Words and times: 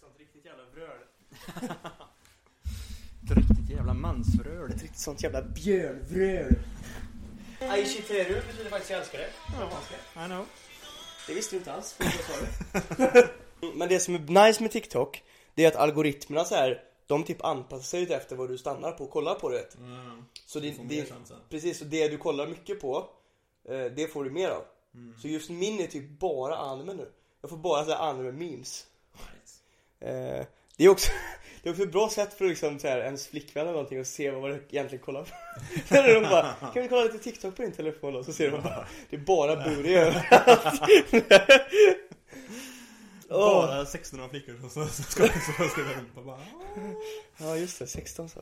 Sånt 0.00 0.18
riktigt 0.18 0.44
jävla 0.44 0.64
vröl. 0.64 0.98
Ett 3.24 3.36
riktigt 3.36 3.70
jävla 3.70 3.94
mansvröl. 3.94 4.70
Ett 4.70 4.82
riktigt 4.82 4.98
sånt 4.98 5.22
jävla 5.22 5.42
björnvröl. 5.42 6.54
Aishiteru 7.60 8.40
betyder 8.46 8.70
faktiskt 8.70 8.90
jag 8.90 9.00
älskar 9.00 9.18
dig. 9.18 9.30
I 10.14 10.26
know. 10.26 10.46
Det 11.26 11.34
visste 11.34 11.54
du 11.54 11.58
inte 11.58 11.72
alls. 11.72 11.98
Men 13.74 13.88
det 13.88 14.00
som 14.00 14.14
är 14.14 14.46
nice 14.46 14.62
med 14.62 14.70
TikTok, 14.72 15.22
det 15.54 15.64
är 15.64 15.68
att 15.68 15.76
algoritmerna 15.76 16.44
så 16.44 16.54
här, 16.54 16.82
de 17.06 17.24
typ 17.24 17.44
anpassar 17.44 17.82
sig 17.82 18.02
ut 18.02 18.10
efter 18.10 18.36
vad 18.36 18.48
du 18.48 18.58
stannar 18.58 18.92
på 18.92 19.04
och 19.04 19.10
kollar 19.10 19.34
på, 19.34 19.48
du 19.48 19.56
vet. 19.56 19.74
Mm. 19.74 20.24
Så 20.46 20.60
det, 20.60 20.74
det, 20.88 21.12
precis, 21.48 21.78
så 21.78 21.84
det 21.84 22.08
du 22.08 22.18
kollar 22.18 22.46
mycket 22.46 22.80
på, 22.80 23.08
eh, 23.68 23.84
det 23.84 24.12
får 24.12 24.24
du 24.24 24.30
mer 24.30 24.50
av. 24.50 24.64
Mm. 24.94 25.18
Så 25.20 25.28
just 25.28 25.50
min 25.50 25.80
är 25.80 25.86
typ 25.86 26.08
bara 26.08 26.56
anime 26.56 26.94
nu. 26.94 27.12
Jag 27.40 27.50
får 27.50 27.56
bara 27.56 27.84
så 27.84 27.90
här 27.90 28.10
anime 28.10 28.32
memes. 28.32 28.86
Nice. 29.12 29.59
Eh, 30.00 30.46
det 30.76 30.84
är 30.84 30.88
också 30.88 31.12
det 31.62 31.68
är 31.68 31.72
också 31.72 31.82
ett 31.82 31.92
bra 31.92 32.10
sätt 32.10 32.34
för 32.34 32.44
liksom 32.44 32.78
så 32.78 32.88
här, 32.88 32.98
ens 33.00 33.26
flickvän 33.26 33.62
eller 33.62 33.72
någonting 33.72 34.00
att 34.00 34.06
se 34.06 34.30
vad 34.30 34.42
man 34.42 34.50
egentligen 34.50 35.04
kollar 35.04 35.22
på. 35.22 35.30
När 35.94 36.14
de 36.14 36.20
bara, 36.20 36.54
kan 36.72 36.82
vi 36.82 36.88
kolla 36.88 37.02
lite 37.02 37.18
TikTok 37.18 37.56
på 37.56 37.62
din 37.62 37.72
telefon 37.72 38.12
då? 38.12 38.24
Så 38.24 38.32
ser 38.32 38.50
man 38.50 38.62
bara, 38.62 38.86
det 39.10 39.16
är 39.16 39.20
bara 39.20 39.56
booty 39.56 39.94
överallt. 39.94 40.82
Bara 43.28 43.86
16 43.86 44.30
flickor 44.30 44.64
och 44.64 44.70
så, 44.70 44.86
så 44.86 45.02
ska 45.02 45.28
ska 45.28 45.80
jag 45.80 45.96
rumpa 45.96 46.22
bara. 46.22 46.38
Ja 47.38 47.56
just 47.56 47.78
det, 47.78 47.86
16 47.86 48.28
så. 48.28 48.40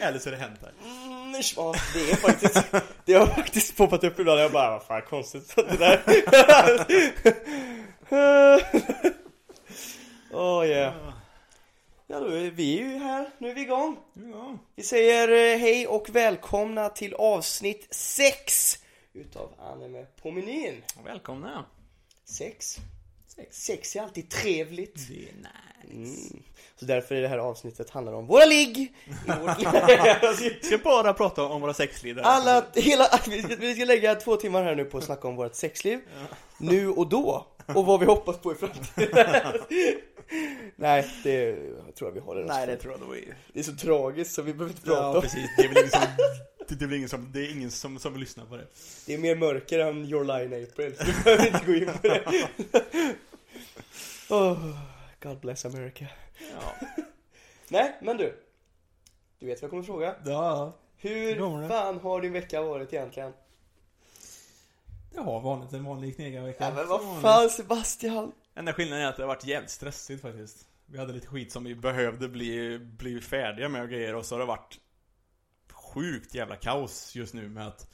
Eller 0.00 0.18
så 0.18 0.28
är 0.28 0.30
det 0.30 0.38
hänt 0.38 0.60
här. 0.62 0.72
Mm, 0.84 1.42
ja, 1.56 1.74
det 1.94 2.10
är 2.10 2.16
faktiskt, 2.16 2.64
det 3.04 3.14
har 3.14 3.26
faktiskt 3.26 3.76
poppat 3.76 4.04
upp 4.04 4.18
ibland 4.18 4.38
och 4.38 4.44
jag 4.44 4.52
bara, 4.52 4.70
vad 4.70 4.82
fan 4.82 5.02
konstigt 5.02 5.56
det 5.56 5.76
där. 5.78 6.02
Åh 10.34 10.66
yeah. 10.66 10.94
Ja 12.06 12.20
då 12.20 12.26
är 12.26 12.50
vi 12.50 12.78
ju 12.78 12.98
här, 12.98 13.30
nu 13.38 13.50
är 13.50 13.54
vi 13.54 13.60
igång. 13.60 13.96
Ja. 14.32 14.58
Vi 14.76 14.82
säger 14.82 15.28
eh, 15.28 15.58
hej 15.58 15.86
och 15.86 16.08
välkomna 16.10 16.88
till 16.88 17.14
avsnitt 17.14 17.86
6 17.90 18.78
utav 19.12 19.50
Anime 19.58 20.06
på 20.22 20.30
menyn. 20.30 20.82
Välkomna. 21.04 21.64
6. 22.24 22.76
Sex. 23.36 23.56
6 23.64 23.96
är 23.96 24.02
alltid 24.02 24.30
trevligt. 24.30 25.08
Det 25.08 25.14
är 25.14 25.34
nice. 25.34 26.30
Mm. 26.30 26.42
Så 26.76 26.84
därför 26.84 27.14
är 27.14 27.22
det 27.22 27.28
här 27.28 27.38
avsnittet 27.38 27.90
handlar 27.90 28.12
om 28.12 28.26
våra 28.26 28.44
ligg. 28.44 28.94
Vi 30.38 30.60
ska 30.62 30.78
bara 30.78 31.14
prata 31.14 31.42
om 31.44 31.60
våra 31.60 31.74
sexliv 31.74 32.16
där. 32.16 32.22
Alla, 32.22 32.64
hela, 32.74 33.08
vi 33.58 33.74
ska, 33.74 33.84
lägga 33.84 34.14
två 34.14 34.36
timmar 34.36 34.64
här 34.64 34.74
nu 34.74 34.84
på 34.84 34.98
att 34.98 35.04
snacka 35.04 35.28
om 35.28 35.36
vårt 35.36 35.54
sexliv. 35.54 36.00
Nu 36.58 36.88
och 36.88 37.08
då. 37.08 37.46
Och 37.66 37.86
vad 37.86 38.00
vi 38.00 38.06
hoppas 38.06 38.38
på 38.38 38.52
i 38.52 38.54
framtiden. 38.54 39.26
Nej, 40.76 41.08
det 41.22 41.56
tror 41.94 42.10
jag 42.10 42.12
vi 42.12 42.20
håller 42.20 42.44
oss 42.44 42.48
Nej 42.48 42.66
det 42.66 42.76
tror 42.76 42.92
jag 42.92 43.08
då 43.08 43.16
är. 43.16 43.36
Det 43.52 43.60
är 43.60 43.64
så 43.64 43.76
tragiskt 43.76 44.34
så 44.34 44.42
vi 44.42 44.54
behöver 44.54 44.72
inte 44.72 44.86
prata 44.86 45.02
Ja 45.02 45.14
om 45.14 45.22
precis. 45.22 45.50
Det 45.56 45.64
är 45.64 45.68
väl 45.68 45.78
ingen 45.78 45.90
som, 45.90 46.08
det 46.68 46.84
är 46.84 46.88
väl 46.88 46.96
ingen 46.96 47.08
som, 47.08 47.32
det 47.32 47.40
är 47.40 47.50
ingen 47.50 47.70
som, 47.70 47.98
som 47.98 48.12
vill 48.12 48.20
lyssna 48.20 48.46
på 48.46 48.56
det. 48.56 48.66
Det 49.06 49.14
är 49.14 49.18
mer 49.18 49.36
mörker 49.36 49.78
än 49.78 50.04
Your 50.04 50.24
Line 50.24 50.64
April, 50.64 50.96
så 50.96 51.04
vi 51.04 51.12
behöver 51.24 51.46
inte 51.46 51.66
gå 51.66 51.74
in 51.74 51.86
på 52.02 52.08
det. 52.08 52.24
oh, 54.34 54.76
God 55.22 55.40
bless 55.40 55.64
America. 55.64 56.06
Ja. 56.38 56.86
Nej, 57.68 57.98
men 58.02 58.16
du. 58.16 58.34
Du 59.38 59.46
vet 59.46 59.62
vad 59.62 59.62
jag 59.62 59.70
kommer 59.70 59.82
fråga? 59.82 60.14
Ja. 60.24 60.78
Hur 60.96 61.68
fan 61.68 62.00
har 62.00 62.20
din 62.20 62.32
vecka 62.32 62.62
varit 62.62 62.92
egentligen? 62.92 63.32
Det 65.12 65.20
har 65.20 65.40
varit 65.40 65.72
en 65.72 65.84
vanlig 65.84 66.16
knegarvecka. 66.16 66.64
Ja, 66.64 66.74
men 66.74 66.88
vad 66.88 67.04
vanligt. 67.04 67.22
fan 67.22 67.50
Sebastian? 67.50 68.32
Enda 68.54 68.72
skillnaden 68.72 69.04
är 69.04 69.08
att 69.08 69.16
det 69.16 69.22
har 69.22 69.28
varit 69.28 69.46
jävligt 69.46 69.70
stressigt 69.70 70.22
faktiskt. 70.22 70.66
Vi 70.86 70.98
hade 70.98 71.12
lite 71.12 71.26
skit 71.26 71.52
som 71.52 71.64
vi 71.64 71.74
behövde 71.74 72.28
bli, 72.28 72.78
bli 72.78 73.20
färdiga 73.20 73.68
med 73.68 73.82
och 73.82 73.88
grejer 73.88 74.14
och 74.14 74.26
så 74.26 74.34
har 74.34 74.40
det 74.40 74.46
varit 74.46 74.78
sjukt 75.72 76.34
jävla 76.34 76.56
kaos 76.56 77.14
just 77.14 77.34
nu 77.34 77.48
med 77.48 77.66
att 77.66 77.88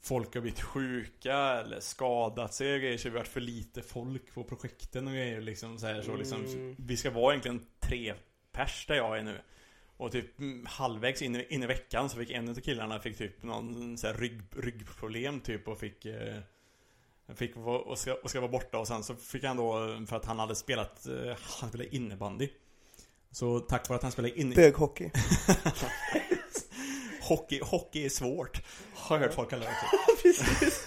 folk 0.00 0.34
har 0.34 0.40
blivit 0.40 0.60
sjuka 0.60 1.36
eller 1.36 1.80
skadat 1.80 2.54
sig 2.54 2.74
och 2.74 2.80
grejer 2.80 2.98
så 2.98 3.08
vi 3.08 3.10
har 3.10 3.18
varit 3.18 3.28
för 3.28 3.40
lite 3.40 3.82
folk 3.82 4.34
på 4.34 4.44
projekten 4.44 5.06
och 5.06 5.12
grejer 5.12 5.40
liksom 5.40 5.78
så 5.78 5.86
här 5.86 6.02
så 6.02 6.16
liksom 6.16 6.44
Mm. 6.44 6.76
Vi 6.78 6.96
ska 6.96 7.10
vara 7.10 7.32
egentligen 7.32 7.66
tre 7.80 8.14
pers 8.52 8.86
där 8.86 8.94
jag 8.94 9.18
är 9.18 9.22
nu 9.22 9.40
och 10.00 10.12
typ 10.12 10.38
mm, 10.38 10.66
halvvägs 10.66 11.22
in, 11.22 11.36
i- 11.36 11.46
in 11.50 11.62
i 11.62 11.66
veckan 11.66 12.10
så 12.10 12.16
fick 12.16 12.30
en 12.30 12.48
av 12.48 12.54
killarna 12.54 13.00
fick 13.00 13.18
typ 13.18 13.42
någon 13.42 13.98
så 13.98 14.06
här 14.06 14.14
rygg, 14.14 14.40
ryggproblem 14.56 15.40
typ 15.40 15.68
och 15.68 15.78
fick 15.78 16.04
eh, 16.04 16.38
Fick 17.34 17.56
och, 17.56 17.98
ska, 17.98 18.14
och 18.14 18.30
ska 18.30 18.40
vara 18.40 18.50
borta 18.50 18.78
och 18.78 18.86
sen 18.88 19.02
så 19.02 19.14
fick 19.14 19.44
han 19.44 19.56
då 19.56 19.72
för 20.08 20.16
att 20.16 20.24
han 20.24 20.38
hade 20.38 20.54
spelat 20.54 21.06
eh, 21.06 21.36
Han 21.60 21.68
spelade 21.68 21.96
innebandy 21.96 22.48
Så 23.30 23.60
tack 23.60 23.88
vare 23.88 23.96
att 23.96 24.02
han 24.02 24.12
spelade 24.12 24.40
inne 24.40 24.54
Böghockey. 24.54 25.10
Hockey, 27.22 27.60
hockey 27.62 28.04
är 28.04 28.08
svårt 28.08 28.62
Har 28.94 29.16
jag 29.16 29.22
hört 29.22 29.34
folk 29.34 29.50
kalla 29.50 29.64
det. 29.64 29.76
Precis. 30.22 30.84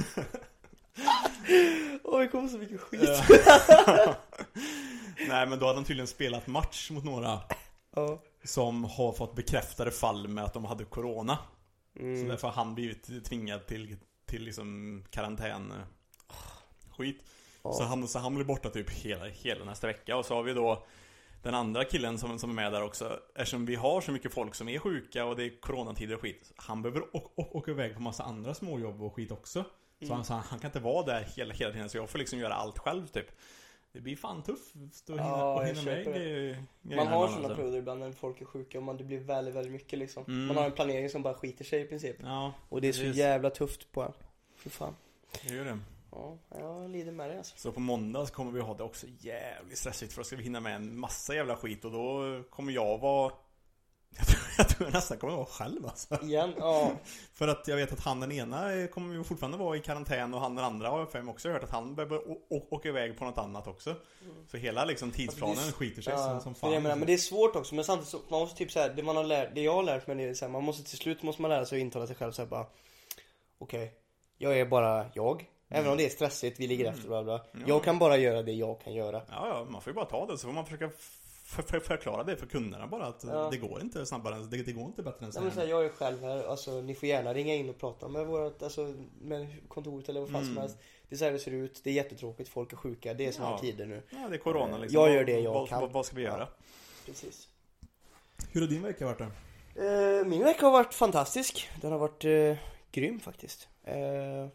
Åh, 2.03 2.19
det 2.19 2.27
kommer 2.27 2.49
så 2.49 2.57
mycket 2.57 2.79
skit. 2.81 3.09
Nej 5.27 5.47
men 5.47 5.59
då 5.59 5.65
hade 5.65 5.77
han 5.77 5.83
tydligen 5.85 6.07
spelat 6.07 6.47
match 6.47 6.91
mot 6.91 7.03
några 7.03 7.39
Ja. 7.95 8.21
Som 8.43 8.83
har 8.83 9.11
fått 9.13 9.35
bekräftade 9.35 9.91
fall 9.91 10.27
med 10.27 10.43
att 10.43 10.53
de 10.53 10.65
hade 10.65 10.85
corona. 10.85 11.37
Så 11.93 11.99
Mm. 12.03 12.27
därför 12.27 12.47
har 12.47 12.55
han 12.55 12.75
blivit 12.75 13.25
tvingad 13.25 13.67
till, 13.67 13.97
till 14.25 14.43
liksom 14.43 15.03
karantän 15.09 15.71
eh, 15.71 16.35
Skit. 16.97 17.23
Ja. 17.63 17.73
Så 17.73 17.83
han, 17.83 18.07
så 18.07 18.19
han 18.19 18.35
blir 18.35 18.45
borta 18.45 18.69
typ 18.69 18.89
hela, 18.89 19.25
hela 19.25 19.65
nästa 19.65 19.87
vecka. 19.87 20.17
Och 20.17 20.25
så 20.25 20.35
har 20.35 20.43
vi 20.43 20.53
då 20.53 20.83
Den 21.43 21.53
andra 21.55 21.83
killen 21.85 22.17
som, 22.17 22.39
som 22.39 22.49
är 22.49 22.53
med 22.53 22.71
där 22.71 22.83
också. 22.83 23.19
Eftersom 23.35 23.65
vi 23.65 23.75
har 23.75 24.01
så 24.01 24.11
mycket 24.11 24.33
folk 24.33 24.55
som 24.55 24.69
är 24.69 24.79
sjuka 24.79 25.25
och 25.25 25.35
det 25.35 25.43
är 25.43 25.61
coronatider 25.61 26.15
och 26.15 26.21
skit 26.21 26.51
Han 26.55 26.81
behöver 26.81 27.03
åka 27.35 27.71
iväg 27.71 27.95
på 27.95 28.01
massa 28.01 28.23
andra 28.23 28.53
småjobb 28.53 29.01
och 29.01 29.15
skit 29.15 29.31
också. 29.31 29.63
Så, 29.99 30.05
Mm. 30.05 30.15
han, 30.15 30.25
så 30.25 30.33
han, 30.33 30.43
han 30.49 30.59
kan 30.59 30.67
inte 30.67 30.79
vara 30.79 31.05
där 31.05 31.27
hela, 31.35 31.53
hela 31.53 31.71
tiden. 31.71 31.89
Så 31.89 31.97
jag 31.97 32.09
får 32.09 32.19
liksom 32.19 32.39
göra 32.39 32.53
allt 32.53 32.77
själv 32.79 33.07
typ 33.07 33.27
Det 33.93 34.01
blir 34.01 34.15
fan 34.15 34.43
tufft 34.43 34.75
att 34.75 35.09
hinna, 35.09 35.21
Ja, 35.21 35.63
hinna 35.63 35.81
med 35.83 36.05
grejer- 36.05 36.63
Man 36.81 37.07
har 37.07 37.27
sådana 37.27 37.43
alltså. 37.47 37.55
perioder 37.55 37.77
ibland 37.77 37.99
när 37.99 38.11
folk 38.11 38.41
är 38.41 38.45
sjuka 38.45 38.77
och 38.77 38.83
man, 38.83 38.97
det 38.97 39.03
blir 39.03 39.19
väldigt, 39.19 39.55
väldigt 39.55 39.73
mycket 39.73 39.99
liksom. 39.99 40.23
Mm. 40.27 40.45
Man 40.47 40.57
har 40.57 40.65
en 40.65 40.71
planering 40.71 41.09
som 41.09 41.21
bara 41.23 41.33
skiter 41.33 41.65
sig 41.65 41.81
i 41.81 41.85
princip. 41.85 42.15
Ja, 42.21 42.53
Och 42.69 42.81
det 42.81 42.87
är 42.87 42.93
så 42.93 42.99
precis. 43.01 43.17
jävla 43.17 43.49
tufft 43.49 43.91
på 43.91 44.01
en. 44.01 44.11
Fy 44.55 44.69
fan. 44.69 44.95
det 45.43 45.53
gör 45.55 45.65
det 45.65 45.79
Ja, 46.11 46.37
jag 46.59 46.89
lider 46.89 47.11
med 47.11 47.29
det 47.29 47.37
alltså. 47.37 47.57
Så 47.57 47.71
på 47.71 47.79
måndag 47.79 48.25
så 48.25 48.33
kommer 48.33 48.51
vi 48.51 48.59
ha 48.61 48.73
det 48.73 48.83
också 48.83 49.07
jävligt 49.19 49.77
stressigt 49.77 50.13
för 50.13 50.19
då 50.21 50.25
ska 50.25 50.35
vi 50.35 50.43
hinna 50.43 50.59
med 50.59 50.75
en 50.75 50.99
massa 50.99 51.35
jävla 51.35 51.55
skit 51.55 51.85
och 51.85 51.91
då 51.91 52.43
kommer 52.49 52.71
jag 52.73 52.97
vara 52.97 53.31
Jag 54.17 54.27
tror 54.27 54.39
jag, 54.57 54.69
tror 54.69 54.87
jag 54.87 54.93
nästan 54.93 55.17
kommer 55.17 55.35
vara 55.35 55.45
själv 55.45 55.85
alltså. 55.85 56.19
Igen, 56.23 56.53
ja. 56.57 56.91
För 57.33 57.47
att 57.47 57.67
jag 57.67 57.75
vet 57.75 57.93
att 57.93 57.99
han 57.99 58.19
den 58.19 58.31
ena 58.31 58.87
kommer 58.87 59.15
ju 59.15 59.23
fortfarande 59.23 59.57
vara 59.57 59.77
i 59.77 59.79
karantän 59.79 60.33
och 60.33 60.39
han 60.39 60.55
den 60.55 60.65
andra 60.65 60.89
har 60.89 60.99
jag 60.99 61.11
för 61.11 61.21
mig 61.21 61.31
också 61.31 61.49
hört 61.49 61.63
att 61.63 61.69
han 61.69 61.95
behöver 61.95 62.21
åka 62.49 62.89
iväg 62.89 63.17
på 63.17 63.25
något 63.25 63.37
annat 63.37 63.67
också. 63.67 63.95
Så 64.51 64.57
hela 64.57 64.85
liksom 64.85 65.11
tidsplanen 65.11 65.57
Alltså, 65.57 65.69
är 65.69 65.71
skiter 65.71 66.01
sig 66.01 66.13
ja. 66.13 66.23
som, 66.23 66.41
som 66.41 66.55
fan. 66.55 66.73
Jag 66.73 66.83
menar, 66.83 66.95
men 66.95 67.07
det 67.07 67.13
är 67.13 67.17
svårt 67.17 67.55
också, 67.55 67.75
men 67.75 67.85
samtidigt 67.85 68.09
så, 68.09 68.19
man 68.29 68.39
måste 68.39 68.57
typ 68.57 68.71
såhär, 68.71 68.89
det 68.89 69.03
man 69.03 69.15
har 69.15 69.23
lärt, 69.23 69.55
det 69.55 69.61
jag 69.61 69.73
har 69.73 69.83
lärt 69.83 70.07
mig 70.07 70.15
det 70.15 70.23
är 70.23 70.33
så 70.33 70.45
här, 70.45 70.51
man 70.51 70.63
måste 70.63 70.89
till 70.89 70.97
slut 70.97 71.23
måste 71.23 71.41
man 71.41 71.51
lära 71.51 71.65
sig 71.65 71.77
att 71.77 71.81
intala 71.81 72.07
sig 72.07 72.15
själv 72.15 72.31
såhär 72.31 72.49
bara 72.49 72.65
Okej, 73.57 73.93
jag 74.37 74.59
är 74.59 74.65
bara 74.65 75.05
jag. 75.13 75.49
Även 75.69 75.91
om 75.91 75.97
det 75.97 76.05
är 76.05 76.09
stressigt, 76.09 76.59
vi 76.59 76.67
ligger 76.67 76.91
efter 76.91 77.07
bla 77.07 77.23
bla. 77.23 77.41
Ja. 77.51 77.59
Jag 77.67 77.83
kan 77.83 77.99
bara 77.99 78.17
göra 78.17 78.43
det 78.43 78.51
jag 78.51 78.81
kan 78.81 78.93
göra. 78.93 79.21
Ja, 79.29 79.47
ja, 79.47 79.65
man 79.69 79.81
får 79.81 79.91
ju 79.91 79.95
bara 79.95 80.05
ta 80.05 80.25
det 80.25 80.37
så 80.37 80.47
får 80.47 80.53
man 80.53 80.65
försöka 80.65 80.89
f- 81.59 81.65
f- 81.73 81.83
förklara 81.83 82.23
det 82.23 82.37
för 82.37 82.45
kunderna 82.45 82.87
bara 82.87 83.05
att 83.05 83.23
Ja. 83.27 83.47
det 83.51 83.57
går 83.57 83.81
inte 83.81 84.05
snabbare 84.05 84.35
än, 84.35 84.49
det, 84.49 84.63
det 84.63 84.71
går 84.71 84.85
inte 84.85 85.03
bättre 85.03 85.25
än 85.25 85.33
så 85.33 85.51
så 85.51 85.59
här, 85.59 85.67
jag 85.67 85.85
är 85.85 85.89
själv 85.89 86.21
här, 86.21 86.43
alltså 86.47 86.81
ni 86.81 86.95
får 86.95 87.09
gärna 87.09 87.33
ringa 87.33 87.55
in 87.55 87.69
och 87.69 87.77
prata 87.79 88.07
med 88.07 88.25
vårat, 88.27 88.63
alltså 88.63 88.93
med 89.21 89.47
kontoret 89.67 90.09
eller 90.09 90.19
vad 90.21 90.29
fan 90.31 90.41
som 90.41 90.51
Mm. 90.51 90.61
helst. 90.61 90.77
Det 91.09 91.15
är 91.15 91.17
så 91.17 91.25
här 91.25 91.31
det 91.31 91.39
ser 91.39 91.51
ut, 91.51 91.81
det 91.83 91.89
är 91.89 91.93
jättetråkigt, 91.93 92.49
folk 92.49 92.73
är 92.73 92.77
sjuka, 92.77 93.13
det 93.13 93.25
är 93.25 93.31
såna 93.31 93.49
Ja. 93.51 93.57
tider 93.59 93.85
nu. 93.85 94.03
Ja, 94.09 94.27
det 94.29 94.35
är 94.35 94.39
corona 94.39 94.77
liksom. 94.77 95.01
Jag 95.01 95.13
gör 95.13 95.23
det 95.23 95.39
jag 95.39 95.53
vad, 95.53 95.69
kan. 95.69 95.81
Vad, 95.81 95.91
vad 95.91 96.05
ska 96.05 96.15
vi 96.15 96.21
göra? 96.21 96.47
Precis. 97.05 97.47
Hur 98.51 98.61
har 98.61 98.67
din 98.67 98.81
vecka 98.83 99.05
varit 99.05 99.17
då? 99.19 99.25
Eh, 99.83 100.25
min 100.25 100.43
vecka 100.43 100.65
har 100.65 100.71
varit 100.71 100.93
fantastisk. 100.93 101.69
Den 101.81 101.91
har 101.91 101.99
varit 101.99 102.25
eh, 102.25 102.57
grym 102.91 103.19
faktiskt. 103.19 103.67
Eh, 103.83 104.47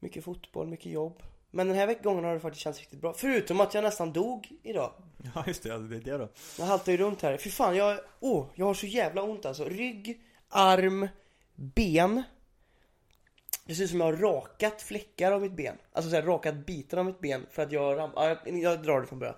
mycket 0.00 0.24
fotboll, 0.24 0.66
mycket 0.66 0.92
jobb. 0.92 1.22
Men 1.54 1.68
den 1.68 1.76
här 1.76 1.86
veck- 1.86 2.02
gången 2.02 2.24
har 2.24 2.34
det 2.34 2.40
faktiskt 2.40 2.62
känts 2.62 2.80
riktigt 2.80 3.00
bra. 3.00 3.12
Förutom 3.12 3.60
att 3.60 3.74
jag 3.74 3.84
nästan 3.84 4.12
dog 4.12 4.52
idag. 4.62 4.92
Ja, 5.34 5.44
just 5.46 5.62
det, 5.62 5.68
ja, 5.68 5.78
det 5.78 5.96
är 5.96 6.00
det 6.00 6.18
då. 6.18 6.28
Jag 6.58 6.64
haltar 6.64 6.92
ju 6.92 6.98
runt 6.98 7.22
här. 7.22 7.36
Fy 7.36 7.50
fan, 7.50 7.76
jag, 7.76 8.00
oh, 8.20 8.46
jag 8.54 8.66
har 8.66 8.74
så 8.74 8.86
jävla 8.86 9.22
ont 9.22 9.46
alltså. 9.46 9.64
Rygg, 9.64 10.20
arm, 10.48 11.08
ben. 11.54 12.22
Det 13.66 13.74
ser 13.74 13.84
ut 13.84 13.90
som 13.90 14.00
jag 14.00 14.06
har 14.06 14.16
rakat 14.16 14.82
fläckar 14.82 15.32
av 15.32 15.42
mitt 15.42 15.52
ben. 15.52 15.76
Alltså 15.92 16.10
så 16.10 16.16
här, 16.16 16.22
rakat 16.22 16.66
bitar 16.66 16.98
av 16.98 17.04
mitt 17.04 17.20
ben 17.20 17.46
för 17.50 17.62
att 17.62 17.72
jag 17.72 17.98
ram... 17.98 18.10
Ja, 18.16 18.28
jag, 18.44 18.58
jag 18.58 18.82
drar 18.82 19.00
det 19.00 19.06
från 19.06 19.18
början. 19.18 19.36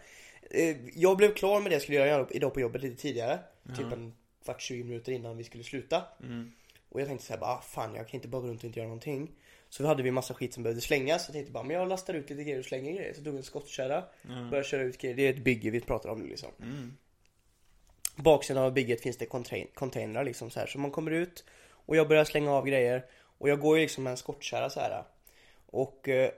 Eh, 0.51 0.77
jag 0.95 1.17
blev 1.17 1.35
klar 1.35 1.61
med 1.61 1.71
det 1.71 1.75
jag 1.75 1.83
skulle 1.83 1.99
göra 1.99 2.27
idag 2.31 2.55
på 2.55 2.61
jobbet 2.61 2.83
lite 2.83 3.03
tidigare. 3.03 3.39
Typ 3.77 3.93
en 3.93 4.15
kvart, 4.45 4.61
20 4.61 4.85
minuter 4.85 5.13
innan 5.13 5.37
vi 5.37 5.45
skulle 5.45 5.65
sluta. 5.65 6.03
Mm. 6.23 6.53
Och 6.89 7.01
jag 7.01 7.09
tänkte 7.09 7.27
såhär 7.27 7.41
bara, 7.41 7.51
ah, 7.51 7.61
fan 7.61 7.95
jag 7.95 8.09
kan 8.09 8.19
inte 8.19 8.29
bara 8.29 8.43
gå 8.43 8.49
runt 8.49 8.61
och 8.61 8.65
inte 8.65 8.79
göra 8.79 8.89
någonting. 8.89 9.31
Så 9.69 9.87
hade 9.87 10.03
vi 10.03 10.11
massa 10.11 10.35
skit 10.35 10.55
som 10.55 10.63
behövde 10.63 10.81
slängas. 10.83 11.25
Så 11.25 11.29
jag 11.29 11.33
tänkte 11.35 11.53
bara, 11.53 11.65
men 11.65 11.77
jag 11.77 11.89
lastar 11.89 12.15
ut 12.15 12.31
lite 12.31 12.43
grejer 12.45 12.59
och 12.59 12.65
slänger 12.65 12.93
grejer. 12.93 13.13
Så 13.13 13.19
jag 13.19 13.25
tog 13.25 13.37
en 13.37 13.43
skottkärra, 13.43 14.05
Mm. 14.25 14.51
började 14.51 14.69
köra 14.69 14.83
ut 14.83 14.99
grejer. 14.99 15.17
Det 15.17 15.23
är 15.27 15.31
ett 15.31 15.45
bygge 15.45 15.71
vi 15.71 15.81
pratar 15.81 16.09
om 16.09 16.19
nu 16.21 16.27
liksom. 16.27 16.51
Mm. 16.63 16.97
Baksidan 18.17 18.65
av 18.65 18.73
bygget 18.73 19.01
finns 19.01 19.17
det 19.17 19.27
contain- 19.27 19.69
containrar 19.75 20.25
liksom 20.25 20.51
så 20.51 20.61
här. 20.61 20.67
Så 20.67 20.79
man 20.79 20.91
kommer 20.91 21.11
ut 21.11 21.45
och 21.71 21.97
jag 21.97 22.09
börjar 22.09 22.25
slänga 22.25 22.53
av 22.53 22.67
grejer. 22.67 23.05
Och 23.39 23.49
jag 23.49 23.61
går 23.61 23.77
ju 23.77 23.83
liksom 23.83 24.05
med 24.05 24.11
en 24.11 24.17
skottkärra 24.17 24.71
så 24.71 24.81
här. 24.81 25.03
Och 25.67 26.09
eh, 26.09 26.31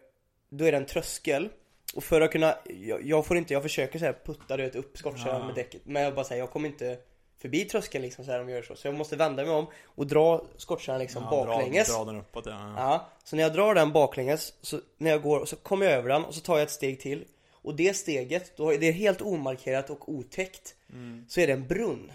då 0.48 0.64
är 0.64 0.72
det 0.72 0.78
en 0.78 0.86
tröskel. 0.86 1.48
Och 1.94 2.04
för 2.04 2.20
att 2.20 2.32
kunna, 2.32 2.54
jag, 2.64 3.04
jag 3.04 3.26
får 3.26 3.36
inte, 3.36 3.52
jag 3.52 3.62
försöker 3.62 3.98
så 3.98 4.04
här 4.04 4.16
putta 4.24 4.56
det 4.56 4.74
upp 4.74 4.98
skottkärran 4.98 5.40
Ja. 5.40 5.46
med 5.46 5.54
däcket. 5.54 5.80
Men 5.84 6.02
jag 6.02 6.14
bara 6.14 6.24
säger, 6.24 6.42
jag 6.42 6.50
kommer 6.50 6.68
inte 6.68 6.98
förbi 7.38 7.64
tröskeln 7.64 8.04
liksom 8.04 8.24
så 8.24 8.30
här 8.30 8.38
jag 8.38 8.50
gör 8.50 8.62
så. 8.62 8.76
Så 8.76 8.86
jag 8.86 8.94
måste 8.94 9.16
vända 9.16 9.44
mig 9.44 9.54
om 9.54 9.66
och 9.84 10.06
dra 10.06 10.44
skottkärran 10.56 10.98
liksom 10.98 11.22
Ja, 11.22 11.30
baklänges. 11.30 11.88
Dra, 11.88 12.04
dra 12.04 12.12
den 12.12 12.20
uppåt 12.20 12.46
ja. 12.46 12.74
Ja, 12.76 13.08
så 13.24 13.36
när 13.36 13.42
jag 13.42 13.52
drar 13.52 13.74
den 13.74 13.92
baklänges, 13.92 14.54
så 14.60 14.80
när 14.96 15.10
jag 15.10 15.22
går, 15.22 15.44
så 15.44 15.56
kommer 15.56 15.86
jag 15.86 15.94
över 15.94 16.08
den 16.08 16.24
och 16.24 16.34
så 16.34 16.40
tar 16.40 16.56
jag 16.58 16.62
ett 16.62 16.70
steg 16.70 17.00
till. 17.00 17.24
Och 17.52 17.74
det 17.74 17.96
steget, 17.96 18.56
då 18.56 18.72
är 18.72 18.78
det 18.78 18.90
helt 18.90 19.22
omarkerat 19.22 19.90
och 19.90 20.08
otäckt. 20.08 20.74
Mm. 20.92 21.24
Så 21.28 21.40
är 21.40 21.46
det 21.46 21.52
en 21.52 21.66
brunn. 21.66 22.12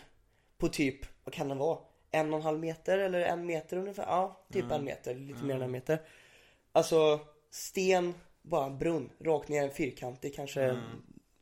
På 0.57 0.67
typ, 0.67 1.05
vad 1.23 1.33
kan 1.33 1.49
den 1.49 1.57
vara? 1.57 1.77
En 2.11 2.33
och 2.33 2.39
en 2.39 2.45
halv 2.45 2.59
meter 2.59 2.97
eller 2.97 3.21
en 3.21 3.45
meter 3.45 3.77
ungefär? 3.77 4.05
Ja, 4.07 4.45
typ 4.53 4.71
en 4.71 4.83
meter, 4.83 5.15
lite 5.15 5.43
mer 5.43 5.55
än 5.55 5.61
en 5.61 5.71
meter. 5.71 6.01
Alltså, 6.71 7.19
sten, 7.51 8.13
bara 8.41 8.65
en 8.65 8.77
brunn. 8.77 9.09
Rakt 9.19 9.49
ner 9.49 9.63
en 9.63 9.71
fyrkantig, 9.71 10.35
kanske 10.35 10.81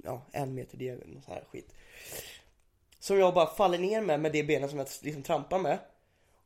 ja, 0.03 0.21
en 0.31 0.53
meter 0.55 0.77
diagonal, 0.77 1.21
sån 1.25 1.33
här 1.33 1.43
skit. 1.51 1.73
Som 3.01 3.19
jag 3.19 3.33
bara 3.33 3.47
faller 3.47 3.77
ner 3.77 4.01
med, 4.01 4.19
med 4.19 4.31
det 4.31 4.43
benet 4.43 4.69
som 4.69 4.79
jag 4.79 4.87
liksom 5.01 5.23
trampar 5.23 5.59
med. 5.59 5.77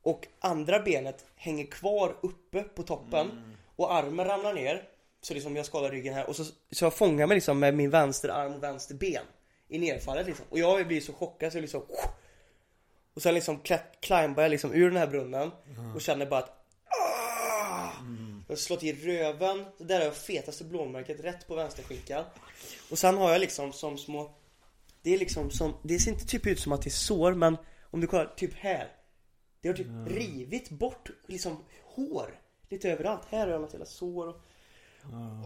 Och 0.02 0.28
andra 0.40 0.80
benet 0.80 1.26
hänger 1.36 1.66
kvar 1.66 2.16
uppe 2.22 2.64
på 2.64 2.84
toppen. 2.84 3.56
Och 3.76 3.94
armen 3.94 4.26
ramlar 4.26 4.54
ner. 4.54 4.84
Så 5.22 5.34
liksom 5.34 5.56
jag 5.56 5.66
skadar 5.66 5.92
ryggen 5.92 6.14
här. 6.14 6.30
Och 6.30 6.36
så, 6.36 6.46
så 6.72 6.86
jag 6.86 6.94
fångar 6.94 7.28
mig 7.28 7.36
liksom 7.36 7.60
med 7.60 7.74
min 7.74 7.90
vänster 7.90 8.30
arm 8.30 8.54
och 8.54 8.64
vänster 8.64 8.96
ben. 8.96 9.24
I 9.68 9.80
nedfallet 9.80 10.28
liksom. 10.28 10.46
Och 10.50 10.60
jag 10.60 10.88
blir 10.88 11.02
så 11.02 11.14
chockad 11.14 11.52
så 11.52 11.58
jag 11.58 11.62
liksom 11.62 11.84
Och 13.14 13.22
sen 13.22 13.34
liksom 13.34 13.60
climbar 14.00 14.44
jag 14.44 14.50
liksom 14.50 14.74
ur 14.74 14.90
den 14.90 14.98
här 14.98 15.08
brunnen. 15.08 15.52
Och 15.96 16.02
känner 16.02 16.26
bara 16.26 16.40
att 16.40 16.66
ah! 16.86 17.92
Jag 18.48 18.56
har 18.56 18.58
slått 18.58 18.84
i 18.84 18.94
röven. 18.94 19.66
Så 19.78 19.84
där 19.84 19.98
har 19.98 20.06
jag 20.06 20.16
fetaste 20.16 20.64
blåmärket 20.64 21.20
rätt 21.20 21.48
på 21.48 21.56
vänsterskinkan. 21.56 22.24
Och 22.92 22.98
sen 22.98 23.18
har 23.18 23.32
jag 23.32 23.42
liksom 23.42 23.74
som 23.74 23.98
små 23.98 24.32
Det 25.06 25.14
är 25.14 25.18
liksom 25.18 25.52
som, 25.52 25.74
det 25.84 26.00
ser 26.00 26.12
inte 26.12 26.26
typ 26.26 26.48
ut 26.48 26.60
som 26.60 26.72
att 26.72 26.82
det 26.82 26.88
är 26.88 26.92
sår 26.92 27.34
men 27.34 27.58
om 27.92 28.02
du 28.02 28.08
kollar 28.08 28.26
typ 28.26 28.54
här. 28.54 28.92
Det 29.62 29.68
har 29.68 29.76
typ 29.76 29.88
rivit 30.08 30.70
bort 30.70 31.10
liksom 31.28 31.58
hår 31.84 32.40
Lite 32.70 32.92
överallt. 32.92 33.22
Här 33.30 33.40
har 33.40 33.48
jag 33.48 33.62
något 33.62 33.74
jävla 33.74 33.86
sår 33.86 34.28
och, 34.28 34.42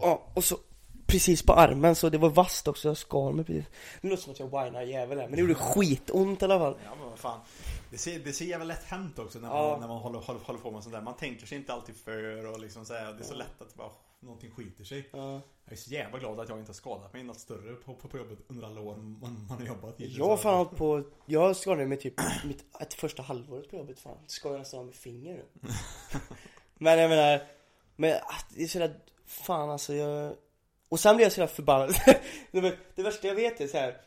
ja, 0.02 0.30
och 0.34 0.44
så 0.44 0.58
Precis 1.06 1.42
på 1.42 1.52
armen 1.52 1.94
så 1.94 2.08
det 2.08 2.18
var 2.18 2.28
vasst 2.28 2.68
också, 2.68 2.88
jag 2.88 2.96
skar 2.96 3.32
mig 3.32 3.44
precis. 3.44 3.64
Det 4.02 4.08
låter 4.08 4.22
som 4.22 4.32
att 4.32 4.38
jag 4.38 4.46
whinar 4.46 4.82
jävel 4.82 5.18
här 5.18 5.26
men 5.26 5.34
det 5.36 5.40
gjorde 5.40 5.54
skitont 5.54 6.42
i 6.42 6.44
alla 6.44 6.58
fall. 6.58 6.76
Ja 6.84 6.90
men 7.00 7.10
vad 7.10 7.18
fan. 7.18 7.40
Det 7.90 7.98
ser, 7.98 8.18
det 8.18 8.32
ser 8.32 8.44
jävla 8.44 8.64
lätt 8.64 8.84
hänt 8.84 9.18
också 9.18 9.38
när 9.38 9.48
man, 9.48 9.56
Ja. 9.56 9.78
när 9.80 9.88
man 9.88 9.98
håller, 9.98 10.18
håller, 10.18 10.40
håller 10.40 10.60
på 10.60 10.70
med 10.70 10.82
sånt 10.82 10.94
där. 10.94 11.02
Man 11.02 11.16
tänker 11.16 11.46
sig 11.46 11.58
inte 11.58 11.72
alltid 11.72 11.96
för 11.96 12.46
och 12.46 12.60
liksom 12.60 12.84
så 12.84 12.94
här, 12.94 13.12
Det 13.12 13.20
är 13.20 13.24
så 13.24 13.34
lätt 13.34 13.60
att 13.62 13.74
bara 13.74 13.90
Någonting 14.20 14.50
skiter 14.50 14.84
sig 14.84 15.08
Ja. 15.12 15.40
Jag 15.64 15.72
är 15.72 15.76
så 15.76 15.90
jävla 15.90 16.18
glad 16.18 16.40
att 16.40 16.48
jag 16.48 16.58
inte 16.58 16.68
har 16.68 16.74
skadat 16.74 17.12
mig 17.12 17.22
något 17.22 17.38
större 17.38 17.74
på, 17.74 17.94
på, 17.94 18.08
på 18.08 18.18
jobbet 18.18 18.38
under 18.48 18.66
alla 18.66 18.80
år 18.80 18.96
man, 18.96 19.46
man 19.48 19.58
har 19.58 19.66
jobbat 19.66 20.00
hittills. 20.00 20.18
Jag 20.18 20.28
har 20.28 20.36
fan 20.36 20.56
hållit 20.56 20.76
på, 20.76 21.04
jag 21.26 21.56
skadade 21.56 21.86
mig 21.86 21.98
typ 21.98 22.14
mitt, 22.44 22.64
ett 22.80 22.94
första 22.94 23.22
halvåret 23.22 23.70
på 23.70 23.76
jobbet 23.76 23.98
fan. 23.98 24.18
Skadade 24.26 24.58
nästan 24.58 24.80
av 24.80 24.86
med 24.86 24.94
finger 24.94 25.44
men 26.74 26.98
jag 26.98 27.10
menar, 27.10 27.46
men 27.96 28.14
ah, 28.14 28.42
det 28.56 28.62
är 28.62 28.68
sådär, 28.68 29.00
fan 29.26 29.70
alltså 29.70 29.94
jag 29.94 30.36
Och 30.88 31.00
sen 31.00 31.16
blir 31.16 31.26
jag 31.26 31.32
sådär 31.32 31.46
förbannad. 31.46 31.94
det, 32.94 33.02
värsta 33.02 33.28
jag 33.28 33.34
vet 33.34 33.60
är 33.60 33.66
så 33.66 33.76
här. 33.76 34.00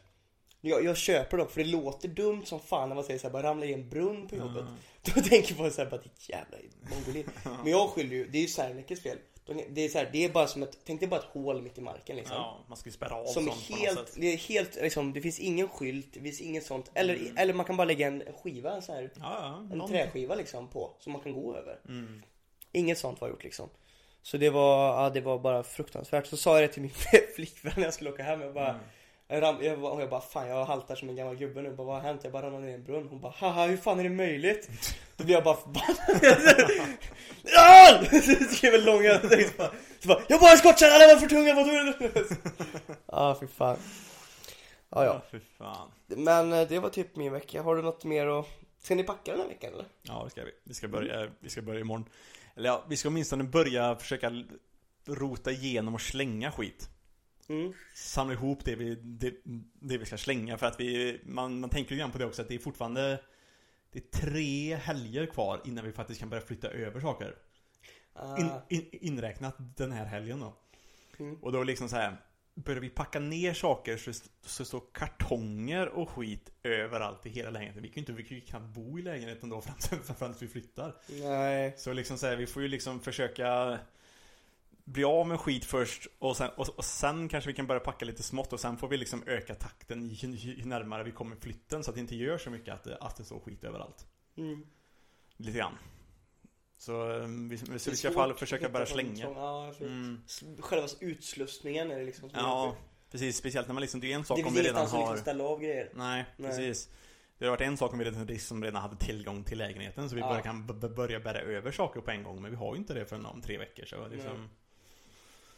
Jag, 0.61 0.85
jag 0.85 0.97
köper 0.97 1.37
dock, 1.37 1.51
för 1.51 1.63
det 1.63 1.69
låter 1.69 2.07
dumt 2.07 2.45
som 2.45 2.59
fan 2.59 2.89
när 2.89 2.95
man 2.95 3.03
säger 3.03 3.19
såhär, 3.19 3.33
bara 3.33 3.43
ramla 3.43 3.65
i 3.65 3.73
en 3.73 3.89
brunn 3.89 4.27
på 4.27 4.35
jobbet. 4.35 4.65
Då 5.01 5.21
tänker 5.21 5.55
man 5.55 5.71
såhär, 5.71 5.89
bara 5.89 6.01
ditt 6.01 6.29
jävla 6.29 6.57
mongolin. 6.95 7.29
Men 7.63 7.71
jag 7.71 7.89
skyller 7.89 8.15
ju, 8.15 8.27
det 8.27 8.37
är 8.37 8.41
ju 8.41 8.47
Sernekes 8.47 9.01
fel. 9.01 9.17
De- 9.45 9.65
Det 9.69 9.81
är 9.85 9.89
så 9.89 9.97
här, 9.97 10.09
det 10.11 10.25
är 10.25 10.29
bara 10.29 10.47
som 10.47 10.63
ett, 10.63 10.77
tänk 10.85 10.99
dig 10.99 11.09
bara 11.09 11.19
ett 11.19 11.25
hål 11.25 11.61
mitt 11.61 11.77
i 11.77 11.81
marken 11.81 12.15
liksom. 12.15 12.35
Ja, 12.35 12.59
man 12.67 12.77
ska 12.77 12.87
ju 12.89 12.93
spärra 12.93 13.15
av 13.15 13.25
Som 13.25 13.45
sånt 13.45 13.61
helt, 13.79 14.13
det 14.17 14.33
är 14.33 14.37
helt 14.37 14.75
liksom, 14.75 15.13
det 15.13 15.21
finns 15.21 15.39
ingen 15.39 15.67
skylt, 15.69 16.07
det 16.13 16.19
finns 16.19 16.41
inget 16.41 16.65
sånt. 16.65 16.91
Eller, 16.93 17.19
eller 17.37 17.53
man 17.53 17.65
kan 17.65 17.77
bara 17.77 17.85
lägga 17.85 18.07
en 18.07 18.23
skiva, 18.43 18.81
så 18.81 18.93
här, 18.93 19.01
Ja, 19.15 19.21
ja. 19.21 19.67
en 19.71 19.77
någon- 19.77 19.89
träskiva 19.89 20.35
liksom 20.35 20.67
på, 20.69 20.95
som 20.99 21.13
man 21.13 21.21
kan 21.21 21.33
gå 21.33 21.55
över. 21.57 21.79
Mm. 21.89 22.23
Inget 22.71 22.97
sånt 22.97 23.21
var 23.21 23.29
gjort 23.29 23.43
liksom. 23.43 23.69
Så 24.21 24.37
det 24.37 24.49
var, 24.49 25.03
ja, 25.03 25.09
det 25.09 25.21
var 25.21 25.39
bara 25.39 25.63
fruktansvärt. 25.63 26.27
Så 26.27 26.37
sa 26.37 26.59
jag 26.59 26.69
det 26.69 26.73
till 26.73 26.81
min 26.81 26.91
flickvän 27.35 27.73
när 27.77 27.83
jag 27.83 27.93
skulle 27.93 28.09
åka 28.09 28.23
hem. 28.23 28.41
Jag 28.41 28.53
bara, 28.53 28.69
Mm. 28.69 28.81
Jag, 29.33 29.43
ram, 29.43 29.55
jag, 29.61 29.79
bara, 29.79 29.99
jag 29.99 30.09
bara, 30.09 30.21
fan 30.21 30.47
jag 30.47 30.65
haltar 30.65 30.95
som 30.95 31.09
en 31.09 31.15
gammal 31.15 31.35
gubbe 31.35 31.61
nu. 31.61 31.67
Jag 31.67 31.77
bara, 31.77 31.87
vad 31.87 31.95
har 31.95 32.01
hänt? 32.01 32.21
Jag 32.23 32.33
bara 32.33 32.45
ramlade 32.45 32.65
ner 32.65 32.71
i 32.71 32.73
en 32.73 32.83
brunn. 32.83 33.07
Hon 33.09 33.21
bara, 33.21 33.33
haha 33.37 33.65
hur 33.65 33.77
fan 33.77 33.99
är 33.99 34.03
det 34.03 34.09
möjligt? 34.09 34.69
Då 35.17 35.23
blir 35.23 35.35
jag 35.35 35.43
bara 35.43 35.55
förbannad. 35.55 36.71
Ah! 37.57 38.03
Skrev 38.55 38.73
en 38.73 38.85
lång 38.85 39.01
text 39.29 39.57
bara. 39.57 39.71
Så 39.99 40.07
bara, 40.07 40.21
jag 40.27 40.39
bara 40.39 40.57
skottkärra, 40.57 40.97
den 40.97 41.09
var 41.09 41.17
för 41.17 41.27
tung, 41.27 41.47
jag 41.47 41.55
var 41.55 41.63
tvungen. 41.63 42.11
Ja, 43.05 43.37
fy 43.39 43.47
fan. 43.47 43.77
Ja, 44.89 45.05
ja. 45.05 45.21
Fy 45.31 45.39
fan. 45.57 45.91
Men 46.07 46.53
eh, 46.53 46.67
det 46.67 46.79
var 46.79 46.89
typ 46.89 47.15
min 47.15 47.31
vecka. 47.31 47.61
Har 47.61 47.75
du 47.75 47.81
något 47.81 48.03
mer 48.03 48.27
att... 48.27 48.47
Ska 48.81 48.95
ni 48.95 49.03
packa 49.03 49.31
den 49.31 49.41
här 49.41 49.47
veckan 49.47 49.73
eller? 49.73 49.85
Ja, 50.01 50.21
det 50.23 50.29
ska 50.29 50.43
vi. 50.43 50.51
Vi 50.63 50.73
ska 50.73 50.87
börja, 50.87 51.27
vi 51.39 51.49
ska 51.49 51.61
börja 51.61 51.79
imorgon. 51.79 52.05
Eller 52.55 52.69
ja, 52.69 52.83
vi 52.87 52.97
ska 52.97 53.09
åtminstone 53.09 53.43
börja 53.43 53.95
försöka 53.95 54.31
rota 55.07 55.51
igenom 55.51 55.93
och 55.93 56.01
slänga 56.01 56.51
skit. 56.51 56.89
Mm. 57.49 57.73
Samla 57.93 58.33
ihop 58.33 58.65
det 58.65 58.75
vi, 58.75 58.95
det, 58.95 59.33
det 59.79 59.97
vi 59.97 60.05
ska 60.05 60.17
slänga 60.17 60.57
för 60.57 60.65
att 60.65 60.79
vi, 60.79 61.19
man, 61.25 61.59
man 61.59 61.69
tänker 61.69 61.91
ju 61.91 61.97
grann 61.97 62.11
på 62.11 62.17
det 62.17 62.25
också 62.25 62.41
att 62.41 62.47
det 62.47 62.55
är 62.55 62.59
fortfarande 62.59 63.19
Det 63.91 63.99
är 63.99 64.19
tre 64.21 64.75
helger 64.75 65.25
kvar 65.25 65.61
innan 65.65 65.85
vi 65.85 65.91
faktiskt 65.91 66.19
kan 66.19 66.29
börja 66.29 66.43
flytta 66.43 66.67
över 66.67 67.01
saker. 67.01 67.35
Ah, 68.13 68.37
In, 68.37 68.49
in, 68.69 68.89
inräknat 68.91 69.55
den 69.77 69.91
här 69.91 70.05
helgen 70.05 70.39
då. 70.39 70.53
Mm. 71.19 71.35
Och 71.35 71.51
då 71.51 71.63
liksom 71.63 71.89
så 71.89 71.95
här 71.95 72.17
Börjar 72.55 72.81
vi 72.81 72.89
packa 72.89 73.19
ner 73.19 73.53
saker 73.53 73.97
så, 73.97 74.11
så 74.45 74.65
står 74.65 74.81
kartonger 74.93 75.87
och 75.87 76.09
skit 76.09 76.51
överallt 76.63 77.25
i 77.25 77.29
hela 77.29 77.49
lägenheten. 77.49 77.81
Vi 77.81 77.87
kan 77.87 77.95
ju 77.95 77.99
inte, 77.99 78.11
vi 78.11 78.23
kan 78.23 78.37
ju 78.37 78.41
knappt 78.41 78.65
bo 78.65 78.99
i 78.99 79.01
lägenheten 79.01 79.49
då 79.49 79.61
fram 79.61 79.75
till, 79.79 79.97
fram 79.97 80.33
tills 80.33 80.41
vi 80.41 80.47
flyttar. 80.47 80.95
nej. 81.09 81.73
Så 81.77 81.93
liksom 81.93 82.17
så 82.17 82.27
här, 82.27 82.35
vi 82.35 82.47
får 82.47 82.61
ju 82.61 82.67
liksom 82.67 82.99
försöka 82.99 83.79
bli 84.85 85.03
av 85.03 85.27
med 85.27 85.39
skit 85.39 85.65
först 85.65 86.07
och 86.19 86.37
sen, 86.37 86.49
och, 86.55 86.69
och 86.69 86.85
sen 86.85 87.29
kanske 87.29 87.49
vi 87.49 87.53
kan 87.53 87.67
börja 87.67 87.79
packa 87.79 88.05
lite 88.05 88.23
smått 88.23 88.53
och 88.53 88.59
sen 88.59 88.77
får 88.77 88.87
vi 88.87 88.97
liksom 88.97 89.23
öka 89.27 89.55
takten 89.55 90.09
ju, 90.09 90.27
ju, 90.27 90.65
närmare 90.65 91.03
vi 91.03 91.11
kommer 91.11 91.35
flytten 91.35 91.83
så 91.83 91.91
att 91.91 91.95
det 91.95 92.01
inte 92.01 92.15
gör 92.15 92.37
så 92.37 92.49
mycket 92.49 92.73
att 92.73 92.83
det, 92.83 92.97
att 92.97 93.15
det 93.15 93.23
står 93.23 93.39
skit 93.39 93.63
överallt. 93.63 94.07
Mm. 94.37 94.65
Lite 95.37 95.57
grann. 95.57 95.77
Så 96.77 97.11
eh, 97.11 97.27
vi, 97.27 97.55
Det 97.55 97.87
vi 97.87 97.95
ska 97.95 98.11
i 98.11 98.15
alla 98.15 98.33
att 98.33 98.39
försöka 98.39 98.69
börja 98.69 98.85
slänga. 98.85 99.25
Ja. 99.25 99.73
Mm. 99.79 100.21
Själva 100.59 100.87
utslussningen 100.99 101.91
är 101.91 101.99
det 101.99 102.05
liksom 102.05 102.29
som 102.29 102.39
Ja, 102.39 102.65
jobbigt. 102.65 102.81
precis. 103.11 103.37
Speciellt 103.37 103.67
när 103.67 103.73
man 103.73 103.81
liksom, 103.81 103.99
det 103.99 104.11
är 104.11 104.15
en 104.15 104.25
sak 104.25 104.37
Det 104.37 104.43
om 104.43 104.53
vi 104.53 104.61
redan 104.61 104.87
har 104.87 104.99
liksom 104.99 105.17
ställa 105.17 105.43
av 105.43 105.59
grejer. 105.59 105.91
Nej, 105.95 106.25
Nej. 106.37 106.49
precis. 106.49 106.89
Det 107.37 107.45
har 107.45 107.51
varit 107.51 107.61
en 107.61 107.77
sak 107.77 107.93
om 107.93 107.99
vi 107.99 108.05
redan, 108.05 108.27
redan 108.63 108.81
hade 108.81 108.95
tillgång 108.95 109.43
till 109.43 109.57
lägenheten 109.57 110.09
så 110.09 110.15
vi 110.15 110.21
Ja. 110.21 110.27
bara 110.27 110.41
kan 110.41 110.67
börja 110.95 111.19
bära 111.19 111.39
över 111.39 111.71
saker 111.71 112.01
på 112.01 112.11
en 112.11 112.23
gång 112.23 112.41
men 112.41 112.51
vi 112.51 112.57
har 112.57 112.73
ju 112.73 112.79
inte 112.79 112.93
det 112.93 113.05
förrän 113.05 113.25
om 113.25 113.41
tre 113.41 113.57
veckor 113.57 113.85
så 113.85 114.07
liksom 114.07 114.39
Nej. 114.39 114.49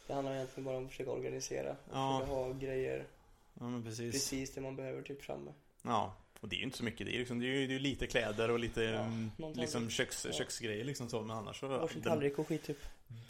Det 0.07 0.13
handlar 0.13 0.33
egentligen 0.35 0.65
bara 0.65 0.77
om 0.77 0.83
att 0.85 0.91
försöka 0.91 1.11
organisera. 1.11 1.75
Ja. 1.91 2.19
Försöka 2.19 2.35
ha 2.39 2.53
grejer 2.53 3.05
Ja 3.53 3.63
men 3.69 3.83
precis. 3.83 4.11
precis 4.13 4.53
det 4.53 4.61
man 4.61 4.75
behöver 4.75 5.01
typ 5.01 5.21
framme. 5.23 5.51
Ja, 5.81 6.13
och 6.41 6.49
det 6.49 6.55
är 6.55 6.57
ju 6.57 6.63
inte 6.63 6.77
så 6.77 6.83
mycket. 6.83 7.07
Det 7.07 7.15
är, 7.15 7.19
liksom, 7.19 7.39
det 7.39 7.45
är 7.45 7.49
ju 7.59 7.67
det 7.67 7.75
är 7.75 7.79
lite 7.79 8.07
kläder 8.07 8.51
och 8.51 8.59
lite 8.59 8.81
Ja, 8.83 8.99
mm, 9.01 9.31
liksom 9.53 9.89
köks, 9.89 10.25
Ja. 10.25 10.31
köksgrejer 10.33 10.85
liksom 10.85 11.09
så. 11.09 11.21
Men 11.21 11.37
annars 11.37 11.59
så 11.59 11.67
Varsin 11.67 12.01
det, 12.01 12.09
tallrik 12.09 12.39
och 12.39 12.47
skit 12.47 12.63
typ. 12.63 12.77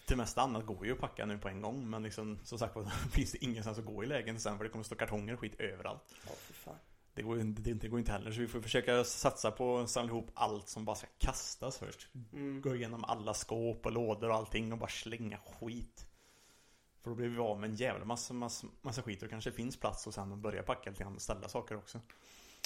det 0.07 0.15
mesta 0.15 0.41
annat 0.41 0.65
går 0.65 0.85
ju 0.85 0.91
att 0.91 0.99
packa 0.99 1.25
nu 1.25 1.37
på 1.37 1.47
en 1.47 1.61
gång. 1.61 1.89
Men 1.89 2.03
liksom 2.03 2.39
som 2.43 2.59
sagt 2.59 2.75
finns 3.11 3.31
det 3.31 3.43
ingenstans 3.43 3.77
att 3.77 3.85
gå 3.85 4.03
i 4.03 4.07
lägenheten 4.07 4.39
sen 4.39 4.57
för 4.57 4.63
det 4.63 4.69
kommer 4.69 4.83
stå 4.83 4.95
kartonger 4.95 5.33
och 5.33 5.39
skit 5.39 5.59
överallt. 5.59 6.01
Ja, 6.27 6.31
för 6.35 6.53
fan. 6.53 6.75
Det 7.13 7.21
går 7.21 7.35
det, 7.35 7.73
det 7.73 7.87
går 7.87 7.99
inte 7.99 8.11
heller. 8.11 8.31
Så 8.31 8.39
vi 8.41 8.47
får 8.47 8.61
försöka 8.61 9.03
satsa 9.03 9.51
på 9.51 9.77
att 9.77 9.89
samla 9.89 10.11
ihop 10.11 10.31
allt 10.33 10.69
som 10.69 10.85
bara 10.85 10.95
ska 10.95 11.07
kastas 11.17 11.77
först. 11.77 12.07
Mm. 12.33 12.61
Gå 12.61 12.75
igenom 12.75 13.03
alla 13.03 13.33
skåp 13.33 13.85
och 13.85 13.91
lådor 13.91 14.29
och 14.29 14.35
allting 14.35 14.71
och 14.71 14.77
bara 14.77 14.89
slänga 14.89 15.37
skit. 15.37 16.04
För 17.05 17.09
då 17.11 17.15
blir 17.15 17.27
vi 17.27 17.37
av 17.39 17.59
med 17.59 17.69
en 17.69 17.75
jävla 17.75 18.05
massa, 18.05 18.33
massa, 18.33 18.67
massa 18.81 19.01
skit 19.01 19.23
och 19.23 19.29
kanske 19.29 19.51
finns 19.51 19.77
plats 19.77 20.07
och 20.07 20.13
sen 20.13 20.41
börja 20.41 20.63
packa 20.63 20.89
lite 20.89 21.03
grann 21.03 21.15
och 21.15 21.21
ställa 21.21 21.49
saker 21.49 21.77
också. 21.77 21.99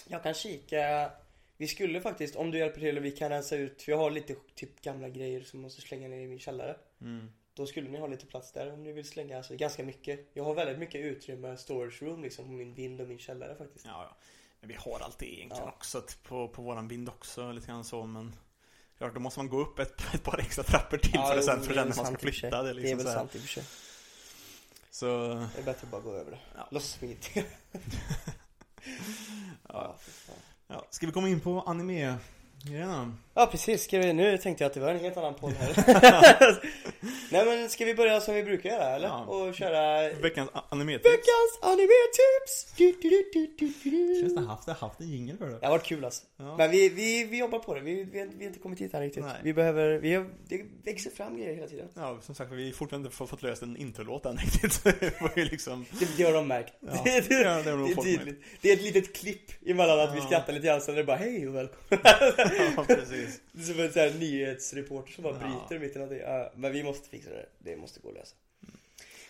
Jag 0.07 0.23
kan 0.23 0.33
kika 0.33 1.11
Vi 1.57 1.67
skulle 1.67 2.01
faktiskt, 2.01 2.35
om 2.35 2.51
du 2.51 2.57
hjälper 2.57 2.79
till 2.79 2.97
och 2.97 3.05
vi 3.05 3.11
kan 3.11 3.29
rensa 3.29 3.55
ut 3.55 3.81
För 3.81 3.91
jag 3.91 3.99
har 3.99 4.11
lite 4.11 4.35
typ 4.55 4.81
gamla 4.81 5.09
grejer 5.09 5.41
som 5.41 5.61
måste 5.61 5.81
slänga 5.81 6.07
ner 6.07 6.21
i 6.21 6.27
min 6.27 6.39
källare 6.39 6.75
Mm. 7.01 7.31
Då 7.53 7.65
skulle 7.65 7.89
ni 7.89 7.99
ha 7.99 8.07
lite 8.07 8.25
plats 8.25 8.51
där 8.51 8.73
om 8.73 8.83
ni 8.83 8.91
vill 8.91 9.05
slänga 9.09 9.37
alltså 9.37 9.55
ganska 9.55 9.83
mycket 9.83 10.29
Jag 10.33 10.43
har 10.43 10.55
väldigt 10.55 10.79
mycket 10.79 11.01
utrymme, 11.01 11.57
storage 11.57 12.01
room 12.01 12.23
liksom 12.23 12.45
på 12.45 12.51
min 12.51 12.73
vind 12.73 13.01
och 13.01 13.07
min 13.07 13.19
källare 13.19 13.55
faktiskt 13.55 13.85
Ja, 13.85 14.03
ja. 14.09 14.17
Men 14.59 14.69
vi 14.69 14.75
har 14.75 14.99
allt 14.99 15.19
det 15.19 15.25
egentligen 15.39 15.65
Ja. 15.65 15.71
också 15.77 16.01
t- 16.01 16.13
på, 16.23 16.47
på 16.47 16.61
våran 16.61 16.87
vind 16.87 17.09
också 17.09 17.51
lite 17.51 17.67
grann 17.67 17.83
så 17.83 18.05
men 18.05 18.35
Ja, 18.97 19.11
då 19.13 19.19
måste 19.19 19.39
man 19.39 19.49
gå 19.49 19.59
upp 19.61 19.79
ett, 19.79 20.13
ett 20.13 20.23
par 20.23 20.39
extra 20.39 20.63
trappor 20.63 20.97
till 20.97 21.11
för 21.11 21.37
att 21.37 21.43
sen 21.45 21.61
för 21.61 21.73
sen 21.73 21.87
när 21.89 21.95
man 21.95 22.05
ska 22.05 22.17
flytta. 22.17 22.63
Det 22.63 22.73
liksom 22.73 22.97
det 22.97 23.03
är 23.03 23.05
väl 23.05 23.13
sant 23.13 23.35
i 23.35 23.37
och 23.37 23.41
för 23.41 23.47
sig. 23.49 23.63
Så, 24.99 25.05
Det 25.55 25.61
är 25.61 25.65
bättre 25.65 25.85
att 25.85 25.91
bara 25.91 26.01
gå 26.01 26.13
över 26.13 26.31
det. 26.31 26.37
Ja. 26.55 26.67
Låtsas 26.71 26.91
som 26.91 27.07
ingenting. 27.07 27.43
ja. 29.67 29.95
ja. 30.67 30.85
Ska 30.89 31.05
vi 31.05 31.11
komma 31.11 31.29
in 31.29 31.39
på 31.39 31.61
anime 31.61 32.15
grejerna? 32.63 33.15
Ja 33.33 33.47
precis, 33.51 33.83
ska 33.83 33.99
vi, 33.99 34.13
nu 34.13 34.37
tänkte 34.37 34.63
jag 34.63 34.69
att 34.69 34.73
det 34.73 34.79
var 34.79 34.89
en 34.91 34.99
helt 34.99 35.17
annan 35.17 35.33
podd 35.33 35.53
här. 35.53 35.73
Nej 37.31 37.45
men 37.45 37.69
ska 37.69 37.85
vi 37.85 37.95
börja 37.95 38.21
som 38.21 38.35
vi 38.35 38.43
brukar 38.43 38.69
göra 38.69 38.95
eller? 38.95 39.07
Ja. 39.07 39.23
Och 39.25 39.55
köra 39.55 40.13
Veckans 40.13 40.49
anime-tips. 40.69 41.05
veckans 41.05 41.59
animetips! 41.61 42.75
Känns 44.21 44.35
det 44.35 44.41
haft, 44.41 44.65
det 44.65 44.73
haft 44.73 44.99
en 44.99 45.07
jingel 45.07 45.37
för 45.37 45.49
det? 45.49 45.59
Det 45.59 45.65
har 45.65 45.71
varit 45.71 45.85
kul 45.85 46.05
alltså. 46.05 46.23
Ja. 46.41 46.57
Men 46.57 46.71
vi, 46.71 46.89
vi, 46.89 47.23
vi 47.23 47.37
jobbar 47.39 47.59
på 47.59 47.73
det, 47.75 47.81
vi, 47.81 47.93
vi, 48.03 48.03
vi 48.11 48.19
har 48.19 48.47
inte 48.47 48.59
kommit 48.59 48.81
hit 48.81 48.93
här 48.93 49.01
riktigt. 49.01 49.23
Nej. 49.23 49.35
Vi 49.43 49.53
behöver, 49.53 49.97
vi 49.97 50.13
har, 50.13 50.29
det 50.47 50.61
växer 50.83 51.11
fram 51.11 51.37
grejer 51.37 51.53
hela 51.55 51.67
tiden. 51.67 51.87
Ja, 51.95 52.17
som 52.21 52.35
sagt, 52.35 52.51
vi 52.51 52.65
har 52.65 52.73
fortfarande 52.73 53.07
inte 53.07 53.17
fått, 53.17 53.41
löst 53.41 53.61
en 53.61 53.77
introlåt 53.77 54.25
än 54.25 54.37
riktigt. 54.43 54.83
Det 55.35 55.45
liksom... 55.51 55.85
Det, 55.99 56.17
det 56.17 56.23
har 56.23 56.33
de 56.33 56.47
märkt. 56.47 56.73
Ja, 56.79 56.91
det, 57.03 57.29
det, 57.29 57.43
det 57.63 58.25
det. 58.25 58.35
Det 58.61 58.69
är 58.69 58.73
ett 58.73 58.81
litet 58.81 59.15
klipp 59.15 59.51
emellan 59.65 59.99
att 59.99 60.13
vi 60.15 60.17
Ja. 60.19 60.25
skrattar 60.25 60.53
lite 60.53 60.67
grann, 60.67 60.81
sen 60.81 60.93
är 60.93 60.97
det 60.97 61.03
bara 61.03 61.17
hej 61.17 61.47
och 61.47 61.55
välkommen. 61.55 61.99
Ja, 62.77 62.83
precis. 62.87 63.41
Det 63.51 63.61
är 63.61 63.65
som 63.65 63.79
en 63.79 63.91
sån 63.93 64.01
här 64.01 64.13
nyhetsreporter 64.19 65.11
som 65.13 65.23
bara 65.23 65.33
Ja. 65.41 65.67
bryter 65.69 65.85
mitt 65.85 65.95
i 65.95 65.99
någonting. 65.99 66.23
Men 66.55 66.71
vi 66.71 66.83
måste 66.83 67.09
fixa 67.09 67.29
det. 67.29 67.45
Det 67.59 67.77
måste 67.77 67.99
gå 67.99 68.09
att 68.09 68.15
lösa. 68.15 68.35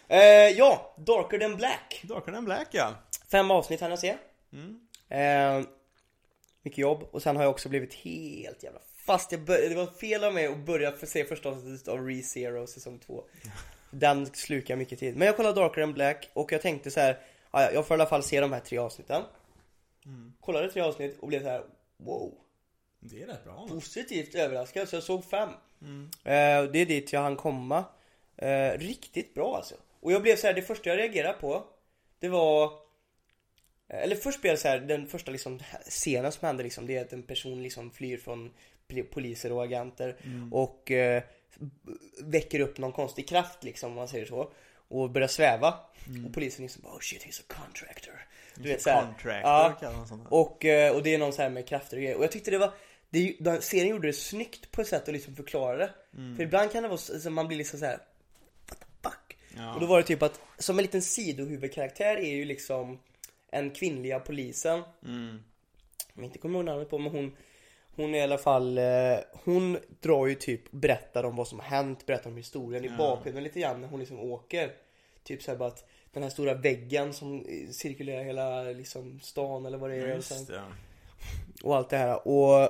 Eh, 0.08 0.58
ja, 0.58 0.96
Darker 0.98 1.40
than 1.40 1.56
Black. 1.58 2.02
Darker 2.04 2.32
than 2.32 2.46
Black, 2.46 2.68
ja. 2.72 2.96
Fem 3.32 3.52
avsnitt 3.52 3.82
hann 3.82 3.90
jag 3.90 4.00
se. 4.00 4.16
Mm. 4.54 4.80
Eh, 5.10 5.68
mycket 6.62 6.78
jobb. 6.78 7.04
Och 7.12 7.22
sen 7.22 7.36
har 7.36 7.44
jag 7.44 7.50
också 7.52 7.70
blivit 7.70 7.94
helt 7.94 8.64
jävla 8.64 8.80
fast. 9.06 9.32
Jag 9.32 9.42
bör- 9.42 9.70
det 9.70 9.76
var 9.76 9.88
fel 9.88 10.24
av 10.24 10.34
mig 10.34 10.46
att 10.48 10.58
börja 10.58 10.92
se 10.98 11.26
första 11.26 11.50
avsnittet 11.50 11.88
av 11.88 12.08
ReZero 12.08 12.68
säsong 12.68 13.00
2. 13.00 13.24
Den 13.92 14.26
slukar 14.26 14.76
mycket 14.76 15.00
tid. 15.00 15.18
Men 15.18 15.26
jag 15.26 15.36
kollade 15.38 15.62
Darker 15.62 15.82
than 15.82 15.94
Black 15.94 16.30
och 16.34 16.52
jag 16.52 16.62
tänkte 16.62 16.92
så 16.92 17.00
här. 17.00 17.20
"Ja, 17.52 17.62
ja, 17.62 17.72
jag 17.72 17.88
får 17.88 17.98
i 17.98 18.00
alla 18.02 18.10
fall 18.10 18.24
se 18.24 18.40
de 18.42 18.52
här 18.52 18.60
tre 18.60 18.78
avsnitten. 18.78 19.24
Mm. 20.06 20.34
Kollade 20.42 20.72
tre 20.72 20.82
avsnitt 20.82 21.18
och 21.20 21.28
blev 21.28 21.40
så 21.44 21.50
här. 21.50 21.64
Wow. 21.98 22.34
Det 23.00 23.22
är 23.24 23.28
rätt 23.28 23.44
bra. 23.44 23.68
Positivt 23.70 24.36
överraskad. 24.36 24.90
Så 24.90 24.96
jag 24.96 25.04
såg 25.04 25.26
fem. 25.26 25.50
Mm. 25.82 26.04
Eh, 26.24 26.72
det 26.72 26.80
är 26.80 26.86
dit 26.86 27.14
jag 27.14 27.22
hann 27.22 27.36
komma. 27.36 27.84
Eh, 28.38 28.72
riktigt 28.78 29.34
bra 29.34 29.56
alltså. 29.56 29.76
Och 30.00 30.12
jag 30.12 30.22
blev 30.22 30.36
så 30.36 30.48
här, 30.48 30.54
det 30.54 30.62
första 30.62 30.90
jag 30.90 30.98
reagerade 30.98 31.34
på, 31.40 31.64
det 32.20 32.30
var... 32.30 32.72
Eller 33.90 34.16
först 34.16 34.42
blev 34.42 34.54
det 34.54 34.58
så 34.58 34.68
här, 34.68 34.80
den 34.80 35.08
första 35.08 35.32
liksom 35.32 35.60
scenen 35.90 36.32
som 36.32 36.46
hände 36.46 36.64
liksom, 36.64 36.88
det 36.88 36.98
är 36.98 37.02
att 37.02 37.14
en 37.14 37.24
person 37.24 37.64
liksom 37.64 37.92
flyr 37.92 38.18
från 38.18 38.52
pol- 38.88 39.04
poliser 39.04 39.52
och 39.52 39.64
agenter 39.64 40.16
och 40.52 40.92
eh, 40.92 41.24
väcker 42.20 42.60
upp 42.60 42.78
någon 42.78 42.92
konstig 42.92 43.30
kraft 43.30 43.64
liksom, 43.64 43.90
om 43.90 43.96
man 43.96 44.08
säger 44.08 44.26
så. 44.26 44.52
Och 44.88 45.10
börjar 45.10 45.28
sväva. 45.28 45.80
Och 46.28 46.34
polisen 46.34 46.64
liksom 46.64 46.82
bara, 46.82 46.94
oh 46.94 47.00
shit 47.00 47.26
he's 47.26 47.42
a 47.42 47.44
contractor. 47.48 48.26
Du 48.56 48.70
vet 48.70 48.82
så 48.82 48.90
här, 48.90 49.06
Contractor 49.06 49.90
ja. 50.10 50.18
och, 50.30 50.66
eh, 50.66 50.96
och 50.96 51.04
det 51.04 51.14
är 51.14 51.18
någon 51.18 51.34
så 51.34 51.42
här 51.42 51.50
med 51.50 51.68
krafter 51.68 51.98
och 51.98 52.04
grejer. 52.04 52.18
Och 52.18 52.24
jag 52.24 52.32
tyckte 52.32 52.52
det 52.52 52.58
var 52.58 52.72
det, 53.10 53.36
den 53.40 53.62
serien 53.62 53.88
gjorde 53.88 54.08
det 54.08 54.14
snyggt 54.14 54.72
på 54.72 54.82
ett 54.82 54.88
sätt 54.88 55.08
att 55.08 55.14
liksom 55.14 55.36
förklara 55.36 55.78
det. 55.78 55.90
För 56.36 56.44
ibland 56.44 56.72
kan 56.72 56.84
det 56.84 56.90
vara 56.90 56.98
så, 56.98 57.20
så 57.20 57.30
man 57.30 57.48
blir 57.48 57.58
liksom 57.58 57.80
så 57.80 57.86
här. 57.86 58.00
What 58.70 58.80
the 58.80 58.86
fuck? 59.10 59.38
Ja. 59.58 59.74
Och 59.74 59.80
då 59.80 59.86
var 59.86 59.98
det 59.98 60.04
typ 60.04 60.22
att 60.22 60.42
som 60.58 60.80
en 60.80 60.84
liten 60.84 61.02
sidohuvudkaraktär 61.02 62.18
är 62.18 62.36
ju 62.36 62.46
liksom 62.46 63.00
en 63.52 63.72
kvinnliga 63.72 64.20
polisen. 64.20 64.82
Mm. 65.06 65.44
Jag 66.14 66.26
inte 66.26 66.40
kommer 66.40 66.60
ihåg 66.60 66.66
namnet 66.66 66.90
på 66.90 66.98
men 66.98 67.12
hon 67.12 67.36
Hon 67.96 68.16
är 68.16 68.20
i 68.20 68.22
alla 68.22 68.38
fall 68.38 68.78
eh, 68.78 68.84
Hon 69.44 69.78
drar 70.00 70.28
ju 70.28 70.36
typ 70.36 70.72
Berättar 70.72 71.24
om 71.24 71.36
vad 71.36 71.48
som 71.48 71.60
har 71.60 71.66
hänt 71.66 72.06
Berättar 72.06 72.30
om 72.30 72.38
historien 72.38 72.86
i 72.86 72.90
bakgrunden 72.90 73.44
lite 73.44 73.60
grann 73.60 73.82
när 73.82 73.88
hon 73.88 74.00
liksom 74.00 74.20
åker 74.20 74.72
Typ 75.24 75.44
såhär 75.44 75.58
bara 75.58 75.70
att 75.70 75.90
Den 76.14 76.24
här 76.24 76.30
stora 76.30 76.54
väggen 76.54 77.14
som 77.14 77.46
cirkulerar 77.72 78.24
hela 78.24 78.62
liksom 78.64 79.20
stan 79.20 79.66
eller 79.66 79.78
vad 79.78 79.90
det 79.90 79.96
är 79.96 80.16
Just 80.16 80.48
det. 80.48 80.62
och 81.64 81.76
allt 81.76 81.90
det 81.90 81.98
här 81.98 82.28
och 82.28 82.70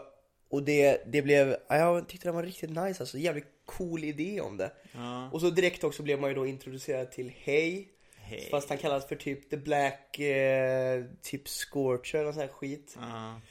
Och 0.49 0.63
det, 0.63 1.03
det 1.05 1.21
blev 1.21 1.57
ja, 1.67 1.77
Jag 1.77 2.07
tyckte 2.07 2.27
det 2.27 2.31
var 2.31 2.43
riktigt 2.43 2.69
nice 2.69 3.03
alltså 3.03 3.17
Jävligt 3.17 3.47
cool 3.65 4.03
idé 4.03 4.41
om 4.41 4.57
det 4.57 4.71
Ja. 4.91 5.29
Och 5.31 5.41
så 5.41 5.49
direkt 5.49 5.83
också 5.83 6.03
blev 6.03 6.19
man 6.19 6.29
ju 6.29 6.35
då 6.35 6.45
introducerad 6.45 7.11
till 7.11 7.31
Hey 7.43 7.87
Hej. 8.29 8.47
Fast 8.51 8.69
han 8.69 8.77
kallas 8.77 9.07
för 9.07 9.15
typ 9.15 9.49
The 9.49 9.57
Black 9.57 10.19
eh, 10.19 11.03
Typ 11.21 11.47
Scorcher 11.47 12.25
och 12.25 12.33
sån 12.33 12.41
här 12.41 12.47
skit 12.49 12.95
Ja. 12.99 13.41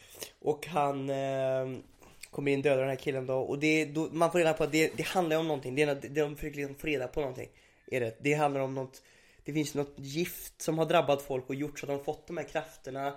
och 0.41 0.67
han 0.67 1.11
eh, 1.11 1.79
kommer 2.31 2.53
in 2.53 2.63
dödar 2.63 2.81
den 2.81 2.89
här 2.89 2.97
killen 2.97 3.27
då 3.27 3.39
och 3.39 3.59
det, 3.59 3.85
då, 3.85 4.09
man 4.13 4.33
får 4.33 4.39
reda 4.39 4.53
på 4.55 4.65
att 4.65 4.73
det, 4.73 4.93
det 4.97 5.07
handlar 5.07 5.37
om 5.37 5.49
någonting. 5.49 5.75
Det, 5.75 5.85
det, 6.03 6.09
de 6.09 6.37
försöker 6.37 6.57
liksom 6.57 6.75
få 6.75 6.87
reda 6.87 7.09
på 7.09 7.21
någonting. 7.21 7.49
Är 7.91 8.01
det. 8.01 8.17
det 8.21 8.35
handlar 8.35 8.61
om 8.61 8.75
något 8.75 9.03
det 9.45 9.53
finns 9.53 9.75
något 9.75 9.95
gift 9.97 10.63
som 10.63 10.79
har 10.79 10.87
drabbat 10.87 11.23
folk 11.23 11.49
och 11.49 11.55
gjort 11.55 11.79
så 11.79 11.87
att 11.87 11.89
de 11.89 11.97
har 11.97 12.05
fått 12.05 12.27
de 12.27 12.37
här 12.37 12.45
krafterna. 12.45 13.15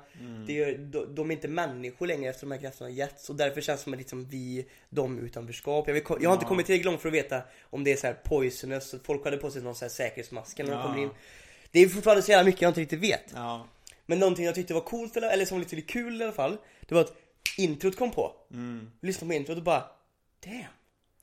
Det 0.48 0.54
gör, 0.54 0.78
de, 0.78 1.16
de 1.16 1.32
är 1.32 1.36
inte 1.36 1.48
människor 1.48 2.08
längre 2.08 2.30
efter 2.30 2.46
de 2.48 2.52
här 2.52 2.62
krafterna 2.62 2.90
har 2.90 2.96
getts 2.96 3.30
och 3.30 3.36
därför 3.36 3.62
känns 3.62 3.80
det 3.80 3.84
som 3.84 3.94
att 3.94 4.00
liksom 4.00 4.26
vi, 4.26 4.66
de 4.90 5.20
utanförskap. 5.20 5.88
Jag, 5.88 5.94
vill, 5.94 6.04
jag 6.08 6.30
har 6.30 6.34
inte 6.34 6.46
Ja. 6.46 6.48
kommit 6.50 6.66
tillräckligt 6.66 6.86
långt 6.86 7.02
för 7.02 7.10
att 7.10 7.14
veta 7.16 7.42
om 7.70 7.84
det 7.84 7.92
är 7.92 7.96
så 7.96 8.08
här 8.08 8.14
poisonous, 8.14 8.96
folk 9.04 9.24
hade 9.26 9.38
på 9.38 9.52
sig 9.52 9.62
någon 9.62 9.76
så 9.76 9.86
här 9.86 9.90
säkerhetsmask 9.90 10.58
när 10.58 10.66
de 10.66 10.72
Ja. 10.72 10.84
kommer 10.84 11.02
in. 11.02 11.10
Det 11.72 11.80
är 11.80 11.90
fortfarande 11.90 12.24
så 12.24 12.32
jävla 12.32 12.46
mycket 12.46 12.62
jag 12.62 12.70
inte 12.70 12.82
riktigt 12.82 13.00
vet. 13.00 13.24
Ja. 13.34 13.68
Men 14.06 14.20
någonting 14.20 14.46
jag 14.46 14.56
tyckte 14.56 14.74
var 14.74 14.82
coolt, 14.82 15.18
eller, 15.18 15.30
eller 15.30 15.46
som 15.46 15.58
var 15.58 15.64
lite 15.64 15.82
kul 15.82 16.22
i 16.22 16.24
alla 16.24 16.34
fall 16.34 16.58
Det 16.88 16.96
var 16.96 17.02
att 17.02 17.14
introt 17.58 17.96
kom 17.98 18.12
på 18.12 18.36
Mm. 18.52 18.92
Lyssnade 19.02 19.30
på 19.30 19.34
introt 19.34 19.58
och 19.58 19.64
bara 19.64 19.84
Damn! 20.46 20.64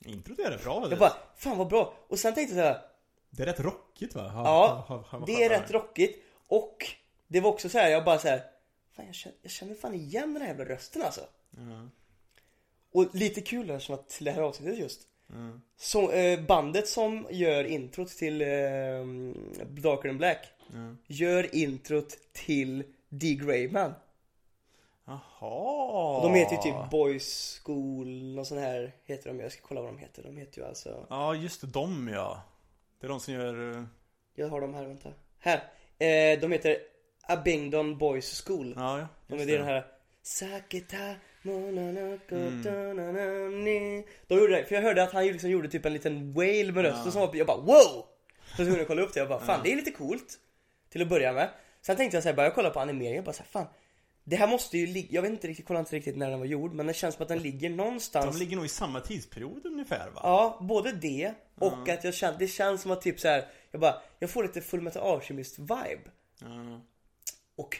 Introt 0.05 0.39
är 0.39 0.51
rätt 0.51 0.63
bra. 0.63 0.81
Jag 0.81 0.89
det. 0.89 0.95
bara, 0.95 1.13
fan 1.37 1.57
vad 1.57 1.67
bra! 1.67 1.93
Och 2.07 2.19
sen 2.19 2.33
tänkte 2.33 2.55
jag 2.55 2.65
så 2.65 2.67
här, 2.73 2.81
Det 3.29 3.43
är 3.43 3.47
rätt 3.47 3.59
rockigt 3.59 4.15
va? 4.15 4.21
Har- 4.29 4.43
Ja, 4.45 4.85
har- 4.87 4.97
har- 5.19 5.25
det 5.25 5.43
är 5.43 5.49
rätt 5.49 5.71
rockigt 5.71 6.23
Och 6.47 6.85
det 7.27 7.39
var 7.39 7.49
också 7.49 7.69
så 7.69 7.77
här, 7.77 7.89
jag 7.89 8.05
bara 8.05 8.19
så 8.19 8.27
här, 8.27 8.43
Fan 8.95 9.05
jag 9.05 9.15
känner, 9.15 9.37
jag 9.41 9.51
känner 9.51 9.75
fan 9.75 9.93
igen 9.95 10.33
den 10.33 10.41
här 10.41 10.49
jävla 10.49 10.65
rösten 10.65 11.01
alltså 11.01 11.21
Ja. 11.51 11.89
Och 12.91 13.15
lite 13.15 13.41
kul 13.41 13.69
eftersom 13.69 13.95
att 13.95 14.09
till 14.09 14.25
det 14.25 14.31
här 14.31 14.41
avsnittet 14.41 14.77
just 14.79 15.01
Ja. 15.31 15.59
så, 15.77 16.11
eh, 16.11 16.39
Bandet 16.41 16.87
som 16.87 17.27
gör 17.31 17.63
introt 17.63 18.07
till 18.09 18.41
eh, 18.41 18.47
Darker 19.67 20.09
than 20.09 20.17
Black 20.17 20.47
Ja. 20.73 20.95
Gör 21.07 21.55
introt 21.55 22.17
till 22.33 22.83
D. 23.09 23.33
Greyman 23.41 23.93
Jaha. 25.05 26.21
De 26.23 26.33
heter 26.33 26.55
ju 26.55 26.61
typ 26.61 26.91
Boys 26.91 27.59
School, 27.63 28.35
någon 28.35 28.45
sån 28.45 28.57
här 28.57 28.91
heter 29.05 29.29
de, 29.29 29.39
jag 29.39 29.51
ska 29.51 29.61
kolla 29.67 29.81
vad 29.81 29.89
de 29.93 29.97
heter. 29.97 30.23
De 30.23 30.37
heter 30.37 30.61
ju 30.61 30.67
alltså, 30.67 31.05
Ja, 31.09 31.35
just 31.35 31.61
det. 31.61 31.67
De 31.67 32.07
ja. 32.07 32.41
Det 32.99 33.07
är 33.07 33.09
de 33.09 33.19
som 33.19 33.33
gör... 33.33 33.77
eh, 33.77 33.83
jag 34.35 34.49
har 34.49 34.61
dem 34.61 34.73
här, 34.73 34.85
vänta. 34.85 35.09
Här! 35.39 35.57
Eh, 35.97 36.39
de 36.39 36.51
heter 36.51 36.77
Abingdon 37.27 37.97
Boys 37.97 38.41
School. 38.45 38.73
Ja, 38.77 38.99
ja. 38.99 39.07
de 39.27 39.39
är 39.39 39.45
det 39.45 39.57
den 39.57 39.65
här 39.67 39.85
Sakita 40.21 41.15
Mm. 41.43 41.75
De 44.27 44.39
gjorde 44.39 44.55
det, 44.55 44.65
för 44.65 44.75
jag 44.75 44.81
hörde 44.81 45.03
att 45.03 45.11
han 45.11 45.25
ju 45.25 45.31
liksom 45.31 45.49
gjorde 45.49 45.69
typ 45.69 45.85
en 45.85 45.93
liten 45.93 46.33
wail 46.33 46.73
med 46.73 46.83
rösten 46.83 47.01
Ja. 47.05 47.11
som 47.11 47.21
var, 47.21 47.35
jag 47.35 47.47
bara 47.47 47.57
wow! 47.57 48.05
Så 48.47 48.53
skulle 48.65 48.77
jag 48.77 48.87
kolla 48.87 49.01
upp 49.01 49.13
det, 49.13 49.19
jag 49.19 49.29
bara 49.29 49.39
fan 49.39 49.59
det 49.63 49.71
är 49.71 49.75
lite 49.75 49.91
coolt. 49.91 50.39
Till 50.89 51.01
att 51.01 51.09
börja 51.09 51.33
med. 51.33 51.49
Sen 51.81 51.95
tänkte 51.95 52.17
jag 52.17 52.23
såhär, 52.23 52.35
bara 52.35 52.45
jag 52.45 52.55
kolla 52.55 52.69
på 52.69 52.79
animeringen, 52.79 53.23
bara 53.23 53.33
såhär 53.33 53.49
fan. 53.49 53.65
Det 54.23 54.35
här 54.35 54.47
måste 54.47 54.77
ju 54.77 54.87
ligga, 54.87 55.07
jag 55.11 55.21
vet 55.21 55.31
inte 55.31 55.47
riktigt, 55.47 55.65
kolla 55.67 55.79
inte 55.79 55.95
riktigt 55.95 56.17
när 56.17 56.29
den 56.29 56.39
var 56.39 56.45
gjord, 56.45 56.73
men 56.73 56.87
det 56.87 56.93
känns 56.93 57.15
som 57.15 57.21
att 57.23 57.29
den 57.29 57.39
ligger 57.39 57.69
någonstans 57.69 58.35
De 58.35 58.39
ligger 58.39 58.55
nog 58.55 58.65
i 58.65 58.69
samma 58.69 58.99
tidsperiod 58.99 59.65
ungefär 59.65 60.09
va? 60.09 60.19
Ja, 60.23 60.57
både 60.61 60.91
det 60.91 61.33
och 61.55 61.89
att 61.89 62.03
jag 62.03 62.13
känner, 62.13 62.39
det 62.39 62.47
känns 62.47 62.81
som 62.81 62.91
att 62.91 63.01
typ 63.01 63.19
så 63.19 63.27
här, 63.27 63.45
jag 63.71 63.81
bara, 63.81 64.01
jag 64.19 64.29
får 64.29 64.43
lite 64.43 64.61
Full 64.61 64.81
Metal 64.81 65.13
Alchemist 65.13 65.59
vibe. 65.59 66.01
Ja. 66.41 66.81
Och 67.55 67.77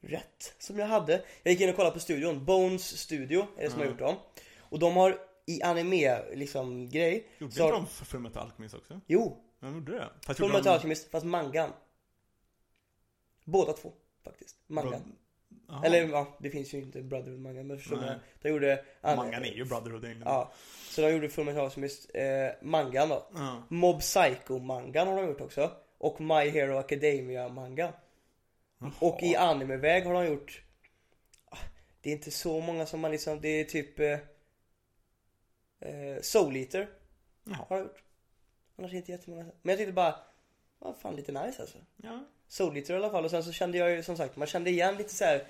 rätt 0.00 0.54
som 0.58 0.78
jag 0.78 0.86
hade. 0.86 1.22
Jag 1.42 1.52
gick 1.52 1.60
in 1.60 1.68
och 1.70 1.76
kollade 1.76 1.94
på 1.94 2.00
studion, 2.00 2.44
Bones 2.44 2.98
Studio 2.98 3.46
är 3.56 3.62
det 3.64 3.70
som 3.70 3.80
har 3.80 3.86
gjort 3.86 3.98
dem. 3.98 4.16
Och 4.58 4.78
de 4.78 4.96
har 4.96 5.18
i 5.46 5.62
anime 5.62 6.22
liksom 6.34 6.88
grej. 6.88 7.26
Gjorde 7.38 7.52
så 7.54 7.62
inte 7.62 7.74
har- 7.74 7.80
de 7.80 7.86
Full 7.86 8.20
Metal 8.20 8.42
Alchemist 8.46 8.74
också? 8.74 9.00
Jo, 9.06 9.42
De 9.60 9.74
gjorde 9.74 9.92
det? 9.92 10.08
Fast 10.26 10.38
Full 10.40 10.48
Metal 10.48 10.62
de- 10.64 10.70
Alchemist 10.70 11.10
fast 11.10 11.26
mangan. 11.26 11.70
Båda 13.44 13.72
två 13.72 13.92
faktiskt, 14.24 14.56
mangan. 14.66 15.12
Eller 15.84 16.08
ja, 16.08 16.36
det 16.40 16.50
finns 16.50 16.74
ju 16.74 16.78
inte 16.78 17.02
Brotherhood 17.02 17.40
mangan 17.40 17.66
men 17.66 17.78
förstår 17.78 17.96
du? 17.96 18.18
De 18.42 18.48
gjorde... 18.48 18.84
Mangan 19.02 19.44
är 19.44 19.52
ju 19.52 19.64
Brotherhood 19.64 20.04
egentligen. 20.04 20.32
Ja, 20.32 20.52
så 20.90 21.00
de 21.00 21.10
gjorde 21.12 21.28
Full 21.28 21.44
Metal 21.44 21.64
Alchemist, 21.64 22.10
eh, 22.14 22.22
mangan 22.62 23.08
då. 23.08 23.26
Ja. 23.34 23.62
Mob 23.68 24.00
Psycho 24.00 24.58
mangan 24.58 25.08
har 25.08 25.16
de 25.16 25.26
gjort 25.28 25.40
också. 25.40 25.70
Och 25.98 26.20
My 26.20 26.48
Hero 26.48 26.76
Academia 26.76 27.48
mangan. 27.48 27.92
Och 29.00 29.22
i 29.22 29.36
animeväg 29.36 30.04
har 30.04 30.12
de 30.14 30.26
gjort 30.26 30.62
ah, 31.50 31.58
Det 32.00 32.10
är 32.10 32.14
inte 32.14 32.30
så 32.30 32.60
många 32.60 32.86
som 32.86 33.00
man 33.00 33.10
liksom, 33.10 33.40
det 33.40 33.48
är 33.48 33.64
typ 33.64 33.98
eh, 34.00 34.18
eh, 35.80 36.20
Soul 36.22 36.56
Eater 36.56 36.88
Jaha. 37.44 37.66
har 37.68 37.76
de 37.76 37.82
gjort. 37.82 38.02
Annars 38.78 38.92
inte 38.94 39.12
jättemånga. 39.12 39.44
Men 39.62 39.70
jag 39.72 39.78
tyckte 39.78 39.92
bara, 39.92 40.14
vad 40.78 40.96
fan 40.96 41.16
lite 41.16 41.32
nice 41.32 41.62
alltså. 41.62 41.78
Ja. 41.96 42.24
Soul 42.48 42.76
Eater 42.76 42.94
i 42.94 42.96
alla 42.96 43.10
fall 43.10 43.24
och 43.24 43.30
sen 43.30 43.44
så 43.44 43.52
kände 43.52 43.78
jag 43.78 43.90
ju 43.90 44.02
som 44.02 44.16
sagt, 44.16 44.36
man 44.36 44.46
kände 44.48 44.70
igen 44.70 44.96
lite 44.96 45.14
så 45.14 45.24
här 45.24 45.46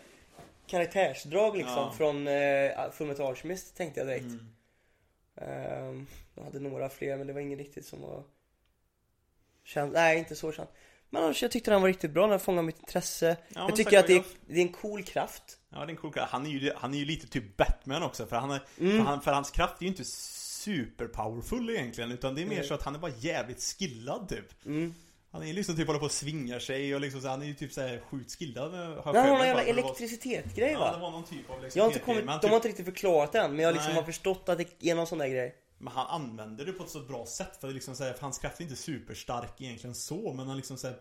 karaktärsdrag 0.67 1.57
liksom 1.57 1.75
Ja. 1.75 1.93
från 1.97 2.29
eh, 2.29 2.91
Full 2.91 3.07
Metal 3.07 3.27
Alchemist 3.27 3.77
tänkte 3.77 4.01
jag 4.01 4.07
direkt. 4.09 4.25
Mm. 4.25 4.47
Ehm, 5.37 6.07
jag 6.35 6.45
hade 6.45 6.61
några 6.61 6.89
fler 6.89 7.17
men 7.17 7.27
det 7.27 7.33
var 7.33 7.41
ingen 7.41 7.59
riktigt 7.59 7.87
som 7.87 8.03
var 8.03 8.23
känd. 9.65 9.93
Nej, 9.93 10.19
inte 10.19 10.37
så 10.37 10.53
känd. 10.53 10.69
Men 11.17 11.25
annars, 11.25 11.43
jag 11.43 11.51
tyckte 11.51 11.71
den 11.71 11.81
var 11.81 11.89
riktigt 11.89 12.11
bra, 12.11 12.27
den 12.27 12.41
fångade 12.41 12.67
mitt 12.67 12.79
intresse. 12.79 13.37
Ja, 13.49 13.67
jag 13.69 13.77
tycker 13.77 13.99
att 13.99 14.07
det 14.07 14.17
är, 14.17 14.23
det 14.47 14.55
är 14.59 14.63
en 14.63 14.69
cool 14.73 15.03
kraft. 15.03 15.43
Ja, 15.73 15.79
det 15.79 15.85
är 15.85 15.89
en 15.89 15.97
cool 15.97 16.13
karaktär. 16.13 16.33
Han 16.33 16.47
är 16.47 16.51
ju, 16.51 16.73
han 16.77 16.95
är 16.95 16.99
ju 16.99 17.05
lite 17.05 17.27
typ 17.27 17.57
Batman 17.57 18.03
också, 18.03 18.27
för, 18.27 18.37
han 18.37 18.51
är, 18.51 18.61
Mm. 18.81 18.97
för, 18.99 19.05
han, 19.11 19.21
för 19.23 19.33
hans 19.33 19.51
kraft 19.51 19.75
är 19.79 19.83
ju 19.83 19.89
inte 19.89 20.05
super 20.05 21.07
powerful 21.07 21.71
egentligen, 21.71 22.13
utan 22.13 22.35
det 22.35 22.43
är 22.43 22.47
mer 22.47 22.57
Nej. 22.57 22.65
så 22.67 22.75
att 22.75 22.83
han 22.83 22.95
är 22.95 22.99
bara 22.99 23.13
jävligt 23.19 23.63
skillad 23.63 24.29
typ. 24.29 24.67
Mm. 24.67 24.95
Han 25.33 25.43
är 25.43 25.53
liksom 25.53 25.77
typ 25.77 25.87
håller 25.87 26.01
på 26.01 26.07
och 26.07 26.13
svingar 26.13 26.59
sig 26.59 26.95
och 26.95 27.01
liksom 27.01 27.21
så, 27.21 27.29
han 27.29 27.43
är 27.43 27.47
ju 27.47 27.55
typ 27.55 27.73
såhär 27.73 28.01
sjukt 28.11 28.39
skillad 28.39 28.73
har 28.75 28.79
Nej, 28.87 29.03
för 29.03 29.13
han 29.15 29.17
har 29.17 29.37
någon 29.37 29.47
jävla 29.47 29.63
var- 29.63 29.71
elektricitetsgrej 29.71 30.73
Ja, 30.73 30.79
va? 30.79 30.93
det 30.93 30.99
var 31.01 31.11
någon 31.11 31.25
typ 31.25 31.51
av 31.51 31.57
Jag 31.57 31.61
har 31.61 31.65
inte 31.67 31.99
elektricitet- 31.99 32.05
kommit, 32.05 32.27
de 32.27 32.41
typ- 32.41 32.51
har 32.51 32.57
inte 32.57 32.69
riktigt 32.69 32.85
förklarat 32.85 33.33
det 33.33 33.39
än, 33.41 33.51
men 33.57 33.65
jag 33.65 33.73
liksom 33.73 33.89
Nej. 33.93 34.01
har 34.01 34.07
förstått 34.07 34.49
att 34.49 34.59
det 34.59 34.91
är 34.91 34.95
någon 34.95 35.07
sån 35.07 35.19
där 35.19 35.29
grej. 35.29 35.55
Men 35.79 35.93
han 35.93 36.23
använder 36.23 36.65
det 36.65 36.73
på 36.73 36.85
ett 36.85 36.91
så 36.91 37.01
bra 37.01 37.27
sätt 37.27 37.57
för, 37.61 37.69
liksom, 37.69 37.97
så 37.97 38.05
här, 38.05 38.13
för 38.13 38.21
hans 38.21 38.39
kraft 38.39 38.61
är 38.61 38.65
inte 38.65 38.77
superstark 38.77 39.61
egentligen 39.61 39.95
så 39.95 40.33
Men 40.33 40.47
han 40.47 40.57
liksom 40.57 40.77
så 40.77 40.87
här, 40.87 40.97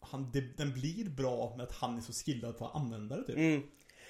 han, 0.00 0.30
det, 0.32 0.40
Den 0.56 0.72
blir 0.72 1.08
bra 1.08 1.54
med 1.56 1.64
att 1.64 1.72
han 1.72 1.96
är 1.96 2.00
så 2.00 2.12
skillad 2.12 2.58
på 2.58 2.66
att 2.66 2.76
använda 2.76 3.16
det 3.16 3.22
typ 3.22 3.36
Mm. 3.36 3.62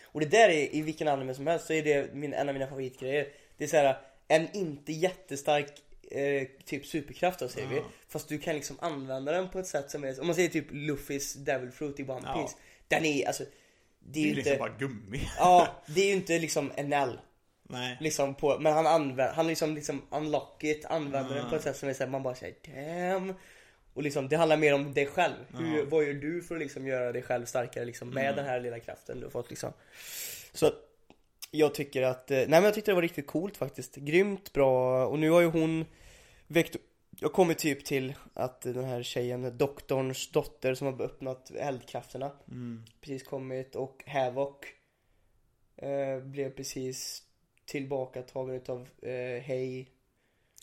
Och 0.03 0.21
det 0.21 0.27
där 0.27 0.49
är, 0.49 0.75
i 0.75 0.83
vilken 0.83 1.09
anime 1.09 1.35
som 1.35 1.47
helst 1.47 1.67
så 1.67 1.73
är 1.73 1.83
det 1.83 2.15
min, 2.15 2.33
en 2.33 2.49
av 2.49 2.55
mina 2.55 2.67
favoritgrejer. 2.67 3.29
Det 3.57 3.65
är 3.65 3.69
så 3.69 3.77
här 3.77 3.99
en 4.29 4.57
inte 4.57 4.93
jättestark 4.93 5.83
eh, 6.11 6.49
typ 6.65 6.87
superkraft 6.87 7.39
då 7.39 7.49
säger 7.49 7.69
vi. 7.69 7.77
Ja. 7.77 7.85
Fast 8.09 8.29
du 8.29 8.39
kan 8.39 8.55
liksom 8.55 8.77
använda 8.81 9.33
den 9.33 9.49
på 9.49 9.59
ett 9.59 9.67
sätt 9.67 9.91
som 9.91 10.05
är, 10.05 10.21
om 10.21 10.27
man 10.27 10.35
säger 10.35 10.49
typ 10.49 10.67
Luffys 10.71 11.35
Devil 11.35 11.71
Fruit 11.71 12.01
i 12.01 12.03
One 12.03 12.21
Ja. 12.25 12.43
Piece. 12.43 12.57
Den 12.89 13.05
är 13.05 13.27
alltså, 13.27 13.45
det 13.45 13.51
Det 13.99 14.21
är 14.21 14.25
är 14.25 14.29
ju 14.29 14.35
liksom 14.35 14.53
inte, 14.53 14.61
bara 14.61 14.79
gummi 14.79 15.29
ja 15.39 15.83
det 15.87 16.01
är 16.01 16.07
ju 16.07 16.13
inte 16.13 16.39
liksom 16.39 16.73
en 16.75 16.93
L. 16.93 17.19
Nej 17.69 17.97
Liksom 18.01 18.35
på, 18.35 18.59
men 18.59 18.73
han 18.73 18.87
använder, 18.87 19.33
han 19.33 19.47
liksom 19.47 19.75
liksom 19.75 20.03
unlock 20.11 20.65
it, 20.65 20.85
använder 20.85 21.37
Ja. 21.37 21.41
den 21.43 21.51
på 21.51 21.57
ett 21.57 21.63
sätt 21.63 21.77
som 21.77 21.89
är 21.89 21.93
såhär, 21.95 22.11
man 22.11 22.23
bara 22.23 22.35
säger 22.35 22.55
damn. 22.67 23.35
Och 23.95 24.03
liksom 24.03 24.29
det 24.29 24.37
handlar 24.37 24.57
mer 24.57 24.75
om 24.75 24.95
dig 24.95 25.07
själv. 25.07 25.35
Hur, 25.59 25.79
Ja. 25.79 25.85
vad 25.89 26.05
gör 26.05 26.15
du 26.15 26.43
för 26.43 26.55
att 26.55 26.61
liksom 26.61 26.87
göra 26.87 27.13
dig 27.13 27.23
själv 27.23 27.45
starkare 27.45 27.85
liksom 27.85 28.11
med 28.11 28.25
Mm. 28.25 28.37
den 28.37 28.45
här 28.45 28.61
lilla 28.61 28.81
kraften 28.81 29.19
du 29.21 29.27
har 29.27 29.31
fått 29.31 29.51
liksom. 29.51 29.73
Så 30.53 30.67
att 30.67 30.75
jag 31.51 31.75
tycker 31.75 32.03
att, 32.03 32.31
eh, 32.31 32.37
nej 32.37 32.49
men 32.49 32.65
jag 32.65 32.75
tyckte 32.75 32.91
det 32.91 32.95
var 32.95 33.03
riktigt 33.03 33.27
coolt 33.27 33.57
faktiskt. 33.57 33.97
Grymt 33.97 34.53
bra 34.53 35.07
och 35.07 35.19
nu 35.19 35.31
har 35.31 35.41
ju 35.41 35.47
hon 35.47 35.85
väckt 36.47 36.77
jag 37.21 37.33
kommer 37.33 37.55
typ 37.55 37.85
till 37.85 38.15
att 38.35 38.61
den 38.61 38.85
här 38.85 39.03
tjejen, 39.03 39.59
doktorns 39.59 40.31
dotter 40.31 40.75
som 40.75 40.87
har 40.87 41.03
öppnat 41.03 41.51
eldkrafterna 41.51 42.33
mm. 42.49 42.85
precis 43.01 43.23
kommit 43.23 43.75
och 43.77 44.03
Havoc 44.07 44.57
eh, 45.77 46.19
blev 46.21 46.51
precis 46.51 47.23
tillbakatagen 47.67 48.55
utav 48.55 48.89
eh, 49.03 49.43
Hay 49.47 49.87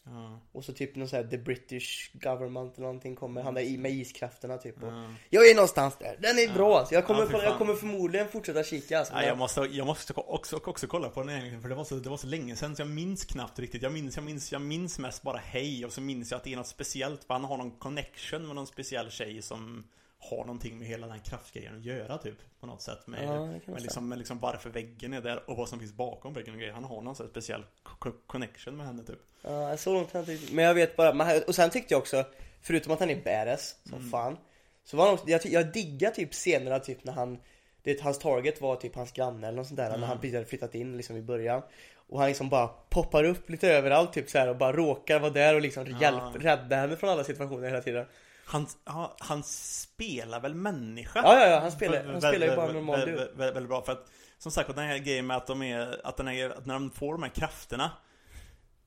ja. 0.05 0.39
och 0.51 0.65
så 0.65 0.73
typ 0.73 0.95
någon 0.95 1.07
sån 1.07 1.17
här 1.17 1.27
The 1.27 1.37
British 1.37 2.11
Government 2.13 2.73
eller 2.77 2.87
någonting 2.87 3.15
kommer, 3.15 3.41
han 3.41 3.53
där 3.53 3.61
i 3.61 3.77
med 3.77 3.91
iskrafterna 3.91 4.57
typ 4.57 4.83
och 4.83 4.93
Ja. 4.93 5.13
Jag 5.29 5.49
är 5.49 5.55
någonstans 5.55 5.97
där, 5.99 6.17
den 6.19 6.37
är 6.39 6.47
Ja. 6.47 6.53
bra 6.53 6.79
alltså. 6.79 6.93
jag, 6.93 7.05
kommer, 7.05 7.43
jag 7.43 7.57
kommer 7.57 7.73
förmodligen 7.73 8.27
fortsätta 8.27 8.63
kika 8.63 8.99
alltså. 8.99 9.13
Ja, 9.13 9.23
jag 9.23 9.37
måste, 9.37 9.61
jag 9.61 9.87
måste 9.87 10.13
också, 10.15 10.55
också 10.65 10.87
kolla 10.87 11.09
på 11.09 11.23
den 11.23 11.61
för 11.61 11.69
det 11.69 11.75
var, 11.75 11.83
så, 11.83 11.95
det 11.95 12.09
var 12.09 12.17
så 12.17 12.27
länge 12.27 12.55
sedan 12.55 12.75
så 12.75 12.81
jag 12.81 12.89
minns 12.89 13.25
knappt 13.25 13.59
riktigt. 13.59 13.81
Jag 13.81 13.93
minns, 13.93 14.15
jag 14.15 14.23
minns, 14.25 14.51
jag 14.51 14.61
minns 14.61 14.99
mest 14.99 15.21
bara 15.23 15.37
hej 15.37 15.85
och 15.85 15.93
så 15.93 16.01
minns 16.01 16.31
jag 16.31 16.37
att 16.37 16.43
det 16.43 16.53
är 16.53 16.57
något 16.57 16.67
speciellt. 16.67 17.23
för 17.23 17.33
Han 17.33 17.43
har 17.43 17.57
någon 17.57 17.71
connection 17.71 18.47
med 18.47 18.55
någon 18.55 18.67
speciell 18.67 19.11
tjej 19.11 19.41
som 19.41 19.83
har 20.29 20.37
någonting 20.37 20.79
med 20.79 20.87
hela 20.87 21.07
den 21.07 21.19
kraftgrejen 21.19 21.75
att 21.77 21.85
göra 21.85 22.17
typ. 22.17 22.37
På 22.59 22.65
något 22.67 22.81
sätt. 22.81 23.07
Med, 23.07 23.23
Ja, 23.23 23.59
kan 23.65 23.73
med, 23.73 23.81
liksom, 23.81 24.09
med 24.09 24.17
liksom 24.17 24.39
varför 24.39 24.69
väggen 24.69 25.13
är 25.13 25.21
där 25.21 25.49
och 25.49 25.57
vad 25.57 25.69
som 25.69 25.79
finns 25.79 25.93
bakom 25.93 26.33
väggen 26.33 26.53
och 26.53 26.59
grejer. 26.59 26.73
Han 26.73 26.83
har 26.83 27.01
någon 27.01 27.15
sån 27.15 27.27
speciell 27.29 27.63
co- 27.83 28.11
connection 28.27 28.77
med 28.77 28.85
henne 28.85 29.03
typ. 29.03 29.19
Ja, 29.41 29.69
jag 29.69 29.79
såg 29.79 29.93
långt 29.93 30.15
inte 30.15 30.31
riktigt. 30.31 30.53
Men 30.53 30.65
jag 30.65 30.73
vet 30.73 30.95
bara, 30.95 31.41
och 31.47 31.55
sen 31.55 31.69
tyckte 31.69 31.93
jag 31.93 31.99
också, 32.01 32.25
förutom 32.61 32.93
att 32.93 32.99
han 32.99 33.09
är 33.09 33.23
badass 33.23 33.75
som 33.83 33.97
Mm. 33.97 34.09
fan. 34.09 34.37
Så 34.83 34.97
var 34.97 35.05
han 35.05 35.13
också, 35.13 35.27
jag, 35.29 35.45
jag 35.45 35.71
diggar 35.73 36.11
typ 36.11 36.31
scenerna 36.33 36.79
typ 36.79 37.03
när 37.03 37.13
han, 37.13 37.39
det, 37.83 38.01
hans 38.01 38.19
target 38.19 38.61
var 38.61 38.75
typ 38.75 38.95
hans 38.95 39.11
granne 39.11 39.47
eller 39.47 39.57
något 39.57 39.67
sånt 39.67 39.77
där. 39.77 39.89
När 39.89 39.95
Mm. 39.97 40.09
han 40.09 40.17
precis 40.19 40.33
hade 40.35 40.45
flyttat 40.45 40.75
in 40.75 40.97
liksom 40.97 41.17
i 41.17 41.21
början. 41.21 41.61
Och 41.95 42.19
han 42.19 42.27
liksom 42.27 42.49
bara 42.49 42.67
poppar 42.67 43.23
upp 43.23 43.49
lite 43.49 43.69
överallt 43.73 44.13
typ 44.13 44.29
så 44.29 44.37
här 44.37 44.47
och 44.49 44.57
bara 44.57 44.71
råkar 44.73 45.19
vara 45.19 45.31
där 45.31 45.55
och 45.55 45.61
liksom 45.61 45.87
Ja. 45.87 45.97
hjälp, 46.01 46.45
rädda 46.45 46.75
henne 46.75 46.95
från 46.97 47.09
alla 47.09 47.23
situationer 47.23 47.67
hela 47.67 47.81
tiden. 47.81 48.05
Han, 48.51 48.67
han 49.19 49.43
spelar 49.43 50.39
väl 50.39 50.53
människa? 50.55 51.21
Ja, 51.23 51.39
ja, 51.39 51.47
ja, 51.47 51.59
han 51.59 51.71
spelar- 51.71 52.03
han 52.03 52.21
spelar 52.21 52.47
ju 52.47 52.55
bara 52.55 52.67
en 52.67 52.73
normal 52.73 52.99
dude. 52.99 53.31
vä- 53.37 53.53
Väldigt 53.53 53.67
bra 53.69 53.81
för 53.81 53.91
att 53.91 54.07
Som 54.37 54.51
sagt, 54.51 54.75
den 54.75 54.87
här 54.87 54.97
grejen 54.97 55.27
med 55.27 55.37
att 55.37 55.47
de 55.47 55.61
är 55.63 56.01
Att, 56.07 56.17
den 56.17 56.27
är, 56.27 56.49
att 56.49 56.65
när 56.65 56.73
de 56.73 56.91
får 56.91 57.11
de 57.13 57.23
här 57.23 57.29
krafterna 57.29 57.91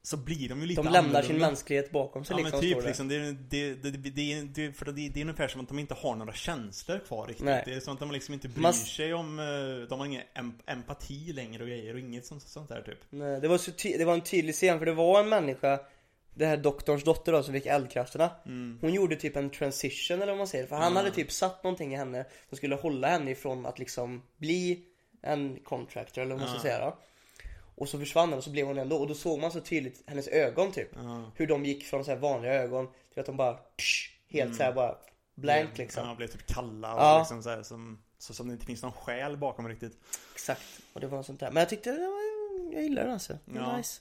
Så 0.03 0.16
blir 0.16 0.48
de 0.48 0.61
ju 0.61 0.66
lite 0.66 0.83
De 0.83 0.92
lämnar 0.92 1.11
sin 1.11 1.16
annorlunda. 1.31 1.46
mänsklighet 1.46 1.90
bakom 1.90 2.24
sig 2.24 2.35
Ja 2.37 2.38
liksom. 2.42 2.61
men 2.61 2.74
typ 2.74 2.85
liksom, 2.87 3.09
det, 3.09 3.14
är- 3.16 3.37
det, 3.50 3.74
det, 3.74 3.90
det, 4.11 4.42
det, 4.55 4.72
för 4.72 4.85
det, 4.87 4.92
det 5.09 5.20
är 5.20 5.24
ungefär 5.24 5.48
som 5.48 5.61
att 5.61 5.68
de 5.68 5.79
inte 5.79 5.94
har 5.94 6.14
några 6.16 6.33
känslor 6.33 6.98
kvar 6.98 7.27
riktigt. 7.27 7.44
Nej. 7.46 7.62
Det 7.66 7.74
är 7.74 7.81
som 7.81 7.94
att 7.94 8.00
de 8.00 8.11
liksom 8.11 8.35
inte 8.35 8.48
bryr 8.48 8.62
Man- 8.62 8.74
sig 8.74 9.14
om, 9.14 9.38
eh, 9.38 9.88
de 9.88 9.98
har 9.98 10.07
ingen 10.07 10.22
em, 10.35 10.53
empati 10.66 11.33
längre 11.33 11.62
och 11.62 11.68
grejer 11.68 11.94
och 11.94 12.00
inget 12.00 12.27
sånt, 12.27 12.42
sånt 12.42 12.68
där 12.68 12.83
typ. 12.83 12.98
Nej, 13.11 13.40
det 13.40 13.48
var, 13.48 13.59
så 13.59 13.70
ty- 13.72 13.96
det 13.98 14.05
var 14.05 14.14
en 14.14 14.20
tydlig 14.20 14.55
scen 14.55 14.79
för 14.79 14.87
det 14.87 14.92
var 14.92 15.20
en 15.20 15.29
människa 15.29 15.81
Det 16.35 16.47
här 16.47 16.57
doktorns 16.57 17.05
dotter 17.05 17.33
då 17.33 17.42
som 17.42 17.55
fick 17.55 17.66
eldkrafterna 17.66 18.31
Mm. 18.47 18.79
Hon 18.81 18.92
gjorde 18.94 19.16
typ 19.16 19.37
en 19.37 19.51
transition 19.51 20.23
eller 20.23 20.33
vad 20.33 20.38
man 20.38 20.47
säger 20.49 20.66
För 20.66 20.77
han 20.77 20.92
Ja. 20.92 20.99
hade 20.99 21.11
typ 21.11 21.33
satt 21.33 21.64
någonting 21.64 21.92
i 21.94 21.97
henne 21.97 22.25
Som 22.49 22.57
skulle 22.57 22.75
hålla 22.75 23.09
henne 23.09 23.31
ifrån 23.31 23.66
att 23.66 23.79
liksom 23.79 24.23
bli 24.37 24.85
En 25.23 25.59
contractor 25.64 26.23
eller 26.23 26.35
vad 26.35 26.40
man 26.40 26.51
ska 26.51 26.61
säga 26.61 26.81
då 26.85 26.97
Och 27.75 27.88
så 27.88 27.99
försvann 27.99 28.31
den 28.31 28.38
och 28.38 28.44
så 28.44 28.51
blev 28.51 28.66
hon 28.66 28.79
ändå 28.79 28.97
och 28.97 29.07
då 29.09 29.14
såg 29.14 29.40
man 29.40 29.53
så 29.53 29.61
tydligt 29.61 30.03
hennes 30.07 30.29
ögon 30.29 30.73
typ. 30.73 30.88
Hur 31.37 31.47
de 31.47 31.64
gick 31.64 31.85
från 31.85 32.05
så 32.05 32.11
här 32.11 32.18
vanliga 32.18 32.55
ögon 32.55 32.88
till 33.12 33.20
att 33.20 33.27
de 33.27 33.37
bara 33.37 33.55
psh, 33.55 34.11
Helt 34.29 34.57
så 34.57 34.62
här 34.62 34.73
bara 34.73 34.97
blank 35.35 35.79
liksom 35.79 36.09
Ja, 36.09 36.14
blev 36.14 36.27
typ 36.29 36.47
kalla 36.47 36.94
och 36.94 37.01
Ja. 37.01 37.18
liksom 37.18 37.42
så, 37.42 37.51
här, 37.51 37.62
som, 37.62 38.03
så 38.18 38.35
som 38.35 38.47
det 38.49 38.53
inte 38.53 38.66
finns 38.66 38.83
någon 38.83 38.92
själ 38.92 39.37
bakom 39.37 39.68
riktigt. 39.68 39.99
Exakt, 40.35 40.62
och 40.92 41.01
det 41.01 41.07
var 41.07 41.16
något 41.16 41.27
sånt 41.27 41.40
där. 41.40 41.51
Men 41.51 41.61
jag 41.61 41.68
tyckte, 41.68 41.90
det 41.92 41.99
var, 42.07 42.20
jag 42.75 42.83
gillade 42.83 43.07
den 43.07 43.12
alltså. 43.14 43.38
Det 43.44 43.59
var 43.61 43.66
Ja. 43.70 43.77
nice. 43.77 44.01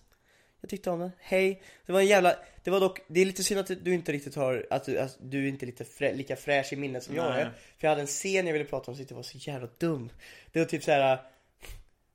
Jag 0.63 0.69
tyckte 0.69 0.89
om 0.89 0.99
den. 0.99 1.11
Hej. 1.19 1.61
Det 1.85 1.91
var 1.93 1.99
en 1.99 2.05
jävla, 2.07 2.35
det 2.63 2.71
var 2.71 2.79
dock, 2.79 2.99
det 3.07 3.21
är 3.21 3.25
lite 3.25 3.43
synd 3.43 3.59
att 3.59 3.71
du 3.85 3.93
inte 3.93 4.11
riktigt 4.11 4.35
har, 4.35 4.67
att 4.69 4.85
du, 4.85 4.99
att 4.99 5.17
du 5.21 5.43
är 5.45 5.49
inte 5.49 5.65
lite 5.65 5.85
frä, 5.85 6.13
lika 6.13 6.35
fräsch 6.35 6.73
i 6.73 6.75
minnet 6.75 7.03
som 7.03 7.15
jag 7.15 7.29
Nej. 7.31 7.41
är. 7.41 7.45
För 7.45 7.87
jag 7.87 7.89
hade 7.89 8.01
en 8.01 8.07
scen 8.07 8.45
jag 8.47 8.53
ville 8.53 8.65
prata 8.65 8.77
om 8.77 8.83
som 8.83 8.91
jag 8.91 8.97
tyckte 8.97 9.13
var 9.15 9.23
så 9.23 9.37
jävla 9.37 9.67
dum. 9.77 10.09
Det 10.51 10.59
var 10.59 10.65
typ 10.65 10.83
så 10.83 10.91
här. 10.91 11.11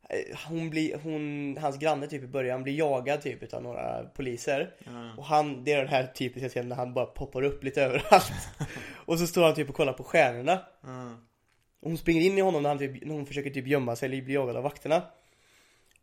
eh, 0.08 0.38
Hon 0.48 0.70
blir, 0.70 0.98
hon, 1.02 1.56
hans 1.60 1.78
granne 1.78 2.06
typ 2.06 2.22
i 2.22 2.26
början 2.26 2.62
blir 2.62 2.74
jagad 2.78 3.22
typ 3.22 3.42
utav 3.42 3.62
några 3.62 4.04
poliser. 4.04 4.74
Ja. 4.84 5.14
Och 5.16 5.24
han, 5.24 5.64
det 5.64 5.72
är 5.72 5.78
den 5.78 5.88
här 5.88 6.06
typiska 6.06 6.48
scenen 6.48 6.68
när 6.68 6.76
han 6.76 6.94
bara 6.94 7.06
poppar 7.06 7.42
upp 7.42 7.64
lite 7.64 7.82
överallt. 7.82 8.32
och 8.94 9.18
så 9.18 9.26
står 9.26 9.42
han 9.44 9.54
typ 9.54 9.68
och 9.68 9.74
kollar 9.74 9.92
på 9.92 10.04
stjärnorna. 10.04 10.62
Ja. 10.82 11.10
Och 11.80 11.88
hon 11.88 11.98
springer 11.98 12.22
in 12.22 12.38
i 12.38 12.40
honom 12.40 12.62
när, 12.62 12.68
han 12.70 12.78
typ, 12.78 13.04
när 13.04 13.14
hon 13.14 13.26
försöker 13.26 13.50
typ 13.50 13.66
gömma 13.66 13.96
sig 13.96 14.06
eller 14.06 14.22
bli 14.22 14.34
jagad 14.34 14.56
av 14.56 14.62
vakterna. 14.62 15.02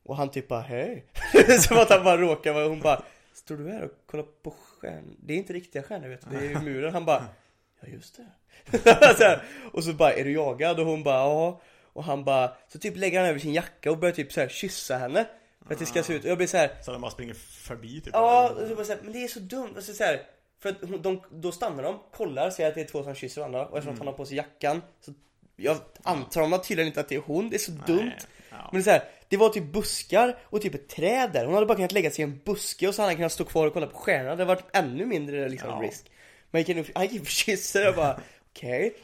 Och 0.05 0.17
han 0.17 0.31
typ 0.31 0.47
bara 0.47 0.61
hej. 0.61 1.05
Som 1.59 1.77
att 1.77 1.89
han 1.89 2.03
bara 2.03 2.17
råkar 2.17 2.53
vara, 2.53 2.67
hon 2.67 2.79
bara 2.79 3.03
Står 3.33 3.57
du 3.57 3.71
här 3.71 3.83
och 3.83 3.91
kollar 4.05 4.25
på 4.43 4.51
stjärnor? 4.51 5.15
Det 5.19 5.33
är 5.33 5.37
inte 5.37 5.53
riktiga 5.53 5.83
stjärnor 5.83 6.07
vet 6.07 6.29
du, 6.29 6.37
det 6.37 6.45
är 6.45 6.59
muren. 6.59 6.93
Han 6.93 7.05
bara 7.05 7.27
Ja 7.81 7.87
just 7.87 8.17
det. 8.17 8.77
så 9.17 9.23
här, 9.23 9.43
och 9.73 9.83
så 9.83 9.93
bara 9.93 10.13
är 10.13 10.23
du 10.23 10.31
jagad? 10.31 10.79
Och 10.79 10.85
hon 10.85 11.03
bara 11.03 11.15
ja. 11.15 11.61
Och 11.93 12.03
han 12.03 12.23
bara 12.23 12.55
Så 12.67 12.79
typ 12.79 12.97
lägger 12.97 13.19
han 13.19 13.29
över 13.29 13.39
sin 13.39 13.53
jacka 13.53 13.91
och 13.91 13.97
börjar 13.97 14.15
typ 14.15 14.33
så 14.33 14.39
här 14.41 14.47
kyssa 14.47 14.97
henne. 14.97 15.25
För 15.65 15.73
att 15.73 15.79
det 15.79 15.85
ska 15.85 16.03
se 16.03 16.13
ut, 16.13 16.23
och 16.23 16.29
jag 16.29 16.37
blir 16.37 16.47
så 16.47 16.57
här 16.57 16.71
Så 16.81 16.91
de 16.91 17.01
bara 17.01 17.11
springer 17.11 17.33
förbi 17.33 18.01
typ. 18.01 18.13
Ja, 18.13 18.49
och 18.49 18.67
så 18.67 18.75
bara 18.75 18.85
så 18.85 18.93
här, 18.93 18.99
men 19.03 19.13
det 19.13 19.23
är 19.23 19.27
så 19.27 19.39
dumt. 19.39 19.73
Alltså, 19.75 19.93
så 19.93 20.03
här, 20.03 20.21
för 20.59 20.69
att 20.69 20.77
hon- 20.81 21.01
de, 21.01 21.21
då 21.31 21.51
stannar 21.51 21.83
de, 21.83 21.99
kollar, 22.11 22.49
ser 22.49 22.67
att 22.67 22.75
det 22.75 22.81
är 22.81 22.85
två 22.85 23.03
som 23.03 23.15
kysser 23.15 23.41
varandra 23.41 23.65
och 23.65 23.77
eftersom 23.77 23.93
att 23.93 23.99
han 23.99 24.07
har 24.07 24.13
på 24.13 24.25
sig 24.25 24.37
jackan 24.37 24.81
så 25.01 25.13
jag 25.55 25.77
antar 26.03 26.41
de 26.41 26.61
tydligen 26.61 26.87
inte 26.87 26.99
att 26.99 27.09
det 27.09 27.15
är 27.15 27.21
hon, 27.25 27.49
det 27.49 27.55
är 27.55 27.59
så 27.59 27.71
dumt. 27.71 28.11
Ja. 28.49 28.69
Men 28.71 28.71
det 28.71 28.77
är 28.79 28.83
så 28.83 28.89
här, 28.89 29.03
det 29.35 29.39
var 29.39 29.49
typ 29.49 29.63
buskar 29.63 30.37
och 30.43 30.61
typ 30.61 30.75
ett 30.75 30.89
träd 30.89 31.29
där. 31.33 31.45
Hon 31.45 31.53
hade 31.53 31.65
bara 31.65 31.75
kunnat 31.75 31.91
lägga 31.91 32.11
sig 32.11 32.21
i 32.21 32.27
en 32.27 32.41
buske 32.45 32.87
och 32.87 32.95
så 32.95 33.01
hade 33.01 33.09
han 33.11 33.15
kunnat 33.15 33.31
stå 33.31 33.43
kvar 33.43 33.67
och 33.67 33.73
kolla 33.73 33.87
på 33.87 33.97
stjärnorna. 33.97 34.35
Det 34.35 34.43
hade 34.43 34.45
varit 34.45 34.65
ännu 34.75 35.05
mindre 35.05 35.49
liksom 35.49 35.69
Ja. 35.69 35.87
risk. 35.87 36.05
Men 36.51 36.59
han 36.59 36.59
gick 36.59 36.69
in 36.69 37.15
och- 37.17 37.21
och 37.21 37.27
kysste 37.27 37.89
och 37.89 37.95
bara 37.95 38.19
okej. 38.53 38.95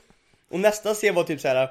Och 0.49 0.59
nästa 0.59 0.93
scen 0.93 1.15
var 1.15 1.23
typ 1.23 1.41
så 1.41 1.47
här. 1.47 1.69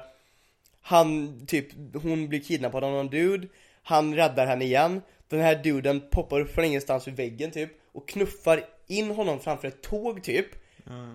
Han 0.81 1.39
typ, 1.47 1.67
hon 2.03 2.29
blir 2.29 2.39
kidnappad 2.39 2.83
av 2.83 2.91
någon 2.91 3.07
dude. 3.09 3.47
Han 3.83 4.15
räddar 4.15 4.47
henne 4.47 4.65
igen. 4.65 5.01
Den 5.27 5.39
här 5.39 5.55
duden 5.55 6.01
poppar 6.11 6.39
upp 6.39 6.53
från 6.55 6.65
ingenstans 6.65 7.07
ur 7.07 7.11
väggen 7.11 7.51
typ. 7.51 7.69
Och 7.91 8.07
knuffar 8.09 8.63
in 8.87 9.11
honom 9.11 9.39
framför 9.39 9.67
ett 9.67 9.81
tåg 9.81 10.23
typ. 10.23 10.45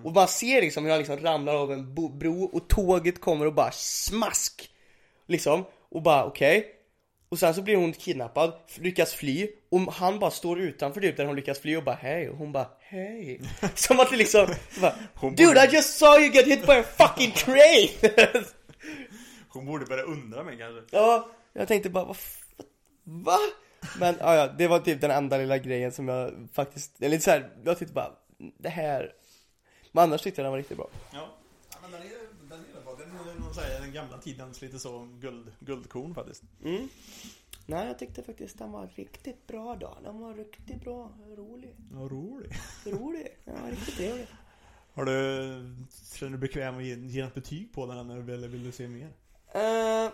Och 0.03 0.11
man 0.13 0.27
ser 0.27 0.61
liksom 0.61 0.83
hur 0.83 0.91
han 0.91 0.99
liksom 0.99 1.17
ramlar 1.19 1.55
av 1.55 1.71
en 1.73 1.93
bro 2.19 2.43
och 2.43 2.67
tåget 2.67 3.21
kommer 3.21 3.45
och 3.45 3.53
bara 3.53 3.71
smask! 3.71 4.69
Liksom, 5.27 5.65
och 5.89 6.01
bara 6.01 6.25
okej. 6.25 6.73
Och 7.29 7.39
sen 7.39 7.53
så 7.53 7.61
blir 7.61 7.75
hon 7.75 7.93
kidnappad, 7.93 8.53
lyckas 8.75 9.13
fly 9.13 9.47
och 9.69 9.93
han 9.93 10.19
bara 10.19 10.31
står 10.31 10.59
utanför 10.59 11.01
typ 11.01 11.17
där 11.17 11.25
hon 11.25 11.35
lyckas 11.35 11.59
fly 11.59 11.77
och 11.77 11.83
bara 11.83 11.95
hej 11.95 12.29
och 12.29 12.37
hon 12.37 12.51
bara 12.51 12.67
hej. 12.79 13.41
Som 13.75 13.99
att 13.99 14.09
det 14.09 14.17
liksom, 14.17 14.47
så 14.71 14.81
bara, 14.81 14.95
Dude 15.21 15.65
I 15.65 15.75
just 15.75 15.97
saw 15.97 16.25
you 16.25 16.33
get 16.33 16.45
hit 16.47 16.65
by 16.65 16.73
a 16.73 16.83
fucking 16.97 17.31
train! 17.31 17.89
Hon 19.49 19.65
borde 19.65 19.85
börja 19.85 20.03
undra 20.03 20.43
mig 20.43 20.57
kanske. 20.57 20.97
ja, 20.97 21.29
jag 21.53 21.67
tänkte 21.67 21.89
bara 21.89 22.05
vad 22.05 22.17
Va? 23.03 23.37
Men 23.99 24.15
ja, 24.19 24.35
ja, 24.35 24.47
det 24.47 24.67
var 24.67 24.79
typ 24.79 25.01
den 25.01 25.11
enda 25.11 25.37
lilla 25.37 25.57
grejen 25.57 25.91
som 25.91 26.07
jag 26.07 26.47
faktiskt, 26.53 27.01
eller 27.01 27.09
lite 27.09 27.23
såhär, 27.23 27.49
jag 27.63 27.79
tyckte 27.79 27.93
bara, 27.93 28.11
det 28.57 28.69
här 28.69 29.13
Men 29.91 30.03
annars 30.03 30.21
tyckte 30.21 30.41
jag 30.41 30.45
den 30.45 30.51
var 30.51 30.57
riktigt 30.57 30.77
bra 30.77 30.89
Ja. 31.13 31.29
ja 31.71 31.77
men 31.81 31.91
den 31.91 32.01
är, 32.01 32.07
den 32.49 32.59
är 32.59 32.83
bra. 32.83 32.95
Den 32.95 33.09
är 33.09 33.39
någon 33.39 33.46
så 33.57 33.63
här, 33.63 33.81
den 33.81 33.93
gamla 33.93 34.17
tidens 34.17 34.61
lite 34.61 34.79
så 34.79 35.07
guld, 35.19 35.51
guldkorn 35.59 36.15
faktiskt. 36.15 36.43
mm. 36.63 36.89
Nej, 37.65 37.87
jag 37.87 37.99
tyckte 37.99 38.23
faktiskt 38.23 38.57
den 38.57 38.71
var 38.71 38.89
riktigt 38.95 39.47
bra 39.47 39.75
då. 39.75 39.97
Den 40.03 40.19
var 40.19 40.33
riktigt 40.33 40.81
bra, 40.81 41.11
rolig. 41.37 41.75
Ja, 41.93 41.99
rolig. 41.99 42.51
Rolig, 42.85 43.27
ja 43.45 43.53
riktigt 43.71 43.95
trevlig. 43.95 44.27
Har 44.93 45.05
du, 45.05 45.13
känner 46.13 46.31
du 46.31 46.37
bekväm 46.37 46.77
att 46.77 46.83
ge, 46.83 46.95
ge 46.95 47.21
ett 47.21 47.33
betyg 47.33 47.73
på 47.73 47.85
den 47.85 48.09
eller 48.09 48.21
vill, 48.21 48.47
vill 48.47 48.63
du 48.63 48.71
se 48.71 48.87
mer? 48.87 49.07
Uh, 49.55 50.11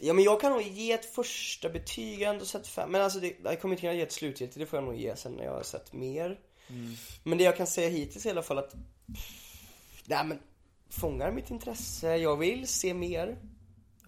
ja 0.00 0.12
men 0.12 0.24
jag 0.24 0.40
kan 0.40 0.52
nog 0.52 0.62
ge 0.62 0.92
ett 0.92 1.14
första 1.14 1.68
betyg, 1.68 2.22
ändå 2.22 2.44
sett 2.44 2.66
fem. 2.66 2.90
Men 2.90 3.02
alltså 3.02 3.20
det, 3.20 3.36
jag 3.44 3.60
kommer 3.60 3.74
inte 3.74 3.80
kunna 3.80 3.94
ge 3.94 4.02
ett 4.02 4.12
slutgiltigt, 4.12 4.58
det 4.58 4.66
får 4.66 4.76
jag 4.76 4.84
nog 4.84 4.96
ge 4.96 5.16
sen 5.16 5.32
när 5.32 5.44
jag 5.44 5.52
har 5.52 5.62
sett 5.62 5.92
mer. 5.92 6.40
Men 7.22 7.38
det 7.38 7.44
jag 7.44 7.56
kan 7.56 7.66
säga 7.66 7.88
hittills 7.88 8.26
i 8.26 8.30
alla 8.30 8.42
fall 8.42 8.58
att 8.58 8.74
Nej 10.04 10.24
men 10.26 10.38
Fångar 11.00 11.30
mitt 11.30 11.50
intresse, 11.50 12.16
jag 12.16 12.36
vill 12.36 12.66
se 12.68 12.94
mer 12.94 13.38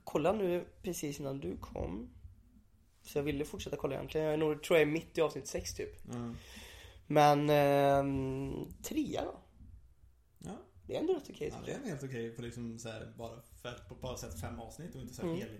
Kolla 0.04 0.32
nu 0.32 0.64
precis 0.82 1.20
innan 1.20 1.40
du 1.40 1.56
kom 1.56 2.10
Så 3.02 3.18
jag 3.18 3.22
ville 3.22 3.44
fortsätta 3.44 3.76
kolla 3.76 3.94
egentligen, 3.94 4.24
jag 4.26 4.34
är 4.34 4.38
nog, 4.38 4.62
tror 4.62 4.78
jag 4.78 4.88
är 4.88 4.92
mitt 4.92 5.18
i 5.18 5.20
avsnitt 5.20 5.46
6 5.46 5.74
typ 5.74 6.04
Mm. 6.14 6.36
Men 7.06 7.50
ehm, 7.50 8.72
trea 8.82 9.24
då? 9.24 9.40
Ja. 10.38 10.56
Det 10.86 10.96
är 10.96 11.00
ändå 11.00 11.12
rätt 11.14 11.30
okej 11.30 11.52
ja, 11.52 11.56
det 11.66 11.72
är 11.72 11.90
helt 11.90 12.02
okej 12.02 12.32
för 12.34 12.42
liksom 12.42 12.78
så 12.78 12.88
här, 12.88 13.12
bara, 13.18 13.42
för 13.62 13.68
att 13.68 14.00
bara 14.00 14.16
sett 14.16 14.40
fem 14.40 14.60
avsnitt 14.60 14.94
och 14.94 15.00
inte 15.00 15.14
så 15.14 15.22
här 15.22 15.28
Mm. 15.28 15.40
hel, 15.40 15.50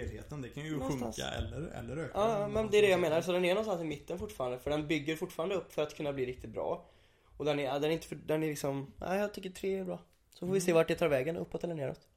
helheten. 0.00 0.42
Det 0.42 0.48
kan 0.48 0.64
ju 0.64 0.76
Någonstans. 0.76 1.16
sjunka 1.16 1.30
eller, 1.30 1.60
eller 1.60 1.96
öka. 1.96 2.12
Ja, 2.14 2.40
ja, 2.40 2.48
men 2.48 2.70
det 2.70 2.78
är 2.78 2.82
det 2.82 2.88
jag 2.88 3.00
menar. 3.00 3.20
Så 3.20 3.32
den 3.32 3.44
är 3.44 3.54
någonstans 3.54 3.80
i 3.80 3.84
mitten 3.84 4.18
fortfarande. 4.18 4.58
För 4.58 4.70
den 4.70 4.86
bygger 4.86 5.16
fortfarande 5.16 5.54
upp 5.54 5.72
för 5.72 5.82
att 5.82 5.96
kunna 5.96 6.12
bli 6.12 6.26
riktigt 6.26 6.50
bra. 6.50 6.90
Och 7.36 7.44
den 7.44 7.58
är, 7.60 7.72
den 7.80 7.84
är 7.84 7.94
inte 7.94 8.06
för, 8.06 8.16
den 8.16 8.42
är 8.42 8.48
liksom, 8.48 8.92
nej 8.96 9.18
jag 9.20 9.34
tycker 9.34 9.50
tre 9.50 9.78
är 9.78 9.84
bra. 9.84 10.00
Så 10.38 10.46
får 10.46 10.52
vi 10.52 10.60
se 10.60 10.72
vart 10.72 10.88
det 10.88 10.94
tar 10.94 11.08
vägen, 11.08 11.36
uppåt 11.36 11.64
eller 11.64 11.74
neråt. 11.74 12.08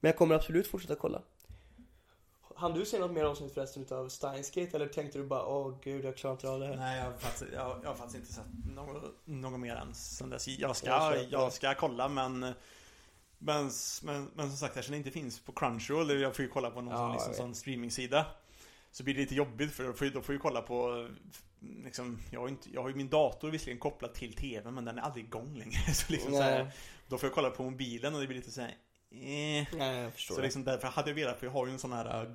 Men 0.00 0.08
jag 0.08 0.16
kommer 0.16 0.34
absolut 0.34 0.66
fortsätta 0.66 0.94
kolla. 0.94 1.22
Han 2.56 2.72
du 2.72 2.84
se 2.84 2.98
något 2.98 3.10
mer 3.10 3.24
avsnitt 3.24 3.54
förresten 3.54 3.82
utav 3.82 4.08
Steinsgate 4.08 4.76
eller 4.76 4.88
tänkte 4.88 5.18
du 5.18 5.24
bara 5.24 5.46
åh 5.46 5.74
gud 5.82 6.04
jag 6.04 6.16
klarar 6.16 6.34
inte 6.34 6.48
av 6.48 6.60
det 6.60 6.66
här? 6.66 6.76
Nej, 6.76 6.98
jag 6.98 7.04
har 7.04 7.12
faktiskt, 7.12 7.52
jag, 7.52 7.80
jag 7.82 7.88
har 7.88 7.96
faktiskt 7.96 8.16
inte 8.18 8.32
sett 8.32 8.74
något, 8.74 9.02
något 9.24 9.60
mer 9.60 9.76
än 9.76 9.94
sen 9.94 10.30
dess. 10.30 10.48
Jag 10.48 10.76
ska, 10.76 11.16
jag 11.30 11.52
ska 11.52 11.74
kolla 11.74 12.08
men 12.08 12.54
men, 13.38 13.70
men, 14.02 14.30
men 14.34 14.48
som 14.48 14.56
sagt, 14.56 14.76
eftersom 14.76 14.92
det 14.92 14.98
inte 14.98 15.10
finns 15.10 15.40
på 15.40 15.52
Crunchyroll, 15.52 16.10
eller 16.10 16.20
jag 16.20 16.36
får 16.36 16.44
ju 16.44 16.50
kolla 16.50 16.70
på 16.70 16.80
någon 16.80 16.94
Ja, 16.94 17.12
liksom, 17.12 17.34
sån 17.34 17.54
streamingsida 17.54 18.26
Så 18.90 19.04
blir 19.04 19.14
det 19.14 19.20
lite 19.20 19.34
jobbigt 19.34 19.72
för 19.72 19.84
då 19.84 19.92
får, 19.92 20.06
då 20.06 20.20
får 20.22 20.34
jag 20.34 20.42
kolla 20.42 20.62
på 20.62 21.08
liksom, 21.84 22.18
jag, 22.30 22.40
har 22.40 22.46
ju 22.46 22.52
inte, 22.54 22.68
jag 22.72 22.82
har 22.82 22.88
ju 22.88 22.94
min 22.94 23.08
dator 23.08 23.50
visserligen 23.50 23.78
kopplad 23.78 24.14
till 24.14 24.34
TVn 24.34 24.74
men 24.74 24.84
den 24.84 24.98
är 24.98 25.02
aldrig 25.02 25.24
igång 25.24 25.58
längre 25.58 25.78
så 25.94 26.12
liksom 26.12 26.32
så 26.32 26.38
Nej. 26.38 26.52
här, 26.52 26.72
Då 27.08 27.18
får 27.18 27.26
jag 27.26 27.34
kolla 27.34 27.50
på 27.50 27.62
mobilen 27.62 28.14
och 28.14 28.20
det 28.20 28.26
blir 28.26 28.36
lite 28.36 28.50
så 28.50 28.60
här. 28.60 28.70
Eh. 29.10 29.66
Nej 29.78 30.00
jag 30.02 30.12
förstår 30.12 30.34
Så 30.34 30.40
liksom 30.42 30.64
därför 30.64 30.88
hade 30.88 31.10
jag 31.10 31.14
velat, 31.14 31.38
för 31.38 31.46
jag 31.46 31.52
har 31.52 31.66
ju 31.66 31.72
en 31.72 31.78
sån 31.78 31.92
här 31.92 32.24
äh, 32.24 32.30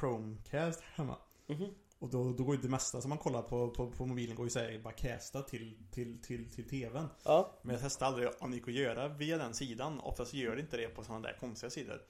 Chromecast 0.00 0.80
hemma 0.80 1.16
Mhm. 1.46 1.74
och 1.98 2.10
då, 2.10 2.32
då 2.32 2.44
går 2.44 2.54
ju 2.56 2.62
det 2.62 2.68
mesta 2.68 3.00
som 3.00 3.08
man 3.08 3.18
kollar 3.18 3.42
på, 3.42 3.70
på, 3.70 3.90
på 3.90 4.06
mobilen 4.06 4.36
går 4.36 4.46
ju 4.46 4.50
såhär 4.50 4.78
bara 4.78 4.92
casta 4.94 5.42
till, 5.42 5.76
till, 5.90 6.22
till, 6.22 6.50
till 6.50 6.68
TVn 6.68 7.08
Ja, 7.24 7.58
Men 7.62 7.72
jag 7.74 7.82
testade 7.82 8.08
aldrig 8.08 8.28
om 8.38 8.50
det 8.50 8.56
gick 8.56 8.68
att 8.68 8.74
göra 8.74 9.08
via 9.08 9.38
den 9.38 9.54
sidan 9.54 10.00
Oftast 10.00 10.34
gör 10.34 10.54
det 10.56 10.60
inte 10.60 10.76
det 10.76 10.88
på 10.88 11.04
sådana 11.04 11.28
där 11.28 11.36
konstiga 11.40 11.70
sidor 11.70 12.02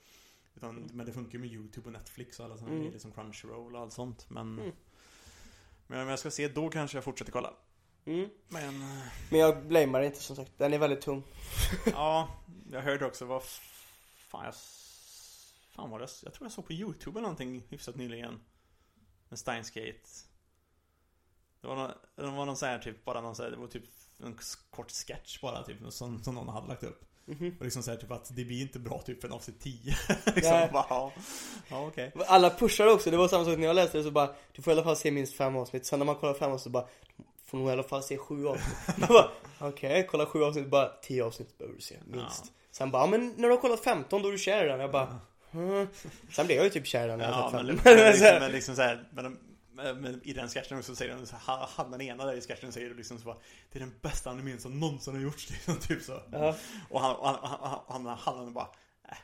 utan, 0.55 0.89
Men 0.93 1.05
det 1.05 1.13
funkar 1.13 1.33
ju 1.33 1.39
med 1.39 1.49
YouTube 1.53 1.85
och 1.87 1.93
Netflix 1.93 2.39
och 2.39 2.45
alla 2.45 2.57
sådana 2.57 2.73
Mm. 2.73 2.85
grejer 2.85 2.99
som 2.99 3.11
Crunchyroll 3.11 3.75
och 3.75 3.81
allt 3.81 3.93
sånt 3.93 4.29
Men 4.29 4.59
Mm. 4.59 4.71
Men 5.87 6.01
om 6.01 6.07
jag 6.07 6.19
ska 6.19 6.31
se, 6.31 6.47
då 6.47 6.69
kanske 6.69 6.97
jag 6.97 7.03
fortsätter 7.03 7.31
kolla 7.31 7.53
mm. 8.05 8.29
Men 8.47 8.81
äh, 8.81 9.07
Men 9.29 9.39
jag 9.39 9.65
blamear 9.65 10.01
inte 10.01 10.19
som 10.19 10.35
sagt, 10.35 10.51
den 10.57 10.73
är 10.73 10.77
väldigt 10.77 11.01
tung. 11.01 11.23
Ja, 11.85 12.29
jag 12.71 12.81
hörde 12.81 13.05
också 13.05 13.25
vad 13.25 13.43
Fan 14.17 14.45
jag 14.45 14.53
Fan 15.75 15.89
var 15.89 15.99
det? 15.99 16.07
Jag 16.23 16.33
tror 16.33 16.45
jag 16.45 16.51
såg 16.51 16.67
på 16.67 16.73
YouTube 16.73 17.19
eller 17.19 17.21
någonting 17.21 17.63
hyfsat 17.69 17.95
nyligen 17.95 18.39
Med 19.29 19.39
Steinsgate 19.39 20.09
Det 21.61 21.67
var 21.67 21.75
någon, 21.75 21.91
det 22.15 22.21
var 22.21 22.45
någon 22.45 22.57
sån 22.57 22.69
här 22.69 22.79
typ, 22.79 23.05
bara 23.05 23.21
någon 23.21 23.35
sån 23.35 23.43
här, 23.43 23.51
det 23.51 23.57
var 23.57 23.67
typ 23.67 23.83
en 24.23 24.37
kort 24.69 24.91
sketch 24.91 25.41
bara 25.41 25.63
typ 25.63 25.77
som, 25.89 26.23
som 26.23 26.35
någon 26.35 26.47
hade 26.47 26.67
lagt 26.67 26.83
upp 26.83 27.05
Mhm. 27.25 27.55
Och 27.59 27.63
liksom 27.63 27.83
såhär 27.83 27.97
typ 27.97 28.11
att 28.11 28.35
det 28.35 28.45
blir 28.45 28.61
inte 28.61 28.79
bra 28.79 29.01
typ 29.01 29.21
för 29.21 29.27
en 29.27 29.33
avsnitt 29.33 29.59
10 29.59 29.73
Liksom 30.25 30.51
Nej. 30.51 30.69
bara, 30.73 30.85
ja, 30.89 31.13
ja 31.69 31.87
okej 31.87 32.11
Alla 32.27 32.49
pushar 32.49 32.87
också, 32.87 33.11
det 33.11 33.17
var 33.17 33.27
samma 33.27 33.45
sak 33.45 33.57
när 33.57 33.67
jag 33.67 33.75
läste 33.75 33.97
det 33.97 34.03
så 34.03 34.11
bara 34.11 34.35
Du 34.53 34.61
får 34.61 34.73
i 34.73 34.75
alla 34.75 34.83
fall 34.83 34.95
se 34.95 35.11
minst 35.11 35.33
fem 35.33 35.55
avsnitt, 35.55 35.85
sen 35.85 35.99
när 35.99 36.05
man 36.05 36.15
kollar 36.15 36.33
fem 36.33 36.51
avsnitt 36.51 36.63
så 36.63 36.69
bara 36.69 36.87
får 37.53 37.57
nog 37.57 37.69
i 37.69 37.71
alla 37.71 37.83
fall 37.83 38.03
se 38.03 38.17
sju 38.17 38.47
avsnitt. 38.47 39.09
Okej, 39.59 40.07
kolla 40.11 40.25
sju 40.25 40.43
avsnitt, 40.43 40.67
bara 40.67 40.89
tio 41.01 41.25
avsnitt 41.25 41.57
behöver 41.57 41.75
du 41.75 41.81
se, 41.81 41.95
minst. 42.05 42.43
Ja. 42.45 42.51
Sen 42.71 42.91
bara, 42.91 43.03
"Ja, 43.03 43.07
men 43.07 43.33
när 43.37 43.43
du 43.47 43.49
har 43.55 43.61
kollat 43.61 43.83
15 43.83 44.21
då 44.21 44.27
är 44.27 44.31
du 44.31 44.37
kär 44.37 44.65
i 44.65 44.67
den. 44.67 44.79
Jag 44.79 44.91
bara, 44.91 45.19
"Hmm." 45.51 45.87
Sen 46.31 46.45
blev 46.45 46.57
jag 46.57 46.63
ju 46.65 46.69
typ 46.69 46.87
kär 46.87 47.05
i 47.05 47.07
den 47.07 47.19
Ja, 47.19 47.49
men, 47.53 47.65
men, 47.65 47.75
liksom, 47.85 48.27
men 48.39 48.51
liksom 48.51 48.75
såhär, 48.75 49.07
men, 49.11 49.37
men, 49.73 50.01
men 50.01 50.21
i 50.23 50.33
den 50.33 50.49
sketchen 50.49 50.83
så 50.83 50.95
säger 50.95 51.15
de 51.15 51.25
så 51.25 51.35
här, 51.35 51.67
han 51.75 51.91
den 51.91 52.01
ena 52.01 52.25
där 52.25 52.33
i 52.33 52.41
sketchen 52.41 52.71
säger 52.71 52.89
du 52.89 52.95
liksom 52.95 53.19
så 53.19 53.25
bara 53.25 53.37
Det 53.71 53.77
är 53.77 53.79
den 53.79 53.93
bästa 54.01 54.29
animen 54.29 54.59
som 54.59 54.79
någonsin 54.79 55.13
har 55.15 55.21
gjorts. 55.21 55.49
Liksom, 55.51 55.75
typ 55.75 56.01
så. 56.03 56.19
Ja, 56.31 56.55
Och 56.89 57.01
han, 57.01 57.15
och 57.15 57.27
han, 57.27 57.37
han, 57.41 57.81
han, 57.87 58.05
han, 58.05 58.37
han 58.37 58.53
bara 58.53 58.67
äh, 59.09 59.17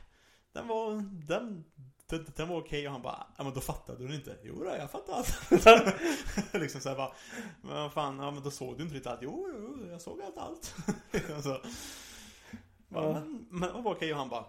Den 0.52 0.66
var, 0.68 1.04
den, 1.26 1.64
den, 2.10 2.26
den 2.36 2.48
var 2.48 2.56
okej 2.56 2.86
och 2.86 2.92
han 2.92 3.02
bara 3.02 3.26
Ja 3.38 3.44
men 3.44 3.54
då 3.54 3.60
fattade 3.60 4.06
du 4.08 4.14
inte. 4.14 4.36
Jo 4.42 4.64
då, 4.64 4.70
jag 4.78 4.90
fattar 4.90 5.12
allt. 5.12 5.40
Liksom 6.52 6.80
såhär 6.80 6.96
bara 6.96 7.12
Men 7.62 7.90
fan, 7.90 8.18
ja 8.18 8.30
men 8.30 8.42
då 8.42 8.50
såg 8.50 8.76
du 8.76 8.82
inte 8.82 8.94
riktigt 8.94 9.12
allt. 9.12 9.20
Jo, 9.22 9.48
jo, 9.54 9.88
jag 9.90 10.00
såg 10.00 10.20
allt 10.22 10.38
allt. 10.38 10.74
Så, 11.42 11.48
bara, 12.88 13.04
Ja. 13.04 13.12
Men, 13.12 13.46
men 13.50 13.82
var 13.82 13.92
okej? 13.94 14.12
Och 14.12 14.18
han 14.18 14.28
bara 14.28 14.44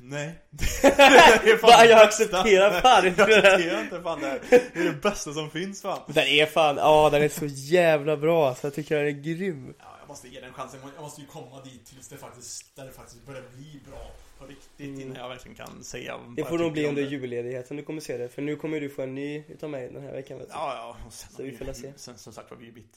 Nej. 0.00 0.34
Fan 1.60 1.88
jag 1.88 2.02
accepterar 2.02 2.80
fan 2.80 3.06
inte 3.06 3.20
Jag 3.20 3.28
det 3.28 3.40
där. 3.40 3.54
accepterar 3.54 3.80
inte 3.82 4.02
fan 4.02 4.20
det 4.20 4.26
här. 4.26 4.40
Det 4.50 4.80
är 4.80 4.84
det 4.84 4.92
bästa 5.02 5.32
som 5.32 5.50
finns 5.50 5.82
fan. 5.82 6.00
Den 6.06 6.26
är 6.26 6.46
fan, 6.46 6.76
ja 6.76 7.10
den 7.10 7.22
är 7.22 7.28
så 7.28 7.46
jävla 7.46 8.16
bra 8.16 8.54
så 8.54 8.66
jag 8.66 8.74
tycker 8.74 8.96
den 8.96 9.06
är 9.06 9.10
grym. 9.10 9.74
Ja, 9.78 9.87
jag 10.08 10.12
måste 10.12 10.28
ge 10.28 10.40
den 10.40 10.52
chansen. 10.52 10.80
Jag 10.94 11.02
måste 11.02 11.20
ju 11.20 11.26
komma 11.26 11.62
dit 11.64 11.86
tills 11.86 12.08
det 12.08 12.16
faktiskt, 12.16 12.76
där 12.76 12.84
det 12.86 12.92
faktiskt 12.92 13.26
börjar 13.26 13.42
bli 13.56 13.80
bra 13.90 14.10
på 14.38 14.46
riktigt 14.46 14.80
Mm. 14.88 15.00
innan 15.00 15.16
jag 15.16 15.28
verkligen 15.28 15.56
kan 15.56 15.84
säga 15.84 16.18
Det 16.18 16.40
jag 16.40 16.48
får 16.48 16.58
nog 16.58 16.72
bli 16.72 16.86
under 16.86 17.02
det. 17.02 17.08
julledigheten 17.08 17.76
du 17.76 17.82
kommer 17.82 18.00
se 18.00 18.16
det, 18.16 18.28
för 18.28 18.42
nu 18.42 18.56
kommer 18.56 18.80
du 18.80 18.88
få 18.90 19.02
en 19.02 19.14
ny 19.14 19.44
utav 19.48 19.70
mig 19.70 19.90
den 19.92 20.02
här 20.02 20.12
veckan 20.12 20.38
vet 20.38 20.48
du. 20.48 20.52
Ja, 20.54 20.74
ja. 20.74 21.06
Och 21.06 21.12
sen, 21.12 21.30
Så 21.32 21.42
vi 21.42 21.52
får 21.56 21.64
väl 21.64 21.74
se. 21.74 21.92
Sen 21.96 22.18
som 22.18 22.32
sagt 22.32 22.50
var, 22.50 22.58
vi 22.58 22.66
har 22.66 22.72
blivit 22.72 22.96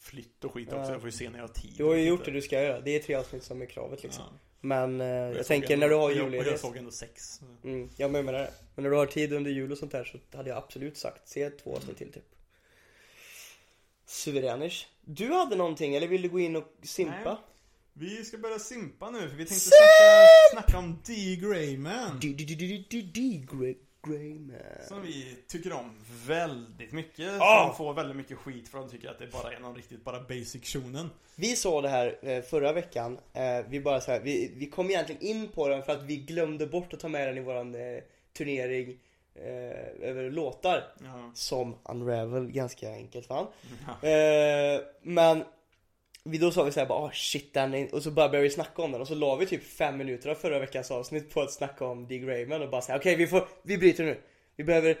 flytt 0.00 0.44
och 0.44 0.52
skit 0.54 0.68
Ja. 0.72 0.80
också. 0.80 0.92
Jag 0.92 1.00
får 1.00 1.08
ju 1.08 1.12
se 1.16 1.30
när 1.30 1.38
jag 1.38 1.46
har 1.46 1.54
tid. 1.54 1.74
Du 1.76 1.84
har 1.84 1.94
ju 1.94 2.04
gjort 2.08 2.24
det 2.24 2.30
du 2.30 2.42
ska 2.42 2.62
göra, 2.62 2.80
det 2.80 2.90
är 2.90 3.00
tre 3.02 3.14
avsnitt 3.14 3.42
som 3.42 3.62
är 3.62 3.66
kravet 3.66 4.02
liksom 4.02 4.24
Ja. 4.32 4.38
Men 4.60 5.00
eh, 5.00 5.06
jag, 5.06 5.36
såg 5.36 5.46
tänker 5.46 5.74
ändå- 5.74 5.80
när 5.86 5.88
du 5.88 5.94
har 5.94 6.02
och 6.04 6.10
jag- 6.10 6.18
jag 6.18 6.24
julledighet 6.24 6.60
såg 6.60 6.76
ändå 6.76 6.90
sex. 6.90 7.40
mm, 7.64 7.90
Jag 7.96 8.10
menar 8.10 8.32
det 8.32 8.52
Men 8.74 8.82
när 8.82 8.90
du 8.90 8.96
har 8.96 9.06
tid 9.06 9.32
under 9.32 9.50
jul 9.50 9.72
och 9.72 9.78
sånt 9.78 9.92
där 9.92 10.04
så 10.04 10.36
hade 10.36 10.48
jag 10.50 10.58
absolut 10.58 10.96
sagt 10.96 11.28
se 11.28 11.50
två 11.50 11.76
avsnitt 11.76 11.96
till 11.98 12.12
typ 12.12 12.24
Suveräners 14.12 14.86
Du 15.04 15.32
hade 15.32 15.56
någonting, 15.56 15.94
eller 15.94 16.06
vill 16.08 16.22
du 16.22 16.28
gå 16.28 16.40
in 16.40 16.56
och 16.56 16.72
simpa? 16.82 17.14
Nej. 17.24 17.36
Vi 17.92 18.24
ska 18.24 18.38
börja 18.38 18.58
simpa 18.58 19.10
nu 19.10 19.18
för 19.18 19.36
vi 19.36 19.46
tänkte 19.46 19.54
snacka, 19.54 20.26
snacka 20.52 20.78
om 20.78 20.98
D. 21.06 21.36
Grayman. 21.40 22.20
D- 22.20 22.34
D- 22.38 22.44
D- 22.44 22.54
D- 22.54 22.84
D- 22.90 23.02
D- 23.14 23.46
Grey 23.52 23.74
Greyman 24.06 24.56
Som 24.88 25.02
vi 25.02 25.36
tycker 25.48 25.72
om 25.72 25.96
väldigt 26.26 26.92
mycket. 26.92 27.40
Ah! 27.40 27.66
Som 27.66 27.76
får 27.76 27.94
väldigt 27.94 28.16
mycket 28.16 28.38
skit 28.38 28.68
för 28.68 28.78
de 28.78 28.88
tycker 28.90 29.08
att 29.10 29.18
det 29.18 29.32
bara 29.32 29.52
är 29.52 29.60
någon 29.60 29.76
riktigt 29.76 30.04
bara 30.04 30.20
basic 30.20 30.64
shonen. 30.72 31.10
Vi 31.36 31.56
sa 31.56 31.80
det 31.80 31.88
här 31.88 32.18
eh, 32.22 32.42
förra 32.42 32.72
veckan, 32.72 33.18
eh, 33.32 33.66
vi 33.68 33.80
bara 33.80 34.00
så 34.00 34.10
här, 34.12 34.20
vi, 34.20 34.52
vi 34.56 34.66
kom 34.66 34.90
egentligen 34.90 35.22
in 35.22 35.48
på 35.48 35.68
den 35.68 35.82
för 35.82 35.92
att 35.92 36.02
vi 36.02 36.16
glömde 36.16 36.66
bort 36.66 36.94
att 36.94 37.00
ta 37.00 37.08
med 37.08 37.28
den 37.28 37.38
i 37.38 37.40
våran 37.40 37.74
eh, 37.74 38.02
turnering 38.32 38.98
eh, 39.34 40.08
över 40.08 40.30
låtar 40.30 40.84
Ja. 41.04 41.30
Som 41.34 41.74
Unravel, 41.84 42.50
ganska 42.50 42.90
enkelt 42.90 43.26
fan 43.26 43.46
eh, 44.02 44.80
Men 45.02 45.44
vi 46.24 46.38
då 46.38 46.50
sa 46.50 46.64
vi 46.64 46.72
såhär 46.72 46.86
bara 46.86 47.06
oh, 47.06 47.10
shit 47.12 47.54
den 47.54 47.74
är... 47.74 47.94
och 47.94 48.02
så 48.02 48.10
bara 48.10 48.28
började 48.28 48.48
vi 48.48 48.54
snacka 48.54 48.82
om 48.82 48.92
den 48.92 49.00
och 49.00 49.08
så 49.08 49.14
la 49.14 49.36
vi 49.36 49.46
typ 49.46 49.64
fem 49.64 49.96
minuter 49.96 50.30
av 50.30 50.34
förra 50.34 50.58
veckans 50.58 50.90
avsnitt 50.90 51.30
på 51.30 51.40
att 51.40 51.52
snacka 51.52 51.84
om 51.84 52.06
D. 52.06 52.18
Grayman 52.18 52.62
och 52.62 52.70
bara 52.70 52.82
säga 52.82 52.98
okej 52.98 53.16
vi 53.16 53.26
får, 53.26 53.48
vi 53.62 53.78
bryter 53.78 54.04
nu 54.04 54.20
Vi 54.56 54.64
behöver 54.64 55.00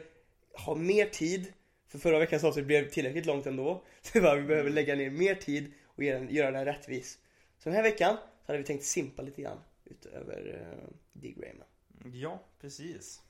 ha 0.52 0.74
mer 0.74 1.06
tid 1.06 1.52
För 1.88 1.98
förra 1.98 2.18
veckans 2.18 2.44
avsnitt 2.44 2.66
blev 2.66 2.90
tillräckligt 2.90 3.26
långt 3.26 3.46
ändå 3.46 3.82
Så 4.02 4.20
bara, 4.20 4.34
vi 4.34 4.42
behöver 4.42 4.70
lägga 4.70 4.94
ner 4.94 5.10
mer 5.10 5.34
tid 5.34 5.72
och 5.84 6.04
göra 6.04 6.18
den, 6.18 6.34
göra 6.34 6.50
den 6.50 6.64
rättvis 6.64 7.18
Så 7.58 7.68
den 7.68 7.76
här 7.76 7.82
veckan 7.82 8.16
så 8.16 8.52
hade 8.52 8.58
vi 8.58 8.64
tänkt 8.64 8.84
simpa 8.84 9.22
lite 9.22 9.42
grann 9.42 9.58
utöver 9.84 10.46
uh, 10.46 10.88
D. 11.12 11.34
Grayman 11.36 11.66
Ja, 12.14 12.42
precis. 12.60 13.20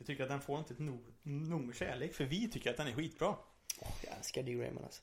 Jag 0.00 0.06
tycker 0.06 0.22
att 0.22 0.28
den 0.28 0.40
får 0.40 0.58
inte 0.58 0.74
nog, 0.78 1.00
nog 1.22 1.74
kärlek 1.74 2.14
för 2.14 2.24
vi 2.24 2.48
tycker 2.48 2.70
att 2.70 2.76
den 2.76 2.86
är 2.86 2.92
skitbra. 2.92 3.36
Åh, 3.80 3.92
Jag 4.04 4.16
älskar 4.16 4.42
D. 4.42 4.52
Grayman 4.52 4.84
alltså 4.84 5.02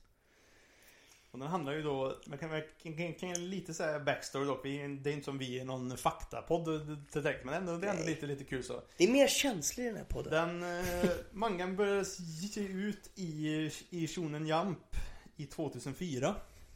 Och 1.32 1.40
den 1.40 1.48
handlar 1.48 1.74
ju 1.74 1.82
då, 1.82 2.18
man 2.26 2.38
kan, 2.38 2.62
kan, 2.84 3.14
kan, 3.14 3.50
lite 3.50 3.74
säga 3.74 4.00
backstory 4.00 4.46
dock. 4.46 4.66
Vi, 4.66 4.98
det 5.02 5.10
är 5.10 5.14
inte 5.14 5.26
som 5.26 5.38
vi 5.38 5.60
är 5.60 5.66
någon 5.66 5.98
faktapodd 5.98 6.98
direkt. 7.14 7.46
Men 7.46 7.54
ändå, 7.54 7.78
det 7.78 7.88
är 7.88 7.92
ändå 7.92 8.04
Nej. 8.04 8.14
lite, 8.16 8.26
lite 8.26 8.44
kul 8.44 8.64
så. 8.64 8.82
Det 8.98 9.04
är 9.04 9.12
mer 9.12 9.28
känslor 9.28 9.86
i 9.86 9.90
den 9.90 9.98
här 9.98 10.06
podden. 10.06 10.60
Den 10.60 10.80
eh, 11.04 11.10
mangan 11.32 11.76
började 11.76 12.06
ge 12.20 12.62
ut 12.68 13.12
i, 13.16 13.72
i 13.90 14.08
Shonen 14.08 14.48
Jump 14.48 14.96
i 15.36 15.46
2004. 15.46 16.36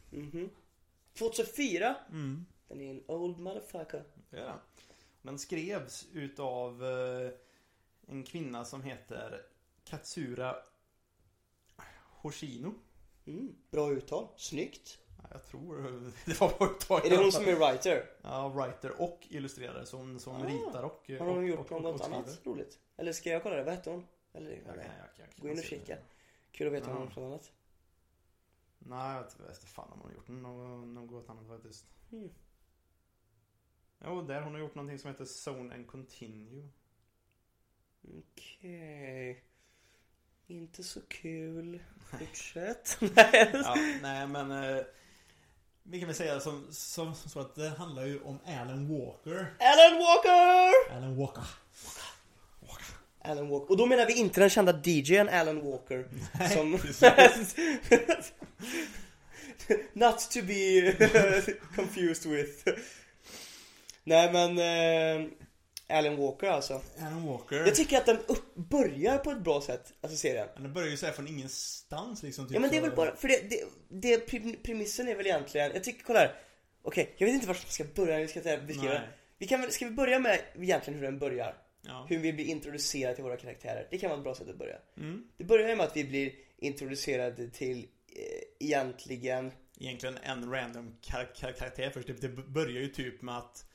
Mhm. 0.10 0.50
2004? 1.18 1.96
Mm. 2.10 2.46
Den 2.68 2.82
är 2.82 2.92
en 2.92 3.04
old 3.08 3.40
motherfucker. 3.40 4.04
Den. 4.30 4.58
Den 5.22 5.40
skrevs 5.40 6.08
utav 6.14 6.86
eh, 6.86 7.32
en 8.12 8.24
kvinna 8.24 8.66
som 8.66 8.84
heter 8.84 9.46
Katsura 9.84 10.56
Hoshino. 12.22 12.74
Mm. 13.26 13.56
Bra 13.72 13.92
uttal. 13.92 14.28
Snyggt. 14.38 14.98
Ja, 15.18 15.28
Jag 15.32 15.46
tror 15.46 15.78
det 16.26 16.40
var 16.42 16.50
på 16.50 16.66
uttaget. 16.66 17.06
Är 17.06 17.10
det 17.10 17.24
hon 17.24 17.32
som 17.32 17.46
är 17.46 17.56
writer? 17.56 18.06
Ja, 18.22 18.50
writer 18.50 19.02
och 19.02 19.20
illustrerare 19.30 19.86
som, 19.86 20.20
som 20.20 20.36
Ah. 20.36 20.46
ritar 20.48 20.84
och 20.84 21.10
Har 21.20 21.26
hon 21.28 21.38
och, 21.38 21.44
gjort 21.48 21.72
och, 21.72 21.82
något 21.82 22.02
och 22.02 22.08
annat 22.08 22.42
roligt? 22.46 22.80
Eller 22.98 23.14
ska 23.14 23.30
jag 23.30 23.44
kolla 23.44 23.56
det? 23.56 23.64
Vad 23.64 23.74
hette 23.74 23.90
hon? 23.90 24.08
Eller, 24.34 24.52
Jag 24.52 24.78
jag 24.78 24.86
jag 25.18 25.28
gå 25.42 25.50
in 25.50 25.58
och 25.58 25.64
kika. 25.64 25.98
Kul 26.52 26.68
att 26.68 26.74
veta 26.74 26.86
om 26.86 26.92
Ja. 26.92 26.98
hon 27.00 27.02
har 27.02 27.06
gjort 27.08 27.16
något 27.16 27.26
annat. 27.26 27.52
Nej, 28.80 29.16
jag 29.40 29.48
vet 29.48 29.56
inte 29.58 29.68
fan 29.68 29.92
om 29.92 30.00
hon 30.00 30.10
har 30.10 30.16
gjort 30.16 30.88
något 30.88 31.30
annat 31.30 31.48
faktiskt. 31.48 31.86
Mm. 32.12 32.30
Jo, 34.06 34.22
där 34.22 34.42
hon 34.42 34.54
har 34.54 34.60
gjort 34.60 34.76
någonting 34.76 35.00
som 35.00 35.10
heter 35.10 35.26
Zone 35.50 35.76
and 35.76 35.88
Continue. 35.88 36.68
Okej. 38.04 39.44
Inte 40.48 40.84
så 40.84 41.02
kul. 41.02 41.80
Fortsätt. 42.20 42.98
Nej. 43.16 43.50
Ja, 43.54 43.76
nej 44.02 44.28
men 44.28 44.52
eh, 44.52 44.84
vi 45.84 46.00
kan 46.00 46.08
väl 46.08 46.16
säga 46.16 46.40
som, 46.40 46.68
som, 46.72 47.16
som 47.16 47.30
så 47.30 47.40
att 47.40 47.56
det 47.56 47.70
handlar 47.70 48.06
ju 48.06 48.20
om 48.20 48.40
Alan 48.46 48.88
Walker. 48.88 49.54
Alan 49.60 50.00
Walker! 50.00 50.96
Alan 50.96 51.16
Walker. 51.16 51.44
Alan 53.24 53.50
Walker. 53.50 53.72
Och 53.72 53.78
då 53.78 53.86
menar 53.86 54.06
vi 54.06 54.14
inte 54.14 54.40
den 54.40 54.50
kända 54.50 54.82
DJn 54.84 55.30
Alan 55.30 55.62
Walker. 55.62 56.06
som... 56.54 56.72
Not 59.94 60.32
to 60.32 60.42
be 60.42 60.94
confused 61.76 62.32
with. 62.32 62.68
Nej 64.04 64.34
men... 64.34 64.58
Eh, 64.58 65.28
Alan 65.92 66.18
Walker 66.18 66.48
alltså. 66.48 66.82
Alan 67.00 67.28
Walker. 67.28 67.56
Jag 67.56 67.76
tycker 67.76 67.98
att 67.98 68.06
den 68.06 68.18
upp, 68.28 68.56
börjar 68.56 69.18
på 69.18 69.32
ett 69.32 69.44
bra 69.44 69.62
sätt, 69.62 69.94
alltså 70.02 70.18
serien. 70.18 70.48
Men 70.54 70.64
den 70.64 70.74
börjar 70.74 70.90
ju 70.90 70.98
säga 70.98 71.12
från 71.12 71.28
ingenstans 71.28 72.24
liksom. 72.24 72.48
Typ 72.48 72.54
Ja 72.56 72.60
men 72.60 72.70
det 72.70 72.78
är 72.78 72.82
väl 72.82 72.96
bara, 72.96 73.16
för 73.16 73.28
det, 73.28 73.50
det, 73.50 73.64
det 73.90 74.18
premissen 74.64 75.08
är 75.08 75.16
väl 75.16 75.26
egentligen, 75.26 75.72
jag 75.74 75.84
tycker, 75.84 76.04
kolla 76.04 76.20
här. 76.20 76.36
Okej, 76.82 77.16
jag 77.18 77.28
vet 77.28 77.34
inte 77.34 77.48
vart 77.48 77.64
man 77.64 77.72
ska 77.72 77.84
börja, 77.84 78.18
vi 78.20 78.28
ska 78.28 78.42
beskriva 78.42 78.94
det. 78.94 79.10
Vi 79.38 79.48
kan 79.48 79.62
väl, 79.62 79.72
ska 79.72 79.86
vi 79.86 79.92
börja 79.92 80.20
med 80.20 80.40
egentligen 80.56 81.00
hur 81.00 81.06
den 81.06 81.20
börjar? 81.20 81.58
Ja. 81.82 82.06
Hur 82.10 82.20
vi 82.20 82.34
blir 82.34 82.46
introducerade 82.46 83.16
till 83.16 83.24
våra 83.24 83.38
karaktärer. 83.38 83.88
Det 83.92 83.98
kan 83.98 84.10
vara 84.10 84.18
ett 84.20 84.24
bra 84.24 84.36
sätt 84.36 84.50
att 84.50 84.58
börja. 84.58 84.78
Mm. 84.98 85.28
Det 85.38 85.44
börjar 85.44 85.70
ju 85.70 85.76
med 85.76 85.86
att 85.86 85.98
vi 85.98 86.04
blir 86.04 86.32
introducerade 86.58 87.50
till 87.50 87.88
eh, 88.08 88.68
egentligen 88.68 89.52
Egentligen 89.80 90.18
en 90.24 90.52
random 90.52 90.96
kar 91.02 91.36
kar 91.36 91.52
karaktär 91.52 91.90
först. 91.94 92.08
Det, 92.08 92.22
det 92.22 92.30
börjar 92.30 92.82
ju 92.82 92.88
typ 92.88 93.22
med 93.22 93.38
att 93.38 93.66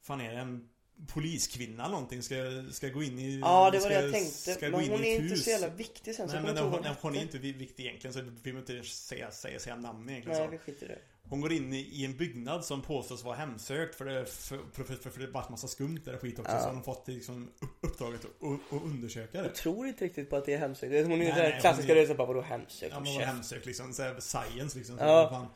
Fan 0.00 0.20
är 0.20 0.32
det 0.32 0.40
en 0.40 0.68
poliskvinna 1.06 1.88
någonting 1.88 2.22
ska, 2.22 2.34
ska 2.70 2.88
gå 2.88 3.02
in 3.02 3.18
i 3.18 3.38
Ja 3.40 3.70
det 3.70 3.78
var 3.78 3.84
ska, 3.86 3.88
det 3.98 4.04
jag 4.04 4.12
tänkte. 4.12 4.52
ska 4.54 4.60
Men 4.60 4.72
gå 4.72 4.80
in 4.82 4.90
hon 4.90 5.04
i 5.04 5.08
är 5.16 5.22
inte 5.22 5.36
så 5.36 5.50
jävla 5.50 5.68
viktig 5.68 6.14
sen 6.14 6.28
så 6.28 6.34
Nej 6.34 6.42
men 6.44 6.56
kommer 6.56 6.70
hon, 6.70 6.84
hon, 6.86 6.94
hon 7.00 7.16
är 7.16 7.22
inte 7.22 7.38
vi- 7.38 7.52
viktig 7.52 7.86
egentligen 7.86 8.14
så 8.14 8.20
vi 8.20 8.30
behöver 8.52 8.60
inte 8.60 8.88
säga, 8.88 9.30
säga, 9.30 9.58
säga 9.60 9.76
namn 9.76 10.08
egentligen 10.10 10.38
Nej 10.38 10.46
så. 10.46 10.50
vi 10.50 10.58
skiter 10.58 10.86
i 10.86 10.88
det. 10.88 10.98
Hon 11.28 11.40
går 11.40 11.52
in 11.52 11.72
i, 11.72 12.04
en 12.04 12.16
byggnad 12.16 12.64
som 12.64 12.82
påstås 12.82 13.24
vara 13.24 13.36
hemsökt 13.36 13.94
för 13.94 14.04
det, 14.04 14.26
för, 14.26 14.60
för, 14.72 14.84
för, 14.84 15.10
för 15.10 15.20
det 15.20 15.28
bara 15.28 15.48
massa 15.50 15.68
skumt 15.68 16.00
där 16.04 16.14
och 16.14 16.20
skit 16.20 16.38
också 16.38 16.52
Ja. 16.52 16.60
så 16.60 16.66
hon 16.66 16.76
har 16.76 16.82
fått 16.82 17.08
liksom 17.08 17.50
upp- 17.60 17.78
uppdraget 17.80 18.20
att, 18.24 18.82
undersöka 18.82 19.38
det. 19.38 19.44
Jag 19.46 19.54
tror 19.54 19.86
inte 19.86 20.04
riktigt 20.04 20.30
på 20.30 20.36
att 20.36 20.46
det 20.46 20.54
är 20.54 20.58
hemsökt. 20.58 20.92
Hon 21.06 21.12
är 21.12 21.16
Nej, 21.18 21.26
den 21.26 21.36
nej, 21.50 21.60
klassiska 21.60 21.92
hon 21.92 21.94
rörelsen 21.96 22.16
bara 22.16 22.26
vadå 22.26 22.40
hemsökt? 22.40 22.92
Ja 22.94 23.00
men 23.00 23.14
var 23.14 23.20
hemsökt 23.22 23.66
liksom, 23.66 23.92
så 23.92 24.02
här, 24.02 24.20
science 24.20 24.78
liksom. 24.78 24.98
Så 24.98 25.04
Ja. 25.04 25.28
fan. 25.30 25.46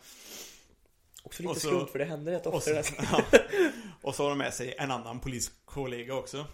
Också 1.23 1.43
lite 1.43 1.51
Och 1.51 1.61
så- 1.61 1.69
skumt 1.69 1.87
för 1.93 1.99
det 1.99 2.05
händer 2.05 2.33
rätt 2.33 2.47
Och 2.47 2.55
ofta 2.55 2.83
så, 2.83 2.95
den 2.97 3.07
här 3.07 3.25
ja. 3.33 3.39
Och 4.03 4.15
så 4.15 4.23
har 4.23 4.31
de 4.31 4.39
med 4.39 4.55
sig 4.55 4.75
en 4.79 4.91
annan 4.91 5.21
poliskollega 5.21 6.15
också. 6.15 6.47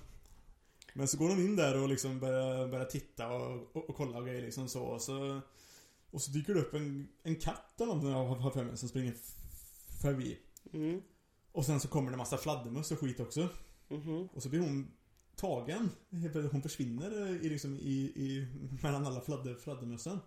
Men 0.95 1.09
så 1.09 1.19
går 1.19 1.29
de 1.29 1.41
in 1.41 1.57
där 1.57 1.83
och 1.83 1.89
liksom 1.89 2.21
börjar, 2.21 2.69
börjar 2.69 2.85
titta 2.85 3.29
och, 3.29 3.77
och, 3.77 3.91
och 3.91 3.97
kolla 3.97 4.19
och 4.19 4.27
grejer 4.27 4.43
liksom 4.43 4.69
så. 4.69 4.83
Och 4.83 5.03
så, 5.03 5.41
och 6.11 6.23
så 6.23 6.31
dyker 6.31 6.55
det 6.55 6.61
upp 6.61 6.75
en, 6.75 7.09
en 7.23 7.37
katt 7.37 7.75
eller 7.77 7.87
någonting 7.87 8.11
jag 8.11 8.25
har 8.25 8.51
för 8.51 8.65
mig 8.65 8.77
som 8.77 8.89
springer 8.89 9.15
förbi. 10.03 10.39
Mm. 10.73 11.03
Och 11.53 11.67
sen 11.67 11.81
så 11.81 11.89
kommer 11.89 12.11
det 12.11 12.17
massa 12.17 12.37
fladdermöss 12.37 12.93
och 12.93 13.01
skit 13.01 13.21
också. 13.21 13.49
Mhm. 13.89 14.29
Och 14.35 14.43
så 14.43 14.49
blir 14.49 14.61
hon 14.61 14.91
tagen. 15.37 15.91
Hon 16.53 16.63
försvinner 16.63 17.29
i, 17.45 17.49
liksom, 17.49 17.77
i, 17.77 18.13
i, 18.17 18.47
mellan 18.83 19.07
alla 19.07 19.21
fladder, 19.21 19.55
fladdermössen. 19.55 20.21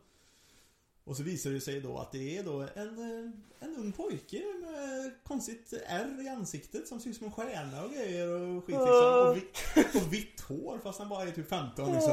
Och 1.10 1.18
så 1.18 1.24
visar 1.24 1.50
det 1.50 1.62
sig 1.62 1.82
då 1.82 1.98
att 1.98 2.12
det 2.12 2.38
är 2.38 2.44
då 2.44 2.68
en, 2.76 3.00
eh, 3.00 3.32
en 3.60 3.76
ung 3.76 3.92
pojke 3.92 4.44
med 4.62 5.12
konstigt 5.24 5.74
ärr 5.88 6.26
i 6.26 6.30
ansiktet 6.30 6.88
som 6.88 7.00
ser 7.00 7.10
ut 7.10 7.16
som 7.16 7.26
en 7.26 7.32
stjärna 7.32 7.84
och 7.84 7.92
grejer 7.92 8.28
och 8.28 8.66
skit 8.66 8.76
liksom. 8.76 9.30
Och 9.30 9.38
vitt, 9.38 9.58
och 9.96 10.14
vitt 10.14 10.42
hår 10.42 10.80
fast 10.84 11.00
han 11.00 11.10
bara 11.10 11.24
är 11.24 11.32
typ 11.32 11.50
15 11.50 11.94
liksom. 11.94 12.12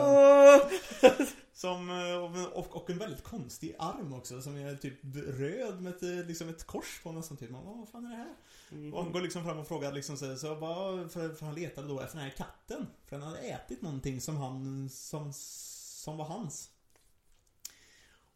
Som, 1.53 1.91
eh, 1.91 2.49
och, 2.53 2.77
och 2.77 2.91
en 2.91 2.99
väldigt 2.99 3.23
konstig 3.23 3.77
arm 3.79 4.13
också 4.13 4.43
som 4.43 4.57
är 4.57 4.77
typ 4.77 4.99
röd 5.39 5.83
med 5.83 5.95
ett, 5.95 6.27
liksom 6.27 6.49
ett 6.49 6.67
kors 6.67 7.01
på 7.03 7.13
nästan 7.13 7.37
typ. 7.37 7.51
Man, 7.51 7.65
bara, 7.65 7.75
vad 7.75 7.89
fan 7.89 8.07
är 8.07 8.11
det 8.11 8.17
här? 8.17 8.95
Och 8.95 9.03
han 9.03 9.13
går 9.13 9.21
liksom 9.21 9.45
fram 9.45 9.59
och 9.59 9.69
frågar 9.69 9.93
liksom 9.93 10.17
så, 10.17 10.37
så 10.37 10.57
bara, 10.57 11.09
för, 11.09 11.35
för 11.35 11.47
han 11.47 11.55
letade 11.55 11.89
då 11.89 12.01
efter 12.01 12.17
den 12.17 12.25
här 12.25 12.37
katten. 12.37 12.87
För 13.07 13.17
den 13.17 13.27
hade 13.27 13.39
ätit 13.39 13.83
någonting 13.83 14.21
som 14.21 14.37
han, 14.37 14.89
som, 14.91 15.33
som 15.33 16.17
var 16.17 16.25
hans. 16.25 16.71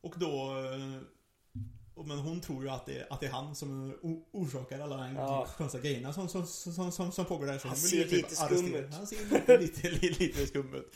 Och 0.01 0.15
då, 0.17 0.59
eh, 0.59 2.05
men 2.07 2.19
hon 2.19 2.41
tror 2.41 2.63
ju 2.65 2.71
att 2.71 2.87
det, 2.87 3.07
att 3.11 3.21
det 3.21 3.27
är 3.27 3.31
han 3.31 3.55
som 3.55 3.95
orsakar 4.33 4.81
alla 4.81 4.97
de 4.97 5.15
Ja. 5.15 5.47
konstiga 5.57 5.83
grejerna 5.83 6.13
som, 6.13 6.29
som, 6.29 6.47
som, 6.47 6.93
som, 6.93 7.13
som 7.13 7.25
pågår 7.25 7.47
där. 7.47 7.59
Så 7.59 7.69
Han 7.69 7.77
ser 7.77 8.03
typ 8.05 8.13
lite 8.13 8.37
skum 8.37 8.75
ut. 8.75 8.95
Han 8.95 9.07
ser 9.07 9.59
lite, 9.59 9.91
lite, 9.91 10.47
skum 10.47 10.75
ut. 10.75 10.95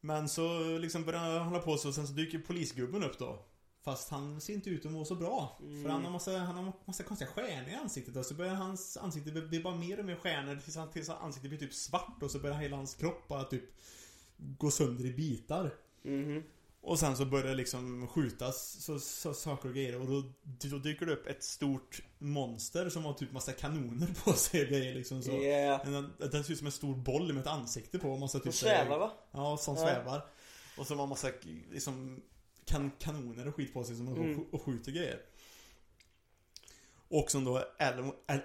Men 0.00 0.28
så 0.28 0.78
liksom 0.78 1.04
börjar 1.04 1.20
han 1.20 1.46
hålla 1.48 1.58
på 1.60 1.76
så 1.76 1.88
och 1.88 1.94
sen 1.94 2.06
så 2.06 2.12
dyker 2.12 2.38
polisgubben 2.38 3.04
upp 3.04 3.18
då. 3.18 3.44
Fast 3.82 4.08
han 4.10 4.40
ser 4.40 4.54
inte 4.54 4.70
ut 4.70 4.86
att 4.86 4.92
må 4.92 5.04
så 5.04 5.14
bra. 5.14 5.58
Mm. 5.62 5.82
För 5.82 5.90
han 5.90 6.04
har 6.04 6.10
massa, 6.10 6.38
han 6.38 6.56
har 6.56 6.72
massa 6.84 7.02
konstiga 7.02 7.30
stjärnor 7.30 7.68
i 7.68 7.74
ansiktet 7.74 8.16
och 8.16 8.26
så 8.26 8.34
börjar 8.34 8.54
hans 8.54 8.96
ansikte 8.96 9.30
bli- 9.30 9.60
bara 9.62 9.74
mer 9.74 9.98
och 9.98 10.04
mer 10.04 10.16
stjärnor 10.16 10.56
tills, 10.64 10.76
han, 10.76 10.90
tills 10.90 11.08
ansiktet 11.08 11.50
blir 11.50 11.58
typ 11.60 11.74
svart 11.74 12.22
och 12.22 12.30
så 12.30 12.38
börjar 12.38 12.56
hela 12.56 12.76
hans 12.76 12.94
kropp 12.94 13.28
bara 13.28 13.44
typ 13.44 13.64
gå 14.36 14.70
sönder 14.70 15.04
i 15.04 15.12
bitar. 15.12 15.74
Mhm. 16.02 16.42
Och 16.86 16.98
sen 16.98 17.16
så 17.16 17.24
börjar 17.24 17.46
det 17.46 17.54
liksom 17.54 18.08
skjutas 18.08 18.82
så, 18.84 18.98
så, 18.98 19.34
saker 19.34 19.68
och 19.68 19.74
grejer 19.74 20.00
och 20.00 20.06
då, 20.06 20.32
då 20.70 20.78
dyker 20.78 21.06
det 21.06 21.12
upp 21.12 21.26
ett 21.26 21.42
stort 21.44 22.02
monster 22.18 22.88
som 22.90 23.04
har 23.04 23.12
typ 23.12 23.32
massa 23.32 23.52
kanoner 23.52 24.06
på 24.24 24.32
sig 24.32 24.62
och 24.62 24.68
grejer 24.68 24.94
liksom 24.94 25.22
så. 25.22 25.30
Yeah. 25.32 25.90
Den, 25.92 26.12
den 26.30 26.44
ser 26.44 26.52
ut 26.52 26.58
som 26.58 26.66
en 26.66 26.72
stor 26.72 26.94
boll 26.96 27.32
med 27.32 27.40
ett 27.40 27.46
ansikte 27.46 27.98
på 27.98 28.12
och 28.12 28.18
massa 28.18 28.40
typ 28.40 28.54
svävar 28.54 28.98
va? 28.98 29.12
Ja, 29.30 29.56
som 29.56 29.76
Ja. 29.76 29.82
svävar. 29.82 30.26
Och 30.78 30.86
så 30.86 30.94
har 30.94 31.06
massa 31.06 31.28
liksom 31.70 32.22
kan, 32.64 32.90
kanoner 32.98 33.48
och 33.48 33.54
skit 33.54 33.72
på 33.72 33.84
sig 33.84 33.96
som 33.96 34.08
Mm. 34.08 34.22
mm. 34.22 34.44
och 34.52 34.62
skjuter 34.62 34.92
grejer. 34.92 35.20
Och 37.08 37.30
som 37.30 37.44
då, 37.44 37.58
Al, 37.78 38.12
Al, 38.26 38.40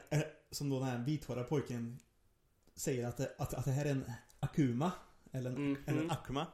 som 0.52 0.70
då 0.70 0.80
den 0.80 0.88
här 0.88 0.98
vithåriga 0.98 1.44
pojken 1.44 2.00
säger 2.76 3.08
att 3.08 3.18
det, 3.18 3.36
att, 3.38 3.54
att 3.54 3.66
det 3.66 3.72
här 3.72 3.86
är 3.86 3.90
en 3.92 4.12
Akuma. 4.40 4.92
Eller 5.32 5.50
en, 5.50 5.72
Mhm. 5.72 5.84
eller 5.88 6.02
en 6.02 6.12
Akuma. 6.12 6.48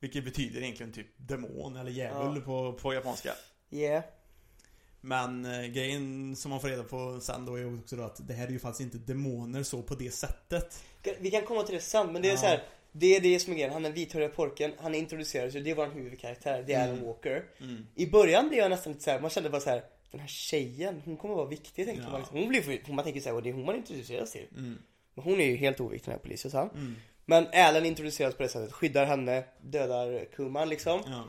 Vilket 0.00 0.24
betyder 0.24 0.60
egentligen 0.62 0.92
typ 0.92 1.06
demon 1.16 1.76
eller 1.76 1.90
djävul 1.90 2.36
Ja. 2.36 2.40
på, 2.44 2.72
på 2.72 2.94
japanska. 2.94 3.32
Yeah. 3.70 4.04
Men 5.00 5.44
eh, 5.44 5.66
grejen 5.66 6.36
som 6.36 6.50
man 6.50 6.60
får 6.60 6.68
reda 6.68 6.82
på 6.84 7.20
sen 7.20 7.46
då 7.46 7.54
är 7.54 7.58
ju 7.58 7.78
också 7.78 7.96
då 7.96 8.02
att 8.02 8.28
det 8.28 8.34
här 8.34 8.46
är 8.46 8.50
ju 8.50 8.58
faktiskt 8.58 8.80
inte 8.94 9.12
demoner 9.12 9.62
så 9.62 9.82
på 9.82 9.94
det 9.94 10.10
sättet. 10.10 10.84
Vi 11.20 11.30
kan 11.30 11.42
komma 11.44 11.62
till 11.62 11.74
det 11.74 11.80
sen 11.80 12.12
men 12.12 12.22
det 12.22 12.28
är 12.28 12.32
Ja. 12.32 12.38
så 12.38 12.46
här. 12.46 12.62
Det 12.92 13.16
är 13.16 13.20
det 13.20 13.38
som 13.40 13.52
är 13.52 13.56
grejen, 13.56 13.72
han 13.72 13.84
är 13.86 13.90
vithåriga 13.92 14.28
pojken, 14.28 14.72
han 14.78 14.94
är 14.94 14.98
introducerad 14.98 15.52
så 15.52 15.58
det 15.58 15.70
är 15.70 15.74
vår 15.74 15.86
huvudkaraktär, 15.86 16.62
det 16.66 16.72
är 16.72 16.84
Mm. 16.84 16.94
Alan 16.98 17.06
Walker. 17.06 17.44
Mm. 17.60 17.86
I 17.94 18.06
början 18.06 18.48
blev 18.48 18.60
jag 18.60 18.70
nästan 18.70 18.92
lite 18.92 19.04
så 19.04 19.10
här, 19.10 19.20
man 19.20 19.30
kände 19.30 19.50
bara 19.50 19.60
så 19.60 19.70
här. 19.70 19.84
Den 20.10 20.20
här 20.20 20.28
tjejen, 20.28 21.02
hon 21.04 21.16
kommer 21.16 21.34
vara 21.34 21.46
viktig 21.48 21.86
tänkte 21.86 22.04
Ja. 22.04 22.10
man 22.10 22.20
liksom. 22.20 22.38
Hon 22.38 22.48
blir 22.48 22.92
man 22.92 23.04
tänker 23.04 23.20
så 23.20 23.28
här, 23.28 23.36
och 23.36 23.42
det 23.42 23.48
är 23.48 23.52
hon 23.54 23.64
man 23.64 23.76
introduceras 23.76 24.32
till. 24.32 24.46
Mm. 24.56 24.78
Men 25.14 25.24
hon 25.24 25.40
är 25.40 25.44
ju 25.44 25.56
helt 25.56 25.80
oviktig 25.80 26.06
den 26.06 26.12
här 26.12 26.22
polisen 26.22 26.50
så. 26.50 26.58
Mm. 26.74 26.96
Men 27.24 27.46
Alan 27.52 27.86
introduceras 27.86 28.34
på 28.34 28.42
det 28.42 28.48
sättet, 28.48 28.72
skyddar 28.72 29.06
henne, 29.06 29.44
dödar 29.60 30.24
Kuman 30.24 30.68
liksom. 30.68 31.00
Ja. 31.06 31.24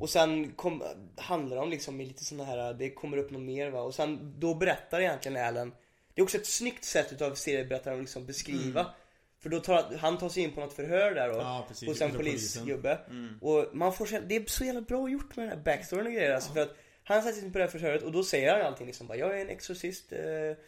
Och 0.00 0.10
sen 0.10 0.52
kom, 0.52 0.82
handlar 1.16 1.56
om 1.56 1.70
liksom 1.70 2.00
i 2.00 2.06
lite 2.06 2.24
såna 2.24 2.44
här, 2.44 2.74
det 2.74 2.90
kommer 2.90 3.16
upp 3.16 3.30
något 3.30 3.42
mer 3.42 3.70
va. 3.70 3.80
Och 3.80 3.94
sen 3.94 4.34
då 4.40 4.54
berättar 4.54 5.00
egentligen 5.00 5.46
Alan. 5.46 5.74
Det 6.14 6.20
är 6.20 6.22
också 6.22 6.36
ett 6.36 6.46
snyggt 6.46 6.84
sätt 6.84 7.12
utav 7.12 7.34
serieberättaren 7.34 7.96
att 7.96 8.02
liksom 8.02 8.26
beskriva. 8.26 8.80
Mm. 8.80 8.92
För 9.38 9.50
då 9.50 9.60
tar 9.60 9.96
han 9.98 10.18
tar 10.18 10.28
sig 10.28 10.42
in 10.42 10.52
på 10.52 10.60
något 10.60 10.72
förhör 10.72 11.14
där 11.14 11.28
då. 11.28 11.34
Ja, 11.34 11.64
precis. 11.68 11.88
hos 11.88 12.00
en 12.00 12.12
polisgubbe. 12.12 12.98
Mm. 13.10 13.38
Och 13.42 13.66
man 13.72 13.92
får 13.92 14.06
se, 14.06 14.20
det 14.20 14.36
är 14.36 14.44
så 14.46 14.64
jävla 14.64 14.80
bra 14.80 15.08
gjort 15.08 15.36
med 15.36 15.46
den 15.46 15.56
här 15.56 15.64
backstoryn 15.64 16.06
och 16.06 16.12
grejer 16.12 16.34
alltså, 16.34 16.52
för 16.52 16.60
att 16.60 16.76
han 17.04 17.22
sätter 17.22 17.34
sig 17.34 17.44
in 17.44 17.52
på 17.52 17.58
det 17.58 17.64
här 17.64 17.70
förhöret 17.70 18.02
och 18.02 18.12
då 18.12 18.22
säger 18.22 18.52
han 18.52 18.66
allting 18.66 18.86
liksom 18.86 19.06
bara, 19.06 19.18
jag 19.18 19.38
är 19.38 19.42
en 19.42 19.48
exorcist 19.48 20.12
eh, 20.12 20.20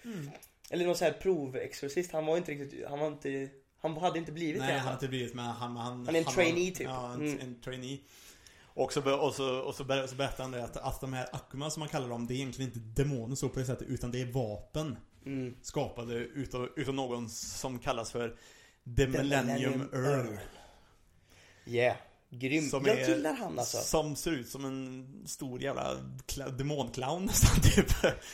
Mm. 0.05 0.31
Eller 0.71 0.87
någon 0.87 0.97
sån 0.97 1.05
här 1.05 1.13
provexorcist, 1.13 2.13
han 2.13 2.27
var 2.27 2.37
inte 2.37 2.53
riktigt, 2.53 2.87
han 2.89 2.99
var 2.99 3.07
inte 3.07 3.49
Han 3.81 3.97
hade 3.97 4.19
inte 4.19 4.33
blivit 4.33 4.61
Nej, 4.61 4.73
det 4.73 4.79
han 4.79 4.87
har 4.87 4.95
inte 4.95 5.09
blivit 5.09 5.35
men 5.35 5.45
han, 5.45 5.77
han, 5.77 6.07
Han 6.07 6.15
är 6.15 6.19
en 6.19 6.25
har- 6.25 6.33
trainee, 6.33 6.71
typ. 6.71 6.81
Ja, 6.89 7.13
en, 7.13 7.21
Mm. 7.23 7.41
en 7.41 7.61
trainee. 7.61 7.99
Och 8.65 8.93
så, 8.93 9.17
och 9.17 9.35
så, 9.35 9.59
och 9.59 9.75
så, 9.75 9.85
ber, 9.85 10.07
så 10.07 10.15
berättar 10.15 10.45
han 10.45 10.51
det 10.51 10.65
att, 10.65 10.77
att 10.77 11.01
de 11.01 11.13
här 11.13 11.29
Akuma 11.33 11.71
som 11.71 11.81
man 11.81 11.89
kallar 11.89 12.09
dem, 12.09 12.27
det 12.27 12.35
är 12.35 12.37
egentligen 12.37 12.71
inte 12.73 13.03
demoner 13.03 13.35
så 13.37 13.49
på 13.49 13.59
det 13.59 13.65
sättet, 13.65 13.89
utan 13.89 14.11
det 14.11 14.21
är 14.21 14.27
vapen. 14.33 14.97
mm. 15.27 15.55
Skapade 15.63 16.15
utav, 16.15 16.69
utav 16.77 16.95
någon 16.95 17.29
som 17.31 17.79
kallas 17.79 18.11
för 18.13 18.37
The 18.97 19.07
Millennium 19.07 19.89
Earl. 19.93 20.39
Yeah, 21.67 21.97
grym. 22.31 22.69
Som 22.69 22.85
Jag 22.87 23.01
är- 23.01 23.09
gillar 23.09 23.33
han 23.35 23.59
alltså 23.59 23.77
Som 23.79 24.17
ser 24.17 24.31
ut 24.31 24.49
som 24.49 24.65
en 24.65 25.07
stor 25.27 25.63
jävla 25.63 25.95
demonclown 26.59 27.25
nästan 27.27 27.61
typ. 27.63 27.87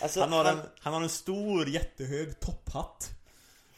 Alltså, 0.02 0.20
han, 0.20 0.32
har 0.32 0.44
han- 0.44 0.58
En, 0.58 0.66
han 0.80 0.92
har 0.92 1.02
en 1.02 1.08
stor 1.08 1.68
jättehög 1.68 2.40
topphatt. 2.40 3.10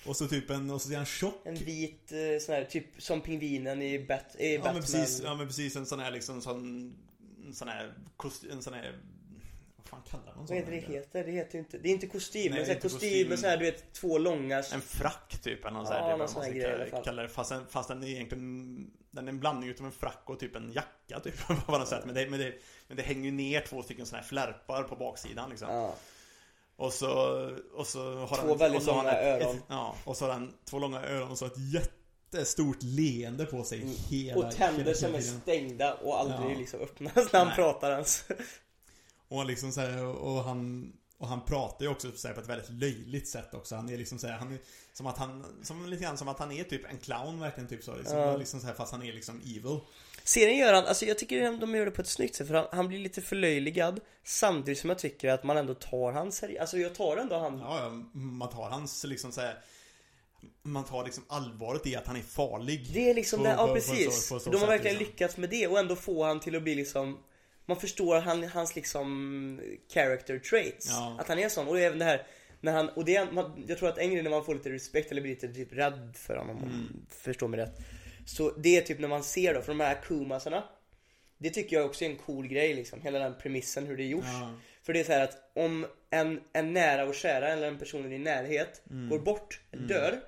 Och 0.08 0.16
så 0.16 0.28
typ 0.28 0.50
en, 0.50 0.70
och 0.70 0.82
så 0.82 0.92
är 0.92 0.96
han 0.96 1.06
tjock. 1.06 1.40
En 1.44 1.54
vit 1.54 2.12
eh, 2.12 2.18
sån 2.40 2.54
här, 2.54 2.64
typ 2.64 2.86
som 2.98 3.20
pingvinen 3.20 3.82
i, 3.82 3.98
Bat, 3.98 4.36
i 4.38 4.52
Ja 4.54 4.58
Batman 4.58 4.74
men 4.74 4.82
precis, 4.82 5.20
ja 5.24 5.34
men 5.34 5.46
precis 5.46 5.76
en 5.76 5.86
sån 5.86 6.00
här 6.00 6.10
liksom 6.10 6.40
sån, 6.42 6.94
en 7.46 7.54
sån 7.54 7.68
här 7.68 7.92
kost, 8.16 8.44
en 8.50 8.62
sån 8.62 8.74
här, 8.74 8.98
vad 9.76 9.86
fan 9.88 10.02
kallar 10.10 10.24
man 10.26 10.34
Vad 10.36 10.48
sån 10.48 10.56
heter 10.56 10.70
det 10.72 10.80
här? 10.80 10.88
heter? 10.94 11.24
Det 11.24 11.30
heter 11.32 11.52
ju 11.54 11.58
inte, 11.58 11.78
det 11.78 11.88
är 11.88 11.92
inte 11.92 12.06
kostym, 12.06 12.40
Nej, 12.40 12.50
men 12.50 12.56
det 12.56 12.62
är 12.62 12.64
så 12.64 12.68
här 12.70 12.76
inte 12.76 12.88
kostym 12.88 13.10
kostym. 13.10 13.28
med 13.28 13.38
så 13.38 13.46
här, 13.46 13.56
du 13.56 13.64
vet, 13.64 13.92
två 13.92 14.18
långa 14.18 14.62
En 14.72 14.80
frack 14.80 15.38
typ 15.42 15.64
eller 15.64 15.76
Ja, 15.78 15.84
sånt 15.84 15.88
där, 15.88 15.98
det 15.98 16.04
är 16.04 16.08
någon 16.10 16.18
vad 16.18 16.30
sån 16.30 16.42
här 16.42 16.50
ska 16.50 16.58
grej 16.58 17.02
kalla 17.04 17.22
det. 17.22 17.28
Fast, 17.28 17.50
den- 17.50 17.66
fast 17.66 17.88
den 17.88 18.02
är 18.02 18.06
egentligen, 18.08 18.90
den 19.10 19.24
är 19.28 19.32
en 19.32 19.40
blandning 19.40 19.68
utav 19.70 19.86
en 19.86 19.92
frack 19.92 20.22
och 20.24 20.40
typ 20.40 20.56
en 20.56 20.72
jacka 20.72 21.20
typ 21.20 21.46
på 21.66 21.72
något 21.78 21.88
sätt. 21.88 22.02
Men 22.06 22.14
det, 22.14 22.30
men, 22.30 22.38
det, 22.40 22.54
men 22.88 22.96
det 22.96 23.02
hänger 23.02 23.24
ju 23.24 23.30
ner 23.30 23.60
två 23.60 23.82
stycken 23.82 24.06
såna 24.06 24.20
här 24.20 24.28
flärpar 24.28 24.82
på 24.82 24.96
baksidan 24.96 25.50
liksom. 25.50 25.68
Ja. 25.70 25.94
Och 26.76 26.92
så, 26.92 27.08
och 27.74 27.86
så 27.86 28.14
har 28.16 28.36
Två 28.36 28.48
han, 28.48 28.58
väldigt 28.58 28.80
och 28.80 28.84
så 28.86 28.94
långa 28.94 29.12
ett, 29.12 29.42
öron. 29.42 29.56
Ett, 29.56 29.62
ja, 29.68 29.96
och 30.04 30.16
så 30.16 30.24
har 30.24 30.32
han 30.32 30.52
två 30.64 30.78
långa 30.78 31.00
öron 31.00 31.30
och 31.30 31.38
så 31.38 31.46
ett 31.46 31.58
jättestort 31.72 32.82
leende 32.82 33.46
på 33.46 33.64
sig 33.64 33.78
hela 34.08 34.32
Mm. 34.36 34.46
Och 34.48 34.54
tänder 34.54 34.84
hela 34.84 34.94
som 34.94 35.14
är 35.14 35.20
stängda 35.20 35.94
och 35.94 36.20
aldrig 36.20 36.52
Ja. 36.52 36.58
liksom 36.58 36.80
öppnas 36.80 37.14
när 37.32 37.38
han 37.38 37.46
Nej. 37.46 37.56
pratar 37.56 37.90
ens. 37.92 38.24
Och 39.28 39.38
han 39.38 39.46
liksom 39.46 39.72
så 39.72 39.80
här, 39.80 40.04
och 40.04 40.44
han 40.44 40.92
och 41.18 41.28
han 41.28 41.44
pratar 41.44 41.84
ju 41.84 41.90
också 41.90 42.12
så 42.12 42.28
här, 42.28 42.34
på 42.34 42.40
ett 42.40 42.48
väldigt 42.48 42.70
löjligt 42.70 43.28
sätt 43.28 43.54
också. 43.54 43.76
Han 43.76 43.88
är 43.90 43.96
liksom 43.96 44.18
så 44.18 44.26
här, 44.26 44.38
han 44.38 44.52
är 44.52 44.58
som 44.92 45.06
att 45.06 45.18
han, 45.18 45.44
som 45.62 45.86
lite 45.86 46.02
grann 46.02 46.18
som 46.18 46.28
att 46.28 46.38
han 46.38 46.52
är 46.52 46.64
typ 46.64 46.90
en 46.90 46.98
clown 46.98 47.40
verkligen 47.40 47.68
typ 47.68 47.84
så. 47.84 47.94
Liksom, 47.96 48.18
Ja. 48.18 48.36
liksom 48.36 48.60
så 48.60 48.66
här, 48.66 48.74
fast 48.74 48.92
han 48.92 49.02
är 49.02 49.12
liksom 49.12 49.40
evil. 49.40 49.80
Serien 50.26 50.58
gör 50.58 50.72
han, 50.72 50.86
alltså 50.86 51.04
jag 51.06 51.18
tycker 51.18 51.58
de 51.60 51.74
gör 51.74 51.84
det 51.84 51.90
på 51.90 52.02
ett 52.02 52.08
snyggt 52.08 52.34
sätt 52.34 52.46
för 52.46 52.54
han, 52.54 52.66
han 52.72 52.88
blir 52.88 52.98
lite 52.98 53.22
förlöjligad 53.22 54.00
Samtidigt 54.24 54.78
som 54.80 54.90
jag 54.90 54.98
tycker 54.98 55.28
att 55.30 55.44
man 55.44 55.56
ändå 55.56 55.74
tar 55.74 56.12
han 56.12 56.32
seriöst, 56.32 56.60
alltså 56.60 56.78
jag 56.78 56.94
tar 56.94 57.16
ändå 57.16 57.38
han 57.38 57.58
Ja, 57.58 57.78
ja, 57.82 57.90
man 58.18 58.48
tar 58.50 58.70
hans 58.70 59.04
liksom 59.04 59.32
så 59.32 59.40
här, 59.40 59.58
Man 60.62 60.84
tar 60.84 61.04
liksom 61.04 61.24
allvaret 61.28 61.86
i 61.86 61.96
att 61.96 62.06
han 62.06 62.16
är 62.16 62.20
farlig. 62.20 62.90
Det 62.92 63.10
är 63.10 63.14
liksom 63.14 63.38
På- 63.38 63.44
det, 63.44 63.50
ja 63.50 63.56
på- 63.56 63.66
på 63.66 63.74
precis 63.74 64.26
så- 64.26 64.34
på 64.34 64.40
så 64.40 64.50
De 64.50 64.60
har 64.60 64.66
verkligen 64.66 64.96
liksom. 64.98 65.12
lyckats 65.12 65.36
med 65.36 65.50
det 65.50 65.66
och 65.66 65.78
ändå 65.78 65.96
få 65.96 66.24
han 66.24 66.40
till 66.40 66.56
att 66.56 66.62
bli 66.62 66.74
liksom 66.74 67.18
Man 67.66 67.80
förstår 67.80 68.20
han, 68.20 68.44
hans 68.44 68.76
liksom 68.76 69.60
character 69.94 70.38
traits 70.38 70.86
Ja. 70.90 71.16
Att 71.20 71.28
han 71.28 71.38
är 71.38 71.48
sån 71.48 71.68
och 71.68 71.78
även 71.80 71.98
det 71.98 72.04
här 72.04 72.26
när 72.60 72.72
han, 72.72 72.88
och 72.88 73.04
det 73.04 73.32
man, 73.32 73.64
jag 73.68 73.78
tror 73.78 73.88
att 73.88 73.98
en 73.98 74.10
grej 74.10 74.22
när 74.22 74.30
man 74.30 74.44
får 74.44 74.54
lite 74.54 74.70
respekt 74.70 75.10
eller 75.10 75.20
blir 75.22 75.30
lite 75.34 75.48
typ 75.48 75.72
rädd 75.72 76.12
för 76.16 76.36
honom 76.36 76.56
om 76.56 76.62
Mm. 76.62 76.76
man 76.76 77.06
förstår 77.10 77.48
mig 77.48 77.60
rätt 77.60 77.78
Så 78.26 78.50
det 78.58 78.76
är 78.76 78.82
typ 78.82 78.98
när 79.00 79.08
man 79.08 79.22
ser 79.24 79.54
då, 79.54 79.60
för 79.60 79.68
de 79.68 79.80
här 79.80 79.92
akumasarna 79.92 80.64
Det 81.38 81.50
tycker 81.50 81.76
jag 81.76 81.86
också 81.86 82.04
är 82.04 82.08
en 82.10 82.16
cool 82.16 82.46
grej 82.48 82.74
liksom, 82.74 83.00
hela 83.00 83.18
den 83.18 83.34
premissen 83.42 83.86
hur 83.86 83.96
det 83.96 84.02
är 84.02 84.08
gjort 84.08 84.24
Ja. 84.24 84.54
För 84.82 84.92
det 84.92 85.00
är 85.00 85.04
så 85.04 85.12
här 85.12 85.24
att 85.24 85.50
om 85.54 85.86
en, 86.10 86.40
en 86.52 86.72
nära 86.72 87.04
och 87.08 87.14
kära 87.14 87.48
eller 87.48 87.68
en 87.68 87.78
person 87.78 88.06
i 88.06 88.08
din 88.08 88.22
närhet 88.22 88.82
Mm. 88.90 89.08
går 89.08 89.18
bort, 89.18 89.60
dör 89.70 90.20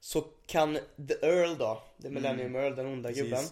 Så 0.00 0.20
kan 0.46 0.74
the 1.08 1.14
Earl 1.26 1.56
då, 1.58 1.82
the 2.02 2.10
Millennium 2.10 2.56
Earl, 2.56 2.74
den 2.76 2.86
onda 2.86 3.08
Mm. 3.08 3.14
Precis. 3.14 3.22
gubben 3.22 3.44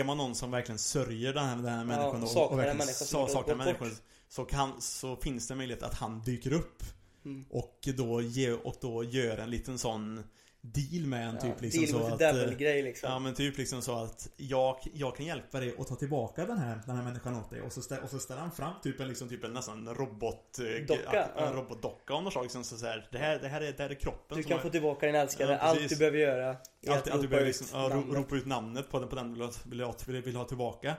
Är 0.00 0.04
man 0.04 0.16
någon 0.16 0.34
som 0.34 0.50
verkligen 0.50 0.78
sörjer 0.78 1.32
den 1.32 1.44
här, 1.44 1.56
den 1.56 1.66
här 1.66 1.84
människan 1.84 2.20
då, 2.20 2.26
saknar 2.26 2.50
en 2.52 2.56
verkligen 2.56 2.76
människa 2.76 3.04
som 3.04 3.28
saknar 3.28 3.78
bort. 3.78 3.92
så, 4.28 4.44
kan, 4.44 4.80
så 4.80 5.16
finns 5.16 5.48
det 5.48 5.54
möjlighet 5.54 5.82
att 5.82 5.94
han 5.94 6.22
dyker 6.22 6.52
upp 6.52 6.82
Mm. 7.24 7.44
och, 7.50 7.88
då 7.96 8.20
ge, 8.22 8.52
och 8.52 8.76
då 8.80 9.04
gör 9.04 9.38
en 9.38 9.50
liten 9.50 9.78
sån 9.78 10.24
deal 10.62 11.06
med 11.06 11.28
en 11.28 11.34
ja, 11.34 11.40
typ 11.40 11.60
liksom 11.60 12.00
Deal 12.00 12.18
så 12.18 12.24
att 12.24 12.50
eh, 12.50 12.56
grej 12.56 12.82
liksom 12.82 13.10
Ja 13.10 13.18
men 13.18 13.34
typ 13.34 13.58
liksom 13.58 13.82
så 13.82 14.04
att 14.04 14.28
jag, 14.36 14.76
jag 14.94 15.16
kan 15.16 15.26
hjälpa 15.26 15.60
dig 15.60 15.74
att 15.78 15.86
ta 15.86 15.94
tillbaka 15.94 16.46
den 16.46 16.58
här, 16.58 16.80
den 16.86 16.96
här 16.96 17.04
människan 17.04 17.36
åt 17.36 17.50
dig 17.50 17.60
och 17.60 17.72
så, 17.72 17.82
stä, 17.82 17.98
och 17.98 18.10
så 18.10 18.18
ställer 18.18 18.40
han 18.40 18.52
fram 18.52 18.72
typ 18.82 19.00
en, 19.00 19.08
liksom, 19.08 19.28
typ 19.28 19.44
en 19.44 19.52
nästan 19.52 19.94
robot 19.94 20.58
eh, 20.58 20.86
Docka, 20.86 21.02
ja, 21.12 21.26
ja. 21.36 21.46
En 21.46 21.52
robotdocka 21.52 22.14
av 22.14 22.22
något 22.22 22.32
slag 22.32 22.42
liksom, 22.42 22.64
så, 22.64 22.76
så 22.76 22.86
här, 22.86 23.08
det, 23.12 23.18
här, 23.18 23.38
det, 23.38 23.48
här 23.48 23.60
är, 23.60 23.72
det 23.72 23.82
här 23.82 23.90
är 23.90 23.94
kroppen 23.94 24.38
Du 24.38 24.44
kan 24.44 24.60
få 24.60 24.70
tillbaka 24.70 25.06
din 25.06 25.14
älskade, 25.14 25.52
Ja, 25.52 25.58
allt 25.58 25.88
du 25.88 25.96
behöver 25.96 26.18
göra 26.18 26.56
är 26.82 26.90
Alltid, 26.90 27.12
att 27.12 27.18
ropa 27.18 27.28
börjar 27.28 27.42
ut 27.42 27.60
liksom, 27.60 27.80
ja, 27.80 28.02
ropa 28.18 28.36
ut 28.36 28.46
namnet 28.46 28.90
på 28.90 28.98
den, 28.98 29.08
på 29.08 29.16
den 29.16 29.34
du 29.34 29.50
vill 29.64 29.84
vill 30.06 30.22
vill, 30.22 30.36
ha 30.36 30.44
tillbaka. 30.44 30.94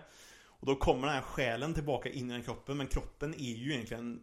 Och 0.46 0.68
då 0.68 0.76
kommer 0.76 1.08
den 1.08 1.16
här 1.16 1.24
själen 1.24 1.74
tillbaka 1.74 2.10
in 2.10 2.30
i 2.32 2.34
den 2.34 2.44
kroppen, 2.44 2.78
men 2.78 2.88
kroppen 2.88 3.34
är 3.34 3.54
ju 3.54 3.74
egentligen 3.74 4.20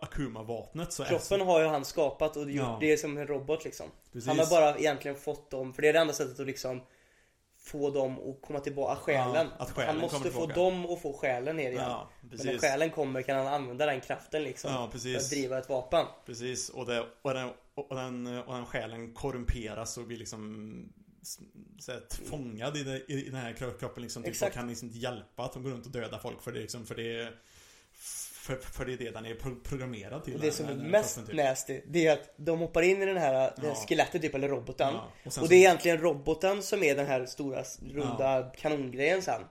Akuma-vapnet. 0.00 0.92
Så 0.92 1.04
Kroppen 1.04 1.40
har 1.40 1.60
ju 1.60 1.66
han 1.66 1.84
skapat 1.84 2.36
och 2.36 2.42
gjort 2.50 2.54
Ja. 2.66 2.78
det 2.80 2.96
som 2.96 3.18
en 3.18 3.26
robot 3.26 3.64
liksom 3.64 3.86
Precis. 4.12 4.28
Han 4.28 4.38
har 4.38 4.46
bara 4.46 4.78
egentligen 4.78 5.16
fått 5.16 5.50
dem, 5.50 5.74
för 5.74 5.82
det 5.82 5.88
är 5.88 5.92
det 5.92 5.98
enda 5.98 6.12
sättet 6.12 6.40
att 6.40 6.46
liksom 6.46 6.80
Få 7.64 7.90
dem 7.90 8.18
att 8.30 8.42
komma 8.46 8.60
tillbaka, 8.60 8.96
själen. 9.00 9.46
Ja, 9.58 9.64
själen 9.64 9.88
Han 9.90 9.98
måste 9.98 10.30
få 10.30 10.46
dem 10.46 10.86
att 10.86 11.02
få 11.02 11.12
själen 11.12 11.56
ner 11.56 11.70
igen 11.70 11.84
Ja, 11.88 12.08
Men 12.20 12.46
när 12.46 12.58
själen 12.58 12.90
kommer 12.90 13.22
kan 13.22 13.36
han 13.36 13.46
använda 13.46 13.86
den 13.86 14.00
kraften 14.00 14.42
liksom 14.42 14.70
Ja, 14.70 14.90
För 14.90 15.16
att 15.16 15.30
driva 15.30 15.58
ett 15.58 15.68
vapen 15.68 16.06
Precis. 16.26 16.68
Och, 16.68 16.86
det, 16.86 17.06
och, 17.22 17.34
den, 17.34 17.50
och, 17.74 17.96
den, 17.96 18.26
och 18.26 18.54
den 18.54 18.66
själen 18.66 19.14
korrumperas 19.14 19.98
och 19.98 20.04
blir 20.04 20.18
liksom 20.18 20.92
så 21.78 21.92
här, 21.92 22.02
fångad 22.24 22.76
i, 22.76 22.82
det, 22.82 23.12
i 23.12 23.24
den 23.24 23.34
här 23.34 23.52
kro- 23.52 23.78
kroppen 23.78 24.02
liksom. 24.02 24.22
Typ, 24.22 24.42
och 24.42 24.52
kan 24.52 24.68
liksom 24.68 24.88
inte 24.88 24.98
hjälpa 24.98 25.44
att 25.44 25.52
de 25.52 25.62
går 25.62 25.70
runt 25.70 25.86
och 25.86 25.92
dödar 25.92 26.18
folk 26.18 26.42
för 26.42 26.52
det 26.52 26.60
liksom, 26.60 26.86
för 26.86 26.94
det 26.94 27.32
för, 28.42 28.56
för 28.56 28.84
det 28.84 28.92
är 28.92 28.96
det 28.96 29.10
den 29.10 29.26
är 29.26 29.34
pro- 29.34 29.60
programmerad 29.64 30.24
till. 30.24 30.34
Och 30.34 30.40
det 30.40 30.46
den- 30.46 30.54
som 30.54 30.66
är 30.66 30.74
den 30.74 30.90
mest 30.90 31.26
typ. 31.26 31.34
nasty, 31.36 31.80
det 31.88 32.06
är 32.06 32.12
att 32.12 32.34
de 32.36 32.58
hoppar 32.58 32.82
in 32.82 33.02
i 33.02 33.06
den 33.06 33.16
här, 33.16 33.34
här 33.34 33.52
Ja. 33.62 33.74
skelettet 33.74 34.22
typ, 34.22 34.34
eller 34.34 34.48
roboten 34.48 34.94
Ja, 34.94 35.12
och 35.20 35.26
Och 35.26 35.32
så- 35.32 35.46
det 35.46 35.54
är 35.54 35.58
egentligen 35.58 35.98
roboten 35.98 36.62
som 36.62 36.82
är 36.82 36.94
den 36.96 37.06
här 37.06 37.26
stora 37.26 37.64
runda 37.92 38.52
kanongrejen 38.56 39.22
sen 39.22 39.42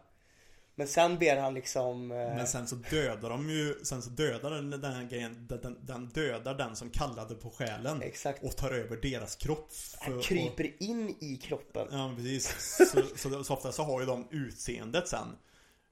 Men 0.75 0.87
sen 0.87 1.17
ber 1.19 1.37
han 1.37 1.53
liksom 1.53 2.11
eh, 2.11 2.17
Men 2.17 2.47
sen 2.47 2.67
så 2.67 2.75
dödar 2.75 3.29
de 3.29 3.49
ju, 3.49 3.75
sen 3.83 4.01
så 4.01 4.09
dödar 4.09 4.51
den, 4.51 4.69
den 4.69 4.93
här 4.93 5.03
grejen, 5.03 5.47
den, 5.49 5.61
den, 5.61 5.77
den 5.85 6.09
dödar 6.09 6.53
den 6.55 6.75
som 6.75 6.89
kallade 6.89 7.35
på 7.35 7.49
själen. 7.49 8.01
Exakt. 8.01 8.43
Och 8.43 8.55
tar 8.57 8.71
över 8.71 8.97
deras 8.97 9.35
kropp. 9.35 9.73
för- 9.73 10.05
Han 10.05 10.17
och- 10.17 10.23
kryper 10.23 10.83
in 10.83 11.15
i 11.19 11.37
kroppen 11.37 11.87
Ja 11.91 12.13
precis. 12.17 12.55
Så, 12.91 13.01
så, 13.15 13.43
så 13.43 13.53
ofta 13.53 13.71
så 13.71 13.83
har 13.83 13.99
ju 13.99 14.05
de 14.05 14.27
utseendet 14.31 15.07
sen. 15.07 15.27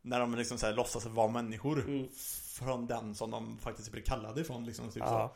När 0.02 0.20
de 0.20 0.36
liksom 0.36 0.58
så 0.58 0.66
här 0.66 0.74
låtsas 0.74 1.06
vara 1.06 1.28
människor. 1.28 1.80
Mm. 1.80 2.08
Från 2.60 2.88
den 2.88 3.16
som 3.16 3.32
de 3.32 3.58
faktiskt 3.58 3.92
blir 3.92 4.02
kallade 4.04 4.42
ifrån 4.42 4.66
liksom. 4.66 4.90
Typ 4.92 5.04
Ja. 5.06 5.36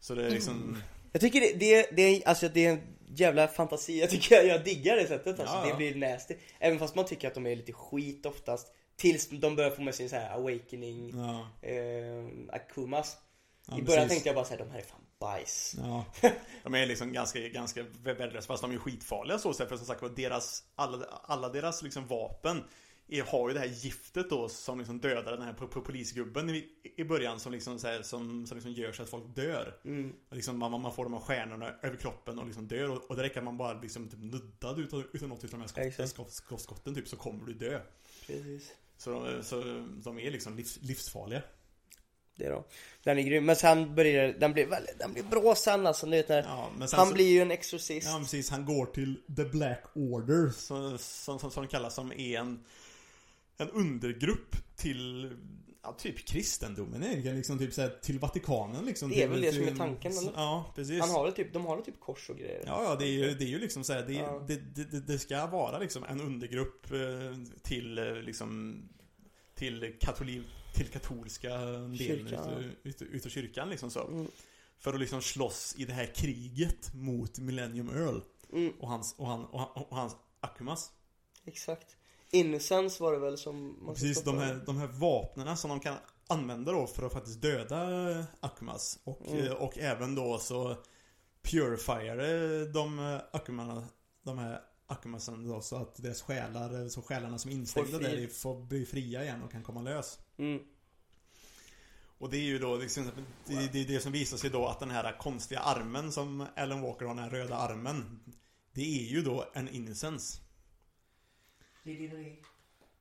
så. 0.00 0.06
så 0.06 0.14
det 0.14 0.26
är 0.26 0.30
liksom. 0.30 0.82
Jag 1.12 1.20
tycker 1.20 1.40
det, 1.40 1.52
det, 1.52 1.88
det, 1.96 2.24
alltså 2.24 2.48
det 2.48 2.66
är 2.66 2.70
en 2.72 2.80
jävla 3.08 3.48
fantasi, 3.48 4.00
jag 4.00 4.10
tycker 4.10 4.34
jag, 4.34 4.46
jag 4.46 4.64
diggar 4.64 4.96
det 4.96 5.06
sättet 5.06 5.40
alltså, 5.40 5.54
Ja, 5.56 5.66
det 5.66 5.74
blir 5.74 5.94
nasty 5.94 6.34
Även 6.58 6.78
fast 6.78 6.94
man 6.94 7.04
tycker 7.06 7.28
att 7.28 7.34
de 7.34 7.46
är 7.46 7.56
lite 7.56 7.72
skit 7.72 8.26
oftast 8.26 8.72
Tills 8.96 9.28
de 9.30 9.56
börjar 9.56 9.70
få 9.70 9.82
med 9.82 9.94
sin 9.94 10.08
så 10.08 10.16
här 10.16 10.30
awakening 10.34 11.12
Ja. 11.16 11.68
eh, 11.68 12.24
Akumas 12.52 13.16
ja 13.68 13.78
I 13.78 13.82
början 13.82 13.86
precis. 14.02 14.08
tänkte 14.10 14.28
jag 14.28 14.36
bara 14.36 14.44
såhär, 14.44 14.58
de 14.58 14.70
här 14.70 14.78
är 14.78 14.82
fan 14.82 15.00
bajs 15.20 15.76
Ja. 15.78 16.04
De 16.62 16.74
är 16.74 16.86
liksom 16.86 17.12
ganska, 17.12 17.38
ganska 17.38 17.84
värdelösa 18.02 18.46
fast 18.46 18.62
de 18.62 18.72
är 18.72 18.78
skitfarliga 18.78 19.38
så 19.38 19.52
för 19.54 19.76
som 19.76 19.86
sagt 19.86 20.02
var 20.02 20.08
deras, 20.08 20.62
alla, 20.74 21.04
alla 21.24 21.48
deras 21.48 21.82
liksom 21.82 22.06
vapen 22.06 22.64
har 23.20 23.48
ju 23.48 23.54
det 23.54 23.60
här 23.60 23.66
giftet 23.66 24.30
då 24.30 24.48
som 24.48 24.78
liksom 24.78 24.98
dödar 24.98 25.32
den 25.32 25.42
här 25.42 25.52
po- 25.52 25.68
po- 25.72 25.80
polisgubben 25.84 26.50
i, 26.50 26.68
i 26.96 27.04
början 27.04 27.40
som 27.40 27.52
liksom 27.52 27.78
så 27.78 27.86
här, 27.86 28.02
som, 28.02 28.46
som 28.46 28.56
liksom 28.56 28.72
gör 28.72 28.92
så 28.92 29.02
att 29.02 29.08
folk 29.10 29.34
dör. 29.36 29.80
mm. 29.84 30.12
Och 30.30 30.36
Liksom 30.36 30.58
man, 30.58 30.80
man 30.80 30.94
får 30.94 31.04
de 31.04 31.12
här 31.12 31.20
stjärnorna 31.20 31.74
över 31.82 31.96
kroppen 31.96 32.38
och 32.38 32.46
liksom 32.46 32.68
dör 32.68 32.90
och, 32.90 33.10
och 33.10 33.16
det 33.16 33.22
räcker 33.22 33.38
att 33.38 33.44
man 33.44 33.56
bara 33.56 33.80
liksom 33.80 34.08
typ 34.08 34.20
nuddad 34.20 34.80
utav, 34.80 35.04
utav 35.12 35.28
något 35.28 35.44
utav 35.44 35.50
de 35.50 35.60
här 35.60 35.68
skotten, 35.68 36.08
skott, 36.08 36.32
skott, 36.32 36.60
skotten 36.60 36.94
typ 36.94 37.08
så 37.08 37.16
kommer 37.16 37.46
du 37.46 37.54
dö. 37.54 37.80
Precis 38.26 38.72
Så, 38.96 39.10
de- 39.10 39.42
så 39.44 39.60
de 40.04 40.18
är 40.18 40.30
liksom 40.30 40.56
livs, 40.56 40.78
livsfarliga. 40.82 41.42
Det 42.36 42.48
då 42.48 42.64
Den 43.02 43.18
är 43.18 43.22
grym, 43.22 43.44
men 43.46 43.56
sen 43.56 43.94
börjar 43.94 44.32
den 44.32 44.52
blir 44.52 44.66
väldigt, 44.66 44.98
den 44.98 45.12
blir 45.12 45.22
bra 45.22 45.54
sen 45.54 45.86
alltså, 45.86 46.06
ni 46.06 46.16
vet 46.16 46.28
när 46.28 46.42
Ja, 46.42 46.70
Han 46.78 46.88
så, 47.08 47.14
blir 47.14 47.28
ju 47.28 47.40
en 47.40 47.50
exorcist 47.50 48.06
Ja 48.06 48.18
precis, 48.18 48.50
han 48.50 48.64
går 48.64 48.86
till 48.86 49.20
The 49.36 49.44
Black 49.44 49.84
Order 49.94 50.50
som, 50.50 50.98
som, 50.98 51.38
som 51.50 51.62
det 51.62 51.68
kallas 51.68 51.94
som 51.94 52.12
är 52.12 52.38
en 52.38 52.64
En 53.56 53.70
undergrupp 53.70 54.76
till 54.76 55.36
Ja, 55.86 55.92
typ 55.92 56.26
kristendomen 56.26 57.02
egentligen, 57.02 57.36
liksom 57.36 57.58
typ 57.58 57.72
såhär 57.72 57.98
till 58.02 58.18
Vatikanen 58.18 58.84
liksom. 58.84 59.10
Det 59.10 59.22
är 59.22 59.28
väl 59.28 59.40
det 59.40 59.52
som 59.52 59.62
är 59.62 59.76
tanken, 59.76 60.12
eller? 60.12 60.32
Ja, 60.36 60.72
precis. 60.74 61.00
Han 61.00 61.10
har 61.10 61.30
typ, 61.30 61.52
de 61.52 61.64
har 61.64 61.80
typ 61.80 62.00
kors 62.00 62.30
och 62.30 62.36
grejer? 62.36 62.62
Ja, 62.66 62.84
ja, 62.84 62.96
det 62.96 63.04
är 63.04 63.10
ju, 63.10 63.34
det 63.34 63.44
är 63.44 63.48
ju 63.48 63.58
liksom 63.58 63.84
såhär, 63.84 64.02
det, 64.06 64.12
Ja. 64.12 64.44
det, 64.48 64.56
det, 64.56 65.00
det, 65.00 65.18
ska 65.18 65.46
vara 65.46 65.78
liksom 65.78 66.04
en 66.04 66.20
undergrupp 66.20 66.92
eh, 66.92 66.98
till 67.62 67.98
eh, 67.98 68.14
liksom 68.14 68.82
till, 69.54 69.96
katoli, 70.00 70.42
till 70.74 70.86
katolska 70.86 71.58
delen 71.98 72.26
utav, 72.26 72.70
utav 73.12 73.28
kyrkan 73.28 73.70
liksom 73.70 73.90
så. 73.90 74.06
Mm. 74.08 74.26
För 74.78 74.94
att 74.94 75.00
liksom 75.00 75.22
slåss 75.22 75.74
i 75.78 75.84
det 75.84 75.92
här 75.92 76.06
kriget 76.14 76.94
mot 76.94 77.38
Millennium 77.38 77.88
Earl 77.88 78.20
Mm, 78.52 78.72
och 78.80 78.88
hans, 78.88 79.14
och 79.18 79.26
han, 79.26 79.44
och, 79.44 79.76
och 79.76 79.96
hans 79.96 80.16
Akumas. 80.40 80.92
exakt. 81.44 81.96
Innocence 82.34 83.02
var 83.02 83.12
det 83.12 83.18
väl 83.18 83.38
som 83.38 83.84
man 83.84 83.94
Precis, 83.94 84.22
de 84.22 84.38
här, 84.38 84.62
de 84.66 84.76
här 84.76 84.86
vapnena 84.86 85.56
som 85.56 85.70
de 85.70 85.80
kan 85.80 85.96
använda 86.26 86.72
då 86.72 86.86
för 86.86 87.06
att 87.06 87.12
faktiskt 87.12 87.42
döda 87.42 87.86
Akumas. 88.40 88.98
Och, 89.04 89.26
Mm. 89.26 89.46
eh, 89.46 89.52
och 89.52 89.78
även 89.78 90.14
då 90.14 90.38
så 90.38 90.76
purifier 91.42 92.72
de 92.72 93.18
Akumarna, 93.32 93.84
de 94.22 94.38
här 94.38 94.60
Akumasen 94.86 95.48
då 95.48 95.60
så 95.60 95.76
att 95.76 96.02
deras 96.02 96.22
själar, 96.22 96.88
så 96.88 97.02
själarna 97.02 97.38
som 97.38 97.50
är 97.50 97.54
instängda 97.54 97.98
där 97.98 98.26
får 98.26 98.60
bli 98.64 98.86
fria 98.86 99.22
igen 99.24 99.42
och 99.42 99.52
kan 99.52 99.62
komma 99.62 99.82
lös. 99.82 100.18
Mm, 100.38 100.60
Och 102.18 102.30
det 102.30 102.36
är 102.36 102.42
ju 102.42 102.58
då 102.58 102.76
liksom, 102.76 103.10
det, 103.46 103.72
det 103.72 103.80
är 103.80 103.84
det 103.88 104.00
som 104.00 104.12
visar 104.12 104.36
sig 104.36 104.50
då 104.50 104.66
att 104.66 104.80
den 104.80 104.90
här 104.90 105.18
konstiga 105.18 105.60
armen 105.60 106.12
som 106.12 106.46
Alan 106.56 106.82
Walker 106.82 107.06
har, 107.06 107.14
den 107.14 107.24
här 107.24 107.30
röda 107.30 107.56
armen. 107.56 108.20
Det 108.72 109.00
är 109.00 109.04
ju 109.08 109.22
då 109.22 109.44
en 109.54 109.68
innocence. 109.68 110.40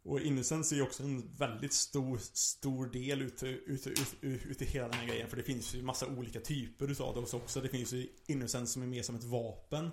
Och 0.06 0.20
Innocence 0.20 0.76
är 0.76 0.78
ju 0.78 0.84
också 0.84 1.04
en 1.04 1.36
väldigt 1.38 1.74
stor, 1.74 2.18
stor 2.34 2.86
del 2.86 3.22
ute, 3.22 3.48
ute, 3.48 3.90
ute, 3.90 4.48
ute 4.48 4.64
i 4.64 4.68
hela 4.68 4.88
den 4.88 5.00
här 5.00 5.08
grejen. 5.08 5.30
För 5.30 5.38
det 5.38 5.44
finns 5.44 5.76
ju 5.76 5.82
massa 5.82 6.08
olika 6.08 6.40
typer 6.40 6.92
utav 6.92 7.16
det 7.16 7.38
också. 7.38 7.62
Det 7.62 7.70
finns 7.70 7.94
ju 7.94 8.08
Innocence 8.28 8.74
som 8.74 8.82
är 8.82 8.88
mer 8.88 9.02
som 9.02 9.16
ett 9.16 9.24
vapen. 9.24 9.90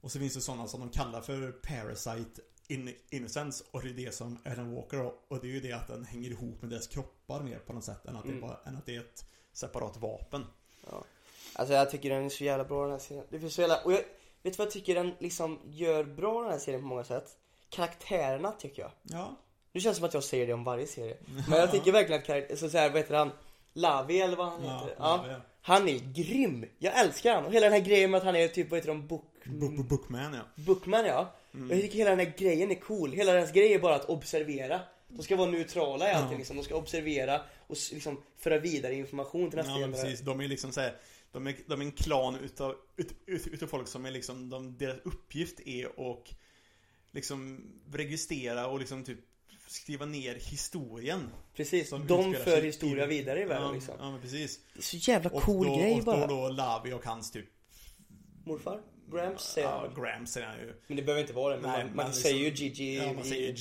Och 0.00 0.12
så 0.12 0.18
finns 0.18 0.34
det 0.34 0.40
sådana 0.40 0.68
som 0.68 0.80
de 0.80 0.88
kallar 0.90 1.20
för 1.20 1.52
Parasite 1.52 2.40
in, 2.68 2.94
Innocence. 3.10 3.64
Och 3.70 3.82
det 3.82 3.88
är 3.90 3.94
det 3.94 4.14
som 4.14 4.38
Alan 4.44 4.74
Walker 4.74 4.96
har. 4.96 5.14
Och 5.28 5.40
det 5.40 5.46
är 5.46 5.52
ju 5.52 5.60
det 5.60 5.72
att 5.72 5.88
den 5.88 6.04
hänger 6.04 6.30
ihop 6.30 6.62
med 6.62 6.70
deras 6.70 6.86
kroppar 6.86 7.42
mer 7.42 7.58
på 7.58 7.72
något 7.72 7.84
sätt. 7.84 8.06
Än 8.06 8.16
att, 8.16 8.22
det, 8.22 8.28
är 8.28 8.32
Mm. 8.36 8.48
bara, 8.48 8.60
än 8.64 8.76
att 8.76 8.86
det 8.86 8.96
är 8.96 9.00
ett 9.00 9.24
separat 9.52 9.96
vapen. 9.96 10.44
ja. 10.90 11.04
Alltså 11.54 11.74
jag 11.74 11.90
tycker 11.90 12.10
den 12.10 12.24
är 12.24 12.28
så 12.28 12.44
jävla 12.44 12.64
bra 12.64 12.82
den 12.82 12.90
här 12.92 12.98
serien. 12.98 13.26
Det 13.30 13.40
finns 13.40 13.54
så 13.54 13.60
jävla, 13.60 13.84
och 13.84 13.92
jag, 13.92 13.98
vet 13.98 14.06
du 14.42 14.50
vad 14.50 14.66
jag 14.66 14.72
tycker 14.72 14.94
den 14.94 15.12
liksom 15.18 15.58
gör 15.64 16.04
bra 16.04 16.42
den 16.42 16.50
här 16.50 16.58
serien 16.58 16.80
på 16.80 16.86
många 16.86 17.04
sätt? 17.04 17.36
Karaktärerna 17.72 18.52
tycker 18.52 18.82
jag. 18.82 18.90
Ja. 19.02 19.36
Nu 19.72 19.80
känns 19.80 19.96
det 19.96 19.98
som 19.98 20.08
att 20.08 20.14
jag 20.14 20.24
säger 20.24 20.46
det 20.46 20.52
om 20.52 20.64
varje 20.64 20.86
serie. 20.86 21.16
Men 21.48 21.58
jag 21.58 21.70
tycker 21.70 21.92
verkligen 21.92 22.20
att 22.20 22.26
karaktär, 22.26 22.56
så, 22.56 22.70
så 22.70 22.78
här, 22.78 22.90
vad 22.90 22.98
heter 23.00 23.14
han? 23.14 23.30
Lavi 23.72 24.20
eller 24.20 24.36
vad 24.36 24.46
han 24.46 24.60
heter? 24.62 24.94
ja. 24.98 25.24
Ja. 25.28 25.36
Han 25.64 25.88
är 25.88 25.98
grym! 26.14 26.64
Jag 26.78 27.00
älskar 27.00 27.34
han. 27.34 27.44
Och 27.46 27.52
hela 27.52 27.64
den 27.66 27.72
här 27.72 27.80
grejen 27.80 28.10
med 28.10 28.18
att 28.18 28.24
han 28.24 28.36
är 28.36 28.48
typ, 28.48 28.70
vad 28.70 28.78
heter 28.78 28.88
de? 28.88 29.06
Book... 29.06 29.24
Book, 29.44 29.76
book, 29.76 29.86
Bookman 29.88 30.34
ja. 30.34 30.40
Bookman 30.54 31.04
ja. 31.06 31.32
Mm. 31.54 31.70
Jag 31.70 31.80
tycker 31.80 31.98
hela 31.98 32.10
den 32.10 32.18
här 32.18 32.32
grejen 32.38 32.70
är 32.70 32.74
cool. 32.74 33.12
Hela 33.12 33.32
deras 33.32 33.52
grej 33.52 33.72
är 33.74 33.78
bara 33.78 33.94
att 33.94 34.04
observera. 34.04 34.80
De 35.08 35.22
ska 35.22 35.36
vara 35.36 35.50
neutrala 35.50 36.08
i 36.10 36.12
allting 36.12 36.32
Ja. 36.32 36.38
liksom. 36.38 36.56
De 36.56 36.62
ska 36.62 36.74
observera 36.74 37.40
och 37.66 37.76
liksom 37.92 38.22
föra 38.36 38.58
vidare 38.58 38.94
information 38.94 39.50
till 39.50 39.56
nästa 39.56 39.72
Ja 39.72 39.78
generation. 39.78 40.04
precis, 40.04 40.20
de 40.20 40.40
är 40.40 40.48
liksom 40.48 40.72
såhär 40.72 40.96
de 41.32 41.46
är, 41.46 41.56
de 41.66 41.80
är 41.80 41.84
en 41.84 41.92
klan 41.92 42.36
utav, 42.44 42.74
ut, 42.96 43.12
ut, 43.26 43.46
utav 43.46 43.66
folk 43.66 43.88
som 43.88 44.06
är 44.06 44.10
liksom, 44.10 44.50
de, 44.50 44.76
deras 44.78 44.98
uppgift 45.04 45.60
är 45.66 45.86
att 45.86 46.28
liksom 47.12 47.66
registrera 47.92 48.66
och 48.66 48.78
liksom 48.78 49.04
typ 49.04 49.18
skriva 49.66 50.06
ner 50.06 50.34
historien. 50.34 51.30
Precis, 51.56 51.90
de 51.90 52.34
för 52.34 52.62
historia 52.62 53.06
vidare 53.06 53.42
i 53.42 53.44
världen 53.44 53.66
ja, 53.66 53.72
liksom. 53.72 53.94
Ja 53.98 54.10
men 54.10 54.20
precis. 54.20 54.60
Det 54.74 54.80
är 54.80 54.82
så 54.82 54.96
jävla 54.96 55.30
Och 55.30 55.42
cool 55.42 55.66
då, 55.66 55.76
grej 55.76 55.98
och 55.98 56.04
bara. 56.04 56.26
då, 56.26 56.34
då 56.36 56.48
Lavi 56.48 56.92
och 56.92 57.04
hans 57.04 57.30
typ 57.30 57.46
Morfar? 58.44 58.80
Gramps 59.12 59.44
säger 59.44 59.68
Ja, 59.68 59.90
han. 59.94 60.02
Grams 60.04 60.32
säger 60.32 60.46
han 60.46 60.58
ju. 60.58 60.74
Men 60.86 60.96
det 60.96 61.02
behöver 61.02 61.20
inte 61.20 61.32
vara 61.32 61.56
det. 61.56 61.62
Men 61.62 61.70
Nej, 61.70 61.84
man, 61.84 61.96
man 61.96 62.12
säger 62.12 62.38
ju 62.38 62.44
liksom- 62.50 62.66
Gigi 62.66 62.96
Ja, 62.96 63.12
man 63.12 63.24
säger 63.24 63.54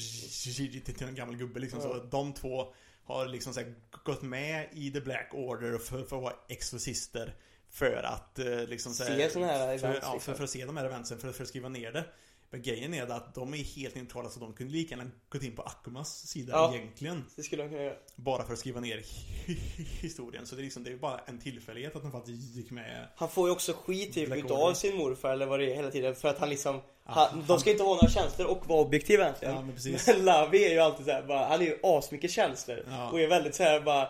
Gigi 0.60 0.80
till 0.82 1.08
en 1.08 1.16
gammal 1.16 1.36
gubbe 1.38 1.60
liksom. 1.60 1.80
Ja. 1.84 1.88
Så 1.88 2.04
de 2.04 2.34
två 2.34 2.74
har 3.04 3.28
liksom 3.28 3.54
så 3.54 3.62
gått 4.06 4.22
med 4.22 4.70
i 4.74 4.92
The 4.92 5.02
Black 5.02 5.30
Order 5.34 5.78
för, 5.78 6.04
för 6.04 6.16
att 6.16 6.24
vara 6.24 6.34
exorcister. 6.50 7.36
För 7.70 8.04
att 8.04 8.40
eh, 8.40 8.68
liksom 8.68 8.94
så 8.94 9.04
Se 9.04 9.30
såna 9.30 9.48
här 9.48 9.78
för, 9.78 9.88
events, 9.88 10.00
ja, 10.04 10.14
liksom. 10.14 10.20
för, 10.20 10.34
för 10.34 10.44
att 10.44 10.50
se 10.50 10.66
de 10.66 10.78
här 10.78 10.86
eventsen, 10.86 11.20
för, 11.20 11.32
för 11.32 11.44
att 11.44 11.50
skriva 11.50 11.70
ner 11.70 11.92
det. 11.92 12.06
Men 12.54 12.62
grejen 12.62 12.94
är 12.94 13.12
att 13.12 13.36
de 13.36 13.54
är 13.54 13.58
helt 13.58 13.96
neutrala 13.96 14.30
så 14.30 14.40
de 14.40 14.54
kunde 14.54 14.74
lika 14.74 14.96
gärna 14.96 15.12
gått 15.30 15.44
in 15.44 15.56
på 15.56 15.62
Akumas 15.62 16.28
sida 16.28 16.52
Ja. 16.56 16.76
egentligen. 16.76 17.26
Det 17.36 17.44
skulle 17.44 17.64
de 17.64 17.70
kunna 17.70 17.82
göra. 17.84 17.96
Bara 18.16 18.44
för 18.46 18.54
att 18.54 18.60
skriva 18.60 18.80
ner 18.80 19.02
historien. 20.02 20.46
Så 20.46 20.56
det 20.56 20.62
är 20.62 20.64
liksom, 20.64 20.84
det 20.84 20.92
är 20.92 20.98
bara 20.98 21.20
en 21.26 21.40
tillfällighet 21.40 21.96
att 21.96 22.02
de 22.02 22.12
faktiskt 22.12 22.56
gick 22.56 22.72
med. 22.72 23.08
Han 23.16 23.30
får 23.30 23.48
ju 23.48 23.52
också 23.54 23.74
skit 23.74 24.14
typ 24.14 24.36
utav 24.36 24.74
sin 24.74 24.96
morfar 24.98 25.30
eller 25.32 25.46
vad 25.46 25.60
det 25.60 25.72
är 25.72 25.76
hela 25.76 25.92
tiden 25.92 26.16
för 26.16 26.28
att 26.30 26.40
han 26.40 26.50
liksom 26.50 26.82
Ja, 27.06 27.30
han, 27.32 27.44
De 27.48 27.60
ska 27.60 27.72
inte 27.72 27.84
ha 27.84 27.96
några 27.96 28.10
känslor 28.10 28.48
och 28.48 28.68
vara 28.68 28.82
objektiva 28.82 29.24
egentligen 29.24 29.56
Ja, 29.56 29.62
men 29.62 29.74
precis. 29.76 30.08
Men 30.08 30.26
Lavi 30.26 30.66
är 30.66 30.72
ju 30.74 30.80
alltid 30.80 31.06
såhär 31.06 31.24
bara, 31.24 31.46
han 31.46 31.62
är 31.62 31.66
ju 31.66 31.78
asmycket 31.84 32.32
känslor 32.32 32.86
Ja. 32.90 33.10
Och 33.12 33.22
är 33.22 33.28
väldigt 33.28 33.56
såhär 33.56 33.82
bara 33.82 34.02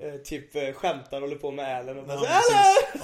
eh, 0.00 0.14
Typ 0.24 0.56
eh, 0.56 0.72
skämtar 0.72 1.16
och 1.16 1.22
håller 1.28 1.36
på 1.36 1.50
med 1.50 1.76
Allen 1.78 1.98
och 1.98 2.06
bara 2.06 2.16
Ja, 2.24 2.40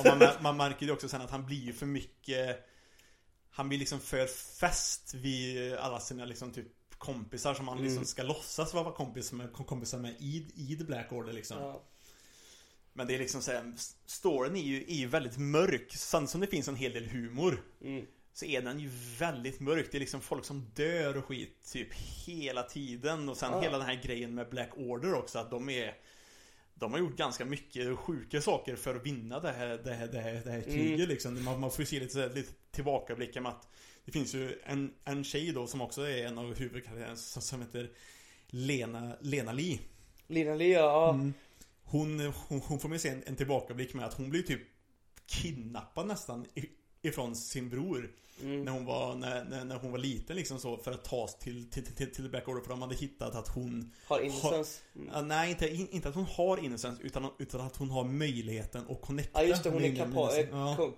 så, 0.03 0.09
man, 0.17 0.29
man 0.41 0.57
märker 0.57 0.87
ju 0.87 0.93
också 0.93 1.09
sen 1.09 1.21
att 1.21 1.31
han 1.31 1.47
blir 1.47 1.61
ju 1.65 1.73
för 1.73 1.87
mycket 1.87 2.67
Han 3.61 3.69
blir 3.69 3.79
liksom 3.79 4.01
för 4.01 4.27
fäst 4.27 5.15
vid 5.15 5.75
alla 5.75 6.01
sina 6.01 6.25
liksom 6.25 6.53
typ 6.53 6.67
kompisar 6.99 7.55
som 7.55 7.69
han 7.69 7.77
liksom 7.79 7.97
Mm. 7.97 8.05
ska 8.05 8.23
låtsas 8.23 8.75
vara 8.75 8.93
kompis 8.93 9.33
med, 9.33 9.53
kompisar 9.53 9.99
med 9.99 10.15
i, 10.19 10.47
i 10.55 10.77
The 10.77 10.85
Black 10.85 11.13
Order 11.13 11.33
liksom. 11.33 11.59
ja. 11.59 11.83
Men 12.93 13.07
det 13.07 13.15
är 13.15 13.19
liksom 13.19 13.43
såhär, 13.43 13.73
storyn 14.07 14.57
är 14.57 14.61
ju, 14.63 14.83
är 14.83 14.95
ju 14.95 15.07
väldigt 15.07 15.39
mörk. 15.39 15.93
Samtidigt 15.93 16.31
som 16.31 16.41
det 16.41 16.47
finns 16.47 16.69
en 16.69 16.77
hel 16.77 16.93
del 16.93 17.07
humor. 17.07 17.63
mm. 17.81 18.07
Så 18.33 18.45
är 18.45 18.63
den 18.63 18.81
ju 18.81 18.91
väldigt 19.19 19.61
mörk. 19.61 19.89
Det 19.91 19.99
är 19.99 20.01
liksom 20.01 20.21
folk 20.21 20.45
som 20.45 20.71
dör 20.75 21.17
och 21.17 21.25
skit 21.25 21.71
typ 21.73 21.89
hela 22.27 22.63
tiden. 22.63 23.29
Och 23.29 23.37
sen 23.37 23.53
Ja. 23.53 23.61
hela 23.61 23.79
den 23.79 23.87
här 23.87 24.03
grejen 24.03 24.35
med 24.35 24.49
Black 24.49 24.71
Order 24.77 25.15
också. 25.15 25.39
Att 25.39 25.51
de 25.51 25.69
är 25.71 25.95
de 26.81 26.93
har 26.93 26.99
gjort 26.99 27.17
ganska 27.17 27.45
mycket 27.45 27.99
sjuka 27.99 28.41
saker 28.41 28.77
för 28.77 28.95
att 28.97 29.07
vinna 29.07 29.41
det 29.41 29.53
här, 29.53 29.81
det 29.85 29.93
här, 29.93 30.07
det 30.07 30.21
här, 30.21 30.43
det 30.45 30.51
här 30.51 30.63
kriget 30.63 30.99
Mm. 30.99 31.09
liksom. 31.09 31.45
Man, 31.45 31.61
man 31.61 31.71
får 31.71 31.81
ju 31.81 31.87
se 31.87 32.01
lite, 32.01 32.29
lite 32.29 32.53
tillbakablickar 32.71 33.41
med 33.41 33.53
att 33.53 33.69
Det 34.05 34.13
finns 34.13 34.35
ju 34.35 34.61
en, 34.65 34.95
en 35.05 35.25
tjej 35.25 35.53
då 35.53 35.67
som 35.67 35.81
också 35.81 36.03
är 36.03 36.27
en 36.27 36.39
av 36.39 36.55
huvudkaraktärerna 36.55 37.17
som, 37.17 37.43
som 37.43 37.61
heter 37.61 37.91
Lena, 38.47 39.17
Lena 39.21 39.53
Lee. 39.53 39.79
Lina 40.27 40.55
Lee, 40.55 40.73
ja. 40.73 41.15
Mm. 41.15 41.35
Hon, 41.85 42.21
hon, 42.21 42.61
hon 42.61 42.81
får 42.81 42.89
med 42.89 43.01
sig 43.01 43.11
en, 43.11 43.23
en 43.27 43.37
tillbakablick 43.37 43.95
med 43.95 44.05
att 44.05 44.15
hon 44.15 44.31
blir 44.31 44.43
typ 44.43 44.61
kidnappad 45.27 46.07
nästan 46.07 46.47
ifrån 47.03 47.37
sin 47.37 47.69
bror. 47.71 48.11
Mm. 48.43 48.63
När 48.65 48.73
hon 48.73 48.85
var, 48.85 49.15
när, 49.15 49.45
när, 49.45 49.65
när 49.65 49.77
hon 49.77 49.91
var 49.93 49.99
liten 49.99 50.37
liksom 50.37 50.59
så 50.59 50.77
för 50.77 50.93
att 50.93 51.05
tas 51.05 51.39
till, 51.39 51.71
till, 51.71 51.85
till, 51.95 52.13
till 52.15 52.29
Black 52.31 52.49
Order 52.49 52.61
för 52.63 52.69
de 52.71 52.83
hade 52.83 52.95
hittat 52.95 53.35
att 53.35 53.49
hon 53.49 53.93
Har 54.07 54.21
innocence. 54.21 54.81
Ja, 55.13 55.21
nej, 55.23 55.51
inte, 55.51 55.69
in, 55.75 55.89
inte 55.91 56.09
att 56.09 56.15
hon 56.15 56.25
har 56.25 56.65
innocence 56.65 57.03
utan, 57.03 57.31
utan 57.39 57.61
att 57.61 57.77
hon 57.77 57.91
har 57.91 58.05
möjligheten 58.05 58.85
att 58.91 59.01
connecta 59.03 59.43
Ja 59.43 59.49
just 59.49 59.63
det, 59.65 59.71
hon 59.71 59.85
är 59.85 59.97
kapa- 59.97 60.37
eh, 60.39 60.49
ja. 60.51 60.77
kom- 60.77 60.93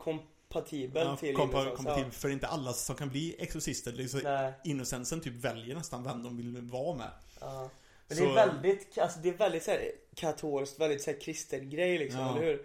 kompatibel 0.48 1.06
Ja, 1.06 1.16
till 1.16 1.36
kompa- 1.36 1.60
innocence 1.62 1.76
kompatibel, 1.76 2.10
för 2.12 2.28
det 2.28 2.32
är 2.32 2.34
inte 2.34 2.46
alla 2.46 2.72
som 2.72 2.96
kan 2.96 3.08
bli 3.08 3.36
exorcister. 3.38 3.92
Liksom, 3.92 4.20
ja. 4.24 4.52
Innocensen 4.64 5.20
typ 5.20 5.34
väljer 5.34 5.74
nästan 5.76 6.04
vem 6.04 6.22
de 6.22 6.36
vill 6.36 6.56
vara 6.60 6.96
med. 6.96 7.10
ja. 7.40 7.70
Men 8.08 8.16
Så- 8.18 8.24
det 8.24 8.30
är 8.30 8.34
väldigt, 8.34 8.98
alltså 8.98 9.18
det 9.20 9.28
är 9.28 9.32
väldigt 9.36 9.62
såhär 9.62 9.90
katolskt, 10.14 10.80
väldigt 10.80 11.02
såhär 11.02 11.20
kristen 11.20 11.70
grej 11.70 11.98
liksom, 11.98 12.20
Ja. 12.20 12.36
eller 12.36 12.46
hur? 12.46 12.62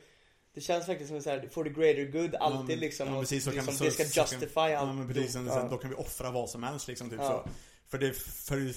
Det 0.57 0.61
känns 0.61 0.85
faktiskt 0.85 1.09
som 1.09 1.21
såhär, 1.21 1.49
for 1.51 1.63
the 1.63 1.69
greater 1.69 2.03
good, 2.11 2.35
alltid 2.35 2.67
men- 2.67 2.79
liksom. 2.79 3.07
ja, 3.07 3.13
och 3.15 3.21
precis, 3.21 3.43
så 3.43 3.49
kan- 3.51 3.55
liksom 3.65 3.75
så- 3.77 3.83
det 3.83 3.91
ska 3.91 4.05
så 4.05 4.19
justify 4.35 4.59
allt. 4.59 4.71
Ja 4.71 4.93
men 4.93 5.07
precis, 5.07 5.33
sen, 5.33 5.45
Ja. 5.47 5.67
då 5.71 5.77
kan 5.77 5.89
vi 5.89 5.95
offra 5.95 6.31
vad 6.31 6.49
som 6.49 6.63
helst 6.63 6.87
liksom 6.87 7.09
typ 7.09 7.19
Ja. 7.21 7.43
så. 7.45 7.49
För 7.89 7.97
det, 7.97 8.13
för, 8.17 8.73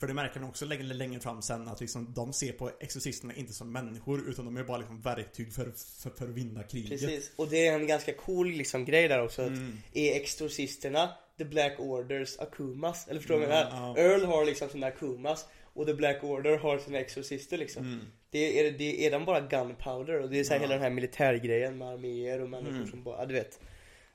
för 0.00 0.06
det 0.06 0.14
märker 0.14 0.40
man 0.40 0.48
också 0.48 0.64
längre, 0.64 0.82
längre 0.94 1.20
fram 1.20 1.42
sen 1.42 1.68
att 1.68 1.80
liksom, 1.80 2.12
de 2.14 2.32
ser 2.32 2.52
på 2.52 2.70
exorcisterna 2.80 3.34
inte 3.34 3.52
som 3.52 3.72
människor 3.72 4.28
utan 4.28 4.44
de 4.44 4.56
är 4.56 4.64
bara 4.64 4.78
liksom 4.78 5.00
verktyg 5.00 5.52
för, 5.52 5.72
för, 6.02 6.10
för 6.10 6.24
att 6.24 6.30
vinna 6.30 6.62
kriget. 6.62 6.90
Precis, 7.00 7.30
och 7.36 7.48
det 7.48 7.66
är 7.66 7.72
en 7.74 7.86
ganska 7.86 8.12
cool 8.14 8.48
liksom 8.50 8.84
grej 8.84 9.08
där 9.08 9.22
också. 9.24 9.42
Att 9.42 9.48
Mm. 9.48 9.78
Är 9.92 10.16
exorcisterna 10.16 11.10
The 11.38 11.44
Black 11.44 11.80
Orders 11.80 12.38
Akumas? 12.38 13.08
Eller 13.08 13.20
förstår 13.20 13.40
du 13.40 13.46
vad 13.46 13.56
jag 13.56 13.66
Mm, 13.68 13.80
menar? 13.82 13.96
Earl 13.98 14.24
har 14.24 14.44
liksom 14.44 14.68
sina 14.68 14.86
Akumas 14.86 15.44
och 15.74 15.86
The 15.86 15.94
Black 15.94 16.24
Order 16.24 16.58
har 16.58 16.78
sina 16.78 16.98
exorcister 16.98 17.58
liksom. 17.58 17.82
Mm. 17.86 18.00
Det 18.36 18.60
är, 18.66 18.72
det 18.72 19.06
är 19.06 19.10
de 19.10 19.24
bara 19.24 19.40
gunpowder 19.40 20.20
och 20.22 20.30
det 20.30 20.38
är 20.40 20.44
så 20.44 20.52
här 20.52 20.60
hela 20.60 20.74
den 20.74 20.82
här 20.82 20.90
militärgrejen 20.90 21.78
med 21.78 21.88
arméer 21.88 22.40
och 22.40 22.50
människor 22.50 22.76
Mm. 22.76 22.90
som 22.90 23.02
bara, 23.02 23.18
ja, 23.18 23.26
du 23.26 23.34
vet. 23.34 23.60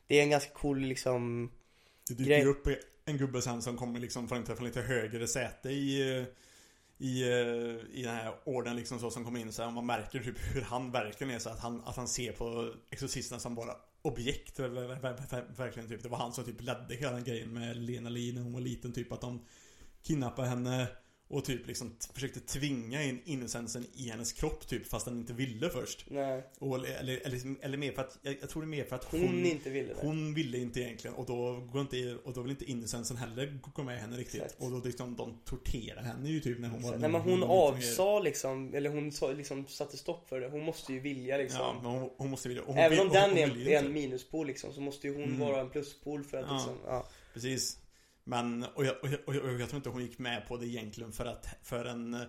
Det 0.08 0.20
är 0.20 0.24
en 0.24 0.30
ganska 0.30 0.52
cool 0.54 0.80
liksom 0.80 1.52
Det 2.08 2.14
dyker 2.14 2.30
Grej. 2.30 2.46
upp 2.46 2.68
en 3.06 3.18
gubbe 3.18 3.42
sen 3.42 3.62
som 3.62 3.78
kommer 3.78 4.00
liksom 4.00 4.28
från 4.28 4.40
lite, 4.40 4.56
från 4.56 4.66
lite 4.68 4.82
högre 4.82 5.28
säte 5.28 5.70
i 5.70 6.18
eh, 6.18 6.24
i, 6.98 7.22
eh, 7.22 7.98
i 8.00 8.04
den 8.04 8.16
här 8.16 8.34
orden 8.44 8.76
liksom 8.76 9.00
så 9.00 9.12
som 9.12 9.26
kommer 9.26 9.40
in 9.40 9.52
så 9.52 9.62
här, 9.62 9.68
och 9.68 9.74
man 9.74 9.86
märker 9.86 10.20
typ 10.20 10.36
hur 10.56 10.62
han 10.62 10.92
verkligen 10.92 11.34
är 11.36 11.40
så 11.40 11.50
att 11.50 11.60
han, 11.60 11.82
att 11.86 11.96
han 11.96 12.08
ser 12.08 12.32
på 12.32 12.74
exorcisterna 12.92 13.40
som 13.40 13.56
bara 13.56 13.76
objekt 14.02 14.60
ver- 14.60 14.70
ver- 14.70 15.02
ver- 15.02 15.28
ver- 15.30 15.58
Verkligen 15.58 15.90
typ. 15.90 16.04
Det 16.04 16.10
var 16.10 16.18
han 16.18 16.34
som 16.34 16.44
typ 16.44 16.62
ledde 16.62 16.96
hela 16.96 17.12
den 17.12 17.24
grejen 17.24 17.54
med 17.54 17.78
Lena 17.78 18.10
Lee 18.10 18.34
när 18.34 18.42
hon 18.42 18.54
var 18.54 18.62
liten 18.62 18.94
typ 18.94 19.12
att 19.12 19.22
de 19.22 19.46
kidnappade 20.04 20.48
henne 20.48 20.88
Och 21.32 21.46
typ 21.46 21.68
liksom 21.68 21.96
försökte 22.14 22.40
tvinga 22.40 23.04
in 23.04 23.22
innocensen 23.26 23.86
i 23.94 24.10
hennes 24.10 24.34
kropp 24.34 24.68
typ 24.68 24.88
fast 24.88 25.06
den 25.06 25.18
inte 25.20 25.34
ville 25.34 25.70
först. 25.70 26.06
Nej. 26.10 26.44
Och, 26.60 26.76
eller, 26.76 27.20
eller, 27.26 27.56
eller, 27.66 27.78
mer 27.78 27.92
för 27.92 28.02
att, 28.02 28.18
jag, 28.22 28.38
jag 28.42 28.50
tror 28.50 28.62
det 28.62 28.66
är 28.66 28.70
mer 28.70 28.84
för 28.84 28.96
att 28.96 29.04
hon, 29.04 29.20
Hon 29.22 29.46
inte 29.46 29.70
ville 29.70 29.88
det. 29.94 30.00
hon 30.02 30.34
ville 30.34 30.58
inte 30.58 30.80
egentligen 30.80 31.16
och 31.16 31.26
då 31.26 31.60
går 31.72 31.82
inte, 31.82 32.16
och 32.24 32.34
då 32.34 32.42
vill 32.42 32.52
inte 32.52 32.66
innocensen 32.66 33.18
heller 33.18 33.60
gå 33.76 33.84
med 33.84 34.00
henne 34.00 34.18
riktigt. 34.18 34.42
Exakt. 34.42 34.62
Och 34.64 34.72
då 34.72 34.78
liksom 34.86 35.16
de 35.16 35.38
torterar 35.46 36.02
henne 36.02 36.30
ju 36.30 36.40
typ 36.40 36.60
när 36.60 36.70
hon 36.70 36.82
var 36.82 36.98
Nej 36.98 37.10
men 37.10 37.22
hon 37.22 37.40
grejer. 37.40 37.54
avsa 37.54 38.20
liksom, 38.20 38.74
eller 38.74 38.90
hon 38.90 39.12
sa, 39.12 39.32
liksom 39.32 39.68
satte 39.68 39.98
stopp 39.98 40.30
för 40.30 40.40
det. 40.42 40.50
Hon 40.50 40.64
måste 40.64 40.94
ju 40.94 41.00
vilja 41.00 41.38
liksom. 41.38 41.60
Ja, 41.62 41.80
men 41.84 41.92
hon, 41.92 42.10
hon 42.18 42.30
måste 42.30 42.48
vilja. 42.50 42.64
Hon 42.66 42.78
Även 42.78 43.00
om 43.00 43.10
den 43.10 43.30
hon 43.30 43.38
är 43.40 43.68
en, 43.78 43.86
en 43.86 43.94
minuspol 43.94 44.48
liksom, 44.48 44.74
så 44.74 44.82
måste 44.82 45.08
ju 45.08 45.14
hon 45.16 45.24
Mm. 45.24 45.40
vara 45.40 45.62
en 45.62 45.70
pluspol 45.70 46.24
för 46.24 46.38
att 46.38 46.46
Ja. 46.48 46.54
liksom, 46.56 46.78
ja. 46.86 47.08
Precis. 47.34 47.78
Men, 48.24 48.66
och 48.76 48.86
jag, 48.86 48.96
och, 49.04 49.10
jag, 49.10 49.20
och, 49.28 49.36
jag, 49.36 49.70
tror 49.70 49.76
inte 49.76 49.90
hon 49.90 50.02
gick 50.02 50.20
med 50.20 50.48
på 50.48 50.58
det 50.58 50.66
egentligen 50.66 51.12
för 51.12 51.26
att, 51.26 51.46
för 51.64 51.86
en, 51.86 52.14
eh, 52.14 52.22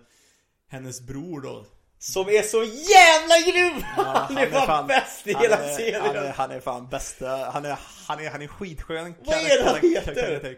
hennes 0.67 1.01
bror 1.01 1.41
då. 1.41 1.65
Som 1.99 2.29
är 2.29 2.41
så 2.41 2.63
jävla 2.63 3.51
grym! 3.51 3.83
Ja, 3.97 4.27
han 4.27 4.37
är 4.43 4.49
fan 4.49 4.87
bäst 4.87 5.27
i 5.27 5.33
hela 5.33 5.57
är, 5.57 5.75
serien! 5.75 6.01
Han 6.01 6.15
är, 6.15 6.31
han 6.31 6.51
är 6.51 6.59
fan 6.59 6.87
bästa, 6.89 7.27
han 7.27 7.65
är, 7.65 7.79
han 8.07 8.19
är, 8.19 8.29
han 8.29 8.41
är 8.41 8.47
skitskön. 8.47 9.13
Vad 9.25 9.35
är 9.35 9.63
det 9.63 9.69
han 9.69 9.91
heter? 9.91 10.57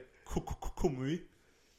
Komui. 0.75 1.21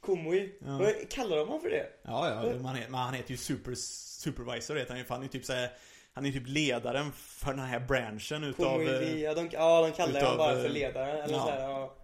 Komui. 0.00 0.58
Ja. 0.64 0.78
Vad 0.78 1.10
Kallar 1.10 1.36
de 1.36 1.46
honom 1.46 1.60
för 1.60 1.70
det? 1.70 1.86
Ja, 2.02 2.28
ja, 2.28 2.42
men 2.42 2.64
han, 2.64 2.78
men 2.78 2.94
han 2.94 3.14
heter 3.14 3.30
ju 3.30 3.36
super, 3.36 3.74
supervisor 3.74 4.76
heter 4.76 4.90
han 4.90 4.98
ju, 4.98 5.04
han 5.08 5.22
är 5.22 5.28
typ 5.28 5.44
såhär 5.44 5.70
han 6.16 6.26
är 6.26 6.32
typ 6.32 6.46
ledaren 6.46 7.12
för 7.12 7.54
den 7.54 7.64
här 7.64 7.80
branschen 7.80 8.44
utav 8.44 8.64
Komui, 8.64 8.88
eh, 8.88 9.22
ja, 9.22 9.34
de, 9.34 9.48
ja 9.52 9.82
de 9.82 9.92
kallar 9.92 10.20
honom 10.20 10.38
bara 10.38 10.54
för 10.54 10.64
eh, 10.64 10.70
ledaren 10.70 11.16
eller 11.16 11.34
ja. 11.34 11.44
så 11.44 11.50
här, 11.50 11.60
ja. 11.60 11.96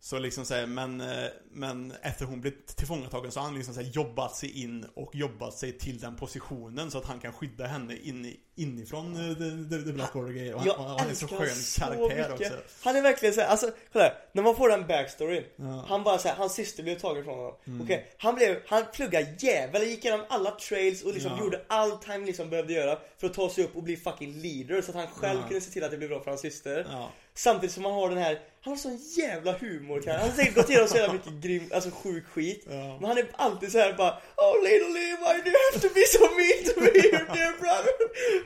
Så 0.00 0.18
liksom 0.18 0.44
såhär, 0.44 0.66
men, 0.66 1.00
eh, 1.00 1.28
men 1.50 1.92
efter 2.02 2.24
hon 2.24 2.40
blev 2.40 2.52
tillfångatagen 2.66 3.32
så 3.32 3.40
har 3.40 3.44
han 3.44 3.54
liksom 3.54 3.74
såhär 3.74 3.90
jobbat 3.90 4.36
sig 4.36 4.62
in 4.62 4.86
och 4.94 5.14
jobbat 5.14 5.54
sig 5.54 5.78
till 5.78 5.98
den 5.98 6.16
positionen 6.16 6.90
så 6.90 6.98
att 6.98 7.04
han 7.04 7.20
kan 7.20 7.32
skydda 7.32 7.66
henne 7.66 7.96
in, 7.96 8.26
i 8.26 8.40
inifrån 8.58 9.16
eh, 9.30 9.36
the, 9.70 9.84
the, 9.86 9.92
Black 9.92 10.16
Order 10.16 10.32
grejer. 10.32 10.54
Och 10.54 10.60
han, 10.60 10.70
och 10.70 11.00
han 11.00 11.10
är 11.10 11.14
så 11.14 11.26
skön 11.28 11.48
så 11.54 11.80
karaktär 11.80 12.08
mycket. 12.08 12.32
också. 12.32 12.52
Han 12.82 12.96
är 12.96 13.02
verkligen 13.02 13.34
såhär, 13.34 13.48
alltså 13.48 13.70
kolla 13.92 14.04
här, 14.04 14.14
när 14.32 14.42
man 14.42 14.56
får 14.56 14.68
den 14.68 14.86
backstoryn 14.86 15.44
Ja. 15.56 15.84
Han 15.88 16.02
bara 16.04 16.18
såhär, 16.18 16.36
hans 16.36 16.54
syster 16.54 16.82
blev 16.82 16.98
tagen 16.98 17.24
från 17.24 17.34
honom 17.38 17.54
Mm. 17.66 17.80
Okej, 17.82 18.06
han 18.18 18.34
blev, 18.34 18.56
han 18.66 18.84
pluggade 18.92 19.34
jävel, 19.38 19.82
gick 19.82 20.04
igenom 20.04 20.26
alla 20.28 20.50
trails 20.50 21.02
och 21.02 21.14
liksom 21.14 21.32
Ja. 21.38 21.44
gjorde 21.44 21.60
allt 21.68 22.04
han 22.04 22.24
liksom 22.24 22.50
behövde 22.50 22.72
göra 22.72 22.98
För 23.18 23.26
att 23.26 23.34
ta 23.34 23.50
sig 23.50 23.64
upp 23.64 23.76
och 23.76 23.82
bli 23.82 23.96
fucking 23.96 24.32
leader 24.42 24.82
så 24.82 24.90
att 24.90 24.96
han 24.96 25.06
själv 25.06 25.40
Ja. 25.42 25.48
kunde 25.48 25.60
se 25.60 25.70
till 25.70 25.84
att 25.84 25.90
det 25.90 25.96
blev 25.96 26.08
bra 26.10 26.20
för 26.20 26.30
hans 26.30 26.40
syster 26.40 26.86
Ja. 26.92 27.10
Samtidigt 27.34 27.74
som 27.74 27.84
han 27.84 27.94
har 27.94 28.08
den 28.08 28.18
här, 28.18 28.40
han 28.62 28.72
har 28.72 28.78
sån 28.78 28.96
jävla 29.16 29.52
humor 29.52 30.00
kan 30.02 30.16
Han 30.16 30.28
har 30.30 30.36
säkert 30.36 30.54
gått 30.54 30.70
igenom 30.70 30.88
så 30.88 30.96
jävla 30.96 31.12
mycket 31.12 31.32
grym, 31.32 31.70
alltså 31.74 31.90
sjuk 31.90 32.24
skit 32.26 32.64
Ja. 32.70 32.96
Men 33.00 33.04
han 33.04 33.18
är 33.18 33.26
alltid 33.32 33.72
så 33.72 33.78
här 33.78 33.92
bara 33.92 34.10
Oh 34.36 34.62
little 34.62 34.88
Levi, 34.88 35.42
do 35.44 35.50
you 35.50 35.56
have 35.72 35.80
to 35.88 35.94
be 35.94 36.04
so 36.06 36.18
mean 36.38 36.74
to 36.74 36.80
me, 36.80 37.08
your 37.08 37.34
dear 37.34 37.52
brother? 37.60 37.92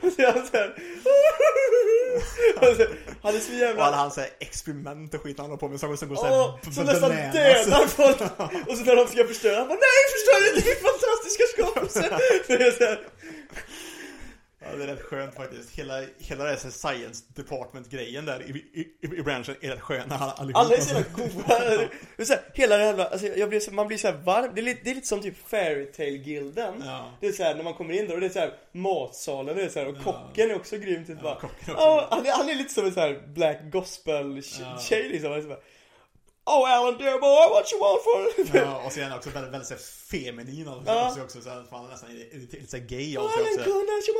Och 0.06 0.12
så 0.12 0.22
han 0.22 0.46
såhär 0.46 0.74
Han 3.22 3.34
är 3.34 3.38
så 3.40 3.52
Och 3.52 3.58
jävla 3.58 3.82
alla 3.84 3.96
hans 3.96 4.18
experiment 4.40 5.14
och 5.14 5.22
skit 5.22 5.38
han 5.38 5.46
håller 5.46 5.58
på 5.60 5.68
med 5.68 5.80
som, 5.80 5.96
som 5.96 6.08
går 6.08 6.16
såhär 6.16 6.32
Åh, 6.32 6.58
b- 6.64 6.72
som 6.72 6.84
nästan 6.84 7.10
dödar 7.10 7.86
folk! 7.86 8.20
Och 8.68 8.76
så 8.78 8.84
när 8.84 8.96
de 8.96 9.06
ska 9.06 9.24
förstöra, 9.24 9.56
han 9.58 9.68
bara 9.68 9.78
NEJ 9.86 10.02
förstör 10.14 10.48
inte 10.48 10.68
min 10.68 10.80
fantastiska 10.88 11.44
skapelse! 11.54 12.98
Ja, 14.72 14.78
det 14.78 14.84
är 14.92 14.96
rätt 14.96 15.02
skönt 15.02 15.34
faktiskt. 15.34 15.70
Hela, 15.78 16.02
hela 16.18 16.44
det 16.44 16.50
här 16.50 16.56
science 16.70 17.24
department 17.34 17.90
grejen 17.90 18.24
där 18.26 18.42
i, 18.42 18.80
i, 18.80 18.88
i 19.18 19.22
branschen 19.22 19.56
är 19.60 19.70
rätt 19.70 19.80
sköna 19.80 20.14
allihop. 20.14 20.56
alla 20.60 20.74
är 20.74 20.80
så 20.80 20.94
jävla 20.94 21.10
goa! 21.16 22.26
Så 22.26 22.32
här, 22.32 22.42
hela 22.54 22.76
det 22.76 22.84
jävla, 22.84 23.06
alltså 23.06 23.26
jag 23.26 23.48
blir, 23.48 23.60
så- 23.60 23.72
man 23.72 23.86
blir 23.88 23.98
så 23.98 24.12
varm, 24.12 24.50
det 24.54 24.60
är, 24.60 24.62
lite, 24.62 24.80
det 24.84 24.90
är 24.90 24.94
lite 24.94 25.06
som 25.06 25.20
typ 25.22 25.48
Fairytale-gilden 25.48 26.82
Ja. 26.86 27.10
Det 27.20 27.26
är 27.26 27.32
så 27.32 27.42
här 27.42 27.54
när 27.54 27.64
man 27.64 27.74
kommer 27.74 27.94
in 27.94 28.06
där 28.08 28.14
och 28.14 28.20
det 28.20 28.26
är 28.26 28.30
så 28.30 28.38
här 28.38 28.54
matsalen 28.72 29.56
det 29.56 29.62
är 29.62 29.68
så 29.68 29.78
här, 29.78 29.86
och 29.88 30.04
kocken 30.04 30.50
är 30.50 30.54
också 30.56 30.76
grym 30.76 31.04
typ 31.04 31.16
Ja, 31.18 31.22
bara 31.22 31.34
kocken 31.40 31.58
också 31.58 31.72
Ja, 31.84 32.06
han, 32.10 32.26
är, 32.26 32.32
han 32.32 32.48
är 32.48 32.54
lite 32.54 32.74
som 32.74 32.84
en 32.86 32.94
så 32.94 33.00
här 33.00 33.22
black 33.26 33.58
gospel 33.72 34.42
Ja. 34.60 34.78
liksom, 34.90 35.30
han 35.30 35.38
är 35.38 35.42
så 35.42 35.48
bara, 35.48 35.58
Oh 36.44 36.64
Alan 36.76 36.98
dear 36.98 37.18
boy, 37.20 37.50
what 37.54 37.72
you 37.72 37.80
want 37.80 38.02
for? 38.02 38.56
Ja, 38.58 38.82
och 38.86 38.92
så 38.92 39.00
är 39.00 39.04
han 39.04 39.18
också 39.18 39.30
väldigt, 39.30 39.52
väldigt 39.52 39.68
så 39.68 39.76
feminin 40.10 40.68
och 40.68 40.82
Ja. 40.86 41.08
också, 41.08 41.22
också 41.22 41.40
så 41.40 41.50
här, 41.50 41.64
fan, 41.70 41.88
nästan 41.90 42.10
lite, 42.32 42.66
så 42.70 42.78
gay 42.78 43.18
Oh 43.18 43.24
också. 43.24 43.38
Alan 43.38 43.64
kunna, 43.64 43.92
you 44.06 44.14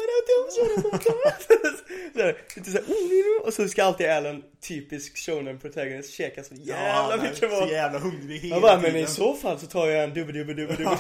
så 2.15 2.21
här, 2.23 2.39
Lite 2.57 2.71
såhär, 2.71 2.85
oh, 2.87 3.47
och 3.47 3.55
så 3.55 3.69
ska 3.69 3.85
alltid 3.85 4.07
Alan, 4.07 4.43
typisk 4.61 5.19
shonen 5.19 5.59
protagonist, 5.59 6.15
käka 6.15 6.45
så 6.45 6.55
jävla 6.55 6.87
Ja, 6.87 6.93
han 6.93 7.11
är 7.19 7.23
mycket 7.23 7.51
så 7.51 7.61
mat 7.61 7.71
jävla 7.71 7.99
hungrig 7.99 8.39
hela 8.39 8.61
bara, 8.61 8.77
men 8.77 8.85
tiden. 8.85 9.01
i 9.05 9.07
så 9.07 9.35
fall 9.35 9.59
så 9.59 9.67
tar 9.67 9.87
jag 9.87 10.05
en 10.05 10.15
dubbe 10.15 10.33
dubbe 10.33 10.55
dubbe 10.55 10.75
dubbe 10.77 10.99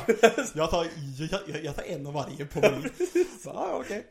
Jag 0.54 0.70
tar, 0.70 0.86
jag, 1.30 1.40
jag, 1.46 1.64
jag 1.64 1.76
tar 1.76 1.82
en 1.82 2.06
av 2.06 2.12
varje 2.12 2.46
på 2.46 2.60
menyn. 2.60 2.90
Ja, 3.44 3.72
okej. 3.84 4.06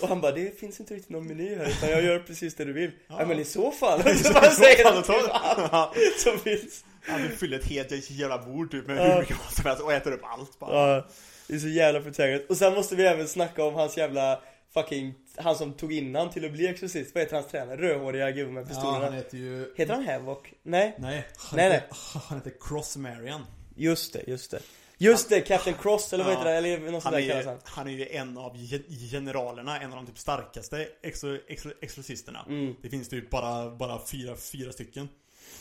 Och 0.00 0.08
han 0.08 0.20
bara, 0.20 0.32
det 0.32 0.58
finns 0.60 0.80
inte 0.80 0.94
riktigt 0.94 1.10
någon 1.10 1.26
meny 1.26 1.54
här 1.56 1.68
utan 1.68 1.90
jag 1.90 2.02
gör 2.04 2.18
precis 2.18 2.54
det 2.54 2.64
du 2.64 2.72
vill. 2.72 2.90
Ja, 3.08 3.16
Ja. 3.20 3.26
men 3.26 3.38
i 3.38 3.44
så 3.44 3.70
fall. 3.70 4.00
I 4.08 4.14
så 4.16 4.32
bara 4.34 4.50
säger 4.50 4.84
fall 4.84 4.94
han 4.94 4.96
du- 4.96 5.28
allt 5.70 6.18
som 6.18 6.38
finns. 6.38 6.84
Han 7.06 7.22
vill 7.22 7.30
fylla 7.30 7.56
ett 7.56 7.64
helt 7.64 8.10
jävla 8.10 8.38
bord 8.38 8.70
typ 8.70 8.86
med 8.86 8.96
Ja. 8.98 9.12
hur 9.14 9.20
mycket 9.20 9.36
mat 9.38 9.54
som 9.54 9.64
helst 9.64 9.82
och 9.82 9.92
äter 9.92 10.12
upp 10.12 10.24
allt 10.24 10.58
bara. 10.58 10.94
Ja, 10.94 11.06
det 11.48 11.54
är 11.54 11.58
så 11.58 11.68
jävla 11.68 12.00
protagonist. 12.00 12.50
Och 12.50 12.56
sen 12.56 12.74
måste 12.74 12.96
vi 12.96 13.06
även 13.06 13.28
snacka 13.28 13.64
om 13.64 13.74
hans 13.74 13.96
jävla 13.96 14.40
fucking, 14.74 15.14
han 15.36 15.56
som 15.56 15.72
tog 15.72 15.92
innan 15.92 16.30
till 16.30 16.44
att 16.44 16.52
bli 16.52 16.66
exorcist. 16.68 17.14
Vad 17.14 17.22
heter 17.24 17.36
hans 17.36 17.48
tränare? 17.50 17.76
Rödhåriga 17.76 18.30
gubben 18.30 18.54
med 18.54 18.62
Ja, 18.64 18.68
pistolerna. 18.68 19.04
han 19.04 19.14
heter 19.14 19.36
ju... 19.38 19.74
Heter 19.76 19.94
han 19.94 20.06
Havoc? 20.06 20.38
Nej? 20.62 20.94
Nej, 20.98 21.24
han, 21.36 21.56
Nej, 21.56 21.70
heter, 21.70 21.88
han 22.28 22.38
heter 22.38 22.52
Cross 22.60 22.96
Marion. 22.96 23.40
Just 23.76 24.12
det, 24.12 24.22
just 24.26 24.50
det. 24.50 24.58
Just 25.02 25.28
det, 25.28 25.40
Captain 25.40 25.76
Cross 25.76 26.12
eller 26.12 26.24
vad 26.24 26.32
heter 26.32 26.44
det? 26.44 26.56
Eller 26.56 26.90
något 26.90 27.04
Han 27.04 27.12
där 27.12 27.20
är, 27.20 27.28
kallas 27.28 27.46
ju, 27.46 27.58
han. 27.64 27.86
är 27.86 27.92
ju 27.92 28.08
en 28.08 28.38
av 28.38 28.56
ge- 28.56 29.08
generalerna, 29.10 29.80
en 29.80 29.92
av 29.92 29.96
de 29.96 30.06
typ 30.06 30.18
starkaste 30.18 30.88
exo, 31.02 31.38
exo, 31.48 31.70
exorcisterna. 31.80 32.44
Mm. 32.48 32.76
Det 32.82 32.88
finns 32.88 33.08
typ 33.08 33.30
bara, 33.30 33.70
bara 33.70 34.06
fyra, 34.06 34.36
fyra 34.36 34.72
stycken. 34.72 35.08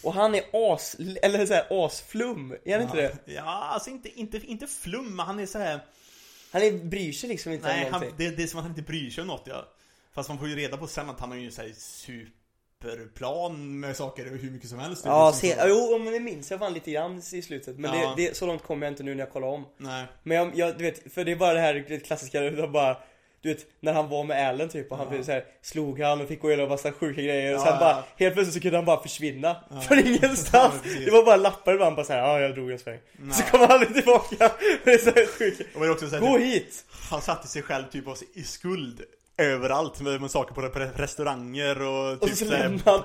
Och 0.04 0.14
han 0.14 0.36
är 0.36 0.44
as, 0.54 0.96
eller 1.22 1.46
såhär 1.46 1.86
asflum. 1.86 2.56
Är 2.66 2.74
han 2.74 2.82
inte 2.82 2.98
ja. 3.02 3.10
det? 3.26 3.34
Ja, 3.34 3.42
alltså 3.44 3.89
inte, 3.89 4.20
inte, 4.20 4.38
inte 4.38 4.68
flum, 4.68 5.16
men 5.16 5.26
han 5.26 5.39
är 5.39 5.46
så 5.46 5.58
här. 5.58 5.80
Han 6.52 6.62
är, 6.62 6.72
bryr 6.72 7.12
sig 7.12 7.30
liksom 7.30 7.52
inte 7.52 7.68
Nej, 7.68 7.86
om 7.86 7.94
han, 7.94 8.02
någonting. 8.02 8.28
det, 8.30 8.36
det 8.36 8.44
är 8.44 8.48
som 8.48 8.60
att 8.60 8.64
han 8.64 8.72
inte 8.72 8.92
bryr 8.92 9.10
sig 9.10 9.22
om 9.22 9.28
något 9.28 9.44
ja. 9.46 9.68
Fast 10.14 10.30
man 10.30 10.39
får 10.39 10.48
ju 10.48 10.56
reda 10.56 10.78
på 10.78 10.88
sen 10.88 11.10
att 11.10 11.20
han 11.20 11.30
har 11.30 11.38
ju 11.38 11.52
såhär 11.52 11.72
superplan 12.82 13.80
med 13.80 13.98
saker 13.98 14.26
hur 14.26 14.52
mycket 14.52 14.70
som 14.70 14.80
helst. 14.80 15.04
Ja, 15.06 15.34
se, 15.34 15.48
liksom 15.48 15.62
så- 15.64 15.68
jo 15.70 15.98
men 16.04 16.14
det 16.14 16.20
minns 16.20 16.52
jag 16.52 16.60
fan 16.60 16.74
lite 16.74 16.92
grann 16.92 17.22
i 17.34 17.42
slutet 17.42 17.78
Men 17.80 18.00
Ja. 18.00 18.14
det, 18.18 18.28
det, 18.28 18.38
så 18.38 18.46
långt 18.46 18.64
kommer 18.64 18.86
jag 18.86 18.92
inte 18.92 19.04
nu 19.04 19.16
när 19.16 19.20
jag 19.24 19.32
kollar 19.34 19.48
om 19.48 19.66
Nej. 19.78 20.06
Men 20.24 20.38
jag, 20.38 20.52
jag, 20.56 20.78
du 20.78 20.84
vet, 20.84 21.14
för 21.14 21.24
det 21.26 21.32
är 21.32 21.36
bara 21.36 21.54
det 21.54 21.60
här 21.60 22.00
klassiska, 22.06 22.42
det 22.42 22.68
bara 22.68 22.98
du 23.42 23.50
vet, 23.54 23.66
när 23.80 23.94
han 23.94 24.10
var 24.10 24.24
med 24.24 24.48
Allen 24.50 24.70
typ 24.70 24.92
och 24.92 24.98
han 24.98 25.16
Ja. 25.16 25.24
så 25.24 25.32
här, 25.32 25.46
slog 25.62 26.00
han 26.02 26.22
och 26.22 26.28
fick 26.28 26.42
gå 26.42 26.48
igenom 26.52 26.70
massa 26.70 26.92
sjuka 26.92 27.22
grejer 27.22 27.54
och 27.56 27.60
Ja, 27.62 27.66
sen 27.66 27.74
ja. 27.74 27.80
bara, 27.80 28.04
helt 28.18 28.34
plötsligt 28.34 28.54
så 28.54 28.60
kunde 28.62 28.78
han 28.78 28.86
bara 28.86 29.02
försvinna 29.02 29.56
Ja. 29.70 29.82
Från 29.82 30.00
ingenstans! 30.00 30.74
Ja, 30.86 31.00
det 31.06 31.12
var 31.12 31.26
bara 31.26 31.36
lappar 31.36 31.74
ibland 31.74 31.96
bara 31.96 32.06
såhär, 32.06 32.20
ja 32.20 32.40
jag 32.40 32.54
drog 32.56 32.72
en 32.72 32.80
sväng 32.80 33.00
Nej. 33.14 33.34
Så 33.36 33.44
kom 33.44 33.60
han 33.60 33.72
aldrig 33.72 33.94
tillbaka, 33.96 34.36
det 34.84 34.92
är 34.92 34.98
så 34.98 35.10
här 35.12 35.26
sjukt 35.26 35.74
Gå 36.20 36.38
typ, 36.38 36.46
hit! 36.46 36.86
han 37.10 37.22
satte 37.22 37.48
sig 37.48 37.62
själv 37.62 37.84
typ 37.92 38.06
i 38.34 38.44
skuld 38.44 39.02
överallt 39.44 40.02
med, 40.02 40.22
med 40.22 40.32
saker 40.32 40.54
på 40.56 40.62
re- 40.62 40.92
restauranger 40.96 41.82
och 41.82 42.12
Och 42.14 42.22
typ 42.22 42.38
så 42.38 42.46
så 42.46 42.52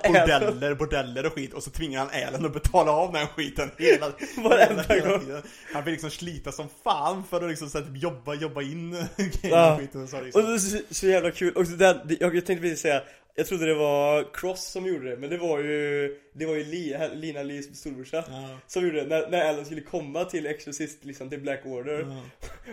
bordeller, 0.03 0.75
bordeller 0.75 1.25
och 1.25 1.33
skit 1.33 1.53
och 1.53 1.63
så 1.63 1.69
tvingar 1.69 1.99
han 1.99 2.09
Älen 2.09 2.45
att 2.45 2.53
betala 2.53 2.91
av 2.91 3.13
den 3.13 3.27
skiten 3.27 3.71
hela, 3.77 4.05
hela, 4.35 4.81
hela 4.83 5.19
tiden. 5.19 5.41
Han 5.73 5.83
fick 5.83 5.91
liksom 5.91 6.09
slita 6.11 6.51
som 6.51 6.67
fan 6.83 7.23
för 7.29 7.41
att 7.43 7.49
liksom 7.49 7.69
så 7.69 7.77
här, 7.77 7.85
typ, 7.85 7.97
jobba, 8.03 8.33
jobba 8.33 8.61
in 8.61 8.93
Ja. 9.17 9.25
hela 9.41 9.77
skiten 9.77 10.03
och 10.03 10.09
så 10.09 10.17
Och 10.17 10.23
liksom. 10.23 10.45
det 10.45 10.53
är 10.53 10.57
så, 10.57 10.77
så 10.91 11.07
jävla 11.07 11.31
kul, 11.31 11.53
och 11.53 11.67
så 11.67 11.73
den, 11.75 11.97
jag 12.19 12.31
tänkte 12.31 12.55
precis 12.55 12.79
säga 12.81 13.01
Jag 13.39 13.47
trodde 13.47 13.65
det 13.65 13.73
var 13.73 14.33
Cross 14.33 14.63
som 14.71 14.85
gjorde 14.85 15.09
det, 15.09 15.17
men 15.17 15.29
det 15.29 15.37
var 15.37 15.59
ju 15.59 16.17
Det 16.33 16.45
var 16.45 16.53
ju 16.55 16.63
Li, 16.63 16.97
Lina 17.13 17.43
Lis 17.43 17.79
storbrorsa 17.79 18.23
Ja. 18.27 18.49
Som 18.67 18.83
gjorde 18.83 19.01
det, 19.01 19.07
när, 19.07 19.29
när 19.29 19.49
Alan 19.49 19.65
skulle 19.65 19.81
komma 19.81 20.25
till 20.25 20.45
Exorcist, 20.45 21.05
liksom 21.05 21.29
till 21.29 21.41
Black 21.41 21.65
Order 21.65 21.99
Ja. 22.09 22.21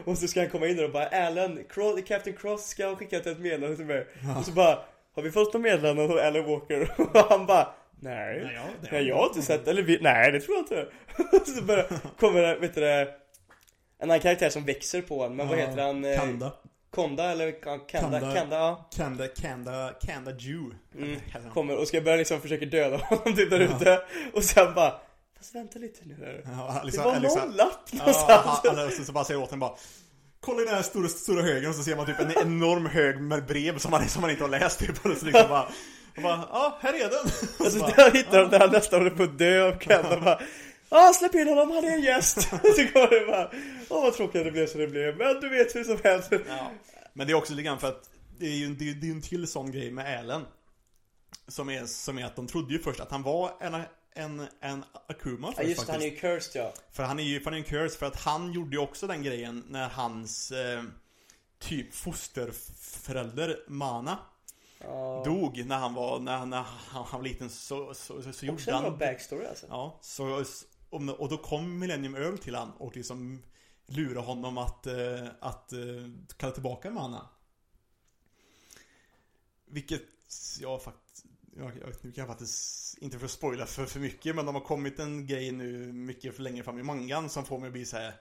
Och 0.05 0.19
så 0.19 0.29
ska 0.29 0.41
han 0.41 0.51
komma 0.51 0.67
in 0.67 0.77
där 0.77 0.85
och 0.85 0.91
bara 0.93 1.07
Alan, 1.07 1.59
Cross, 1.71 2.01
Captain 2.07 2.37
Cross 2.37 2.67
ska 2.69 2.87
ha 2.87 2.97
skickat 2.97 3.27
ett 3.27 3.39
meddelande 3.39 3.77
till 3.77 3.87
mig 3.87 4.07
Och 4.39 4.45
så 4.45 4.53
bara 4.53 4.79
Har 5.15 5.23
vi 5.23 5.31
fått 5.31 5.53
något 5.55 5.63
meddelande 5.63 6.09
från 6.09 6.19
Alan 6.19 6.45
Walker? 6.45 6.95
Och 7.01 7.19
han 7.29 7.47
bara 7.47 7.75
Nej, 8.01 8.41
Nej, 8.45 8.53
ja, 8.55 8.63
det- 8.83 8.89
nej 8.93 9.09
jag 9.09 9.17
har 9.17 9.27
inte 9.27 9.43
sett 9.43 9.69
eller 9.69 9.83
vi, 9.83 9.99
nej 10.01 10.33
det 10.33 10.41
tror 10.41 10.57
jag 10.57 10.63
inte 10.63 10.87
så 11.53 11.63
bara 11.63 11.83
kommer 12.21 12.43
det, 12.43 12.57
vet 12.57 12.75
du 12.75 12.81
det 12.81 13.01
En 13.99 14.11
annan 14.11 14.21
karaktär 14.21 14.49
som 14.51 14.65
växer 14.65 15.03
på 15.03 15.19
honom, 15.19 15.37
men 15.37 15.49
vad 15.49 15.59
Ja, 15.59 15.67
heter 15.67 15.83
han? 15.83 16.05
Eh, 16.05 16.17
Kanda. 16.19 16.53
Konda 16.95 17.31
eller 17.31 17.47
Ka- 17.53 17.87
Kanda? 17.87 18.21
Kanda. 18.21 18.35
Kanda, 18.35 18.57
ja 18.57 18.89
Kanda, 18.97 19.29
Kanda, 19.29 19.93
Kanda 20.03 20.31
Jew. 20.39 20.75
Mm. 20.99 21.21
Kommer 21.55 21.77
och 21.77 21.89
ska 21.89 22.01
börja 22.01 22.17
liksom 22.17 22.41
försöka 22.41 22.67
döda 22.67 22.97
honom 22.97 23.37
typ 23.37 23.51
där 23.51 23.61
Ja. 23.61 23.77
ute 23.77 24.01
Och 24.33 24.45
sen 24.45 24.75
bara 24.75 24.95
Fast 25.39 25.55
vänta 25.55 25.79
lite 25.79 26.01
nu 26.05 26.15
här. 26.21 26.43
Ja, 26.45 26.79
Det 26.81 26.87
liksom, 26.87 27.05
var 27.05 27.21
liksom, 27.21 27.41
någon 27.41 27.57
lapp 27.57 27.89
Ja, 27.91 27.99
någonstans 27.99 28.61
han, 28.65 28.77
han, 28.79 28.91
så, 28.91 29.05
så 29.05 29.13
bara 29.13 29.25
säger 29.25 29.43
åt 29.43 29.51
honom 29.51 29.61
bara 29.61 29.73
Kolla 30.41 30.63
i 30.63 30.65
den 30.65 30.75
här 30.75 30.83
stora, 30.83 31.09
stora 31.09 31.43
högen 31.43 31.71
och 31.71 31.77
så 31.77 31.83
ser 31.83 31.97
man 31.97 32.07
typ 32.07 32.21
en 32.21 32.33
enorm 32.43 32.87
hög 32.87 33.21
med 33.21 33.47
brev 33.47 33.79
som 33.79 33.91
man, 33.91 34.09
som 34.09 34.21
man 34.23 34.31
inte 34.31 34.43
har 34.45 34.49
läst 34.49 34.79
typ 34.79 35.07
och 35.07 35.17
så 35.17 35.25
liksom 35.27 35.49
bara 35.49 35.69
och 36.17 36.23
bara, 36.23 36.49
ja 36.53 36.79
här 36.81 36.93
är 36.95 36.99
den! 37.11 37.33
Alltså 37.67 37.79
bara, 37.79 37.91
där 37.93 38.11
hittar 38.11 38.41
de 38.41 38.51
där 38.51 38.59
han 38.61 38.71
nästan 38.71 39.01
håller 39.01 39.17
på 39.17 39.23
att 39.23 39.39
dö 39.39 39.69
och 39.69 39.81
Kanda 39.81 40.21
bara 40.21 40.41
ah, 40.95 41.13
släpp 41.13 41.35
in 41.35 41.49
honom, 41.49 41.71
han 41.71 41.85
är 41.85 41.91
en 41.91 42.03
gäst! 42.03 42.41
så 42.41 42.49
kommer 42.93 43.21
det 43.21 43.27
bara, 43.27 43.51
åh 43.89 44.03
vad 44.03 44.15
tråkigt 44.15 44.45
det 44.45 44.51
blev 44.51 44.67
så 44.67 44.79
det 44.79 44.87
blev, 44.87 45.17
men 45.17 45.41
du 45.41 45.49
vet 45.49 45.75
hur 45.75 45.85
som 45.85 45.99
helst. 46.05 46.33
Ja. 46.49 46.71
Men 47.13 47.27
det 47.27 47.33
är 47.33 47.35
också 47.35 47.53
lite 47.53 47.63
grann 47.63 47.81
för 47.81 47.89
att 47.89 48.11
det 48.39 48.47
är 48.47 48.57
ju 48.57 48.67
är, 48.67 48.95
det 48.95 49.07
är 49.07 49.11
en 49.11 49.23
till 49.23 49.47
sån 49.47 49.73
grej 49.73 49.91
med 49.91 50.19
Allen. 50.19 50.43
Som 51.49 51.71
är, 51.71 51.87
som 51.87 52.19
är 52.19 52.25
att 52.25 52.37
de 52.37 52.47
trodde 52.47 52.73
ju 52.73 52.79
först 52.79 53.01
att 53.01 53.11
han 53.11 53.23
var 53.23 53.53
en, 53.61 53.75
en, 54.15 54.47
en 54.61 54.85
Akuma 55.09 55.47
först 55.47 55.59
Ja 55.59 55.69
just 55.69 55.87
det, 55.87 55.93
han 55.93 56.03
är 56.03 56.07
ju 56.07 56.17
cursed 56.17 56.63
ja. 56.63 56.73
För 56.93 57.03
han 57.03 57.19
är 57.19 57.25
ju 57.25 57.41
fan 57.41 57.55
en 57.55 57.65
curse 57.65 57.99
för 57.99 58.07
att 58.07 58.17
han 58.17 58.53
gjorde 58.53 58.77
ju 58.77 58.83
också 58.83 59.07
den 59.07 59.23
grejen 59.23 59.65
när 59.69 59.89
hans 59.89 60.53
eh, 60.53 60.83
typ 61.59 61.95
fosterförälder 61.95 63.59
Mana 63.69 64.19
ja. 64.79 65.23
dog 65.25 65.65
när 65.67 65.79
han 65.79 65.95
var, 65.95 66.21
när, 66.21 66.47
när 66.47 66.65
han, 66.91 67.05
han 67.05 67.21
var 67.21 67.29
liten 67.29 67.51
så, 67.51 67.95
så, 67.95 68.23
så, 68.23 68.33
så 68.33 68.47
gjorde 68.47 68.55
Också 68.55 68.71
en 68.71 68.81
bra 68.81 68.91
han 68.91 68.99
backstory 68.99 69.47
alltså. 69.47 69.67
Ja, 69.69 69.99
så, 70.03 70.45
och 70.95 71.29
då 71.29 71.39
kom 71.39 71.79
Millennium 71.79 72.15
Earl 72.15 72.39
till 72.39 72.55
han 72.55 72.71
och 72.71 72.97
liksom 72.97 73.43
lurade 73.87 74.27
honom 74.27 74.59
att, 74.59 74.87
eh, 74.87 75.27
att 75.41 75.73
eh, 75.73 75.79
kalla 76.37 76.53
tillbaka 76.53 76.91
mannen. 76.91 77.25
Vilket 79.67 80.03
jag 80.61 80.83
faktiskt, 80.83 81.27
jag, 81.57 81.67
jag, 81.67 81.95
nu 82.01 82.13
kan 82.13 82.23
jag 82.23 82.29
faktiskt 82.29 82.99
inte 82.99 83.19
för 83.19 83.25
att 83.25 83.31
spoila 83.31 83.67
för, 83.67 83.87
för 83.87 84.01
mycket 84.01 84.37
men 84.37 84.47
de 84.47 84.55
har 84.55 84.63
kommit 84.63 84.99
en 84.99 85.27
grej 85.27 85.53
nu 85.53 85.93
mycket 85.93 86.37
för 86.37 86.43
länge 86.43 86.63
fram 86.63 86.79
i 86.79 86.83
mangan 86.83 87.31
som 87.31 87.45
får 87.45 87.59
mig 87.59 87.67
att 87.67 87.73
bli 87.73 87.85
så 87.85 87.97
här. 87.97 88.15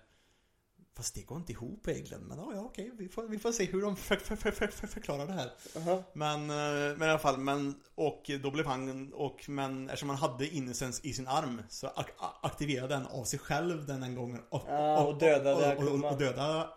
Fast 0.96 1.16
det 1.16 1.22
går 1.22 1.38
inte 1.38 1.52
ihop 1.52 1.88
egentligen, 1.88 2.24
men 2.24 2.38
ja, 2.38 2.52
ja 2.56 2.62
okej, 2.62 2.91
vi 2.98 3.10
får, 3.10 3.24
vi 3.24 3.39
får 3.39 3.52
se 3.52 3.66
hur 3.66 3.82
de 3.82 3.96
för, 3.96 4.16
för, 4.16 4.36
för, 4.36 4.52
för, 4.52 4.68
för, 4.68 4.88
förklarar 4.88 5.28
det 5.28 5.34
här. 5.34 5.52
Aha. 5.78 6.04
Men, 6.14 6.50
eh, 6.50 6.98
men 6.98 7.02
i 7.08 7.12
alla 7.12 7.20
fall, 7.20 7.38
men, 7.38 7.76
och 7.96 8.32
då 8.44 8.52
blev 8.52 8.66
han, 8.66 9.14
och, 9.14 9.46
men 9.50 9.86
eftersom 9.89 10.10
han 10.10 10.18
hade 10.18 10.48
innocence 10.48 11.08
i 11.08 11.14
sin 11.14 11.28
arm 11.28 11.62
så 11.70 11.88
ak 11.88 12.08
aktiverade 12.41 12.94
den 12.94 13.06
av 13.08 13.24
sig 13.24 13.39
själv 13.39 13.86
den 13.86 14.04
en 14.04 14.16
gången 14.16 14.41
och, 14.50 14.70
Ah, 14.70 15.04
och 15.04 15.18
dödade 15.18 15.54
och, 15.56 15.62
och, 15.62 15.84
Akuma. 15.84 16.08
och, 16.08 16.14
och 16.14 16.20
dödade 16.20 16.68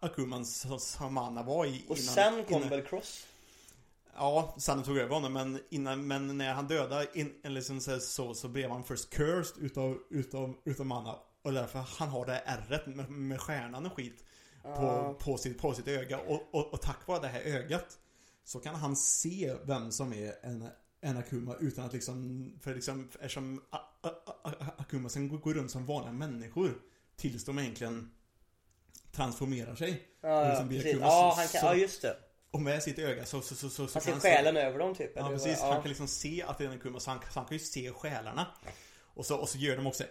Akuman 0.00 0.44
som 0.44 1.14
Mana 1.14 1.42
var 1.42 1.64
i 1.66 1.84
Och 1.88 1.98
innan- 1.98 2.14
sen 2.14 2.44
kom 2.44 2.56
innan- 2.56 2.68
väl 2.70 2.82
Cross? 2.82 3.26
Ja, 4.18 4.54
Sanne 4.58 4.84
tog 4.84 4.98
över 4.98 5.14
honom 5.14 5.32
men, 5.32 5.60
innan, 5.70 6.06
men 6.06 6.38
när 6.38 6.54
han 6.54 6.66
dödade 6.66 7.06
in, 7.14 7.34
liksom 7.44 7.80
så, 7.80 8.00
så, 8.00 8.34
så 8.34 8.48
blev 8.48 8.70
han 8.70 8.84
först 8.84 9.10
cursed 9.10 9.62
utav, 9.64 9.98
utav, 10.10 10.54
utav 10.64 10.86
Mana 10.86 11.14
Och 11.46 11.52
därför 11.52 11.78
han 11.78 12.08
har 12.08 12.26
det 12.26 12.32
här 12.32 12.42
ärret 12.46 12.86
med, 12.86 13.10
med 13.10 13.40
stjärnan 13.40 13.86
och 13.86 13.92
skit 13.96 14.24
på, 14.62 15.16
på, 15.20 15.38
sitt, 15.38 15.58
på 15.58 15.74
sitt 15.74 15.88
öga 15.88 16.18
och, 16.18 16.54
och, 16.54 16.72
och 16.72 16.82
tack 16.82 17.06
vare 17.06 17.20
det 17.20 17.28
här 17.28 17.40
ögat 17.40 17.98
Så 18.44 18.60
kan 18.60 18.74
han 18.74 18.96
se 18.96 19.54
vem 19.64 19.92
som 19.92 20.12
är 20.12 20.34
en, 20.42 20.68
en 21.00 21.16
Akuma 21.16 21.54
utan 21.60 21.84
att 21.84 21.92
liksom 21.92 22.52
För 22.62 22.74
liksom 22.74 23.08
eftersom 23.14 23.62
A- 23.70 23.78
A- 24.02 24.10
A- 24.26 24.50
A- 24.60 24.72
Akuma 24.78 25.08
sen 25.08 25.28
går- 25.40 25.54
runt 25.54 25.70
som 25.70 25.86
vanliga 25.86 26.12
människor 26.12 26.78
Tills 27.16 27.44
de 27.44 27.58
egentligen 27.58 28.10
transformerar 29.12 29.74
sig 29.74 30.08
Ja, 30.20 30.28
ja, 30.28 30.48
liksom 30.48 30.68
precis. 30.68 30.86
Akuma. 30.86 31.06
Ja, 31.06 31.34
han 31.36 31.46
kan, 31.48 31.60
så- 31.60 31.66
ja 31.66 31.74
just 31.74 32.02
det. 32.02 32.16
Och 32.50 32.60
med 32.62 32.82
sitt 32.82 32.98
öga 32.98 33.24
så, 33.26 33.40
så, 33.40 33.54
så, 33.54 33.70
så, 33.70 33.82
Han 33.92 34.02
ser 34.02 34.20
själen 34.20 34.56
över 34.56 34.78
dem 34.78 34.94
typ. 34.94 35.12
Ja 35.14 35.28
precis, 35.28 35.60
vad? 35.60 35.72
han 35.72 35.82
kan 35.82 35.88
liksom 35.88 36.08
se 36.08 36.42
att 36.42 36.58
det 36.58 36.64
är 36.64 36.68
en 36.68 36.74
Akuma 36.74 37.00
så 37.00 37.10
han, 37.10 37.20
så 37.32 37.40
han 37.40 37.48
kan 37.48 37.54
ju 37.56 37.64
se 37.64 37.92
själarna 37.92 38.46
Och 39.14 39.26
så, 39.26 39.36
och 39.36 39.48
så 39.48 39.58
gör 39.58 39.76
de 39.76 39.86
också 39.86 40.04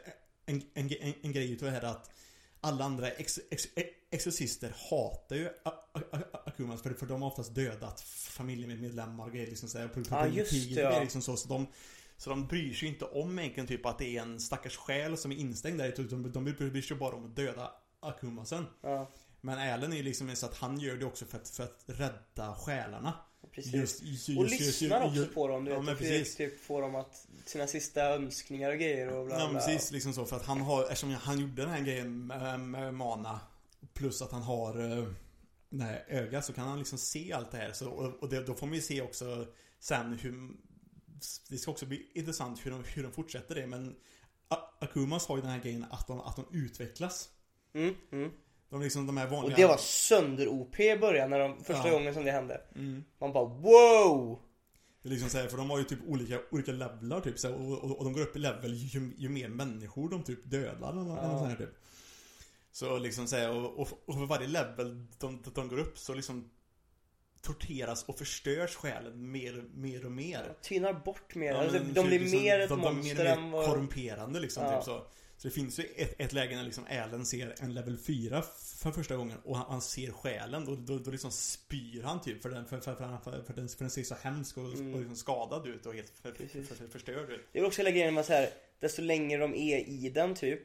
en, 0.46 0.62
en, 0.74 0.90
en, 1.02 1.14
en 1.22 1.32
grej 1.32 1.52
utav 1.52 1.66
det 1.66 1.74
här 1.74 1.86
att 1.86 2.12
Alla 2.62 2.86
andra 2.86 3.10
ex, 3.10 3.40
ex, 3.52 3.68
exorcister 4.12 4.76
hatar 4.90 5.36
ju 5.36 5.50
Akumas 6.46 6.82
för, 6.82 6.94
för 6.94 7.06
de 7.06 7.22
har 7.22 7.30
oftast 7.30 7.56
dödat 7.56 8.02
familjemedlemmar 8.02 9.26
och 9.26 9.32
grejer 9.32 9.48
liksom 9.48 9.70
såhär 9.70 9.88
på, 9.88 10.04
på, 10.04 10.16
Ja, 10.16 10.24
på 10.24 10.28
just 10.30 10.52
kriget 10.52 10.76
det, 10.76 10.82
ja. 10.82 11.00
liksom 11.00 11.22
så, 11.22 11.38
så 11.38 11.48
de 11.48 11.68
så 12.18 12.30
de 12.30 12.48
bryr 12.48 12.74
sig 12.74 12.88
inte 12.88 13.06
om 13.06 13.40
egentligen 13.40 13.68
typ 13.68 13.86
att 13.86 14.00
det 14.00 14.18
är 14.18 14.22
en 14.22 14.40
stackars 14.40 14.78
själ 14.78 15.18
som 15.18 15.32
är 15.32 15.36
instängd 15.36 15.78
där. 15.80 15.88
Utan 15.88 16.24
de, 16.24 16.32
de 16.32 16.44
bryr 16.44 16.82
sig 16.82 16.98
bara 16.98 17.16
om 17.16 17.26
att 17.26 17.36
döda 17.36 17.72
Akumasen. 18.00 18.66
Ja, 18.82 19.12
Men 19.42 19.74
Allen 19.74 19.94
är 19.94 19.98
ju 19.98 20.04
liksom 20.04 20.36
så 20.36 20.46
att 20.46 20.58
han 20.58 20.80
gör 20.80 20.98
det 20.98 21.06
också 21.06 21.26
för 21.26 21.38
att, 21.38 21.50
för 21.50 21.64
att 21.64 21.84
rädda 21.86 22.56
själarna 22.56 23.14
precis. 23.56 23.74
Just- 23.74 24.04
just- 24.04 24.30
och 24.30 24.34
just- 24.44 24.60
just- 24.60 24.82
lyssnar 24.82 25.06
också 25.08 25.26
på 25.34 25.48
dem, 25.48 25.66
du 25.66 25.72
Ja, 25.72 25.80
vet. 25.80 25.98
precis. 25.98 26.36
Typ 26.36 26.60
få 26.60 26.82
dem 26.82 26.96
att, 26.96 27.28
sina 27.46 27.68
sista 27.68 28.02
önskningar 28.02 28.70
och 28.72 28.78
grejer 28.78 29.14
och 29.14 29.26
bla 29.26 29.40
Ja 29.40 29.50
bla. 29.50 29.60
precis, 29.60 29.92
liksom 29.92 30.14
så 30.14 30.26
för 30.26 30.36
att 30.36 30.46
han 30.46 30.62
har, 30.62 30.84
eftersom 30.84 31.12
han 31.14 31.40
gjorde 31.40 31.62
den 31.62 31.70
här 31.72 31.82
grejen 31.82 32.28
med, 32.28 32.60
med 32.60 32.94
Mana 32.94 33.40
Plus 33.94 34.22
att 34.22 34.32
han 34.32 34.42
har 34.42 34.98
eh, 35.00 35.08
här 35.82 36.06
ögat 36.08 36.46
så 36.46 36.54
kan 36.54 36.68
han 36.68 36.80
liksom 36.80 36.98
se 36.98 37.34
allt 37.34 37.52
det 37.52 37.58
här 37.58 37.72
så, 37.74 37.90
och, 37.90 38.24
och 38.24 38.30
det, 38.30 38.44
då 38.44 38.54
får 38.54 38.66
man 38.68 38.76
ju 38.76 38.82
se 38.82 39.02
också 39.02 39.48
sen 39.80 40.14
hur 40.22 40.50
Det 41.50 41.58
ska 41.58 41.72
också 41.72 41.86
bli 41.86 42.12
intressant 42.14 42.66
hur 42.66 42.72
de, 42.72 42.84
hur 42.84 43.04
de 43.04 43.12
fortsätter 43.12 43.56
det 43.56 43.68
men 43.68 43.96
Akumas 44.80 45.28
har 45.28 45.36
ju 45.36 45.42
den 45.42 45.52
här 45.52 45.60
grejen 45.60 45.86
att 45.90 46.08
de, 46.08 46.20
att 46.20 46.36
de 46.36 46.46
utvecklas 46.52 47.30
Mm, 47.74 47.96
mm. 48.12 48.32
De 48.76 48.84
liksom 48.84 49.08
de 49.08 49.18
här 49.18 49.26
Och 49.26 49.32
vanliga 49.32 49.56
det 49.58 49.66
var 49.66 49.78
sönder-OP 49.78 50.80
i 50.80 50.98
början, 50.98 51.30
när 51.30 51.40
de, 51.40 51.64
första 51.64 51.88
Ja. 51.88 51.94
gången 51.94 52.14
som 52.14 52.26
det 52.26 52.32
hände. 52.32 52.62
mm. 52.76 53.04
Man 53.20 53.34
bara 53.34 53.46
wow! 53.46 54.40
Det 55.02 55.10
är 55.10 55.12
liksom 55.12 55.30
så 55.30 55.38
här, 55.38 55.48
för 55.48 55.58
de 55.58 55.70
har 55.70 55.78
ju 55.78 55.84
typ 55.84 56.00
olika, 56.08 56.40
olika 56.52 56.72
levlar 56.72 57.22
typ 57.22 57.40
så 57.40 57.48
här, 57.48 57.56
och, 57.56 57.84
och, 57.84 57.98
och 57.98 58.04
de 58.04 58.14
går 58.14 58.22
upp 58.22 58.36
i 58.36 58.40
level 58.40 58.74
ju, 58.74 59.14
ju 59.18 59.30
mer 59.30 59.48
människor 59.50 60.10
de 60.10 60.24
typ 60.24 60.40
dödar 60.52 60.92
eller 60.92 61.02
något 61.02 61.20
Ja. 61.24 61.38
sånt 61.38 61.50
här 61.50 61.56
typ. 61.58 61.76
Så 62.72 62.98
liksom 62.98 63.28
så 63.28 63.36
här, 63.36 63.52
och, 63.52 63.80
och, 63.80 63.88
och 64.06 64.14
för 64.16 64.26
varje 64.26 64.48
level 64.48 65.06
de, 65.20 65.44
de 65.56 65.68
går 65.68 65.80
upp 65.80 65.98
så 66.00 66.14
liksom 66.14 66.50
torteras 67.42 68.04
och 68.04 68.18
förstörs 68.18 68.76
själen 68.76 69.32
mer, 69.32 69.64
mer 69.74 70.06
och 70.06 70.12
mer. 70.12 70.54
Tynar 70.62 70.94
bort 70.94 71.36
mer. 71.36 71.52
Ja, 71.52 71.58
alltså, 71.58 71.80
de 71.80 72.02
så 72.02 72.08
blir 72.08 72.20
liksom, 72.20 72.40
mer 72.40 72.60
ett 72.60 72.70
de, 72.70 72.82
de 72.82 72.96
monster 72.96 73.16
blir 73.16 73.24
mer 73.26 73.32
än 73.32 73.52
vad... 73.52 73.66
korrumperande 73.66 74.40
liksom 74.40 74.64
Ja. 74.64 74.76
typ 74.76 74.84
så. 74.86 75.06
Så 75.46 75.50
det 75.50 75.56
finns 75.56 75.80
ju 75.80 75.84
ett, 75.96 76.16
ett 76.18 76.34
läge 76.34 76.56
när 76.56 76.64
liksom 76.64 76.86
Allen 76.90 77.26
ser 77.26 77.56
en 77.60 77.74
level 77.74 77.98
4 77.98 78.42
för 78.82 78.92
första 78.92 79.16
gången 79.16 79.38
och 79.44 79.58
han, 79.58 79.66
han 79.70 79.82
ser 79.82 80.12
själen 80.12 80.66
då, 80.66 80.76
då, 80.76 80.98
då 81.00 81.12
liksom 81.12 81.32
spyr 81.32 82.04
han 82.04 82.22
typ 82.22 82.42
för 82.42 82.50
den, 82.50 82.66
för, 82.66 82.80
för, 82.80 82.96
för, 82.96 83.18
för, 83.24 83.44
för, 83.44 83.54
den, 83.54 83.68
för 83.70 83.80
den 83.80 83.90
ser 83.90 84.04
så 84.04 84.16
hemsk 84.16 84.58
och, 84.58 84.64
Mm. 84.74 84.94
och 84.94 85.00
liksom 85.00 85.16
skadad 85.16 85.68
ut 85.68 85.86
och 85.86 85.94
helt 85.94 86.10
för, 86.10 86.32
för, 86.32 86.48
för, 86.64 86.76
för, 86.76 86.88
förstörd 86.88 87.30
ut. 87.30 87.42
Det 87.52 87.60
är 87.60 87.66
också 87.66 87.82
hela 87.82 87.92
grejen 87.92 88.14
med 88.14 88.26
så 88.26 88.34
här, 88.34 88.50
desto 88.80 89.02
längre 89.02 89.38
de 89.40 89.54
är 89.56 89.78
i 89.78 90.10
den 90.10 90.36
typ 90.36 90.62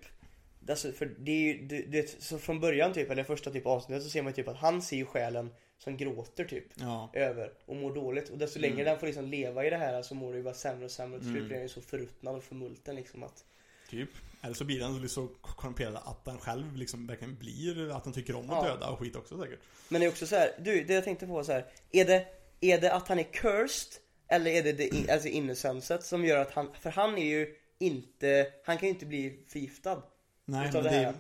Desto, 0.60 0.92
för 0.92 1.14
det 1.18 1.32
är 1.32 1.40
ju, 1.54 1.66
det, 1.66 1.82
det, 1.82 2.22
så 2.22 2.38
från 2.38 2.60
början 2.60 2.92
typ, 2.92 3.10
eller 3.10 3.24
första 3.24 3.50
typ 3.50 3.66
avsnittet 3.66 4.02
så 4.04 4.10
ser 4.10 4.22
man 4.22 4.32
ju 4.32 4.36
typ 4.36 4.48
att 4.48 4.56
han 4.56 4.82
ser 4.82 4.96
ju 4.96 5.04
själen 5.06 5.50
som 5.78 5.96
gråter 5.96 6.44
typ 6.44 6.64
Ja. 6.74 7.10
över 7.12 7.52
och 7.66 7.76
mår 7.76 7.94
dåligt 7.94 8.28
och 8.28 8.38
desto 8.38 8.58
längre 8.58 8.84
den 8.84 8.98
får 8.98 9.06
liksom 9.06 9.26
leva 9.26 9.66
i 9.66 9.70
det 9.70 9.76
här 9.76 10.02
så 10.02 10.14
mår 10.14 10.32
det 10.32 10.36
ju 10.38 10.44
bara 10.44 10.54
sämre 10.54 10.84
och 10.84 10.90
sämre 10.90 11.16
och 11.16 11.22
till 11.22 11.30
slut 11.30 11.36
Mm. 11.38 11.48
blir 11.48 11.56
den 11.56 11.62
ju 11.66 11.68
så 11.68 11.80
förruttnad 11.80 12.36
och 12.36 12.44
förmulten 12.44 12.96
liksom 12.96 13.22
att 13.22 13.44
Typ. 13.90 14.08
Eller 14.42 14.54
så 14.54 14.64
blir 14.64 14.78
den 14.78 15.08
så 15.08 15.26
korrumperad 15.26 15.96
att 15.96 16.24
den 16.24 16.38
själv 16.38 16.76
liksom 16.76 17.06
verkligen 17.06 17.36
blir, 17.36 17.90
att 17.96 18.04
den 18.04 18.12
tycker 18.12 18.36
om 18.36 18.50
att 18.50 18.66
Ja. 18.66 18.72
döda 18.72 18.90
och 18.90 18.98
skit 18.98 19.16
också 19.16 19.38
säkert. 19.42 19.60
Men 19.88 20.00
det 20.00 20.06
är 20.06 20.10
också 20.10 20.26
så 20.26 20.36
här, 20.36 20.50
du, 20.58 20.84
det 20.84 20.94
jag 20.94 21.04
tänkte 21.04 21.26
på 21.26 21.44
så 21.44 21.52
här, 21.52 21.66
är 21.90 22.04
det, 22.04 22.26
är 22.60 22.80
det 22.80 22.92
att 22.92 23.08
han 23.08 23.18
är 23.18 23.32
cursed 23.32 23.92
eller 24.28 24.50
är 24.50 24.62
det 24.62 24.72
det 24.72 25.10
alltså 25.10 25.28
innocenset 25.28 26.04
som 26.04 26.24
gör 26.24 26.36
att 26.36 26.52
han, 26.52 26.68
för 26.80 26.90
han 26.90 27.18
är 27.18 27.26
ju 27.26 27.54
inte, 27.78 28.46
han 28.64 28.78
kan 28.78 28.88
ju 28.88 28.94
inte 28.94 29.06
bli 29.06 29.44
förgiftad 29.48 30.02
Nej, 30.44 30.70
men 30.72 30.84
det 30.84 30.90
det, 30.90 31.14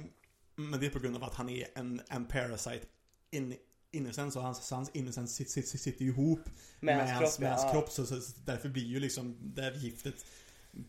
men 0.56 0.80
det 0.80 0.86
är 0.86 0.90
på 0.90 0.98
grund 0.98 1.16
av 1.16 1.24
att 1.24 1.34
han 1.34 1.48
är 1.48 1.66
en, 1.74 2.02
en 2.08 2.24
parasite 2.24 2.86
in, 3.30 3.54
innocence 3.90 4.38
och 4.38 4.44
hans, 4.44 4.70
hans 4.70 4.90
innocence 4.92 5.34
sitter, 5.34 5.50
sitter, 5.50 5.78
sitter 5.78 6.04
ihop 6.04 6.40
Med 6.80 7.08
hans 7.08 7.18
kropp, 7.18 7.40
med 7.40 7.50
hans 7.50 7.62
ja. 7.62 7.72
kropp 7.72 7.90
så, 7.90 8.06
så, 8.06 8.20
så 8.20 8.32
därför 8.44 8.68
blir 8.68 8.84
ju 8.84 9.00
liksom 9.00 9.36
det 9.40 9.62
här 9.62 9.72
giftet 9.72 10.24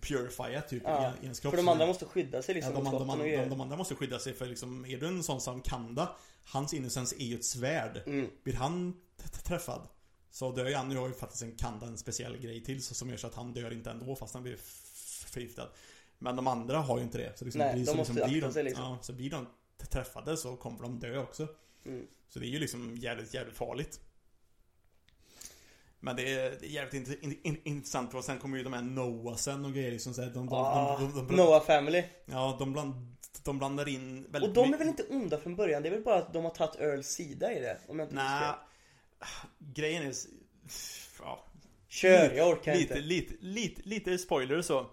purified 0.02 0.68
typ 0.68 0.84
Ja, 0.86 1.14
ens 1.22 1.40
kropp. 1.40 1.52
För 1.52 1.58
de 1.58 1.68
andra 1.68 1.86
måste 1.86 2.06
skydda 2.06 2.42
sig 2.42 2.54
Ja, 2.54 2.56
liksom 2.56 2.74
de, 2.74 2.84
mot 2.84 2.92
de, 2.94 3.00
de, 3.00 3.10
och 3.10 3.18
de, 3.18 3.24
grejer. 3.24 3.50
de 3.50 3.62
andra 3.62 3.78
måste 3.78 3.96
skydda 3.96 4.20
sig 4.20 4.34
för 4.34 4.46
liksom, 4.46 4.86
är 4.86 4.98
du 4.98 5.08
en 5.08 5.24
sån 5.24 5.42
som 5.42 5.62
Kanda 5.62 6.16
Hans 6.46 6.74
innocence 6.74 7.16
är 7.20 7.26
ju 7.26 7.36
ett 7.36 7.46
svärd 7.46 8.04
Mm. 8.06 8.30
Blir 8.44 8.54
han 8.54 8.94
träffad 9.44 9.88
Så 10.32 10.52
dör 10.52 10.66
ju 10.66 10.76
han, 10.76 10.90
nu 10.90 10.98
har 10.98 11.08
ju 11.08 11.14
faktiskt 11.14 11.44
en 11.44 11.56
Kanda 11.56 11.88
en 11.88 11.98
speciell 11.98 12.38
grej 12.38 12.64
till 12.64 12.84
så, 12.84 12.94
som 12.94 13.10
gör 13.10 13.18
så 13.18 13.28
att 13.28 13.36
han 13.36 13.54
dör 13.54 13.74
inte 13.74 13.90
ändå 13.92 14.16
fast 14.16 14.34
han 14.34 14.44
blir 14.44 14.58
förgiftad 15.26 15.68
Men 16.20 16.36
de 16.36 16.48
andra 16.48 16.78
har 16.78 16.98
ju 16.98 17.04
inte 17.04 17.18
det 17.18 17.38
så 17.38 17.46
liksom, 17.46 17.60
Nej, 17.60 17.74
blir, 17.74 17.86
de 17.86 17.92
så, 17.92 17.98
måste 17.98 18.14
liksom, 18.14 18.32
blir 18.32 18.42
de, 18.42 18.54
sig, 18.54 18.64
liksom. 18.64 18.84
ja, 18.84 18.98
så 19.02 19.14
blir 19.14 19.30
de 19.30 19.48
träffade 19.90 20.38
så 20.38 20.56
kommer 20.56 20.82
de 20.82 21.00
dö 21.00 21.18
också 21.18 21.48
Mm. 21.86 22.08
Så 22.30 22.40
det 22.40 22.46
är 22.46 22.50
ju 22.50 22.60
liksom 22.60 22.98
jävligt, 22.98 23.34
jävligt 23.34 23.56
farligt 23.58 24.00
men 26.04 26.16
det 26.16 26.34
är, 26.34 26.50
det 26.60 26.66
är 26.66 26.70
jävligt 26.70 27.08
int- 27.08 27.20
in, 27.22 27.40
in, 27.44 27.62
intressant 27.64 28.14
och 28.14 28.24
sen 28.24 28.40
kommer 28.40 28.58
ju 28.58 28.64
de 28.64 28.74
här 28.74 28.82
Noah 28.82 29.36
sen 29.36 29.66
och 29.66 29.74
grejer 29.74 29.92
liksom 29.92 30.14
så 30.14 30.22
här, 30.22 30.30
de, 30.30 30.46
de, 30.46 30.56
Ah, 30.56 31.00
de, 31.00 31.14
de, 31.16 31.28
de, 31.28 31.36
Noah 31.36 31.66
Family. 31.66 32.04
Ja, 32.26 32.56
de, 32.60 32.74
bland, 32.74 33.16
de 33.44 33.58
blandar 33.58 33.88
in 33.88 34.28
väldigt 34.32 34.50
Och 34.50 34.56
de 34.56 34.74
är 34.74 34.78
väl 34.78 34.88
inte 34.88 35.04
onda 35.04 35.38
från 35.38 35.56
början? 35.56 35.82
Det 35.82 35.90
är 35.90 35.92
väl 35.92 36.04
bara 36.04 36.18
att 36.18 36.34
de 36.34 36.44
har 36.44 36.52
tagit 36.52 36.76
Earls 36.76 37.08
sida 37.08 37.54
i 37.54 37.60
det? 37.60 37.78
Om 37.88 38.00
jag 38.00 38.06
inte 38.06 38.16
Nej, 38.16 38.52
grejen 39.74 40.04
är... 40.04 40.14
Ja, 41.20 41.46
Kör, 41.88 42.32
jag 42.32 42.50
orkar 42.50 42.74
lite, 42.74 42.84
inte. 42.94 43.00
lite, 43.02 43.34
lite, 43.40 43.82
lite 43.84 44.18
spoiler 44.18 44.62
så. 44.62 44.86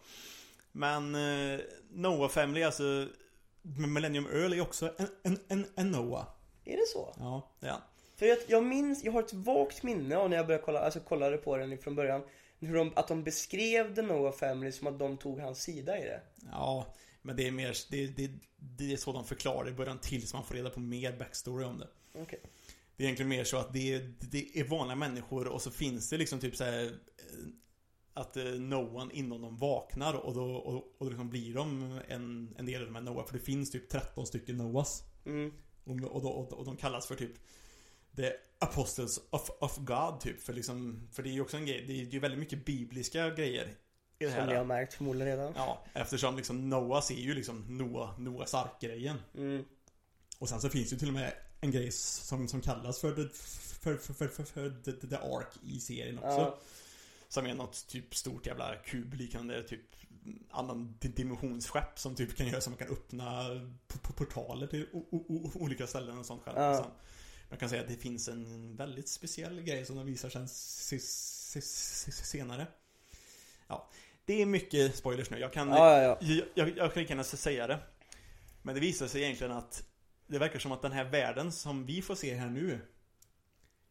Men 0.72 1.14
eh, 1.14 1.61
Noah 1.90 2.28
Family, 2.28 2.62
alltså 2.62 3.09
Millennium 3.62 4.26
Earl 4.26 4.52
är 4.52 4.61
också 4.61 4.94
en, 4.98 5.09
en, 5.22 5.38
en, 5.48 5.66
en 5.76 5.90
Noah. 5.90 6.26
Är 6.64 6.76
det 6.76 6.86
så? 6.86 7.14
Ja, 7.18 7.50
det 7.61 7.66
är 7.66 7.70
han. 7.70 7.80
För 8.19 8.27
jag, 8.27 8.39
jag 8.47 8.64
minns, 8.64 9.05
jag 9.05 9.12
har 9.12 9.23
ett 9.23 9.33
vagt 9.33 9.83
minne 9.83 10.16
av 10.16 10.31
när 10.31 10.37
jag 10.37 10.47
började 10.47 10.64
kolla, 10.64 10.79
alltså 10.81 11.01
kollade 11.01 11.37
på 11.37 11.57
den 11.57 11.79
från 11.79 11.95
början. 11.95 12.23
Hur 12.61 12.75
de, 12.75 12.93
att 12.97 13.09
de 13.09 13.25
beskrev 13.25 13.95
The 13.95 14.03
Noah 14.03 14.33
Family 14.33 14.73
som 14.73 14.87
att 14.87 14.99
de 14.99 15.16
tog 15.19 15.39
hans 15.41 15.62
sida 15.62 15.99
i 15.99 16.05
det. 16.05 16.21
Ja, 16.51 16.95
Men 17.23 17.37
det 17.37 17.47
är 17.47 17.51
mer, 17.51 17.77
det, 17.91 18.07
det, 18.07 18.31
det 18.57 18.93
är 18.93 18.97
så 18.97 19.12
de 19.12 19.25
förklarar 19.25 19.69
i 19.69 19.73
början 19.73 19.99
tills 19.99 20.33
man 20.35 20.45
får 20.45 20.55
reda 20.55 20.71
på 20.71 20.81
mer 20.81 21.16
backstory 21.19 21.64
om 21.64 21.79
det. 21.79 21.89
Okej. 22.14 22.41
Det 22.97 23.03
är 23.03 23.05
egentligen 23.05 23.29
mer 23.29 23.45
så 23.45 23.57
att 23.57 23.73
det 23.73 23.95
är, 23.95 24.14
det 24.31 24.61
är 24.61 24.64
vanliga 24.64 24.97
människor 24.97 25.49
och 25.49 25.62
så 25.62 25.71
finns 25.71 26.11
det 26.11 26.16
liksom 26.16 26.41
typ 26.41 26.57
så 26.57 26.64
här 26.64 26.85
eh, 26.85 26.91
Att 28.14 28.37
eh, 28.37 28.45
Noah 28.45 29.09
inom 29.12 29.43
dem 29.43 29.57
vaknar 29.57 30.14
och 30.14 30.35
då, 30.35 30.45
och, 30.55 30.75
och 30.77 30.85
då 30.99 31.09
liksom 31.09 31.31
blir 31.31 31.55
de 31.55 32.01
en, 32.09 32.55
en 32.59 32.66
del 32.66 32.81
av 32.81 32.87
de 32.87 32.95
här 32.95 33.03
Noah 33.03 33.27
För 33.27 33.33
det 33.39 33.45
finns 33.45 33.71
typ 33.71 33.89
13 33.89 34.27
stycken 34.27 34.57
Noahs 34.57 35.03
Mm. 35.27 35.53
och, 35.85 35.93
och, 36.16 36.23
då- 36.23 36.29
och, 36.29 36.53
och 36.53 36.64
de 36.64 36.77
kallas 36.77 37.07
för 37.07 37.14
typ 37.14 37.33
The 38.19 38.33
Apostles 38.59 39.21
of, 39.31 39.51
of 39.61 39.77
God 39.77 40.21
typ 40.21 40.41
För 40.43 40.53
liksom 40.53 41.09
För 41.12 41.23
det 41.23 41.29
är 41.29 41.33
ju 41.33 41.41
också 41.41 41.57
en 41.57 41.66
grej 41.66 41.85
Det 41.87 41.93
är 41.93 42.05
ju 42.05 42.19
väldigt 42.19 42.41
mycket 42.41 42.64
bibliska 42.64 43.31
grejer 43.31 43.75
I 44.19 44.25
det 44.25 44.31
Som 44.31 44.41
ni 44.47 44.47
har 44.53 44.55
här 44.55 44.64
märkt 44.64 44.95
förmodligen 44.95 45.37
redan. 45.39 45.53
Ja, 45.57 45.85
eftersom 45.93 46.37
liksom 46.37 46.69
Noah 46.71 47.03
är 47.11 47.14
ju 47.21 47.35
liksom 47.35 47.79
Noah, 47.79 48.21
Noahs 48.21 48.55
ark-grejen 48.55 49.16
Mm. 49.35 49.64
och 50.39 50.49
sen 50.49 50.61
så 50.61 50.69
finns 50.69 50.89
det 50.91 50.95
ju 50.95 50.99
till 50.99 51.09
och 51.09 51.14
med 51.14 51.33
en 51.61 51.71
grej 51.71 51.91
som, 51.93 52.49
som 52.49 52.61
kallas 52.61 53.01
för, 53.01 53.14
the, 53.14 53.29
för, 53.35 53.97
för, 53.97 54.14
för, 54.14 54.29
för, 54.29 54.45
för 54.45 54.71
the, 54.85 54.93
the 55.09 55.16
Ark 55.16 55.49
i 55.62 55.81
serien 55.81 56.19
också. 56.19 56.29
Ja. 56.29 56.59
Som 57.29 57.47
är 57.47 57.55
något 57.55 57.87
typ 57.89 58.14
stort 58.14 58.47
jävla 58.47 58.77
kubliknande 58.77 59.62
typ 59.62 59.81
annan 60.51 60.97
di- 61.01 61.09
dimensionsskepp 61.09 61.99
som 61.99 62.14
typ 62.14 62.37
kan 62.37 62.49
göra 62.49 62.61
så 62.61 62.71
man 62.71 62.79
kan 62.79 62.89
öppna 62.89 63.45
portaler 64.16 64.66
till 64.66 64.87
olika 65.55 65.87
ställen 65.87 66.19
och 66.19 66.27
sånt 66.27 66.43
själv. 66.43 66.59
Ja. 66.59 66.77
Sen, 66.77 66.91
jag 67.49 67.61
kan 67.61 67.68
säga 67.68 67.82
att 67.82 67.88
det 67.88 67.96
finns 67.96 68.28
en 68.28 68.76
väldigt 68.76 69.09
speciell 69.09 69.62
grej 69.62 69.84
som 69.84 69.96
de 69.96 70.07
visar 70.07 70.28
sen 70.28 70.49
senare. 72.11 72.66
Ja, 73.66 73.88
det 74.24 74.42
är 74.42 74.46
mycket 74.46 74.96
spoilers 74.96 75.30
nu. 75.30 75.38
Jag 75.38 75.53
kan 75.53 75.68
Ja, 75.68 76.03
ja, 76.03 76.03
ja. 76.03 76.18
jag, 76.20 76.46
jag, 76.68 76.76
jag 76.76 76.94
kan 76.94 77.01
lika 77.03 77.12
gärna 77.12 77.24
säga 77.24 77.66
det. 77.66 77.78
Men 78.62 78.74
det 78.74 78.80
visar 78.80 79.07
sig 79.07 79.22
egentligen 79.22 79.53
att 79.53 79.84
det 80.26 80.38
verkar 80.38 80.59
som 80.59 80.72
att 80.72 80.82
den 80.82 80.92
här 80.92 81.05
världen 81.05 81.53
som 81.53 81.86
vi 81.86 82.03
får 82.03 82.14
se 82.14 82.34
här 82.34 82.49
nu 82.49 82.80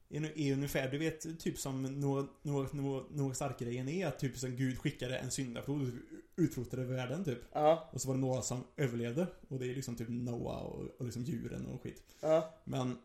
är, 0.09 0.53
ungefär, 0.53 0.89
du 0.91 0.97
vet, 0.97 1.39
typ 1.39 1.57
som 1.59 1.83
Noah, 1.83 2.25
Noah, 2.41 2.75
Noah, 2.75 3.03
Noah 3.11 3.33
Stark-grejen 3.33 3.89
är 3.89 4.07
att 4.07 4.19
typ 4.19 4.37
som 4.37 4.55
Gud 4.55 4.79
skickade 4.79 5.17
en 5.17 5.31
syndaflod 5.31 5.99
utrotade 6.35 6.85
världen 6.85 7.23
typ. 7.23 7.39
Ja, 7.53 7.89
Och 7.93 8.01
så 8.01 8.07
var 8.07 8.15
det 8.15 8.21
några 8.21 8.41
som 8.41 8.63
överlevde. 8.77 9.27
Och 9.49 9.59
det 9.59 9.71
är 9.71 9.75
liksom 9.75 9.95
typ 9.95 10.09
Noah 10.09 10.61
och, 10.61 10.85
och 10.99 11.05
liksom 11.05 11.23
djuren 11.23 11.65
och 11.65 11.83
skit. 11.83 12.03
ja. 12.21 12.53
Men, 12.63 12.97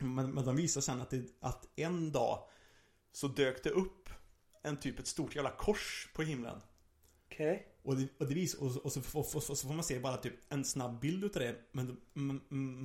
men, 0.00 0.30
men 0.30 0.44
de 0.44 0.56
visar 0.56 0.80
sen 0.80 1.00
att, 1.00 1.10
det, 1.10 1.22
att 1.40 1.68
en 1.76 2.12
dag 2.12 2.48
så 3.12 3.28
dök 3.28 3.64
det 3.64 3.70
upp 3.70 4.08
en 4.62 4.76
typ 4.76 4.98
ett 4.98 5.06
stort 5.06 5.34
jävla 5.34 5.50
kors 5.50 6.08
på 6.14 6.22
himlen. 6.22 6.60
Okej. 7.26 7.66
Och 7.82 7.96
det, 7.96 8.08
och 8.18 8.26
det 8.26 8.34
vis, 8.34 8.54
och, 8.54 8.76
och, 8.76 8.92
så, 8.92 9.00
och, 9.18 9.36
och, 9.36 9.42
så 9.42 9.68
får 9.68 9.74
man 9.74 9.84
se 9.84 9.98
bara 9.98 10.16
typ 10.16 10.34
en 10.48 10.64
snabb 10.64 11.00
bild 11.00 11.24
utav 11.24 11.42
det 11.42 11.56
men, 11.72 11.96
men, 12.12 12.40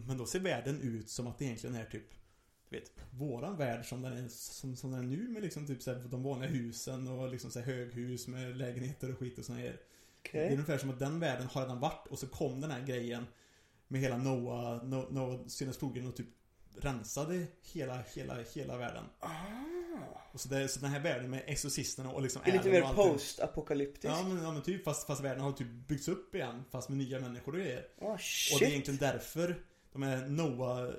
men 0.08 0.18
då 0.18 0.26
ser 0.26 0.40
världen 0.40 0.82
ut 0.82 1.10
som 1.10 1.28
att 1.28 1.38
det 1.38 1.46
egentligen 1.46 1.76
är 1.76 1.86
typ 1.86 2.10
Du 2.70 2.80
vet, 2.80 2.92
våran 3.12 3.58
värld 3.58 3.86
som 3.86 4.02
den 4.02 4.18
är, 4.18 4.28
som, 4.28 4.76
som 4.76 4.92
den 4.92 5.00
är 5.00 5.04
nu 5.04 5.28
med 5.28 5.44
liksom 5.44 5.68
typ 5.68 5.82
så 5.82 5.94
här, 5.94 6.00
de 6.00 6.24
vanliga 6.24 6.50
husen 6.50 7.08
och 7.08 7.30
liksom 7.30 7.52
så 7.52 7.60
här, 7.60 7.66
höghus 7.66 8.28
med 8.28 8.58
lägenheter 8.58 9.12
och 9.12 9.20
skit 9.20 9.40
och 9.40 9.46
såna 9.46 9.60
grejer 9.60 9.74
Det 10.22 10.30
Okej. 10.30 10.48
är 10.48 10.52
ungefär 10.52 10.78
som 10.78 10.90
att 10.90 11.00
den 11.00 11.20
världen 11.20 11.48
har 11.48 11.62
redan 11.62 11.80
varit 11.80 12.08
och 12.08 12.20
så 12.20 12.28
kom 12.28 12.62
den 12.62 12.72
här 12.72 12.86
grejen 12.86 13.26
Med 13.88 14.02
hela 14.02 14.18
Noah, 14.18 14.84
Noah, 14.84 15.12
Noah 15.12 15.72
skogen 15.72 16.08
och 16.08 16.16
typ 16.16 16.28
Rensade 16.80 17.46
hela, 17.74 18.04
hela, 18.16 18.38
hela 18.54 18.78
världen 18.78 19.04
Ah. 19.20 19.30
och 20.32 20.40
så, 20.42 20.50
det, 20.50 20.68
så 20.68 20.80
den 20.80 20.90
här 20.92 21.00
världen 21.00 21.30
med 21.30 21.44
exorcisterna 21.48 22.12
och 22.12 22.22
liksom 22.22 22.42
Det 22.46 22.52
är 22.52 22.58
lite 22.58 22.70
mer 22.72 22.94
post-apokalyptiskt. 22.94 24.04
Ja 24.18 24.24
men, 24.28 24.44
ja 24.44 24.52
men 24.52 24.62
typ 24.62 24.84
fast, 24.84 25.08
fast 25.08 25.22
världen 25.22 25.44
har 25.44 25.52
typ 25.52 25.68
byggts 25.88 26.08
upp 26.08 26.36
igen 26.36 26.64
Fast 26.72 26.90
med 26.90 26.98
nya 26.98 27.20
människor 27.20 27.52
och 27.54 27.58
grejer 27.60 27.88
Ah, 28.02 28.06
Och 28.06 28.10
det 28.10 28.14
är 28.14 28.60
shit. 28.60 28.62
egentligen 28.62 28.98
därför 29.00 29.64
De 29.94 30.02
här 30.04 30.28
Noah 30.28 30.94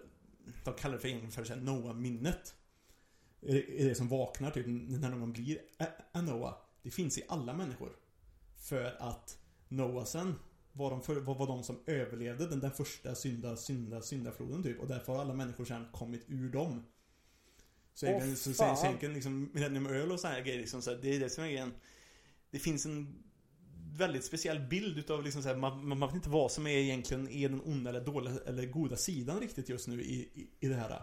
De 0.65 0.75
kallar 0.75 0.95
det 0.95 1.01
för 1.01 1.09
egentligen 1.09 1.45
för 1.47 1.57
Noah-minnet 1.57 2.55
är, 3.41 3.85
det 3.89 3.95
som 3.95 4.09
vaknar 4.09 4.51
typ 4.51 4.67
när 4.67 5.11
någon 5.11 5.33
blir 5.33 5.59
Noah 6.15 6.55
Det 6.83 6.91
finns 6.91 7.19
i 7.19 7.25
alla 7.29 7.55
människor 7.55 7.93
För 8.57 8.97
att 9.01 9.39
Noah 9.69 10.05
sen 10.05 10.35
var 10.73 10.91
de, 10.91 11.03
för, 11.03 11.15
var, 11.17 11.35
var 11.35 11.47
de 11.47 11.63
som 11.63 11.79
överlevde 11.87 12.47
den, 12.47 12.61
den 12.61 12.71
första 12.71 13.15
synda, 13.15 13.57
synda, 13.57 14.03
syndafloden 14.03 14.63
typ. 14.63 14.81
Och 14.81 14.89
därför 14.89 15.13
har 15.13 15.21
alla 15.21 15.35
människor 15.35 15.65
sen 15.65 15.87
kommit 15.93 16.25
ur 16.29 16.49
dem. 16.53 16.83
Så 17.95 18.07
Åh, 18.07 18.11
egentligen, 18.11 18.37
så, 18.37 18.53
så 18.55 18.85
egentligen 18.87 19.15
liksom 19.15 19.51
Millennium 19.53 19.87
Öl 19.87 20.13
och 20.13 20.21
så 20.21 20.29
här 20.29 20.41
grejer 20.41 20.59
liksom, 20.59 20.83
så 20.83 20.91
här, 20.91 20.99
Det 21.03 21.17
är 21.17 21.21
det 21.21 21.31
som 21.31 21.45
är 21.45 21.49
grejen. 21.49 21.73
Det 22.51 22.59
finns 22.59 22.87
en 22.87 23.23
väldigt 23.97 24.25
speciell 24.25 24.61
bild 24.61 24.99
utav 24.99 25.25
liksom 25.25 25.43
så 25.43 25.49
här, 25.49 25.57
man, 25.57 25.89
man 25.89 25.99
man 25.99 26.09
vet 26.09 26.17
inte 26.17 26.31
vad 26.31 26.53
som 26.53 26.67
är 26.67 26.77
egentligen 26.77 27.29
är 27.29 27.49
den 27.49 27.61
onda 27.61 27.91
eller 27.91 28.05
dåliga 28.05 28.35
eller 28.47 28.67
goda 28.67 28.97
sidan 28.97 29.41
riktigt 29.41 29.69
just 29.69 29.89
nu 29.89 30.03
i, 30.03 30.15
i, 30.15 30.51
i 30.61 30.69
det 30.69 30.75
här. 30.75 31.03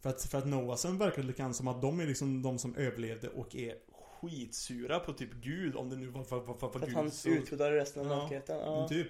För 0.00 0.10
att, 0.10 0.22
för 0.22 0.38
att 0.38 0.46
Noasen 0.46 0.98
verkar 0.98 1.22
lite 1.22 1.38
grann 1.38 1.54
som 1.54 1.68
att 1.68 1.82
de 1.82 2.00
är 2.00 2.06
liksom 2.06 2.42
de 2.42 2.58
som 2.58 2.76
överlevde 2.76 3.28
och 3.28 3.56
är 3.56 3.74
skitsura 4.22 5.00
på 5.00 5.12
typ 5.12 5.32
Gud 5.34 5.76
om 5.76 5.90
det 5.90 5.96
nu 5.96 6.06
var, 6.06 6.24
var, 6.24 6.40
var, 6.40 6.54
var, 6.58 6.68
var 6.72 6.82
att 6.82 6.92
han 6.92 7.10
Gud 7.24 7.38
utrotade 7.42 7.76
resten 7.76 8.02
av 8.02 8.08
Ja, 8.12 8.16
mänskligheten. 8.16 8.58
Ja. 8.58 8.88
Typ. 8.88 9.06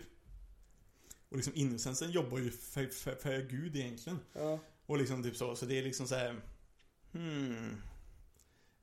Och 1.28 1.36
liksom 1.36 1.52
innocensen 1.56 2.10
jobbar 2.10 2.38
ju 2.38 2.50
för, 2.50 2.86
för, 2.86 3.14
för 3.14 3.42
Gud 3.50 3.76
egentligen. 3.76 4.18
Ja. 4.32 4.58
Och 4.86 4.98
liksom 4.98 5.22
typ 5.22 5.36
så, 5.36 5.56
så 5.56 5.66
det 5.66 5.78
är 5.78 5.82
liksom 5.82 6.06
så 6.08 6.14
här. 6.14 6.40
Hmm. 7.12 7.82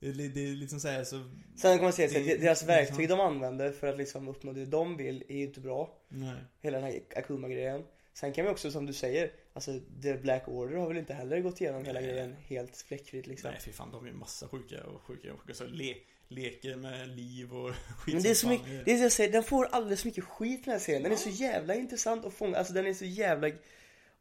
Det 0.00 0.08
är, 0.08 0.12
det 0.12 0.40
är 0.48 0.54
liksom 0.54 0.80
så 0.80 0.88
här 0.88 1.04
så, 1.04 1.30
Sen 1.56 1.76
kan 1.78 1.84
man 1.84 1.92
säga 1.92 2.06
att 2.08 2.26
Det- 2.26 2.36
deras 2.36 2.62
verktyg 2.68 3.08
de 3.08 3.20
använder 3.20 3.72
för 3.72 3.86
att 3.86 3.98
liksom 3.98 4.28
uppnå 4.28 4.52
det 4.52 4.66
de 4.66 4.96
vill 4.96 5.24
är 5.28 5.36
ju 5.36 5.42
inte 5.42 5.60
bra. 5.60 5.98
nej. 6.08 6.36
Hela 6.60 6.78
den 6.80 6.86
här 6.92 7.00
Akuma-grejen. 7.16 7.84
Sen 8.12 8.32
kan 8.32 8.44
vi 8.44 8.50
också 8.50 8.70
som 8.70 8.86
du 8.86 8.92
säger, 8.92 9.32
alltså 9.52 9.80
The 10.02 10.14
Black 10.14 10.48
Order 10.48 10.76
har 10.76 10.88
väl 10.88 10.96
inte 10.96 11.14
heller 11.14 11.40
gått 11.40 11.60
igenom 11.60 11.84
hela 11.84 12.02
grejen 12.02 12.36
helt 12.46 12.76
fläckfritt 12.76 13.26
liksom. 13.26 13.50
Nej 13.50 13.60
fy 13.60 13.72
fan, 13.72 13.90
de 13.92 14.06
är 14.06 14.12
massa 14.12 14.48
sjuka 14.48 14.84
och 14.86 15.02
sjuka 15.02 15.32
och 15.32 15.40
sjuka. 15.40 15.54
Så 15.54 15.64
le, 15.66 15.94
leker 16.30 16.76
med 16.76 17.08
liv 17.08 17.52
och 17.54 17.70
skit 17.98 18.14
Men 18.14 18.22
det 18.22 18.30
är 18.30 18.34
så 18.34 18.40
som 18.40 18.50
mycket, 18.50 18.84
det 18.84 18.92
är 18.92 18.96
så 18.96 19.02
jag 19.02 19.12
säger, 19.12 19.32
den 19.32 19.42
får 19.44 19.64
alldeles 19.64 20.04
mycket 20.04 20.24
skit 20.24 20.64
den 20.64 20.72
här 20.72 20.78
serien. 20.78 21.02
Den 21.02 21.12
är 21.12 21.16
så 21.16 21.28
jävla 21.30 21.74
intressant 21.74 22.24
att 22.24 22.34
fånga, 22.34 22.56
alltså 22.58 22.72
den 22.72 22.86
är 22.86 22.94
så 22.94 23.04
jävla 23.04 23.50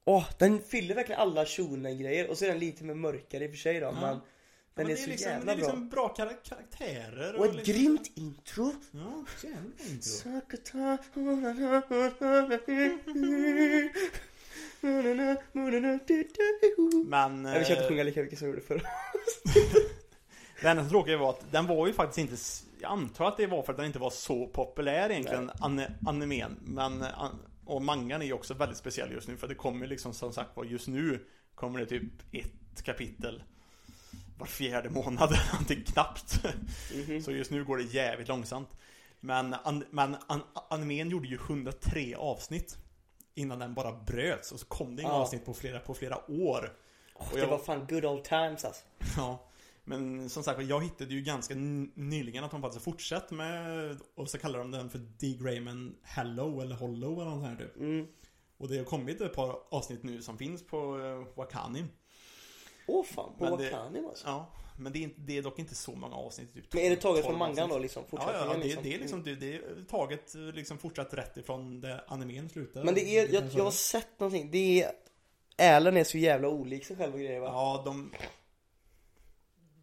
Åh, 0.06 0.30
den 0.40 0.62
fyller 0.62 0.96
verkligen 0.96 1.22
alla 1.22 1.46
shonen-grejer 1.46 2.28
och 2.30 2.38
så 2.38 2.46
är 2.46 2.50
den 2.50 2.60
lite 2.60 2.84
mer 2.84 2.94
mörkare 2.94 3.44
i 3.44 3.48
och 3.48 3.52
för 3.52 3.58
sig 3.58 3.80
då, 3.80 3.86
Ja. 3.86 3.92
men 3.92 4.02
Ja, 4.02 4.10
den 4.10 4.22
men 4.76 4.86
är 4.86 4.90
det 4.90 4.98
så 5.04 5.10
liksom, 5.10 5.32
jävla 5.32 5.46
Det 5.46 5.52
är 5.52 5.56
bra. 5.58 5.66
liksom 5.68 5.90
bra 5.90 6.08
kar- 6.18 6.40
karaktärer 6.44 7.36
Och 7.36 7.46
ett 7.46 7.56
liksom, 7.56 7.74
grymt 7.74 8.12
intro. 8.16 8.74
Ja, 8.92 9.26
jävla 9.44 9.60
intro. 9.90 10.32
Men... 17.08 17.46
Jag 17.46 17.54
vill 17.54 17.62
inte 17.72 17.84
eh, 17.84 17.88
sjunga 17.88 18.04
lika 18.04 18.22
mycket 18.22 18.40
som 18.40 18.48
jag 18.48 18.56
gjorde 18.56 18.68
förr. 18.68 18.82
Det 20.62 20.68
enda 20.70 20.84
som 20.84 20.90
tråkiga 20.90 21.18
var 21.18 21.30
att 21.30 21.52
den 21.52 21.68
var 21.68 21.88
ju 21.88 21.94
faktiskt 21.94 22.18
inte 22.18 22.36
Jag 22.82 22.92
antar 22.92 23.26
att 23.28 23.38
det 23.38 23.48
var 23.48 23.64
för 23.64 23.74
att 23.74 23.78
den 23.78 23.86
inte 23.86 24.00
var 24.00 24.10
så 24.10 24.48
populär 24.48 25.10
egentligen 25.10 25.52
ane, 25.60 25.92
Animen 26.08 26.58
Men 26.62 27.02
eh, 27.02 27.20
an, 27.22 27.40
Och 27.66 27.82
mangan 27.82 28.22
är 28.22 28.26
ju 28.26 28.34
också 28.34 28.54
väldigt 28.54 28.78
speciell 28.78 29.12
just 29.12 29.28
nu 29.28 29.38
för 29.38 29.48
det 29.48 29.56
kommer 29.56 29.88
liksom 29.88 30.14
som 30.14 30.34
sagt 30.34 30.50
var 30.58 30.64
just 30.64 30.88
nu 30.88 31.26
Kommer 31.56 31.80
det 31.80 31.86
typ 31.86 32.04
ett 32.32 32.84
kapitel 32.84 33.44
Var 34.38 34.46
fjärde 34.48 34.90
månad 34.90 35.38
någonting 35.54 35.84
knappt 35.84 36.44
Mhm. 36.96 37.22
Så 37.22 37.32
just 37.32 37.52
nu 37.52 37.64
går 37.66 37.78
det 37.78 37.84
jävligt 37.84 38.28
långsamt 38.28 38.70
Men, 39.20 39.54
an, 39.64 39.84
men 39.90 40.16
an, 40.28 40.42
animen 40.70 41.10
gjorde 41.10 41.28
ju 41.28 41.36
103 41.36 42.16
avsnitt 42.18 42.78
Innan 43.36 43.60
den 43.60 43.74
bara 43.74 43.92
bröts 43.92 44.52
och 44.52 44.60
så 44.60 44.66
kom 44.66 44.96
det 44.96 45.02
inga 45.02 45.12
Ja. 45.12 45.16
avsnitt 45.16 45.46
på 45.46 45.54
flera, 45.54 45.80
på 45.80 45.94
flera 45.94 46.32
år 46.32 46.74
Åh, 47.16 47.28
Och 47.28 47.34
det 47.34 47.40
jag- 47.40 47.48
var 47.48 47.58
fan 47.58 47.86
good 47.90 48.06
old 48.06 48.24
times 48.24 48.66
alltså. 48.66 48.84
Ja, 49.18 49.46
men 49.90 50.30
som 50.30 50.44
sagt 50.44 50.62
jag 50.62 50.84
hittade 50.84 51.14
ju 51.14 51.22
ganska 51.22 51.56
nyligen 51.56 52.44
att 52.44 52.52
de 52.52 52.62
faktiskt 52.62 52.86
har 52.86 52.92
fortsatt 52.92 53.32
med 53.32 53.98
Och 54.16 54.30
så 54.30 54.38
kallar 54.38 54.60
de 54.60 54.72
den 54.72 54.90
för 54.90 55.00
D. 55.00 55.38
Grayman 55.42 55.96
Hello 56.04 56.62
eller 56.62 56.76
Hollow 56.76 57.22
eller 57.22 57.32
något 57.32 57.46
här 57.46 57.56
typ 57.56 57.76
Mm. 57.78 58.08
Och 58.58 58.68
det 58.70 58.78
har 58.78 58.86
kommit 58.86 59.22
ett 59.22 59.34
par 59.34 59.60
avsnitt 59.72 60.04
nu 60.04 60.22
som 60.22 60.38
finns 60.38 60.68
på 60.68 60.98
uh, 60.98 61.28
Wakani 61.36 61.86
Åh 62.88 63.06
fan, 63.06 63.34
på 63.38 63.44
Men 63.44 63.58
det- 63.58 63.72
Wakanim 63.72 64.06
alltså. 64.06 64.28
Ja, 64.28 64.52
men 64.78 64.92
det 64.94 65.04
är, 65.04 65.12
det 65.16 65.38
är 65.38 65.42
dock 65.42 65.60
inte 65.60 65.76
så 65.76 65.92
många 65.92 66.16
avsnitt 66.16 66.54
typ 66.54 66.74
Men 66.74 66.84
är 66.84 66.90
det 66.90 66.96
taget 66.96 67.24
12 67.24 67.30
från 67.32 67.40
mangan 67.40 67.70
då 67.70 67.80
liksom? 67.80 68.04
Ja, 68.04 68.10
Fortsättningen 68.10 68.48
ja, 68.50 68.58
det, 68.58 68.64
liksom? 68.64 68.84
det 68.84 68.96
är 68.96 69.00
liksom 69.00 69.24
det, 69.24 69.36
det 69.36 69.56
är 69.56 69.86
taget 69.90 70.36
eh, 70.36 70.42
liksom 70.42 70.78
fortsatt 70.78 71.14
rätt 71.14 71.38
ifrån 71.38 71.82
där 71.82 72.04
animen 72.08 72.50
slutar 72.50 72.84
Men 72.84 72.96
det 72.96 73.06
är, 73.06 73.34
jag, 73.34 73.44
jag 73.54 73.64
har 73.64 73.72
sett 73.72 74.20
någonting, 74.20 74.52
det 74.52 74.84
är 74.84 74.92
Erlen 75.58 75.98
är 75.98 76.04
så 76.04 76.18
jävla 76.18 76.48
olik 76.48 76.86
sig 76.86 76.98
själv 76.98 77.14
och 77.14 77.20
grejer 77.20 77.40
va? 77.40 77.48
Ja, 77.48 77.82
de 77.86 78.12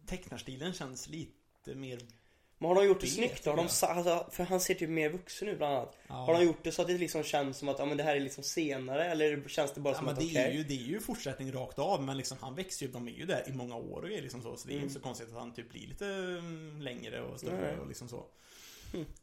Tecknarstilen 0.07 0.73
känns 0.73 1.09
lite 1.09 1.75
mer 1.75 1.99
Men 2.57 2.67
har 2.67 2.75
de 2.75 2.85
gjort 2.85 2.99
det 3.01 3.05
Det 3.07 3.11
snyggt? 3.11 3.45
Har 3.45 3.55
de, 3.55 3.61
alltså, 3.61 4.27
för 4.31 4.43
han 4.43 4.59
ser 4.59 4.73
typ 4.73 4.89
mer 4.89 5.09
vuxen 5.09 5.47
ut 5.47 5.57
bland 5.57 5.75
annat. 5.75 5.97
ja. 6.07 6.13
Har 6.15 6.33
de 6.33 6.43
gjort 6.45 6.63
det 6.63 6.71
så 6.71 6.81
att 6.81 6.87
det 6.87 6.97
liksom 6.97 7.23
känns 7.23 7.57
som 7.57 7.69
att 7.69 7.79
ja, 7.79 7.85
men 7.85 7.97
det 7.97 8.03
här 8.03 8.15
är 8.15 8.19
liksom 8.19 8.43
senare 8.43 9.05
eller 9.11 9.47
känns 9.49 9.73
det 9.73 9.79
bara 9.79 9.93
Ja, 9.93 9.97
som 9.97 10.05
men 10.05 10.13
att 10.13 10.19
det, 10.19 10.35
är 10.37 10.51
ju, 10.51 10.63
det 10.63 10.73
är 10.73 10.87
ju 10.87 10.99
fortsättning 10.99 11.51
rakt 11.51 11.79
av 11.79 12.03
men 12.03 12.17
liksom 12.17 12.37
han 12.41 12.55
växer 12.55 12.85
ju, 12.85 12.91
de 12.91 13.07
är 13.07 13.11
ju 13.11 13.25
där 13.25 13.43
i 13.49 13.51
många 13.53 13.75
år 13.75 14.01
och 14.01 14.09
är 14.11 14.21
liksom 14.21 14.41
så 14.41 14.55
Så 14.57 14.67
det 14.67 14.73
är 14.73 14.75
Mm. 14.75 14.83
inte 14.83 14.93
så 14.93 14.99
konstigt 15.01 15.29
att 15.29 15.35
han 15.39 15.53
typ 15.53 15.69
blir 15.69 15.87
lite 15.87 16.05
mm, 16.05 16.81
längre 16.81 17.21
och 17.21 17.39
större 17.39 17.61
Nej. 17.71 17.77
och 17.79 17.87
liksom 17.87 18.09
så 18.09 18.25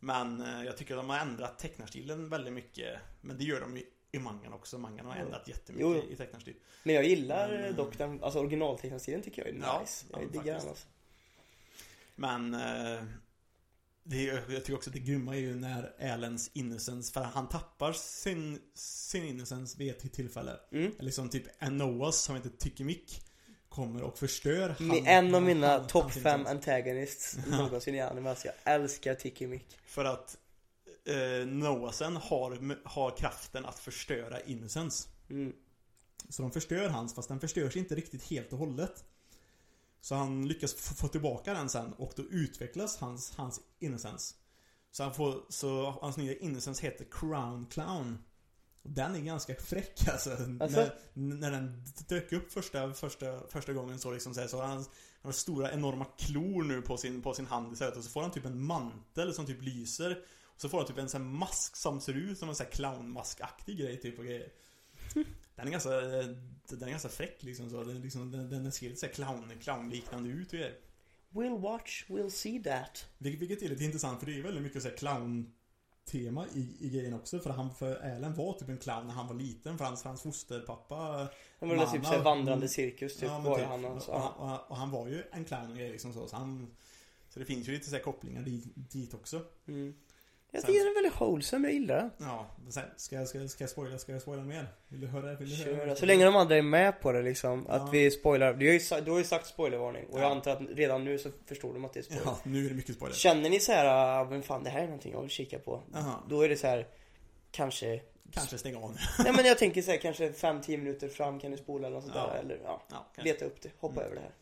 Men 0.01 0.41
eh, 0.43 0.65
jag 0.65 0.77
tycker 0.77 0.95
att 0.95 1.01
de 1.01 1.11
har 1.11 1.19
ändrat 1.19 1.59
tecknarstilen 1.59 2.29
väldigt 2.29 2.53
mycket. 2.53 2.99
Men 3.21 3.39
det 3.39 3.45
gör 3.45 3.61
de 3.61 3.77
ju 3.77 3.83
i 4.15 4.19
mangan 4.19 4.53
också. 4.53 4.79
Mangan 4.79 5.07
har 5.07 5.17
Ja. 5.17 5.23
ändrat 5.23 5.49
jättemycket 5.49 5.87
Jo, 5.87 5.95
jo. 6.07 6.13
i 6.13 6.17
tecknarstil. 6.17 6.55
Men 6.83 6.95
jag 6.95 7.05
gillar 7.05 7.65
eh, 7.69 7.75
dock 7.75 7.99
den, 7.99 8.23
alltså 8.25 8.39
originaltecknarstilen 8.39 9.23
tycker 9.23 9.45
jag 9.47 9.55
är 9.57 9.61
Ja, 9.61 9.81
nice. 9.81 10.05
ja, 10.13 10.19
jag 10.21 10.33
diggar 10.33 10.59
den 10.59 10.69
alltså. 10.69 10.87
Men 12.17 12.55
eh, 12.55 13.05
det 14.03 14.29
är, 14.29 14.35
jag 14.49 14.65
tycker 14.65 14.75
också 14.75 14.91
det 14.91 14.99
grymma 14.99 15.35
är 15.37 15.41
ju 15.41 15.55
när 15.55 16.13
Alens 16.13 16.51
innocence, 16.55 17.13
för 17.13 17.21
han 17.21 17.49
tappar 17.49 17.93
sin, 17.93 18.59
sin 18.75 19.25
innocence 19.25 19.79
vid 19.79 19.91
ett 19.91 20.13
tillfälle. 20.13 20.57
Mm. 20.73 20.93
Liksom 20.99 21.29
typ 21.29 21.45
Noahs 21.71 22.17
som 22.23 22.35
heter 22.37 22.51
Tycker 22.59 22.85
Mick 22.85 23.21
kommer 23.69 24.03
och 24.03 24.19
förstör 24.19 24.75
Mi- 24.79 25.03
en 25.07 25.35
av 25.35 25.43
mina 25.43 25.69
han- 25.69 25.87
topp 25.87 26.03
hans 26.03 26.15
fem 26.15 26.41
innocence. 26.41 26.51
antagonists 26.73 27.37
någonsin 27.51 27.95
i 27.95 28.01
anime. 28.01 28.31
Alltså 28.31 28.47
jag 28.47 28.75
älskar 28.75 29.15
Tiki 29.15 29.47
Mick. 29.47 29.79
För 29.87 30.05
att 30.05 30.37
eh, 31.05 31.47
Noahsen 31.47 32.17
har, 32.17 32.79
har 32.89 33.17
kraften 33.17 33.65
att 33.65 33.79
förstöra 33.79 34.41
innocence. 34.41 35.09
Mm. 35.31 35.53
Så 36.29 36.43
de 36.43 36.51
förstör 36.51 36.89
hans, 36.89 37.15
fast 37.15 37.29
den 37.29 37.41
förstörs 37.41 37.77
inte 37.77 37.95
riktigt 37.95 38.23
helt 38.23 38.53
och 38.53 38.59
hållet. 38.59 39.05
Så 40.01 40.15
han 40.15 40.49
lyckas 40.49 40.75
få, 40.75 41.09
tillbaka 41.09 41.55
den 41.55 41.69
sen 41.69 41.93
och 41.93 42.13
då 42.17 42.23
utvecklas 42.23 42.97
hans, 42.97 43.31
hans 43.37 43.61
innocence. 43.79 44.35
Så 44.91 45.03
han 45.03 45.15
får, 45.15 45.45
så 45.49 45.91
hans 46.01 46.17
nya 46.17 46.37
innocence 46.37 46.83
heter 46.83 47.07
Crown 47.11 47.67
Clown. 47.67 48.19
Den 48.83 49.15
är 49.15 49.21
ganska 49.21 49.55
fräck 49.55 50.09
alltså. 50.09 50.31
Alltså? 50.61 50.89
När, 51.13 51.37
när 51.37 51.51
den 51.51 51.85
dök 52.09 52.33
upp 52.33 52.53
första, 52.53 52.93
första, 52.95 53.41
första 53.49 53.73
gången 53.73 53.99
så 53.99 54.11
liksom 54.11 54.35
så, 54.35 54.41
här, 54.41 54.49
så 54.49 54.63
han, 54.63 54.77
han 54.77 54.85
har 55.23 55.33
stora 55.33 55.73
enorma 55.73 56.05
klor 56.05 56.65
nu 56.65 56.83
på 56.83 56.97
sin, 56.97 57.23
på 57.23 57.35
sin 57.35 57.47
hand 57.47 57.73
istället 57.73 57.97
och 57.97 58.05
så 58.05 58.11
får 58.11 58.23
han 58.23 58.31
typ 58.31 58.45
en 58.45 58.63
mantel 58.63 59.35
som 59.35 59.47
typ 59.47 59.63
lyser. 59.63 60.19
Så 60.57 60.69
får 60.69 60.79
han 60.79 60.87
typ 60.87 60.99
en 60.99 61.09
sån 61.09 61.23
här 61.23 61.29
mask 61.29 61.77
som 61.77 62.01
ser 62.01 62.15
ut 62.15 62.39
som 62.39 62.49
en 62.49 62.55
sån 62.55 62.67
här 62.67 62.73
clownmaskaktig 62.73 63.79
grej 63.79 64.01
typ 64.01 64.19
och 64.19 64.25
grejer. 64.25 64.53
Den 65.57 65.67
är 65.67 65.71
ganska, 65.71 65.91
den 65.91 66.83
är 66.83 66.91
ganska 66.91 67.09
fräck 67.09 67.43
liksom 67.43 67.71
så. 67.71 67.85
Den, 67.85 68.01
liksom, 68.01 68.31
den, 68.31 68.51
den 68.51 68.73
ser 68.73 68.89
lite 68.89 69.01
så 69.01 69.07
här 69.07 69.13
clown, 69.13 69.53
clownliknande 69.61 70.29
ut 70.29 70.47
och 70.47 70.59
grejer. 70.59 70.79
We'll 71.31 71.61
watch, 71.61 72.05
we'll 72.09 72.31
see 72.31 72.63
that. 72.63 73.07
Vilket, 73.19 73.43
vilket 73.43 73.63
är 73.63 73.69
lite 73.69 73.85
intressant 73.85 74.21
för 74.21 74.27
det 74.27 74.39
är 74.39 74.43
väldigt 74.43 74.63
mycket 74.63 74.83
så 74.83 74.89
här 74.89 74.97
clown 74.97 75.53
tema 76.05 76.47
i, 76.55 76.77
i 76.81 76.91
grejen 76.91 77.15
också. 77.15 77.39
För 77.39 77.51
han, 77.51 77.75
för 77.75 78.17
Alan 78.17 78.35
var 78.35 78.53
typ 78.53 78.69
en 78.69 78.79
clown 78.79 79.07
när 79.07 79.15
han 79.15 79.27
var 79.27 79.35
liten. 79.35 79.79
För 79.79 79.85
hans, 79.85 80.05
hans 80.05 80.23
fosterpappa 80.23 80.95
Han 81.61 81.69
var 81.69 81.77
typ 81.77 81.93
Mamma. 81.93 82.05
såhär 82.05 82.23
vandrande 82.23 82.69
cirkus 82.69 83.17
typ. 83.17 83.29
Ja, 83.29 83.39
var 83.39 83.59
typ. 83.59 83.67
han 83.67 83.85
alltså. 83.85 84.11
och, 84.11 84.21
han, 84.21 84.33
och, 84.33 84.49
han, 84.49 84.61
och 84.69 84.77
han 84.77 84.91
var 84.91 85.09
ju 85.09 85.25
en 85.33 85.45
clown 85.45 85.71
och 85.71 85.77
grejer 85.77 85.93
liksom 85.93 86.13
så. 86.13 86.29
Så, 86.29 86.37
han, 86.37 86.75
så 87.29 87.39
det 87.39 87.45
finns 87.45 87.69
ju 87.69 87.73
lite 87.73 87.87
så 87.87 87.97
här 87.97 88.03
kopplingar 88.03 88.43
dit, 88.43 88.65
dit 88.75 89.15
också. 89.15 89.43
Mm. 89.67 89.95
Jag 90.55 90.63
Sen- 90.63 90.69
tycker 90.73 90.85
den 90.85 90.91
är 90.91 90.95
väldigt 91.03 91.21
wholesome, 91.21 91.69
jag 91.69 91.75
gillar 91.75 91.97
den. 91.97 92.11
Ja, 92.19 92.47
sen, 92.71 92.83
ska, 92.97 93.17
jag- 93.17 93.29
ska, 93.29 93.39
jag- 93.39 93.51
ska 93.51 93.63
jag 93.65 93.71
spoila? 93.71 93.99
Ska 93.99 94.13
jag 94.13 94.23
spoila 94.23 94.43
mer? 94.45 94.67
Vill 94.89 95.01
du 95.01 95.07
höra? 95.07 95.35
Vill 95.35 95.51
du 95.51 95.57
Kör. 95.57 95.75
höra? 95.75 95.97
Så 95.97 96.07
länge 96.07 96.25
de 96.25 96.37
andra 96.37 96.57
är 96.57 96.63
med 96.63 97.01
på 97.01 97.13
det 97.13 97.23
liksom. 97.23 97.67
Att 97.67 97.83
Ja. 97.83 97.89
vi 97.93 98.11
spoilar. 98.11 98.55
Du 98.55 98.67
har, 98.67 98.73
ju, 98.73 98.81
sa- 98.81 99.01
du 99.01 99.11
har 99.11 99.19
ju 99.19 99.25
sagt 99.25 99.47
spoilervarning. 99.47 100.07
Och 100.07 100.19
jag 100.19 100.25
Ja. 100.27 100.31
antar 100.31 100.51
att 100.51 100.61
redan 100.71 101.05
nu 101.05 101.19
så 101.19 101.31
förstår 101.47 101.75
de 101.75 101.85
att 101.85 101.93
det 101.93 102.01
är 102.01 102.03
spoiler. 102.03 102.23
Ja, 102.25 102.39
nu 102.45 102.65
är 102.65 102.69
det 102.69 102.75
mycket 102.75 102.95
spoiler. 102.95 103.15
Känner 103.17 103.51
ni 103.51 103.61
så 103.61 103.73
här, 103.73 103.87
ah, 104.21 104.25
men 104.31 104.43
fan 104.43 104.65
det 104.65 104.71
här 104.71 104.81
är 104.81 104.85
någonting 104.87 105.13
jag 105.13 105.21
vill 105.21 105.31
kika 105.31 105.59
på. 105.59 105.83
Jaha. 105.93 106.15
Då 106.29 106.43
är 106.43 106.49
det 106.49 106.57
så 106.57 106.67
här, 106.67 106.87
kanske 107.51 108.01
Kanske 108.33 108.59
stänga 108.59 108.79
av 108.79 108.91
nu. 108.91 108.99
Nej 109.25 109.33
men 109.37 109.45
jag 109.45 109.59
tänker 109.59 109.83
så 109.83 109.91
här, 109.91 109.99
kanske 109.99 110.33
5-10 110.33 110.77
minuter 110.79 111.09
fram 111.09 111.41
kan 111.41 111.51
du 111.51 111.57
spola 111.57 111.87
eller 111.87 111.95
något 111.97 112.05
sånt 112.05 112.17
Ja. 112.17 112.27
där. 112.33 112.39
Eller 112.41 112.59
ja, 112.65 112.83
Ja, 112.91 113.23
leta 113.23 113.45
upp 113.45 113.63
det. 113.63 113.71
Hoppa 113.79 113.95
Mm. 114.01 114.05
över 114.07 114.15
det 114.17 114.23
här. 114.23 114.35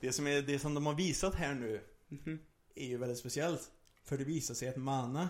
Det 0.00 0.12
som, 0.12 0.26
är, 0.26 0.42
det 0.42 0.58
som 0.58 0.74
de 0.74 0.86
har 0.86 0.94
visat 0.94 1.34
här 1.34 1.54
nu 1.54 1.80
Mhm. 2.08 2.38
är 2.74 2.86
ju 2.86 2.96
väldigt 2.98 3.18
speciellt. 3.18 3.70
För 4.06 4.18
det 4.18 4.24
visar 4.24 4.54
sig 4.54 4.68
att 4.68 4.76
Mana 4.76 5.28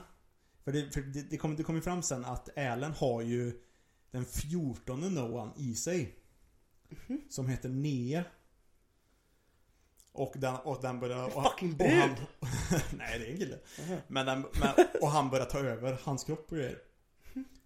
För 0.64 0.72
det, 0.72 0.95
för 0.95 1.01
det, 1.01 1.22
det 1.22 1.37
kommer 1.37 1.57
det 1.57 1.62
kommer 1.62 1.81
fram 1.81 2.03
sen 2.03 2.24
att 2.24 2.59
Allen 2.59 2.93
har 2.93 3.22
ju 3.22 3.61
den 4.11 4.24
14 4.24 5.14
Noan 5.14 5.53
i 5.57 5.74
sig. 5.74 6.14
Mhm. 6.89 7.20
Som 7.29 7.49
heter 7.49 7.68
Nea. 7.68 8.24
Och 10.12 10.33
den, 10.37 10.55
och 10.57 10.79
den 10.83 11.01
börjar... 11.01 11.37
Och, 11.37 11.43
fucking 11.45 11.74
och 11.81 11.87
han, 11.87 12.09
brud! 12.14 12.27
Nej, 12.99 13.18
det 13.18 13.27
är 13.27 13.31
en 13.31 13.39
kille. 13.39 13.59
Aha. 13.81 13.97
Men, 14.09 14.27
den, 14.27 14.41
men 14.61 14.87
och 15.01 15.09
han 15.09 15.31
börjar 15.31 15.47
ta 15.47 15.59
över 15.59 15.99
hans 16.03 16.24
kropp 16.24 16.47
och 16.53 16.57
grejer. 16.57 16.79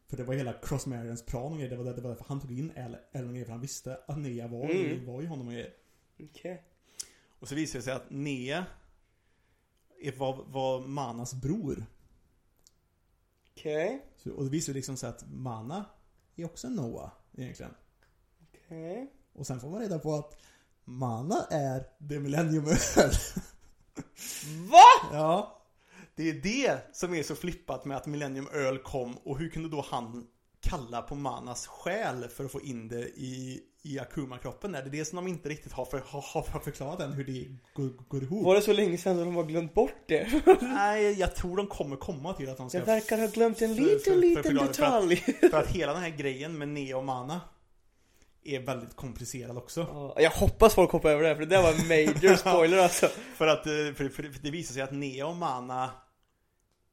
För 0.08 0.16
det 0.16 0.24
var 0.24 0.34
hela 0.34 0.52
Crossmarians 0.52 1.26
plan 1.26 1.52
och 1.52 1.58
grejer. 1.58 1.70
Det 1.70 1.76
var, 1.76 1.84
det 1.84 2.00
var 2.00 2.10
därför 2.10 2.24
han 2.28 2.40
tog 2.40 2.58
in 2.58 2.72
Allen 2.76 3.26
och 3.26 3.30
grejer. 3.32 3.44
För 3.44 3.52
han 3.52 3.60
visste 3.60 4.00
att 4.08 4.18
Nea 4.18 4.48
var, 4.48 4.70
Mm. 4.70 5.06
var 5.06 5.22
i 5.22 5.26
honom 5.26 5.46
och 5.46 5.52
grejer. 5.52 5.72
Okej. 6.22 6.62
Och 7.38 7.48
så 7.48 7.54
visar 7.54 7.78
det 7.78 7.82
sig 7.82 7.92
att 7.92 8.10
Nea 8.10 8.66
var, 10.16 10.44
var 10.46 10.80
Manas 10.80 11.34
bror. 11.34 11.86
Okej. 13.50 14.06
Så, 14.16 14.30
och 14.32 14.44
det 14.44 14.50
visar 14.50 14.72
liksom 14.72 14.96
sig 14.96 15.08
att 15.08 15.24
Mana 15.30 15.84
är 16.36 16.44
också 16.44 16.66
en 16.66 16.74
Noah 16.74 17.10
egentligen. 17.36 17.74
Okej. 18.42 19.12
Och 19.32 19.46
sen 19.46 19.60
får 19.60 19.70
man 19.70 19.80
reda 19.80 19.98
på 19.98 20.14
att 20.14 20.40
Mana 20.84 21.46
är 21.50 21.80
The 22.08 22.18
Millennium 22.18 22.64
Earl. 22.66 23.14
VA? 24.70 25.12
ja. 25.12 25.56
Det 26.14 26.30
är 26.30 26.34
det 26.34 26.96
som 26.96 27.14
är 27.14 27.22
så 27.22 27.34
flippat 27.34 27.84
med 27.84 27.96
att 27.96 28.06
Millennium 28.06 28.48
Earl 28.52 28.78
kom 28.78 29.16
och 29.16 29.38
hur 29.38 29.50
kunde 29.50 29.68
då 29.68 29.84
han 29.88 30.26
kalla 30.60 31.02
på 31.02 31.14
Manas 31.14 31.66
själ 31.66 32.28
för 32.28 32.44
att 32.44 32.52
få 32.52 32.60
in 32.60 32.88
det 32.88 33.08
i, 33.08 33.62
i 33.82 33.98
Akuma-kroppen? 33.98 34.72
Det 34.72 34.78
är 34.78 34.84
det 34.84 35.04
som 35.04 35.16
de 35.16 35.26
inte 35.28 35.48
riktigt 35.48 35.72
har, 35.72 35.84
för, 35.84 35.98
har, 35.98 36.50
har 36.50 36.60
förklarat 36.60 37.00
än 37.00 37.12
hur 37.12 37.24
det 37.24 37.56
går, 37.74 37.88
går 38.08 38.22
ihop. 38.22 38.44
Var 38.44 38.54
det 38.54 38.62
så 38.62 38.72
länge 38.72 38.98
sedan 38.98 39.16
de 39.18 39.36
har 39.36 39.44
glömt 39.44 39.74
bort 39.74 40.04
det? 40.08 40.42
Nej, 40.60 41.12
jag 41.20 41.34
tror 41.34 41.56
de 41.56 41.66
kommer 41.66 41.96
komma 41.96 42.32
till 42.34 42.50
att 42.50 42.56
de 42.56 42.68
ska 42.68 42.78
Jag 42.78 42.86
verkar 42.86 43.18
ha 43.18 43.26
glömt 43.26 43.62
en 43.62 43.74
liten, 43.74 43.98
för- 43.98 44.10
för 44.10 44.16
liten 44.16 44.42
förklara- 44.42 44.64
för 44.66 44.70
att- 44.70 44.76
detalj. 44.76 45.16
För 45.50 45.58
att 45.60 45.68
hela 45.68 45.92
den 45.92 46.02
här 46.02 46.10
grejen 46.10 46.58
med 46.58 46.68
Neo 46.68 46.96
och 46.98 47.04
Mana 47.04 47.40
är 48.44 48.60
väldigt 48.60 48.96
komplicerad 48.96 49.56
också. 49.56 49.80
Ja, 49.90 50.14
Jag 50.22 50.30
hoppas 50.30 50.74
folk 50.74 50.90
hoppar 50.90 51.10
över 51.10 51.22
det 51.22 51.28
här 51.28 51.34
för 51.34 51.42
det 51.46 51.56
där 51.56 51.62
var 51.62 51.70
en 51.72 51.88
major 51.88 52.36
spoiler 52.50 52.78
alltså. 52.78 53.08
För 53.34 53.46
att 53.46 53.66
eh, 53.66 53.72
för, 53.72 54.42
det 54.42 54.50
visar 54.50 54.72
sig 54.74 54.82
att 54.82 54.92
Neo 54.92 55.26
och 55.26 55.36
Mana 55.36 55.90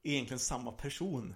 är 0.04 0.12
egentligen 0.12 0.40
samma 0.40 0.72
person. 0.72 1.36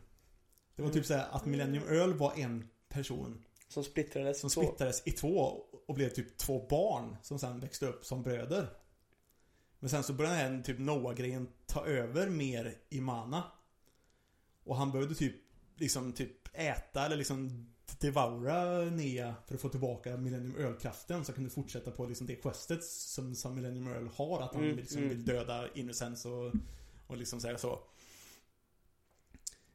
Det 0.75 0.81
var 0.81 0.89
typ 0.89 1.05
så 1.05 1.13
här 1.13 1.25
att 1.31 1.45
Millennium 1.45 1.83
Earl 1.89 2.13
var 2.13 2.33
en 2.39 2.67
person 2.89 3.43
Som 3.71 3.83
splittrades 3.83 4.39
som 4.39 4.47
i 4.47 4.51
två. 4.51 4.61
splittrades 4.61 5.01
i 5.05 5.11
två 5.11 5.61
och 5.87 5.95
blev 5.95 6.09
typ 6.09 6.37
två 6.37 6.67
barn 6.69 7.17
som 7.21 7.39
sen 7.39 7.59
växte 7.59 7.85
upp 7.85 8.05
som 8.05 8.23
bröder. 8.23 8.67
Men 9.79 9.89
sen 9.89 10.03
så 10.03 10.13
började 10.13 10.35
den 10.37 10.55
här 10.55 10.63
typ 10.63 10.79
Noah-grejen 10.79 11.47
ta 11.65 11.85
över 11.85 12.29
mer 12.29 12.77
i 12.89 13.01
Mana. 13.01 13.43
Och 14.63 14.75
han 14.75 14.91
behövde 14.91 15.15
typ 15.15 15.35
liksom 15.75 16.13
typ 16.13 16.31
äta 16.53 17.05
eller 17.05 17.15
liksom 17.15 17.67
devoura 17.99 18.81
Nea 18.81 19.35
för 19.47 19.55
att 19.55 19.61
få 19.61 19.69
tillbaka 19.69 20.17
Millennium 20.17 20.55
Earl-kraften 20.57 21.25
så 21.25 21.31
han 21.31 21.35
kunde 21.35 21.49
fortsätta 21.49 21.91
på 21.91 22.05
liksom 22.05 22.27
det 22.27 22.35
questet 22.35 22.83
som, 22.83 23.35
som 23.35 23.55
Millennium 23.55 23.87
Earl 23.87 24.07
har 24.15 24.41
att 24.41 24.53
han 24.53 24.63
Mm, 24.63 24.75
liksom 24.75 24.97
mm. 24.97 25.09
vill 25.09 25.25
döda 25.25 25.67
Innocence 25.73 26.29
och, 26.29 26.53
och 27.07 27.17
liksom 27.17 27.39
säga 27.41 27.57
så. 27.57 27.79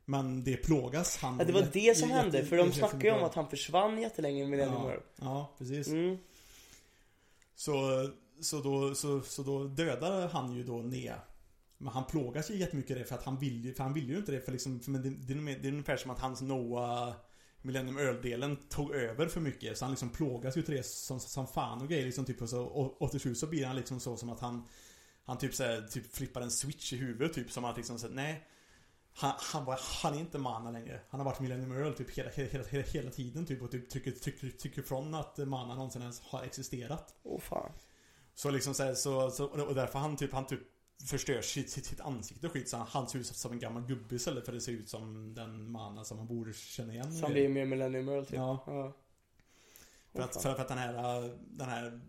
Men 0.08 0.44
det 0.44 0.56
plågas 0.56 1.16
han 1.16 1.38
Ja, 1.38 1.44
det 1.44 1.52
var 1.52 1.68
det 1.72 1.96
som 1.96 2.10
hände 2.10 2.44
för 2.44 2.56
de 2.56 2.72
snackade 2.72 3.04
ju 3.04 3.10
om 3.10 3.24
att 3.24 3.34
han 3.34 3.50
försvann 3.50 3.98
jättelänge 3.98 4.40
med 4.40 4.50
Millennium 4.50 4.82
ja, 4.82 5.00
ja, 5.16 5.54
precis. 5.58 5.88
Mm. 5.88 6.18
Så, 7.54 7.72
så, 8.40 8.60
då, 8.60 8.94
så, 8.94 9.20
så 9.20 9.42
då 9.42 9.64
dödar 9.64 10.28
han 10.28 10.56
ju 10.56 10.62
då 10.62 10.76
Nea. 10.76 11.20
Men 11.78 11.92
han 11.92 12.04
plågas 12.04 12.50
ju 12.50 12.56
jättemycket 12.56 12.96
i 12.96 12.98
det 12.98 13.04
för 13.04 13.14
att 13.14 13.24
han 13.24 13.38
vill 13.38 13.64
ju, 13.64 13.74
för 13.74 13.82
han 13.82 13.92
vill 13.92 14.08
ju 14.08 14.16
inte 14.16 14.32
det 14.32 14.40
för 14.40 14.52
liksom, 14.52 14.80
för 14.80 14.92
det, 14.92 15.10
det, 15.10 15.32
är 15.32 15.62
det 15.62 15.68
är 15.68 15.72
ungefär 15.72 15.96
som 15.96 16.10
att 16.10 16.18
hans 16.18 16.40
Noah 16.40 17.14
Millennium 17.62 17.98
Earl-delen 17.98 18.56
tog 18.68 18.94
över 18.94 19.26
för 19.26 19.40
mycket. 19.40 19.78
Så 19.78 19.84
han 19.84 19.92
liksom 19.92 20.10
plågas 20.10 20.56
ju 20.56 20.62
till 20.62 20.74
det 20.74 20.86
som, 20.86 21.20
som 21.20 21.46
fan 21.46 21.82
och 21.82 21.88
grejer 21.88 22.04
liksom 22.04 22.24
typ 22.24 22.42
och 22.42 22.48
så, 22.48 22.64
och, 22.64 23.02
och 23.02 23.10
till 23.10 23.20
slut 23.20 23.38
så 23.38 23.46
blir 23.46 23.66
han 23.66 23.76
liksom 23.76 24.00
så 24.00 24.16
som 24.16 24.30
att 24.30 24.40
han 24.40 24.64
Han 25.24 25.38
typ 25.38 25.54
såhär, 25.54 25.80
typ 25.82 26.14
flippar 26.14 26.40
en 26.40 26.50
switch 26.50 26.92
i 26.92 26.96
huvudet 26.96 27.34
typ 27.34 27.50
som 27.50 27.64
att 27.64 27.76
liksom 27.76 27.98
så, 27.98 28.08
nej 28.08 28.46
han, 29.18 29.32
han, 29.38 29.64
var, 29.64 29.80
han 30.02 30.14
är 30.14 30.18
inte 30.18 30.38
Mana 30.38 30.70
längre. 30.70 31.00
Han 31.08 31.20
har 31.20 31.24
varit 31.24 31.40
Millennium 31.40 31.72
Earl 31.72 31.92
typ 31.92 32.10
hela, 32.10 32.30
hela, 32.30 32.64
hela, 32.64 32.84
hela, 32.84 33.10
tiden 33.10 33.46
typ 33.46 33.62
och 33.62 33.70
typ 33.70 33.90
trycker, 33.90 34.10
trycker, 34.10 34.50
trycker 34.50 34.82
från 34.82 35.14
att 35.14 35.38
Mana 35.38 35.74
någonsin 35.74 36.02
ens 36.02 36.20
har 36.20 36.42
existerat. 36.42 37.14
Åh 37.22 37.40
fan. 37.40 37.72
Så 38.34 38.50
liksom 38.50 38.74
så, 38.74 38.82
här, 38.82 38.94
så, 38.94 39.30
så 39.30 39.46
och 39.46 39.74
därför 39.74 39.98
han 39.98 40.16
typ, 40.16 40.32
han 40.32 40.46
typ 40.46 40.60
förstör 41.04 41.40
sitt, 41.40 41.70
sitt, 41.70 41.86
sitt 41.86 42.00
ansikte 42.00 42.46
och 42.46 42.52
skit 42.52 42.68
så 42.68 42.76
han, 42.76 42.86
han 42.86 43.08
ser 43.08 43.18
ut 43.18 43.26
som 43.26 43.52
en 43.52 43.58
gammal 43.58 43.82
gubbe 43.82 44.14
istället 44.14 44.44
för 44.44 44.52
det 44.52 44.60
ser 44.60 44.72
ut 44.72 44.88
som 44.88 45.34
den 45.34 45.70
mannen 45.70 46.04
som 46.04 46.16
man 46.16 46.26
borde 46.26 46.52
känna 46.52 46.92
igen. 46.92 47.20
Han 47.22 47.32
blir 47.32 47.48
mer 47.48 47.66
Millennium 47.66 48.08
Earl 48.08 48.24
typ. 48.24 48.36
Ja. 48.36 48.64
ja. 48.66 48.96
För 50.12 50.22
att, 50.22 50.42
för, 50.42 50.54
för 50.54 50.62
att 50.62 50.68
den 50.68 50.78
här, 50.78 50.92
den 51.38 51.68
här, 51.68 52.00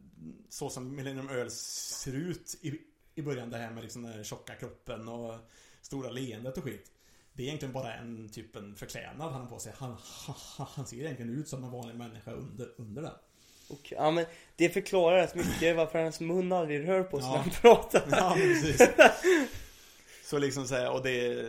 så 0.50 0.70
som 0.70 0.96
Millennium 0.96 1.30
Earl 1.30 1.50
ser 1.50 2.14
ut 2.14 2.60
i, 2.62 2.82
i 3.16 3.22
början, 3.22 3.50
det 3.50 3.58
här 3.58 3.72
med 3.72 3.84
liksom 3.84 4.02
den 4.02 4.14
här 4.14 4.24
tjocka 4.24 4.56
kroppen 4.56 5.08
och 5.08 5.36
stora 5.82 6.10
leendet 6.10 6.58
och 6.58 6.64
skit. 6.64 6.92
Det 7.38 7.44
är 7.44 7.48
egentligen 7.48 7.74
bara 7.74 7.94
en 7.94 8.30
typ 8.30 8.56
en 8.56 8.76
förklädnad 8.76 9.32
han 9.32 9.42
har 9.42 9.48
på 9.48 9.60
sig. 9.60 9.74
Han, 9.78 9.98
han, 10.76 10.86
ser 10.88 10.98
egentligen 10.98 11.40
ut 11.40 11.48
som 11.48 11.64
en 11.64 11.72
vanlig 11.72 11.96
människa 11.96 12.32
under, 12.32 12.70
under 12.78 13.02
den. 13.02 13.12
Okej, 13.70 13.98
ja 13.98 14.12
men 14.12 14.26
det 14.56 14.70
förklarar 14.70 15.18
rätt 15.18 15.36
mycket 15.36 15.76
varför 15.76 16.04
hans 16.04 16.20
mun 16.20 16.52
aldrig 16.52 16.88
rör 16.88 17.04
på 17.04 17.20
sig 17.20 17.30
Ja. 17.30 17.34
när 17.34 17.40
han 17.40 17.50
pratar. 17.50 18.04
Ja, 18.12 18.34
precis. 18.36 18.90
Så 20.24 20.38
liksom 20.38 20.66
här, 20.72 20.92
och 20.92 21.04
det 21.04 21.46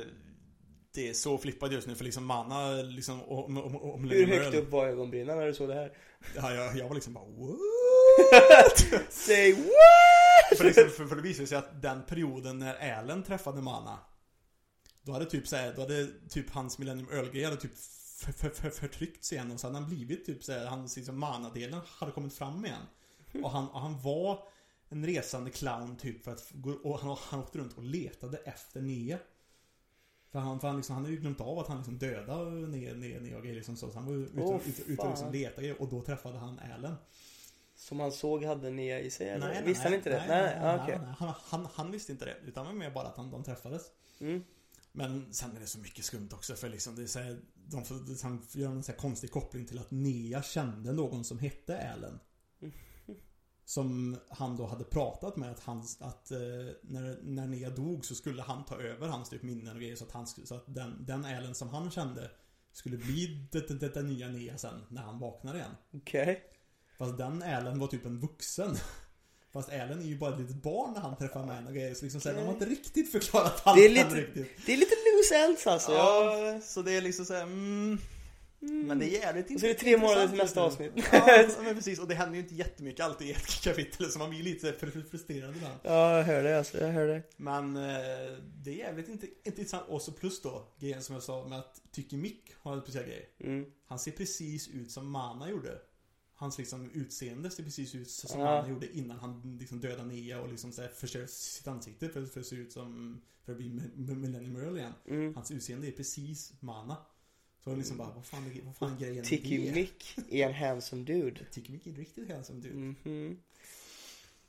det 0.95 1.09
är 1.09 1.13
så 1.13 1.39
flippat 1.39 1.73
just 1.73 1.87
nu 1.87 1.95
för 1.95 2.05
liksom 2.05 2.27
Mana 2.27 2.73
liksom 2.73 3.23
om, 3.23 3.59
om, 3.59 3.77
om 3.77 4.11
Hur 4.11 4.27
högt 4.27 4.57
upp 4.57 4.71
var 4.71 4.87
ögonbrynen 4.87 5.39
när 5.39 5.47
du 5.47 5.55
såg 5.55 5.69
det 5.69 5.75
här? 5.75 5.93
Ja, 6.37 6.55
jag, 6.55 6.77
jag 6.77 6.89
var 6.89 6.95
liksom 6.95 7.15
bara 7.15 7.25
what? 7.25 8.79
Say 9.13 9.53
what? 9.53 10.59
för, 10.59 10.65
liksom, 10.65 10.91
för, 10.91 11.07
för 11.07 11.17
det 11.17 11.23
visade 11.23 11.47
sig 11.47 11.59
att 11.59 11.83
den 11.83 12.03
perioden 12.03 12.59
när 12.59 12.93
Allen 12.93 13.23
träffade 13.23 13.61
Mana 13.61 13.99
Då 15.09 15.13
hade 15.13 15.27
typ 15.27 15.49
såhär, 15.49 15.73
då 15.75 15.81
hade 15.81 16.07
typ 16.29 16.51
hans 16.51 16.79
Millennium 16.79 17.09
Earl-grej 17.13 17.45
hade 17.45 17.57
typ 17.57 17.77
för, 18.17 18.33
för, 18.33 18.51
för, 18.51 18.71
förtryckts 18.71 19.33
igen 19.33 19.53
och 19.53 19.61
så 19.61 19.67
hade 19.67 19.79
han 19.79 19.89
blivit 19.89 20.27
typ 20.27 20.45
såhär, 20.45 20.67
hans 20.67 20.97
liksom 20.97 21.19
Mana-delen 21.19 21.81
hade 21.87 22.13
kommit 22.13 22.35
fram 22.35 22.65
igen 22.65 22.83
Och 23.43 23.51
han, 23.51 23.69
och 23.69 23.81
han 23.81 24.01
var 24.01 24.49
en 24.89 25.07
resande 25.07 25.51
clown 25.51 25.97
typ 25.97 26.25
för 26.25 26.33
att 26.33 26.51
gå, 26.53 26.71
och 26.71 26.99
han, 26.99 27.17
han 27.21 27.41
åkte 27.41 27.59
runt 27.59 27.77
och 27.77 27.83
letade 27.83 28.37
efter 28.37 28.81
Nea 28.81 29.19
för 30.31 30.39
han, 30.39 30.61
för 30.61 30.69
han, 30.69 30.77
liksom, 30.77 30.95
han 30.95 31.05
hade 31.05 31.15
ju 31.15 31.21
glömt 31.21 31.41
av 31.41 31.59
att 31.59 31.69
han 31.69 31.77
liksom 31.77 31.99
dödade 31.99 32.51
ner 32.51 33.37
och 33.37 33.43
grejer 33.43 33.55
liksom 33.55 33.77
så. 33.77 33.91
så 33.91 33.99
han 33.99 34.07
var 34.07 34.15
ute 34.15 34.41
Åh, 34.41 34.57
ut, 34.57 34.67
ut, 34.67 34.89
ut 34.89 34.99
och 34.99 35.09
liksom 35.09 35.33
letade 35.33 35.63
grejer 35.63 35.83
och 35.83 35.89
då 35.89 36.03
träffade 36.03 36.39
han 36.39 36.61
Allen. 36.75 36.95
Som 37.75 38.01
han 38.01 38.13
såg 38.13 38.45
hade 38.45 38.71
Nia 38.71 39.01
i 39.01 39.11
sig 39.11 39.29
eller? 39.29 39.49
Nej, 39.49 39.63
Visste 39.65 39.85
han 39.85 39.95
inte 39.95 40.11
det? 40.11 40.25
Nej, 40.29 40.57
nej, 40.61 40.61
ah, 40.63 40.83
okej. 40.85 40.99
nej, 40.99 41.15
han, 41.19 41.35
han, 41.45 41.69
han 41.75 41.91
visste 41.91 42.13
inte 42.13 42.25
det. 42.25 42.37
Utan 42.47 42.67
det 42.67 42.73
var 42.73 42.79
mer 42.79 42.91
bara 42.91 43.09
att 43.09 43.17
han, 43.17 43.31
de 43.31 43.45
träffades. 43.45 43.83
Mm. 44.21 44.45
Men 44.93 45.35
sen 45.35 45.57
är 45.57 45.61
det 45.61 45.67
så 45.67 45.79
mycket 45.79 46.05
skumt 46.05 46.29
också 46.33 46.55
för 46.55 46.69
liksom 46.69 46.97
det 46.97 47.03
är 47.03 47.07
så 47.07 47.19
här, 47.19 47.41
de 47.55 47.85
får, 47.85 48.23
han 48.23 48.47
gör 48.53 48.71
en 48.71 48.83
så 48.83 48.93
här 48.93 48.99
konstig 48.99 49.31
koppling 49.31 49.67
till 49.67 49.79
att 49.79 49.91
Nea 49.91 50.43
kände 50.43 50.93
någon 50.93 51.25
som 51.25 51.39
hette 51.39 51.93
Allen. 51.93 52.21
Som 53.65 54.17
han 54.29 54.57
då 54.57 54.67
hade 54.67 54.85
pratat 54.85 55.37
med 55.37 55.51
att, 55.51 55.61
han, 55.61 55.79
att 56.01 56.31
eh, 56.31 56.39
när, 56.83 57.23
när 57.23 57.47
Nea 57.47 57.71
dog 57.71 58.05
så 58.05 58.15
skulle 58.15 58.43
han 58.43 58.65
ta 58.65 58.81
över 58.81 59.09
hans 59.09 59.29
typ 59.29 59.43
minnen 59.43 59.75
och 59.75 59.81
grejer 59.81 59.97
så 59.97 60.05
att, 60.05 60.13
han, 60.13 60.27
så 60.27 60.55
att 60.55 60.75
den, 60.75 61.05
den 61.07 61.25
Allen 61.25 61.55
som 61.55 61.69
han 61.69 61.91
kände 61.91 62.31
skulle 62.73 62.97
bli 62.97 63.49
det, 63.53 63.81
det, 63.81 63.95
det, 63.95 64.03
nya 64.03 64.29
Nea 64.29 64.59
sen 64.59 64.81
när 64.89 65.03
han 65.03 65.19
vaknar 65.19 65.55
igen. 65.55 65.71
Okej. 65.93 66.43
Fast 66.99 67.19
den 67.19 67.43
Allen 67.43 67.79
var 67.79 67.87
typ 67.87 68.07
en 68.07 68.21
vuxen. 68.21 68.77
Fast 69.59 69.73
Allen 69.73 70.01
är 70.01 70.05
ju 70.05 70.19
bara 70.19 70.35
ett 70.35 70.41
litet 70.41 70.63
barn 70.63 70.93
när 70.93 71.01
han 71.01 71.17
träffar 71.17 71.47
henne 71.47 71.69
och 71.69 71.75
grejer. 71.75 71.95
Så 71.95 72.05
liksom 72.05 72.21
så 72.21 72.29
här, 72.29 72.37
de 72.37 72.43
har 72.43 72.53
inte 72.53 72.65
riktigt 72.65 73.13
förklarat 73.13 73.63
allt 73.65 73.79
Det 73.79 73.85
är 73.85 73.89
lite, 73.89 74.15
riktigt. 74.15 74.67
det 74.67 74.73
är 74.73 74.77
lite 74.77 74.95
loose 74.95 75.37
ends 75.37 75.67
alltså. 75.67 75.93
Ja, 75.93 76.61
så 76.63 76.83
det 76.83 76.93
är 76.93 77.01
liksom 77.01 77.25
såhär, 77.25 77.43
mm, 77.43 77.99
Men 78.61 78.99
det 78.99 79.05
är 79.05 79.21
jävligt 79.21 79.61
så 79.61 79.67
är 79.67 79.69
det 79.69 79.75
tre 79.75 79.97
månader 79.97 80.29
till 80.29 80.37
nästa 80.37 80.63
avsnitt. 80.63 80.93
Ja, 81.13 81.49
men 81.63 81.75
precis. 81.75 81.99
Och 81.99 82.09
det 82.09 82.15
händer 82.15 82.35
ju 82.35 82.43
inte 82.43 82.55
jättemycket 82.55 83.05
alltid 83.05 83.29
i 83.29 83.31
ett 83.31 83.63
kapitel. 83.63 84.11
Så 84.11 84.19
man 84.19 84.31
blir 84.31 84.43
lite 84.43 84.73
frustrerad 85.11 85.57
ibland. 85.57 85.79
Ja, 85.83 86.17
jag 86.17 86.25
hör 86.25 86.43
det 86.43 86.59
alltså. 86.59 86.79
Jag 86.79 86.89
hör 86.89 87.09
det. 87.09 87.23
Men 87.37 87.77
eh, 87.77 87.83
det 88.65 88.71
är 88.71 88.77
jävligt 88.77 89.09
inte, 89.09 89.27
intressant. 89.45 89.85
Och 89.89 90.03
så 90.03 90.13
plus 90.13 90.43
då, 90.43 90.69
grejen 90.81 91.03
som 91.03 91.15
jag 91.15 91.23
sa 91.23 91.45
med 91.49 91.59
att 91.59 91.83
Tycker 91.93 92.17
Mick 92.17 92.53
har 92.63 92.73
en 92.73 92.83
speciell 92.83 93.05
grej. 93.05 93.29
Mm. 93.41 93.65
Han 93.87 93.99
ser 93.99 94.11
precis 94.11 94.69
ut 94.69 94.91
som 94.91 95.11
Mana 95.11 95.51
gjorde. 95.51 95.79
Hans 96.41 96.59
liksom 96.59 96.91
utseende 96.91 97.51
ser 97.51 97.63
precis 97.63 97.95
ut 97.95 98.11
som 98.11 98.41
Ja. 98.41 98.47
Mana 98.47 98.69
gjorde 98.69 98.97
innan 98.97 99.19
han 99.19 99.57
liksom 99.61 99.81
dödade 99.81 100.05
Nia 100.09 100.41
och 100.41 100.49
liksom 100.49 100.73
förstör 100.97 101.27
sitt 101.27 101.67
ansikte 101.69 102.09
för, 102.09 102.27
för 102.27 102.41
att 102.41 102.47
se 102.47 102.57
ut 102.57 102.73
som 102.73 103.21
För 103.45 103.53
att 103.53 103.59
bli 103.59 103.69
Millennium 103.97 104.57
Earl 104.57 104.77
igen. 104.77 104.93
Mm. 105.09 105.35
Hans 105.35 105.51
utseende 105.51 105.89
är 105.89 105.93
precis 105.93 106.53
Mana. 106.61 106.97
Så 107.65 107.75
liksom 107.75 107.97
bara, 107.97 108.13
vad 108.15 108.27
fan 108.27 108.47
är, 108.47 108.63
vad 108.63 108.77
fan 108.77 108.93
är 108.93 108.99
grejen 109.01 109.25
Tiki? 109.25 109.73
Mick 109.73 110.19
är 110.31 110.47
en 110.49 110.55
handsome 110.55 111.05
dude. 111.05 111.41
Tycker 111.53 111.73
Mick 111.73 111.87
är 111.87 111.93
riktigt 111.93 112.31
handsome 112.31 112.61
dude. 112.61 112.75
Mhm. 113.05 113.41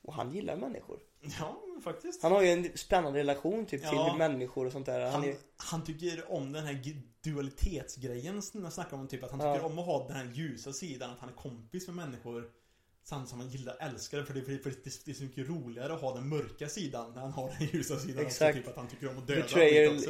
Och 0.01 0.13
han 0.13 0.33
gillar 0.33 0.57
människor. 0.57 0.99
Ja, 1.39 1.61
faktiskt. 1.83 2.23
Han 2.23 2.31
har 2.31 2.41
ju 2.41 2.47
en 2.49 2.69
spännande 2.77 3.19
relation 3.19 3.65
typ 3.65 3.81
till 3.81 3.89
Ja. 3.93 4.15
människor 4.17 4.65
och 4.65 4.71
sånt 4.71 4.85
där. 4.85 5.01
Han 5.01 5.11
Han, 5.11 5.23
är, 5.23 5.35
han 5.57 5.83
tycker 5.83 6.31
om 6.31 6.51
den 6.51 6.65
här 6.65 6.73
dualitetsgrejen 7.23 8.41
snackar 8.41 8.97
om 8.97 9.07
typ 9.07 9.23
att 9.23 9.31
han 9.31 9.39
Ja. 9.39 9.53
tycker 9.53 9.65
om 9.65 9.79
att 9.79 9.85
ha 9.85 10.07
den 10.07 10.15
här 10.17 10.29
ljusa 10.33 10.73
sidan 10.73 11.09
att 11.11 11.19
han 11.19 11.29
är 11.29 11.33
kompis 11.33 11.87
med 11.87 11.95
människor 11.95 12.49
Samtidigt 13.03 13.29
som 13.29 13.39
han 13.39 13.49
gillar, 13.49 13.75
älskar 13.79 14.17
det 14.17 14.25
för 14.25 14.33
det, 14.33 14.41
för 14.41 14.51
det, 14.51 14.57
för 14.59 14.69
det, 14.69 15.05
det 15.05 15.11
är 15.11 15.15
så 15.15 15.23
mycket 15.23 15.49
roligare 15.49 15.93
att 15.93 16.01
ha 16.01 16.15
den 16.15 16.29
mörka 16.29 16.69
sidan 16.69 17.11
när 17.13 17.21
han 17.21 17.31
har 17.31 17.49
den 17.59 17.67
ljusa 17.67 17.99
sidan 17.99 18.25
Exakt. 18.25 18.57
typ 18.57 18.67
att 18.67 18.75
han 18.75 18.87
tycker 18.87 19.09
om 19.09 19.17
att 19.17 19.27
döda 19.27 19.43
också. 19.43 19.59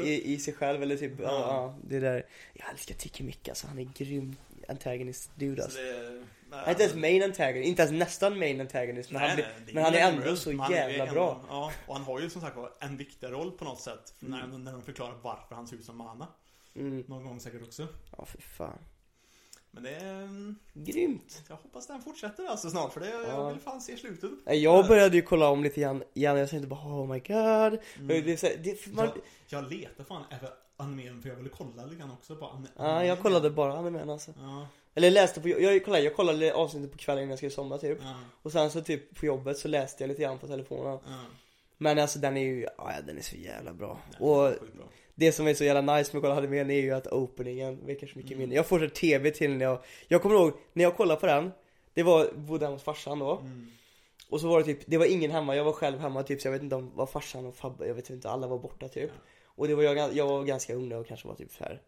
i, 0.04 0.34
i 0.34 0.38
sig 0.40 0.54
själv 0.54 0.84
eller 0.84 0.98
typ, 0.98 1.12
ja. 1.20 1.24
Ja. 1.26 1.40
ja, 1.48 1.76
det 1.88 2.00
där. 2.00 2.26
Jag 2.54 2.70
älskar 2.72 2.96
Tiki 2.96 3.24
Mick 3.24 3.48
alltså. 3.50 3.68
Han 3.68 3.80
är 3.80 3.84
grym 3.98 4.36
antagonist 4.70 5.32
dude 5.36 5.62
Så 5.62 5.64
alltså. 5.64 5.80
det, 5.82 6.24
nej, 6.50 6.64
inte 6.70 6.84
ens 6.84 6.96
main 6.96 7.24
antagonist, 7.24 7.68
inte 7.70 7.82
ens 7.82 8.00
nästan 8.00 8.40
main 8.40 8.62
antagonist. 8.62 9.12
Men, 9.12 9.22
han, 9.22 9.36
blir, 9.36 9.48
det 9.66 9.74
men 9.74 9.84
han 9.84 9.94
är 9.94 10.00
ändå 10.12 10.36
så 10.36 10.52
jävla 10.52 11.04
ändå- 11.04 11.14
bra. 11.14 11.46
Ja, 11.50 11.72
och 11.88 11.96
han 11.96 12.04
har 12.04 12.20
ju 12.20 12.30
som 12.30 12.42
sagt 12.42 12.58
en 12.80 12.98
viktig 12.98 13.28
roll 13.32 13.52
på 13.52 13.66
något 13.66 13.82
sätt 13.82 14.14
när, 14.20 14.44
Mm. 14.44 14.64
när 14.64 14.72
de 14.72 14.82
förklarar 14.82 15.16
varför 15.22 15.56
han 15.56 15.68
ser 15.68 15.76
ut 15.76 15.86
som 15.86 15.98
Mana 15.98 16.28
Mm. 16.76 17.04
Någon 17.08 17.24
gång 17.24 17.40
säkert 17.40 17.62
också 17.64 17.88
Ja, 18.18 18.26
för 18.26 18.42
fan. 18.42 18.80
Men 19.72 19.84
det 19.84 19.90
är... 19.96 20.56
Grymt. 20.74 21.44
Jag 21.50 21.56
hoppas 21.56 21.88
den 21.88 22.02
fortsätter 22.02 22.46
alltså 22.46 22.70
snart 22.70 22.94
för 22.94 23.00
det, 23.00 23.10
Ja. 23.10 23.24
jag 23.28 23.50
vill 23.52 23.60
fan 23.60 23.82
se 23.82 23.98
slutet 23.98 24.32
Jag 24.46 24.88
började 24.88 25.16
ju 25.16 25.22
kolla 25.22 25.50
om 25.50 25.64
lite 25.64 25.82
grann 25.82 26.04
igen. 26.14 26.38
Jag 26.38 26.50
tänkte 26.50 26.68
bara 26.68 26.80
oh 26.80 27.08
my 27.08 27.20
god. 27.20 27.80
Mm. 28.00 28.26
Det 28.26 28.38
så, 28.40 28.48
det, 28.64 28.88
man, 28.88 29.06
Jag, 29.06 29.14
jag 29.64 29.72
letar 29.74 30.04
fan 30.04 30.24
efter 30.32 30.50
animen 30.78 31.22
för 31.22 31.30
jag 31.30 31.36
ville 31.36 31.50
kolla 31.50 31.86
lite 31.86 31.96
grann 32.00 32.12
också 32.12 32.36
på 32.36 32.46
an- 32.48 32.68
Ja, 32.76 32.84
animen. 32.84 33.08
jag 33.08 33.20
kollade 33.22 33.50
bara 33.50 33.74
animen 33.78 34.10
alltså. 34.10 34.34
Ja, 34.40 34.68
Eller 34.96 35.12
läste 35.12 35.42
på, 35.42 35.50
jag 35.50 35.86
kollade, 35.86 36.04
jag 36.04 36.16
kollade 36.16 36.54
avsnittet 36.54 36.92
på 36.92 36.98
kvällen 36.98 37.22
innan 37.24 37.30
jag 37.30 37.40
skulle 37.40 37.52
somna 37.52 37.78
typ. 37.78 37.98
ja, 38.02 38.16
Och 38.42 38.52
sen 38.52 38.72
så 38.72 38.82
typ 38.82 39.16
på 39.20 39.26
jobbet 39.26 39.58
så 39.58 39.68
läste 39.68 40.04
jag 40.04 40.08
lite 40.08 40.22
grann 40.22 40.40
på 40.40 40.48
telefonen. 40.48 41.00
ja. 41.08 41.20
Men 41.82 42.00
alltså 42.00 42.20
den 42.20 42.38
är 42.38 42.42
ju, 42.42 42.68
ja 42.78 42.94
den 43.08 43.18
är 43.18 43.22
så 43.22 43.36
jävla 43.36 43.74
bra. 43.74 44.00
Nej, 44.12 44.20
Och 44.30 44.50
bra. 44.76 44.86
Det 45.20 45.32
som 45.32 45.48
är 45.48 45.54
så 45.54 45.64
jävla 45.64 45.96
nice 45.96 46.10
med 46.14 46.20
att 46.20 46.24
kolla 46.24 46.36
animen 46.36 46.70
är 46.72 46.82
ju 46.82 46.92
att 46.92 47.08
openingen 47.08 47.86
väcker 47.86 48.08
så 48.08 48.18
mycket 48.18 48.32
Mm. 48.32 48.40
minne. 48.40 48.56
Jag 48.56 48.66
får 48.66 48.80
så 48.80 48.90
tv 48.90 49.32
till 49.32 49.52
när 49.58 49.66
jag, 49.66 49.80
jag 50.08 50.22
kommer 50.22 50.36
ihåg 50.36 50.54
när 50.74 50.84
jag 50.84 50.98
kollade 50.98 51.20
på 51.20 51.26
den. 51.26 51.52
Det 51.94 52.04
var, 52.04 52.32
bodde 52.36 52.66
hemma 52.66 52.76
hos 52.76 52.84
farsan 52.84 53.20
då. 53.20 53.38
Mm. 53.38 53.68
Och 54.30 54.42
så 54.42 54.48
var 54.48 54.60
det 54.60 54.66
typ, 54.66 54.80
det 54.86 54.98
var 54.98 55.06
ingen 55.06 55.32
hemma, 55.32 55.56
jag 55.56 55.64
var 55.64 55.72
själv 55.72 56.00
hemma 56.00 56.24
typ 56.24 56.42
så 56.42 56.48
jag 56.48 56.52
vet 56.54 56.62
inte 56.62 56.76
om, 56.76 56.96
var 56.96 57.06
farsan 57.06 57.46
och 57.46 57.56
Fabbe, 57.56 57.88
jag 57.88 57.94
vet 57.96 58.10
inte, 58.10 58.30
alla 58.30 58.48
var 58.48 58.60
borta 58.60 58.88
typ. 58.88 59.12
Ja. 59.16 59.22
Och 59.46 59.68
det 59.68 59.76
var 59.76 59.84
jag, 59.84 60.14
jag 60.14 60.28
var 60.28 60.44
ganska 60.44 60.74
ung 60.74 60.90
då 60.90 60.98
och 60.98 61.08
kanske 61.08 61.28
var 61.28 61.36
typ 61.36 61.52
så 61.52 61.64
här 61.64 61.82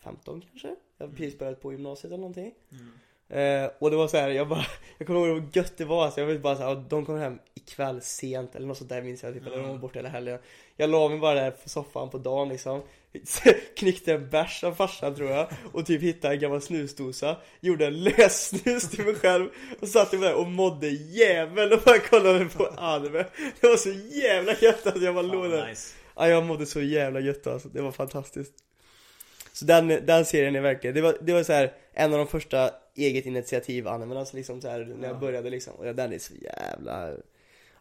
15 0.00 0.40
kanske? 0.50 0.68
Jag 0.98 1.06
hade 1.06 1.16
precis 1.16 1.38
börjat 1.38 1.60
på 1.60 1.72
gymnasiet 1.72 2.04
eller 2.04 2.16
någonting. 2.18 2.54
Mm. 2.72 2.92
Eh, 3.28 3.70
och 3.78 3.90
det 3.90 3.96
var 3.96 4.08
så 4.08 4.16
här, 4.16 4.28
jag 4.28 4.48
bara, 4.48 4.66
jag 4.98 5.06
kommer 5.06 5.20
ihåg 5.26 5.28
hur 5.28 5.48
gött 5.52 5.72
det 5.76 5.84
var 5.84 6.04
alltså. 6.04 6.20
Jag 6.20 6.26
vet 6.26 6.42
bara 6.42 6.56
såhär, 6.56 6.84
de 6.88 7.06
kom 7.06 7.18
hem 7.18 7.38
ikväll 7.54 8.00
sent 8.02 8.54
eller 8.54 8.66
något 8.66 8.78
sånt 8.78 8.90
där 8.90 9.02
minns 9.02 9.22
jag 9.22 9.34
typ, 9.34 9.42
eller 9.46 9.56
de 9.56 9.62
var 9.62 9.68
Mm. 9.68 9.80
borta 9.80 9.98
hela 9.98 10.08
helgen. 10.08 10.38
Jag 10.76 10.90
la 10.90 11.08
mig 11.08 11.18
bara 11.18 11.34
där 11.34 11.50
på 11.50 11.68
soffan 11.68 12.10
på 12.10 12.18
dagen 12.18 12.48
liksom. 12.48 12.82
Knyckte 13.76 14.12
en 14.12 14.30
bärs 14.30 14.64
av 14.64 14.74
farsan 14.74 15.14
tror 15.14 15.30
jag 15.30 15.48
och 15.72 15.86
typ 15.86 16.02
hittade 16.02 16.34
en 16.34 16.40
gammal 16.40 16.60
snusdosa. 16.62 17.36
Gjorde 17.60 17.86
en 17.86 18.02
lössnus 18.02 18.90
till 18.90 19.04
mig 19.04 19.14
själv 19.14 19.48
och 19.80 19.88
satt 19.88 20.10
där 20.10 20.34
och 20.34 20.46
mådde 20.46 20.88
jävel 20.88 21.72
och 21.72 21.80
bara 21.84 21.98
kollade 21.98 22.44
på 22.44 22.66
anime. 22.76 23.24
Det 23.60 23.66
var 23.68 23.76
så 23.76 23.90
jävla 24.22 24.52
gött 24.60 24.86
att 24.86 25.02
jag 25.02 25.14
bara 25.14 25.22
låg 25.22 25.50
där. 25.50 25.68
nice. 25.68 25.94
Ja, 26.16 26.28
jag 26.28 26.44
mådde 26.44 26.66
så 26.66 26.82
jävla 26.82 27.20
gött 27.20 27.46
alltså. 27.46 27.68
Det 27.68 27.82
var 27.82 27.92
fantastiskt. 27.92 28.52
Så 29.52 29.64
den, 29.64 29.88
den 29.88 30.24
serien 30.24 30.56
är 30.56 30.60
verkligen, 30.60 30.94
det 30.94 31.02
var, 31.02 31.16
det 31.20 31.32
var 31.32 31.42
så 31.42 31.52
här 31.52 31.72
en 31.94 32.12
av 32.12 32.18
de 32.18 32.26
första 32.26 32.70
eget 32.96 33.26
initiativ 33.26 33.88
animen 33.88 34.16
alltså 34.18 34.36
liksom 34.36 34.60
så 34.60 34.68
här 34.68 34.78
när 34.84 35.06
jag 35.08 35.16
Ja. 35.16 35.20
började 35.20 35.50
liksom. 35.50 35.74
Och 35.74 35.94
den 35.94 36.12
är 36.12 36.18
så 36.18 36.34
jävla, 36.34 37.12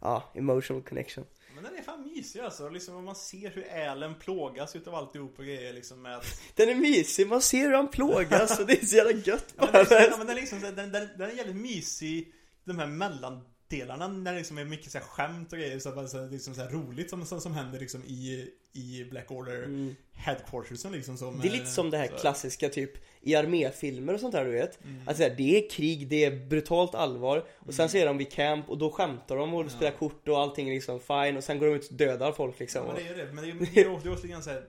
ja, 0.01 0.32
emotional 0.36 0.82
connection. 0.84 1.26
Men 1.55 1.63
den 1.63 1.76
är 1.76 1.82
fan 1.82 2.01
mysig 2.16 2.39
alltså, 2.39 2.70
liksom 2.70 2.95
om 2.95 3.05
man 3.05 3.16
ser 3.16 3.49
hur 3.49 3.88
Allen 3.89 4.16
plågas 4.16 4.76
utav 4.76 4.95
alltihop 4.95 5.39
och 5.39 5.45
grejer 5.45 5.74
liksom 5.74 6.01
med 6.01 6.16
att 6.18 6.26
Den 6.55 6.70
är 6.70 6.76
mysig, 6.76 7.28
man 7.28 7.41
ser 7.41 7.59
hur 7.59 7.74
han 7.74 7.88
plågas 7.88 8.59
och 8.59 8.68
det 8.68 8.82
är 8.82 8.86
så 8.86 8.95
jävla 8.95 9.11
gött 9.11 9.53
Ja, 9.57 9.70
men, 9.74 9.86
bara. 9.89 9.99
är, 9.99 10.09
ja, 10.09 10.18
men 10.18 10.28
den, 10.28 10.36
liksom, 10.36 10.59
här- 10.63 10.72
den, 10.72 10.91
den, 10.91 11.07
den 11.18 11.30
är 11.30 11.34
jävligt 11.34 11.55
mysig 11.55 12.34
De 12.63 12.80
här 12.80 12.88
mellandelarna 12.88 14.07
när 14.07 14.32
det 14.32 14.38
liksom 14.38 14.57
är 14.57 14.66
mycket 14.66 14.91
så 14.91 14.97
här 14.97 15.05
skämt 15.05 15.53
och 15.53 15.59
grejer 15.59 15.80
så, 15.80 15.91
bara 15.91 16.07
så, 16.07 16.22
här, 16.22 16.30
liksom 16.30 16.55
så 16.55 16.61
här 16.61 16.70
roligt 16.70 17.09
som, 17.09 17.26
som, 17.26 17.41
som 17.41 17.53
händer 17.53 17.80
liksom 17.80 18.03
i, 18.03 18.49
i 18.74 19.07
Black 19.11 19.32
Order 19.32 19.63
Mm. 19.63 19.95
Headquartersen 20.13 20.91
liksom 20.91 21.18
som 21.18 21.39
Det 21.41 21.47
är 21.47 21.51
lite 21.51 21.66
som 21.66 21.89
det 21.89 21.97
här 21.97 22.07
klassiska 22.07 22.70
typ 22.70 22.91
i 23.26 23.36
arméfilmer 23.36 24.13
och 24.13 24.19
sånt 24.19 24.32
där 24.32 24.45
du 24.45 24.51
vet. 24.51 24.84
Mm. 24.84 25.01
Alltså 25.07 25.30
det 25.38 25.57
är 25.65 25.69
krig, 25.69 26.07
det 26.07 26.26
är 26.26 26.45
brutalt 26.45 26.95
allvar 26.95 27.43
och 27.55 27.73
sen 27.73 27.89
så 27.89 27.97
är 27.97 28.05
de 28.05 28.17
vid 28.17 28.32
camp 28.32 28.69
och 28.69 28.78
då 28.78 28.91
skämtar 28.91 29.36
de 29.38 29.53
och 29.53 29.65
Ja. 29.65 29.69
spelar 29.69 29.91
kort 29.91 30.28
och 30.28 30.39
allting 30.39 30.69
är 30.69 30.73
liksom 30.73 30.99
fine 30.99 31.38
och 31.38 31.43
sen 31.43 31.59
går 31.59 31.67
de 31.67 31.73
ut 31.73 31.89
och 31.89 31.95
dödar 31.95 32.32
folk 32.32 32.59
liksom. 32.59 32.86
Ja, 32.88 32.93
men 32.93 33.03
det 33.03 33.09
är 33.21 33.26
det, 33.26 33.34
men 33.34 33.43
det 33.43 33.49
är, 33.49 33.55
det 33.73 33.82
är, 33.82 34.28
det 34.28 34.34
är 34.34 34.41
så 34.41 34.49
här, 34.49 34.63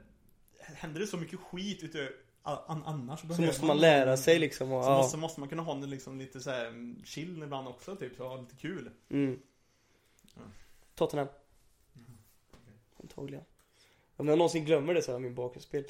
Händer 0.60 1.00
det 1.00 1.06
så 1.06 1.16
mycket 1.16 1.40
skit 1.40 1.82
utöver 1.82 2.10
an, 2.42 2.82
annars 2.86 3.20
Så 3.20 3.42
måste 3.42 3.64
man 3.64 3.78
lära 3.78 4.16
sig 4.16 4.38
liksom 4.38 4.72
och, 4.72 4.84
Så 4.84 4.90
ja. 4.90 4.96
måste, 4.96 5.16
måste 5.16 5.40
man 5.40 5.48
kunna 5.48 5.62
ha 5.62 5.74
det 5.74 5.86
liksom 5.86 6.18
lite 6.18 6.40
så 6.40 6.50
här 6.50 6.66
mm, 6.66 7.02
chill 7.04 7.42
ibland 7.42 7.68
också 7.68 7.96
typ, 7.96 8.16
så 8.16 8.28
ha 8.28 8.36
lite 8.40 8.56
kul 8.56 8.90
Mm. 9.10 9.38
Ja. 10.34 10.42
Tottenham. 10.94 11.28
Antagligen. 13.02 13.44
Om 14.16 14.28
jag 14.28 14.38
någonsin 14.38 14.64
glömmer 14.64 14.94
det 14.94 15.02
så 15.02 15.10
har 15.10 15.14
jag 15.14 15.22
min 15.22 15.34
bakgrundsbild. 15.34 15.86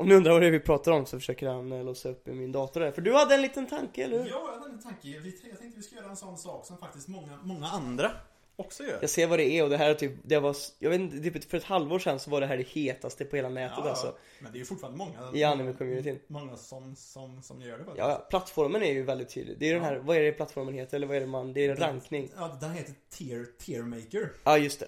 Om 0.00 0.08
ni 0.08 0.14
undrar 0.14 0.32
vad 0.32 0.42
det 0.42 0.46
är 0.46 0.50
vi 0.50 0.60
pratar 0.60 0.92
om 0.92 1.06
så 1.06 1.18
försöker 1.18 1.48
han 1.48 1.72
eh, 1.72 1.84
låsa 1.84 2.08
upp 2.08 2.28
i 2.28 2.32
min 2.32 2.52
dator 2.52 2.80
där. 2.80 2.92
För 2.92 3.02
du 3.02 3.12
hade 3.14 3.34
en 3.34 3.42
liten 3.42 3.66
tanke, 3.66 4.04
eller 4.04 4.18
hur? 4.22 4.30
Ja, 4.30 4.50
jag 4.54 4.60
hade 4.60 4.72
en 4.74 4.82
tanke. 4.82 5.08
Vi- 5.18 5.40
Jag 5.50 5.58
tänkte 5.58 5.76
vi 5.76 5.82
ska 5.82 5.96
göra 5.96 6.10
en 6.10 6.16
sån 6.16 6.38
sak 6.38 6.66
som 6.66 6.78
faktiskt 6.78 7.08
många, 7.08 7.38
många 7.42 7.66
andra 7.66 8.10
också 8.56 8.82
gör. 8.84 8.98
Jag 9.00 9.10
ser 9.10 9.26
vad 9.26 9.38
det 9.38 9.44
är 9.50 9.64
och 9.64 9.70
det 9.70 9.76
här 9.76 9.90
är 9.90 9.94
typ, 9.94 10.12
det 10.22 10.38
var, 10.38 10.56
jag 10.78 10.90
vet 10.90 11.00
inte, 11.00 11.30
typ 11.30 11.50
för 11.50 11.56
ett 11.58 11.64
halvår 11.64 11.98
sedan 11.98 12.18
så 12.20 12.30
var 12.30 12.40
det 12.40 12.46
här 12.46 12.56
det 12.56 12.68
hetaste 12.68 13.24
på 13.24 13.36
hela 13.36 13.48
nätet 13.48 13.78
Ja, 13.84 13.90
alltså. 13.90 14.14
Men 14.40 14.52
det 14.52 14.56
är 14.56 14.60
ju 14.60 14.64
fortfarande 14.64 14.98
många 14.98 15.30
I 15.34 15.44
anime-communityn. 15.44 16.18
Många 16.26 16.56
som, 16.56 16.96
som, 16.96 17.42
som 17.42 17.60
gör 17.62 17.78
det 17.78 17.84
faktiskt. 17.84 17.98
Ja, 17.98 18.26
plattformen 18.30 18.82
är 18.82 18.92
ju 18.92 19.02
väldigt 19.02 19.28
tydlig. 19.28 19.56
Det 19.58 19.64
är 19.64 19.68
ju 19.68 19.74
den 19.74 19.84
här, 19.84 19.96
vad 19.96 20.16
är 20.16 20.20
det 20.20 20.32
plattformen 20.32 20.74
heter? 20.74 20.96
Eller 20.96 21.06
vad 21.06 21.16
är 21.16 21.20
det 21.20 21.26
man, 21.26 21.52
det 21.52 21.60
är 21.66 21.70
en 21.70 21.76
rankning. 21.76 22.30
Ja, 22.36 22.58
den 22.60 22.70
heter 22.72 22.94
Tier, 23.10 23.46
tier 23.58 23.82
Maker. 23.82 24.32
Ja, 24.44 24.58
just 24.58 24.80
det. 24.80 24.86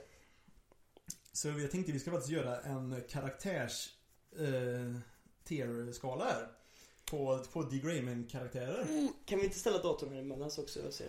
Så 1.33 1.49
jag 1.49 1.71
tänkte 1.71 1.93
vi 1.93 1.99
ska 1.99 2.11
faktiskt 2.11 2.33
göra 2.33 2.61
en 2.61 3.03
karaktärs 3.11 3.89
eh, 4.39 4.97
tier-skala 5.45 6.25
här. 6.25 6.49
På, 7.11 7.45
på 7.53 7.63
D. 7.63 7.79
Grayman-karaktärer. 7.79 8.87
Kan 9.25 9.39
vi 9.39 9.45
inte 9.45 9.59
ställa 9.59 9.79
datorn 9.79 10.13
här 10.13 10.21
emellan 10.21 10.51
så 10.51 10.63
också 10.63 10.81
jag 10.81 10.93
ser? 10.93 11.09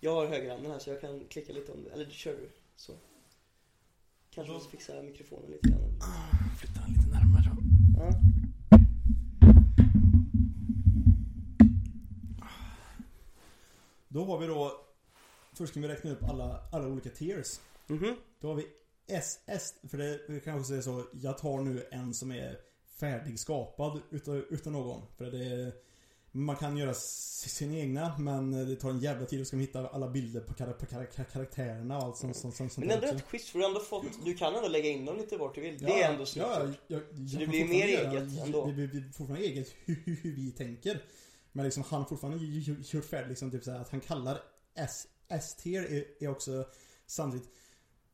Jag 0.00 0.14
har 0.14 0.26
högerhanden 0.26 0.72
här 0.72 0.78
så 0.78 0.90
jag 0.90 1.00
kan 1.00 1.24
klicka 1.28 1.52
lite 1.52 1.72
om 1.72 1.84
det. 1.84 1.90
Eller 1.90 2.10
kör 2.10 2.32
du? 2.32 2.50
Så. 2.76 2.92
Kanske 4.30 4.52
måste 4.52 4.70
fixa 4.70 5.02
mikrofonen 5.02 5.50
lite 5.50 5.68
grann. 5.68 6.00
Flytta 6.60 6.80
den 6.80 6.90
lite 6.92 7.08
närmare 7.08 7.56
då. 7.56 7.62
Ja. 7.98 8.12
Då 14.08 14.24
har 14.24 14.38
vi 14.38 14.46
då 14.46 14.82
Först 15.52 15.72
kan 15.72 15.82
vi 15.82 15.88
räkna 15.88 16.10
upp 16.10 16.22
alla, 16.22 16.60
alla 16.72 16.88
olika 16.88 17.10
tiers. 17.10 17.60
Mhm. 17.86 18.16
Då 18.40 18.48
har 18.48 18.54
vi 18.54 18.66
SS, 19.08 19.74
för 19.90 19.98
det 19.98 20.40
kanske 20.44 20.68
säger 20.68 20.82
så, 20.82 21.04
jag 21.12 21.38
tar 21.38 21.60
nu 21.60 21.86
en 21.90 22.14
som 22.14 22.32
är 22.32 22.58
färdigskapad 23.00 24.00
utav, 24.10 24.36
utav 24.36 24.72
någon. 24.72 25.02
För 25.16 25.24
det 25.30 25.44
är, 25.44 25.72
man 26.32 26.56
kan 26.56 26.76
göra 26.76 26.90
s- 26.90 27.54
sin 27.56 27.74
egna, 27.74 28.18
men 28.18 28.50
det 28.68 28.76
tar 28.76 28.90
en 28.90 28.98
jävla 28.98 29.26
tid 29.26 29.40
att 29.40 29.46
ska 29.46 29.56
hitta 29.56 29.88
alla 29.88 30.08
bilder 30.08 30.40
på, 30.40 30.54
kar, 30.54 30.72
på 30.72 30.86
kar, 30.86 31.04
kar, 31.04 31.24
karaktärerna 31.24 31.96
och 31.98 32.02
allt 32.04 32.16
sånt, 32.16 32.36
sånt, 32.36 32.56
sånt, 32.56 32.76
Men 32.76 32.90
ändå 32.90 33.06
rätt 33.06 33.22
schysst 33.22 33.48
för 33.48 33.58
du 33.58 33.64
ändå 33.64 33.80
fått, 33.80 34.24
du 34.24 34.34
kan 34.34 34.54
ändå 34.54 34.68
lägga 34.68 34.88
in 34.88 35.04
dem 35.04 35.16
lite 35.16 35.36
vart 35.36 35.54
du 35.54 35.60
vill. 35.60 35.78
Det 35.78 36.02
är 36.02 36.12
ändå 36.12 36.26
snyggt 36.26 36.46
ja, 36.50 36.68
jag, 36.86 37.02
jag, 37.10 37.30
Så 37.30 37.38
det 37.38 37.46
blir 37.46 37.68
mer 37.68 37.86
eget 37.86 38.44
ändå. 38.44 38.66
Det 38.66 38.72
blir 38.72 39.12
fortfarande 39.12 39.46
eget 39.46 39.68
hur, 39.84 39.94
hur, 40.22 40.36
vi 40.36 40.52
tänker. 40.52 41.02
Men 41.52 41.64
liksom 41.64 41.82
han 41.88 42.00
har 42.00 42.08
fortfarande 42.08 42.44
gjort 42.92 43.04
färdigt 43.04 43.28
liksom 43.28 43.50
typ 43.50 43.64
så 43.64 43.70
här 43.70 43.78
att 43.80 43.90
han 43.90 44.00
kallar 44.00 44.42
S, 44.74 45.06
S-tier 45.28 45.82
är, 45.82 46.04
är 46.24 46.28
också 46.28 46.66
samtidigt 47.06 47.48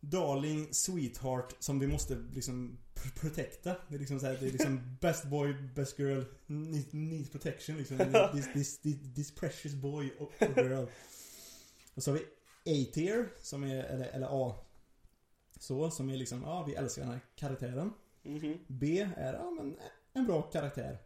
Darling, 0.00 0.74
Sweetheart 0.74 1.54
som 1.58 1.78
vi 1.78 1.86
måste 1.86 2.14
liksom 2.34 2.78
pr- 2.94 3.20
protecta. 3.20 3.76
Det 3.88 3.94
är 3.94 3.98
liksom 3.98 4.20
så 4.20 4.26
här, 4.26 4.36
det 4.40 4.46
är 4.46 4.52
liksom 4.52 4.96
Best 5.00 5.24
boy, 5.24 5.54
best 5.74 5.98
girl, 5.98 6.22
needs, 6.46 6.92
needs 6.92 7.30
protection 7.30 7.76
liksom. 7.76 7.98
This, 8.32 8.52
this, 8.52 8.78
this, 8.78 9.14
this 9.14 9.34
precious 9.34 9.74
boy 9.74 10.12
or 10.18 10.32
girl. 10.62 10.86
Och 11.94 12.02
så 12.02 12.10
har 12.10 12.18
vi 12.18 12.24
A-tier 12.72 13.28
som 13.42 13.64
är, 13.64 13.84
eller, 13.84 14.06
eller 14.06 14.28
A. 14.30 14.54
Så, 15.60 15.90
som 15.90 16.10
är 16.10 16.16
liksom, 16.16 16.42
ja 16.42 16.64
vi 16.64 16.74
älskar 16.74 17.02
den 17.02 17.10
här 17.12 17.20
karaktären. 17.36 17.92
Mhm. 18.22 18.58
B 18.66 19.08
är, 19.16 19.34
ja 19.34 19.50
men 19.50 19.76
en 20.12 20.26
bra 20.26 20.42
karaktär. 20.42 20.98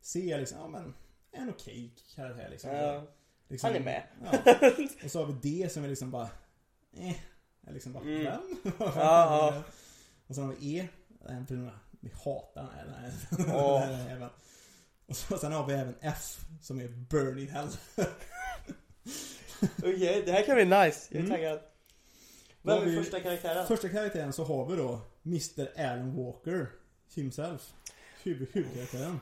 C 0.00 0.32
är 0.32 0.38
liksom, 0.38 0.58
ja 0.58 0.68
men 0.68 0.94
en 1.30 1.48
okej 1.50 1.94
karaktär 2.14 2.48
liksom. 2.50 2.70
Ja. 2.70 3.06
liksom. 3.48 3.66
Han 3.68 3.76
är 3.76 3.84
med. 3.84 4.02
Ja. 4.24 4.54
Och 5.04 5.10
så 5.10 5.24
har 5.24 5.32
vi 5.32 5.60
D 5.62 5.68
som 5.68 5.84
är 5.84 5.88
liksom 5.88 6.10
bara, 6.10 6.28
eh. 6.92 7.16
Är 7.66 7.72
liksom 7.72 7.92
bara, 7.92 8.02
Mm. 8.04 8.24
vem? 8.24 8.40
Ja, 8.78 8.92
ja. 8.96 9.62
Och 10.26 10.34
sen 10.34 10.44
har 10.44 10.52
vi 10.60 10.78
E. 10.78 10.88
Den 11.28 11.46
filmen, 11.46 11.70
vi 12.00 12.10
hatar 12.24 12.84
den 12.84 12.94
här. 12.94 13.12
Den 13.36 13.46
här, 13.48 13.56
Ja. 13.56 13.80
den 13.86 13.94
här 13.94 14.16
även. 14.16 14.28
Och 15.06 15.16
så, 15.16 15.38
sen 15.38 15.52
har 15.52 15.66
vi 15.66 15.72
även 15.74 15.94
F 16.00 16.38
som 16.62 16.80
är 16.80 16.88
Burn 16.88 17.38
in 17.38 17.48
Hell. 17.48 17.68
Okej, 19.78 20.22
det 20.26 20.32
här 20.32 20.46
kan 20.46 20.54
bli 20.54 20.64
nice. 20.64 21.06
Jag 21.10 21.16
är 21.20 21.24
Mm. 21.24 21.30
taggad. 21.30 21.60
Vem 22.62 22.82
är 22.88 23.02
första 23.02 23.20
karaktären? 23.20 23.66
Första 23.66 23.88
karaktären 23.88 24.32
så 24.32 24.44
har 24.44 24.66
vi 24.66 24.76
då 24.76 25.00
Mr. 25.26 25.80
Alan 25.80 26.16
Walker 26.16 26.66
himself. 27.14 27.72
Huvud, 28.22 28.48
huvudkaraktären. 28.52 29.20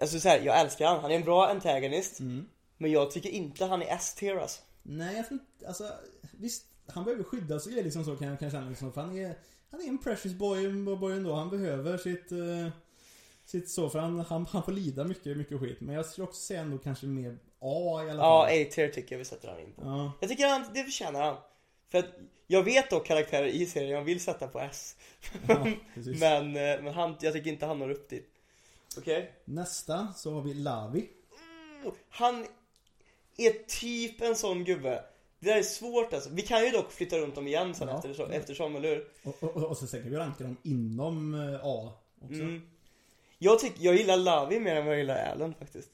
Alltså 0.00 0.20
så 0.20 0.28
här, 0.28 0.40
jag 0.40 0.60
älskar 0.60 0.86
han. 0.86 1.00
Han 1.00 1.10
är 1.10 1.14
en 1.16 1.24
bra 1.24 1.48
antagonist. 1.48 2.20
Mm. 2.20 2.48
Men 2.76 2.90
jag 2.90 3.10
tycker 3.10 3.28
inte 3.30 3.64
han 3.64 3.82
är 3.82 3.94
S-tier 3.96 4.36
alltså. 4.36 4.60
Nej, 4.82 5.16
jag 5.16 5.28
tror 5.28 5.40
inte, 5.40 5.68
alltså 5.68 5.92
visst, 6.32 6.64
han 6.88 7.04
behöver 7.04 7.24
skyddas 7.24 7.66
och 7.66 7.72
grejer 7.72 7.84
liksom 7.84 8.04
så 8.04 8.16
kan 8.16 8.28
jag, 8.28 8.38
kan 8.38 8.46
jag 8.46 8.52
känna 8.52 8.68
liksom, 8.68 8.92
för 8.92 9.00
han 9.00 9.18
är, 9.18 9.34
han 9.70 9.80
är 9.80 9.88
en 9.88 9.98
precious 9.98 10.34
boy, 10.34 10.72
boy 10.96 11.12
ändå. 11.16 11.34
Han 11.34 11.50
behöver 11.50 11.98
sitt, 11.98 12.32
eh, 12.32 12.68
sitt 13.44 13.70
så, 13.70 13.90
för 13.90 13.98
han, 13.98 14.20
han, 14.20 14.46
han 14.46 14.62
får 14.62 14.72
lida 14.72 15.04
mycket, 15.04 15.36
mycket 15.36 15.60
skit. 15.60 15.80
Men 15.80 15.94
jag 15.94 16.06
skulle 16.06 16.24
också 16.26 16.40
säga 16.40 16.60
ändå 16.60 16.78
kanske 16.78 17.06
mer 17.06 17.38
A 17.60 18.02
i 18.06 18.10
alla 18.10 18.22
Ja, 18.22 18.46
fall. 18.46 18.62
A-tier 18.62 18.88
tycker 18.88 19.14
jag 19.14 19.18
vi 19.18 19.24
sätter 19.24 19.48
han 19.48 19.60
in 19.60 19.72
på. 19.72 19.82
Ja, 19.84 20.12
Jag 20.20 20.30
tycker 20.30 20.48
han, 20.48 20.64
det 20.74 20.84
förtjänar 20.84 21.22
han. 21.22 21.36
För 21.90 21.98
att 21.98 22.06
jag 22.46 22.62
vet 22.62 22.90
dock 22.90 23.06
karaktärer 23.06 23.46
i 23.46 23.66
serien 23.66 23.90
jag 23.90 24.04
vill 24.04 24.20
sätta 24.20 24.48
på 24.48 24.60
S. 24.60 24.96
ja. 25.48 25.66
Men, 26.20 26.56
eh, 26.56 26.82
men 26.82 26.94
han, 26.94 27.16
jag 27.20 27.32
tycker 27.32 27.50
inte 27.50 27.66
han 27.66 27.78
når 27.78 27.90
upp 27.90 28.08
dit. 28.08 28.28
Okej? 28.98 29.32
Nästa 29.44 30.12
så 30.16 30.32
har 30.34 30.42
vi 30.42 30.54
Lavi. 30.54 31.08
Han 32.10 32.46
är 33.36 33.66
typ 33.66 34.20
en 34.20 34.36
sån 34.36 34.64
gubbe. 34.64 35.04
Det 35.40 35.46
där 35.50 35.56
är 35.58 35.62
svårt 35.62 36.12
alltså. 36.12 36.30
Vi 36.32 36.42
kan 36.42 36.64
ju 36.64 36.70
dock 36.70 36.92
flytta 36.92 37.18
runt 37.18 37.34
dem 37.34 37.46
igen 37.46 37.74
sen 37.74 37.88
Ja. 37.88 37.96
eftersom, 37.96 38.30
eftersom, 38.30 38.76
eller 38.76 38.88
hur? 38.88 39.08
Och, 39.22 39.42
och, 39.42 39.62
och 39.64 39.76
så 39.76 39.86
sen 39.86 40.02
kan 40.02 40.10
vi 40.10 40.16
ranka 40.16 40.44
dem 40.44 40.56
inom 40.62 41.34
eh, 41.34 41.60
A 41.62 41.92
också. 42.20 42.34
Mm. 42.34 42.68
Jag 43.38 43.58
tycker, 43.60 43.84
jag 43.84 43.94
gillar 43.96 44.16
Lavi 44.16 44.60
mer 44.60 44.76
än 44.76 44.84
vad 44.86 44.94
jag 44.94 44.98
gillar 45.00 45.26
Allen 45.32 45.54
faktiskt. 45.54 45.90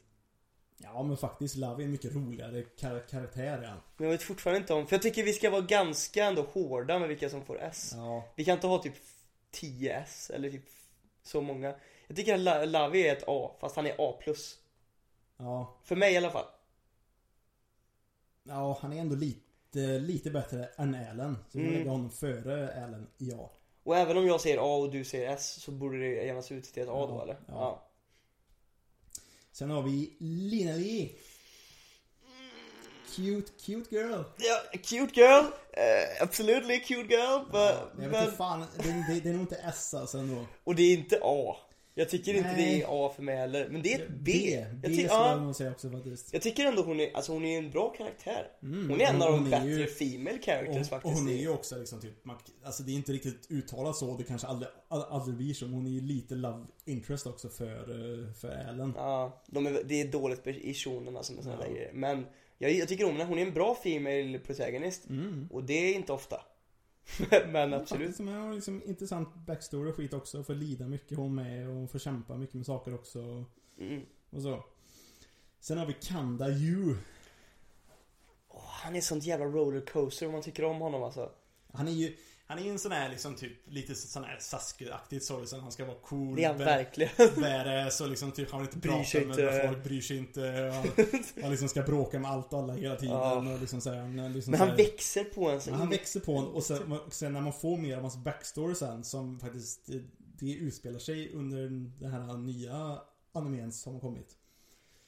Ja 0.77 1.03
men 1.03 1.17
faktiskt, 1.17 1.57
Lavi 1.57 1.83
är 1.83 1.85
en 1.85 1.93
mycket 1.93 2.15
roligare 2.15 2.63
kar 2.63 2.99
karaktär 3.11 3.61
ja. 3.63 3.75
Men 3.97 4.05
jag 4.07 4.13
vet 4.13 4.23
fortfarande 4.23 4.61
inte 4.61 4.75
om, 4.75 4.87
för 4.87 4.97
jag 4.97 5.03
tycker 5.03 5.23
vi 5.23 5.33
ska 5.33 5.51
vara 5.51 5.61
ganska 5.61 6.25
ändå 6.25 6.43
hårda 6.43 6.99
med 6.99 7.09
vilka 7.09 7.31
som 7.31 7.45
får 7.45 7.63
S. 7.63 7.91
Ja, 7.95 8.25
Vi 8.37 8.45
kan 8.45 8.55
inte 8.55 8.67
ha 8.67 8.79
typ 8.83 8.95
10 9.51 9.95
S 9.97 10.31
eller 10.35 10.51
typ 10.51 10.65
så 11.23 11.41
många. 11.41 11.75
Jag 12.07 12.17
tycker 12.17 12.35
att 12.35 12.41
La- 12.41 12.65
Lavi 12.65 13.09
är 13.09 13.13
ett 13.17 13.25
A, 13.27 13.51
fast 13.61 13.77
han 13.77 13.87
är 13.87 13.95
A+. 13.99 14.15
ja. 15.37 15.75
För 15.85 15.97
mig 15.97 16.13
i 16.15 16.17
alla 16.17 16.31
fall. 16.31 16.45
Ja, 18.45 18.79
han 18.83 18.93
är 18.93 19.01
ändå 19.01 19.17
lite, 19.17 19.99
lite 19.99 20.31
bättre 20.31 20.69
än 20.77 20.95
Allen. 21.11 21.37
Så 21.49 21.59
vi 21.59 21.65
Mm. 21.65 21.75
lägger 21.79 21.91
honom 21.91 22.11
före 22.11 22.85
Allen 22.85 23.07
i 23.19 23.33
A. 23.35 23.51
Och 23.85 23.97
även 23.97 24.17
om 24.19 24.27
jag 24.27 24.41
säger 24.41 24.59
A 24.59 24.77
och 24.77 24.91
du 24.93 25.05
säger 25.05 25.31
S 25.31 25.61
så 25.63 25.71
borde 25.71 25.99
det 25.99 26.07
jämnas 26.25 26.53
ut 26.53 26.65
till 26.65 26.83
ett 26.83 26.89
A 26.89 27.07
då 27.07 27.15
Ja, 27.17 27.23
eller? 27.23 27.37
ja. 27.49 27.89
Sen 29.53 29.71
har 29.71 29.83
vi 29.83 30.17
Lina 30.21 30.73
Lee. 30.77 31.11
Cute, 33.17 33.53
cute 33.67 33.95
girl. 33.95 34.23
Ja, 34.39 34.79
cute 34.83 35.21
girl. 35.21 35.45
Uh, 35.45 36.23
absolutely 36.23 36.81
cute 36.81 37.15
girl. 37.15 37.39
But, 37.45 37.55
Ja, 37.55 37.89
jag 37.99 38.09
vet 38.09 38.27
men, 38.29 38.33
fan, 38.33 38.61
det, 38.77 39.05
det, 39.09 39.21
det 39.21 39.29
är 39.29 39.33
nog 39.33 39.43
inte 39.43 39.57
S 39.57 39.95
alltså 39.95 40.19
ändå. 40.19 40.47
och 40.65 40.75
det 40.75 40.83
är 40.83 40.97
inte 40.97 41.19
A. 41.23 41.57
Jag 41.97 42.09
tycker 42.09 42.35
inte 42.35 42.53
Nej. 42.53 42.75
det 42.79 42.83
är 42.83 43.07
A 43.07 43.13
för 43.17 43.23
mig 43.23 43.37
heller. 43.37 43.69
Men 43.71 43.83
det 43.83 43.95
är 43.95 43.99
ett 44.03 44.09
B. 44.11 44.17
B, 44.25 44.51
Jag, 44.55 44.77
B 44.81 44.89
skulle 44.89 45.03
ja, 45.09 45.31
jag 45.31 45.43
nog 45.43 45.57
säga 45.57 45.71
också 45.71 45.91
faktiskt. 45.91 46.33
jag 46.33 46.43
tycker 46.43 46.65
ändå 46.67 46.83
hon 46.83 47.01
är, 47.01 47.11
alltså 47.17 47.33
hon 47.33 47.45
är 47.45 47.59
en 47.59 47.71
bra 47.71 47.89
karaktär. 47.91 48.49
Mm, 48.63 48.91
Hon 48.91 49.01
är 49.01 49.05
en 49.05 49.23
av 49.23 49.33
de 49.33 49.39
hon 49.39 49.47
är 49.47 49.51
bättre 49.51 49.69
ju- 49.71 49.87
female 49.87 50.39
characters 50.43 50.81
och, 50.81 50.87
faktiskt. 50.87 51.05
och 51.15 51.21
hon 51.21 51.29
är 51.29 51.37
ju 51.37 51.49
också 51.49 51.79
liksom 51.79 52.01
typ, 52.01 52.25
man, 52.25 52.37
alltså 52.65 52.83
det 52.83 52.93
är 52.93 52.95
inte 52.95 53.13
riktigt 53.13 53.47
uttalat 53.51 53.97
så, 53.97 54.17
det 54.17 54.25
kanske 54.25 54.47
aldrig, 54.47 54.69
aldrig 54.89 55.37
blir 55.37 55.55
så, 55.55 55.67
hon 55.67 55.87
är 55.87 55.91
ju 55.91 56.01
lite 56.01 56.35
love 56.35 56.65
interest 56.85 57.27
också 57.27 57.49
för, 57.49 57.77
eh, 57.79 58.33
för 58.33 58.67
Allen. 58.69 58.93
Ja, 58.97 59.43
de 59.47 59.67
är, 59.67 59.83
det 59.85 60.01
är 60.01 60.09
dåligt 60.09 60.47
i 60.47 60.75
shonen 60.75 61.17
alltså 61.17 61.33
med 61.33 61.45
såna 61.45 61.57
Ja. 61.61 61.67
där 61.67 61.75
grejer. 61.75 61.91
Men 61.95 62.27
jag, 62.59 62.73
jag 62.73 62.89
tycker 62.89 63.05
om 63.05 63.13
henne. 63.13 63.25
Hon 63.25 63.39
är 63.39 63.43
en 63.47 63.55
bra 63.55 63.75
female 63.75 64.39
protagonist. 64.39 65.09
Mm. 65.09 65.49
Och 65.53 65.65
det 65.65 65.75
är 65.75 65.95
inte 65.95 66.13
ofta. 66.13 66.41
Men 67.47 67.75
absolut. 67.75 68.19
Men 68.19 68.35
hon 68.35 68.47
har 68.47 68.55
liksom 68.55 68.83
intressant 68.87 69.35
backstory 69.35 69.91
och 69.91 69.97
skit 69.97 70.13
också. 70.13 70.45
Får 70.45 70.55
lida 70.55 70.89
mycket 70.89 71.19
hon 71.19 71.35
med 71.35 71.69
och 71.69 71.91
får 71.91 71.99
kämpa 71.99 72.37
mycket 72.37 72.55
med 72.55 72.67
saker 72.67 72.95
också. 72.95 73.45
Mm. 73.79 74.03
Och 74.31 74.43
så. 74.43 74.65
Sen 75.61 75.79
har 75.79 75.87
vi 75.87 75.93
Kanda 75.93 76.49
Yu. 76.51 76.97
Åh, 78.49 78.63
han 78.67 78.97
är 78.97 79.01
sånt 79.01 79.25
jävla 79.25 79.47
rollercoaster 79.47 80.27
om 80.27 80.33
man 80.33 80.43
tycker 80.43 80.65
om 80.65 80.81
honom 80.81 81.03
alltså. 81.03 81.31
Han 81.73 81.89
är 81.89 81.93
ju 81.93 82.17
Han 82.47 82.59
är 82.59 82.63
ju 82.63 82.71
en 82.71 82.79
sån 82.79 82.93
här 82.93 83.09
liksom 83.09 83.35
typ 83.35 83.53
lite 83.71 83.95
sån 83.95 84.25
här 84.25 84.39
Sasuke-aktigt 84.41 85.21
så 85.25 85.41
liksom. 85.41 85.61
Han 85.61 85.73
ska 85.73 85.85
vara 85.85 85.97
cool. 86.03 86.37
Det 86.37 86.45
är 86.45 86.49
han 86.49 86.59
verkligen. 86.59 87.13
Badass 87.37 88.01
och 88.01 88.09
liksom 88.09 88.33
typ 88.33 88.51
han 88.51 88.61
vill 88.61 88.69
inte 88.75 88.89
prata 88.89 89.19
med 89.19 89.29
inte. 89.29 89.65
folk, 89.69 89.85
bryr 89.85 90.01
sig 90.01 90.17
inte. 90.17 90.41
Han, 90.75 91.07
han 91.43 91.51
liksom 91.51 91.69
ska 91.69 91.83
bråka 91.83 92.19
med 92.19 92.31
allt 92.31 92.53
och 92.53 92.59
alla 92.59 92.73
hela 92.75 92.97
tiden. 92.97 93.15
Ja. 93.17 93.55
Och 93.55 93.61
liksom 93.61 93.81
så 93.81 93.91
här, 93.91 93.97
han 94.01 94.33
liksom 94.33 94.51
Men 94.51 94.59
så 94.59 94.65
han 94.65 94.69
här- 94.69 94.77
växer 94.77 95.25
på 95.25 95.51
en 95.51 95.61
så 95.61 95.73
han 95.73 95.91
växer 95.91 96.21
på 96.21 96.33
en 96.39 96.45
och 96.45 96.63
sen, 96.63 96.99
sen 97.11 97.33
när 97.33 97.41
man 97.41 97.53
får 97.53 97.77
mer 97.77 97.97
av 97.97 98.03
hans 98.03 98.17
backstory 98.17 98.75
sen 98.75 99.05
som 99.05 99.41
faktiskt 99.41 99.87
det, 99.87 100.03
det 100.39 100.53
utspelar 100.53 100.99
sig 100.99 101.33
under 101.33 101.69
den 102.01 102.11
här 102.13 102.37
nya 102.37 102.99
animen 103.33 103.73
som 103.73 103.93
har 103.93 104.01
kommit. 104.01 104.37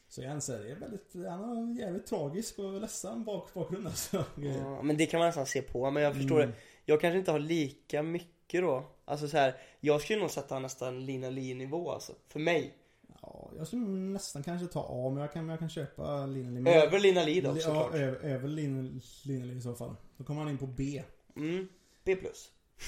Så 0.09 0.23
jag 0.23 0.31
anser 0.33 0.59
det 0.59 0.71
är 0.71 0.77
väldigt, 0.77 1.15
han 1.15 1.41
har 1.45 1.57
en 1.57 1.77
jävligt 1.77 2.07
tragisk 2.07 2.59
och 2.59 2.81
ledsen 2.81 3.25
bak, 3.25 3.55
bakgrund 3.55 3.87
alltså. 3.87 4.25
Ja, 4.37 4.83
men 4.83 4.97
det 4.97 5.07
kan 5.07 5.19
man 5.19 5.27
nästan 5.29 5.47
se 5.47 5.63
på, 5.63 5.91
men 5.91 6.03
jag 6.03 6.15
förstår 6.15 6.41
Mm. 6.43 6.51
det. 6.51 6.57
Jag 6.89 7.01
kanske 7.01 7.19
inte 7.19 7.31
har 7.33 7.39
lika 7.39 8.03
mycket 8.03 8.61
då. 8.63 8.85
Alltså 9.05 9.29
så 9.29 9.37
här, 9.37 9.57
jag 9.81 10.01
skulle 10.01 10.19
nog 10.21 10.31
sätta 10.31 10.59
nästan 10.59 11.07
Lina 11.07 11.31
Lee 11.31 11.55
nivå 11.55 11.91
alltså. 11.91 12.13
För 12.29 12.41
mig. 12.41 12.75
Ja, 13.23 13.51
jag 13.59 13.67
skulle 13.67 13.83
nästan 13.87 14.43
kanske 14.43 14.67
ta 14.67 14.87
A, 14.91 15.11
men 15.11 15.21
jag 15.23 15.33
kan, 15.33 15.49
jag 15.49 15.59
kan 15.59 15.69
köpa 15.71 16.27
Linneli. 16.27 16.71
Över 16.71 16.99
Lina 17.01 17.23
Lee 17.25 17.41
då 17.41 17.49
Ja, 17.49 17.57
såklart. 17.61 17.95
över, 17.95 18.19
över 18.19 18.49
Lin- 18.49 19.01
Linneli 19.25 19.55
i 19.57 19.61
så 19.61 19.75
fall. 19.75 19.97
Då 20.17 20.25
kommer 20.25 20.41
han 20.41 20.51
in 20.51 20.59
på 20.59 20.67
B. 20.67 21.03
Mm. 21.37 21.69
B+. 22.05 22.17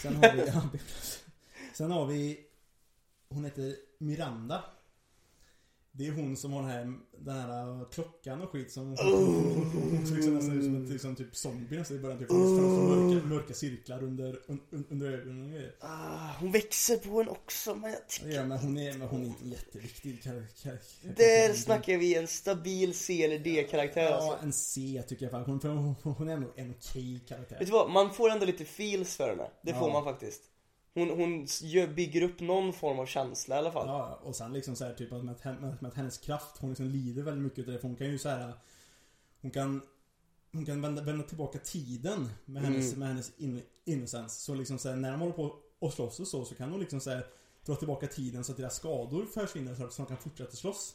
Sen 0.02 0.16
har 0.16 0.32
vi, 0.32 0.38
ja, 0.54 0.62
B+. 0.72 0.78
Sen 1.74 1.90
har 1.90 2.06
vi, 2.06 2.40
hon 3.28 3.44
heter 3.44 3.76
Miranda. 3.98 4.64
Det 5.98 6.06
är 6.06 6.12
hon 6.12 6.36
som 6.36 6.52
har 6.52 6.62
den 6.62 6.70
här, 6.70 6.84
den 7.18 7.34
här 7.34 7.92
klockan 7.92 8.42
och 8.42 8.50
skit 8.50 8.72
som 8.72 8.86
hon, 8.86 8.96
ser 10.06 10.30
nästan 10.30 10.58
ut 10.58 10.64
som 10.64 10.74
en 10.76 10.86
liksom, 10.92 11.16
typ 11.16 11.36
zombie 11.36 11.78
nästan 11.78 11.96
i 11.96 12.00
början. 12.00 12.18
Typ, 12.18 12.28
från 12.28 13.10
mörka, 13.10 13.26
mörka 13.26 13.54
cirklar 13.54 14.02
under, 14.02 14.38
un, 14.46 14.60
under 14.90 15.12
ögonen 15.12 15.42
och 15.44 15.50
grejer. 15.50 15.74
Ah, 15.80 16.30
hon 16.40 16.52
växer 16.52 16.96
på 16.96 17.20
en 17.20 17.28
också 17.28 17.74
men 17.74 17.90
jag 17.90 18.08
tycker... 18.08 18.28
Ja, 18.30 18.44
men 18.44 18.58
hon 18.58 18.78
är, 18.78 18.98
men 18.98 19.08
hon 19.08 19.22
är 19.22 19.26
inte 19.26 19.48
jätteviktig. 19.48 20.22
Kar, 20.22 20.46
kar, 20.62 20.78
kar, 21.02 21.14
Där 21.16 21.54
snackar 21.54 21.96
vi 21.96 22.14
en 22.14 22.26
stabil 22.26 22.94
C 22.94 23.24
eller 23.24 23.38
D-karaktär 23.38 24.02
Ja, 24.02 24.14
alltså. 24.14 24.44
en 24.46 24.52
C 24.52 25.02
tycker 25.08 25.24
jag 25.24 25.30
faktiskt. 25.32 25.62
Hon, 25.64 25.94
hon, 26.02 26.14
hon 26.14 26.28
är 26.28 26.32
ändå 26.32 26.52
en 26.56 26.74
okej 26.80 27.20
karaktär. 27.28 27.58
Vet 27.58 27.66
du 27.66 27.72
vad, 27.72 27.90
man 27.90 28.14
får 28.14 28.30
ändå 28.30 28.46
lite 28.46 28.64
feels 28.64 29.16
för 29.16 29.28
henne. 29.28 29.50
Det 29.62 29.72
får 29.74 29.88
Ja. 29.88 29.92
man 29.92 30.04
faktiskt. 30.04 30.42
Hon, 30.98 31.10
hon 31.10 31.46
gör, 31.62 31.86
bygger 31.86 32.22
upp 32.22 32.40
någon 32.40 32.72
form 32.72 32.98
av 32.98 33.06
känsla 33.06 33.54
i 33.56 33.58
alla 33.58 33.72
fall. 33.72 33.86
Ja, 33.88 34.18
och 34.22 34.36
sen 34.36 34.52
liksom 34.52 34.76
så 34.76 34.84
här, 34.84 34.94
typ 34.94 35.12
att 35.12 35.24
med, 35.24 35.34
med, 35.60 35.76
med 35.82 35.92
hennes 35.94 36.18
kraft, 36.18 36.58
hon 36.58 36.70
liksom 36.70 36.86
lider 36.86 37.22
väldigt 37.22 37.42
mycket 37.44 37.58
utav 37.58 37.72
det. 37.74 37.80
För 37.80 37.88
hon 37.88 37.96
kan 37.96 38.06
ju 38.06 38.18
så 38.18 38.28
här. 38.28 38.52
Hon 39.42 39.50
kan 39.50 39.82
Hon 40.52 40.64
kan 40.64 40.80
vända, 40.80 41.02
vända 41.02 41.24
tillbaka 41.24 41.58
tiden 41.58 42.28
med 42.44 42.62
hennes, 42.62 42.86
Mm. 42.86 42.98
med 42.98 43.08
hennes 43.08 43.32
in, 43.38 43.62
innocence. 43.84 44.40
Så 44.40 44.54
liksom 44.54 44.78
så 44.78 44.88
här, 44.88 44.96
när 44.96 45.10
de 45.10 45.20
håller 45.20 45.32
på 45.32 45.54
och 45.78 45.92
slåss 45.92 46.20
och 46.20 46.26
så, 46.26 46.44
så 46.44 46.54
kan 46.54 46.70
hon 46.70 46.80
liksom 46.80 47.00
så 47.00 47.10
här, 47.10 47.26
dra 47.66 47.74
tillbaka 47.74 48.06
tiden 48.06 48.44
så 48.44 48.52
att 48.52 48.58
deras 48.58 48.76
skador 48.76 49.24
försvinner 49.26 49.74
så 49.74 49.84
att 49.84 49.96
de 49.96 50.06
kan 50.06 50.16
fortsätta 50.16 50.56
slåss. 50.56 50.94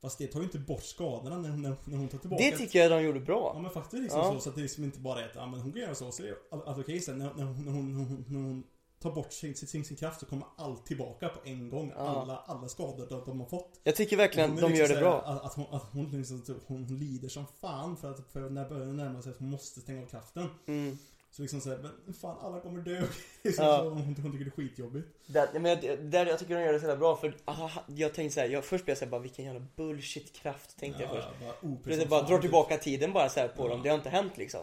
Fast 0.00 0.18
det 0.18 0.26
tar 0.26 0.40
ju 0.40 0.44
inte 0.44 0.58
bort 0.58 0.82
skadorna 0.82 1.38
när 1.38 1.48
hon, 1.50 1.62
när, 1.62 1.76
när 1.84 1.96
hon 1.98 2.08
tar 2.08 2.18
tillbaka 2.18 2.44
Det 2.44 2.56
tycker 2.58 2.78
jag 2.78 2.90
de 2.90 3.02
gjorde 3.02 3.18
Ja 3.18 3.24
bra. 3.24 3.58
men 3.62 3.70
faktiskt 3.70 4.02
liksom 4.02 4.20
Ja. 4.20 4.32
så, 4.34 4.40
så 4.40 4.48
att 4.48 4.56
det 4.56 4.62
liksom 4.62 4.84
inte 4.84 4.98
bara 5.00 5.20
är 5.20 5.24
att 5.28 5.34
ja, 5.34 5.46
men 5.46 5.60
hon 5.60 5.72
kan 5.72 5.80
göra 5.80 5.94
så, 5.94 6.12
så 6.12 6.22
är 6.22 6.34
allt 6.50 6.78
okej 6.78 7.00
sen 7.00 7.18
när, 7.18 7.34
när, 7.34 7.44
hon- 7.44 7.64
när, 7.64 7.72
hon, 7.72 7.92
när, 7.92 8.04
hon, 8.04 8.24
när 8.28 8.40
hon 8.40 8.64
tar 9.04 9.14
bort 9.14 9.32
sin, 9.32 9.54
sin, 9.54 9.84
sin 9.84 9.96
kraft 9.96 10.20
så 10.20 10.26
kommer 10.26 10.46
allt 10.56 10.86
tillbaka 10.86 11.28
på 11.28 11.40
en 11.48 11.70
gång. 11.70 11.92
Ja. 11.96 12.02
Alla, 12.22 12.36
alla 12.46 12.68
skador 12.68 13.06
de, 13.08 13.22
de 13.26 13.40
har 13.40 13.46
fått. 13.46 13.80
Jag 13.84 13.96
tycker 13.96 14.16
verkligen 14.16 14.50
att 14.50 14.60
de 14.60 14.66
liksom 14.72 14.80
gör 14.80 14.94
det 14.94 15.00
bra. 15.00 15.22
Att, 15.22 15.44
att 15.44 15.54
hon, 15.54 15.66
att 15.70 15.92
hon, 15.92 16.10
liksom, 16.10 16.60
hon, 16.66 16.86
lider 16.86 17.28
som 17.28 17.44
fan 17.60 17.96
för 17.96 18.10
att 18.10 18.20
för 18.32 18.50
när 18.50 18.62
det 18.64 18.68
börjar 18.68 18.86
närma 18.86 19.22
sig 19.22 19.32
att 19.32 19.38
hon 19.38 19.50
måste 19.50 19.80
stänga 19.80 20.02
av 20.02 20.06
kraften. 20.06 20.48
Mm. 20.66 20.98
Så 21.30 21.42
liksom 21.42 21.60
såhär, 21.60 21.90
men 22.04 22.14
fan 22.14 22.36
alla 22.40 22.60
kommer 22.60 22.82
dö. 22.82 23.00
liksom, 23.42 23.64
Ja. 23.64 23.78
så 23.78 23.88
hon, 23.88 24.02
hon 24.02 24.14
tycker 24.14 24.44
det 24.44 24.48
är 24.48 24.50
skitjobbigt. 24.50 25.08
Där, 25.26 25.48
men 25.52 25.64
jag, 25.64 25.98
där, 26.04 26.26
jag 26.26 26.38
tycker 26.38 26.54
de 26.54 26.62
gör 26.62 26.72
det 26.72 26.80
så 26.80 26.86
jävla 26.86 26.98
bra 27.00 27.16
för 27.16 27.36
aha, 27.44 27.70
jag 27.86 28.14
tänkte 28.14 28.34
såhär, 28.34 28.48
jag, 28.48 28.64
först 28.64 28.84
blev 28.84 28.92
jag 28.92 28.98
såhär 28.98 29.10
bara 29.10 29.20
vilken 29.20 29.44
jävla 29.44 29.62
bullshit 29.76 30.32
kraft 30.32 30.78
tänkte 30.78 31.02
jag 31.02 31.10
först. 31.10 31.28
bara, 31.40 31.76
För 31.82 31.90
det 31.90 32.00
som 32.00 32.08
bara 32.08 32.22
drar 32.22 32.38
tillbaka 32.38 32.76
tiden 32.76 33.12
bara 33.12 33.28
så 33.28 33.40
här 33.40 33.48
på 33.48 33.64
Ja. 33.64 33.68
dem, 33.68 33.82
det 33.82 33.88
har 33.88 33.96
inte 33.96 34.10
hänt 34.10 34.36
liksom. 34.36 34.60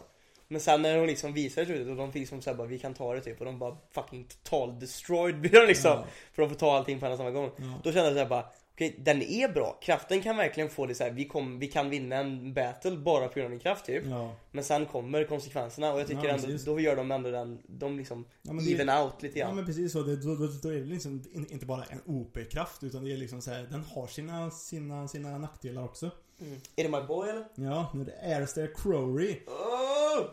Men 0.52 0.60
sen 0.60 0.82
när 0.82 0.98
hon 0.98 1.06
liksom 1.06 1.32
visar 1.32 1.64
slutet 1.64 1.88
och 1.88 1.96
de 1.96 2.12
fick 2.12 2.28
som 2.28 2.42
såhär 2.42 2.56
bara 2.56 2.66
vi 2.66 2.78
kan 2.78 2.94
ta 2.94 3.14
det 3.14 3.20
typ 3.20 3.38
och 3.38 3.44
de 3.44 3.58
bara 3.58 3.76
fucking 3.90 4.24
total 4.24 4.78
destroyed 4.80 5.40
blir 5.40 5.60
de 5.60 5.66
liksom. 5.66 5.90
Ja, 5.90 6.04
För 6.32 6.42
de 6.42 6.48
får 6.48 6.56
ta 6.56 6.76
allting 6.76 7.00
på 7.00 7.06
en 7.06 7.12
och 7.12 7.18
samma 7.18 7.30
gång. 7.30 7.50
ja. 7.56 7.80
Då 7.84 7.92
kände 7.92 8.04
jag 8.08 8.12
såhär 8.14 8.28
bara 8.28 8.44
Okej, 8.74 8.96
den 8.98 9.22
är 9.22 9.48
bra. 9.48 9.78
Kraften 9.82 10.22
kan 10.22 10.36
verkligen 10.36 10.70
få 10.70 10.86
det 10.86 10.94
så 10.94 11.04
här. 11.04 11.10
Vi, 11.10 11.24
kom, 11.24 11.58
vi 11.58 11.66
kan 11.66 11.90
vinna 11.90 12.16
en 12.16 12.54
battle 12.54 12.96
bara 12.96 13.28
på 13.28 13.34
grund 13.34 13.44
av 13.44 13.50
din 13.50 13.60
kraft 13.60 13.84
typ. 13.86 14.04
ja. 14.06 14.34
Men 14.50 14.64
sen 14.64 14.86
kommer 14.86 15.24
konsekvenserna 15.24 15.92
och 15.92 16.00
jag 16.00 16.06
tycker 16.06 16.24
Ja, 16.24 16.34
ändå, 16.34 16.58
då 16.66 16.80
gör 16.80 16.96
de 16.96 17.10
ändå 17.10 17.30
den, 17.30 17.58
de 17.66 17.96
liksom 17.98 18.24
Ja, 18.42 18.52
even 18.70 18.88
out 18.90 19.22
lite 19.22 19.38
Ja 19.38 19.46
grann. 19.46 19.56
men 19.56 19.66
precis 19.66 19.92
så, 19.92 20.02
det, 20.02 20.16
då, 20.16 20.34
då, 20.34 20.46
då 20.62 20.68
är 20.68 20.74
det 20.78 20.84
liksom 20.84 21.24
in- 21.32 21.46
inte 21.50 21.66
bara 21.66 21.84
en 21.84 22.00
OP-kraft 22.06 22.82
utan 22.84 23.04
det 23.04 23.12
är 23.12 23.16
liksom 23.16 23.42
så 23.42 23.50
här, 23.50 23.62
den 23.70 23.82
har 23.94 24.06
sina, 24.06 24.50
sina, 24.50 25.08
sina 25.08 25.38
nackdelar 25.38 25.84
också. 25.84 26.10
Mm. 26.42 26.60
Är 26.76 26.82
det 26.82 26.88
my 26.90 27.06
boy 27.06 27.28
eller? 27.28 27.44
Ja, 27.54 27.90
nu 27.94 28.00
är 28.00 28.04
det 28.04 28.36
Alistair 28.36 28.70
Crowley. 28.76 29.40
Oh! 29.46 30.28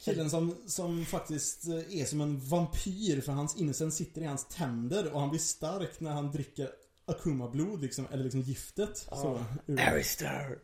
Killen 0.00 0.30
som, 0.30 0.56
som 0.66 1.04
faktiskt 1.04 1.68
eh, 1.68 2.00
är 2.00 2.04
som 2.04 2.20
en 2.20 2.38
vampyr 2.40 3.20
för 3.20 3.32
hans 3.32 3.56
innocens 3.56 3.96
sitter 3.96 4.20
i 4.22 4.24
hans 4.24 4.48
tänder 4.48 5.12
och 5.12 5.20
han 5.20 5.30
blir 5.30 5.40
stark 5.40 6.00
när 6.00 6.10
han 6.10 6.30
dricker 6.32 6.70
Akuma-blod 7.04 7.82
liksom, 7.82 8.06
eller 8.12 8.24
liksom 8.24 8.40
giftet. 8.40 8.96
Så, 8.96 9.44
ur- 9.66 9.80
Arister! 9.80 10.58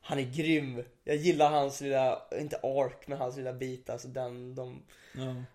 Han 0.00 0.18
är 0.18 0.22
grym. 0.22 0.82
Jag 1.04 1.16
gillar 1.16 1.50
hans 1.50 1.80
lilla, 1.80 2.22
inte 2.40 2.56
ark, 2.56 3.04
men 3.06 3.18
hans 3.18 3.36
lilla 3.36 3.52
bit. 3.52 3.90
Alltså 3.90 4.08
den, 4.08 4.54
de... 4.54 4.82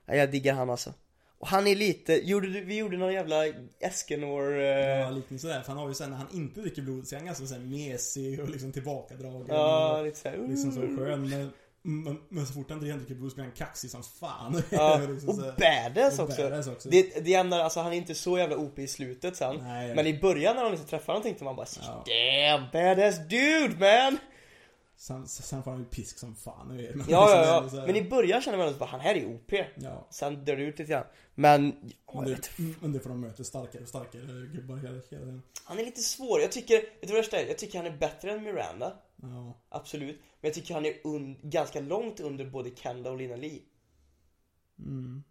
Ja, 0.06 0.15
jag 0.15 0.32
diggar 0.32 0.53
han 0.53 0.69
alltså. 0.69 0.94
Och 1.39 1.47
han 1.47 1.68
är 1.68 1.76
lite, 1.76 2.14
gjorde 2.14 2.47
du, 2.47 2.61
vi 2.65 2.77
gjorde 2.77 2.97
någon 2.97 3.14
jävla 3.14 3.45
Eskenor... 3.80 4.53
Ja, 4.53 5.07
Eh, 5.07 5.11
lite 5.11 5.39
sådär. 5.39 5.61
För 5.61 5.68
han 5.68 5.77
har 5.77 5.88
ju 5.88 5.93
sen 5.93 6.09
när 6.09 6.18
han 6.18 6.27
inte 6.34 6.61
dricker 6.61 6.81
blod 6.81 7.07
så 7.07 7.15
är 7.15 7.19
han 7.19 7.26
ganska 7.26 7.45
såhär 7.45 7.61
mesig 7.61 8.39
och 8.39 8.49
liksom 8.49 8.72
tillbakadragen. 8.72 9.45
ja, 9.49 9.97
och 9.97 10.05
lite 10.05 10.19
såhär... 10.19 10.47
liksom 10.47 10.72
så 10.72 10.81
skön. 10.81 11.30
Men, 11.30 11.51
men, 11.81 12.19
men 12.30 12.45
så 12.45 12.53
fort 12.53 12.69
han 12.69 12.80
dricker 12.80 13.15
blod 13.15 13.31
så 13.31 13.35
blir 13.35 13.45
han 13.45 13.53
kaxig 13.53 13.89
som 13.91 14.03
fan. 14.03 14.64
Ja, 14.69 15.01
liksom 15.09 15.30
och 15.30 15.35
badass 15.35 16.19
också. 16.19 16.41
badass 16.41 16.68
också. 16.68 16.89
Det, 16.89 17.26
det 17.26 17.34
enda, 17.34 17.64
alltså 17.64 17.80
han 17.80 17.93
är 17.93 17.97
inte 17.97 18.15
så 18.15 18.38
jävla 18.38 18.57
OP 18.57 18.80
i 18.80 18.88
slutet 18.88 19.35
sen. 19.35 19.55
Nej. 19.64 19.95
Men 19.95 20.07
i 20.07 20.19
början 20.19 20.55
när 20.55 20.64
de 20.64 20.72
liksom 20.72 20.88
träffade 20.88 21.11
honom 21.11 21.23
tänkte 21.23 21.43
man 21.43 21.55
bara 21.55 21.68
Ja. 21.81 22.03
Damn, 22.05 22.68
badass 22.73 23.18
dude 23.18 23.76
man! 23.80 24.18
Sen, 24.99 25.28
sen 25.28 25.64
får 25.64 25.72
han 25.72 25.80
ju 25.80 25.86
pisk 25.86 26.18
som 26.19 26.36
fan. 26.36 26.68
nu 26.68 26.82
Ja, 26.84 26.94
liksom, 26.94 27.14
ja, 27.14 27.69
ja. 27.74 27.86
Men 27.86 27.95
i 27.95 28.10
början 28.10 28.41
kände 28.41 28.57
man 28.57 28.68
att 28.68 28.90
han 28.90 28.99
här 28.99 29.15
är 29.15 29.26
OP. 29.36 29.52
Ja. 29.76 30.07
Sen 30.10 30.45
dör 30.45 30.56
det 30.56 30.64
ut 30.64 30.80
lite 30.80 30.91
grann. 30.91 31.06
Men, 31.36 31.91
ja, 32.07 32.22
Men 32.22 32.30
det, 32.30 32.49
men 32.82 32.94
det 32.94 32.99
får 32.99 33.10
de 33.10 33.19
möta 33.22 33.44
starkare 33.44 33.82
och 33.84 33.90
starkare 33.90 34.48
gubbar 34.53 34.76
hela 34.78 35.02
tiden. 35.02 35.41
han 35.64 35.80
är 35.80 35.86
lite 35.86 36.02
svår. 36.02 36.41
Jag 36.41 36.52
tycker, 36.52 36.76
vet 36.76 37.02
du 37.02 37.07
vad 37.07 37.15
det 37.15 37.22
värsta 37.22 37.40
är? 37.41 37.48
Jag 37.48 37.57
tycker 37.57 37.78
han 37.78 37.88
är 37.94 37.98
bättre 37.98 38.32
än 38.32 38.44
Miranda. 38.44 38.94
Ja. 39.15 39.61
Absolut. 39.69 40.15
Men 40.41 40.48
jag 40.49 40.53
tycker 40.53 40.74
han 40.74 40.86
är 40.86 40.94
un- 41.03 41.38
ganska 41.49 41.80
långt 41.80 42.19
under 42.19 42.45
både 42.45 42.69
Kanda 42.69 43.11
och 43.11 43.18
Lina 43.18 43.36
Lee. 43.36 43.61
Mm. 44.80 45.24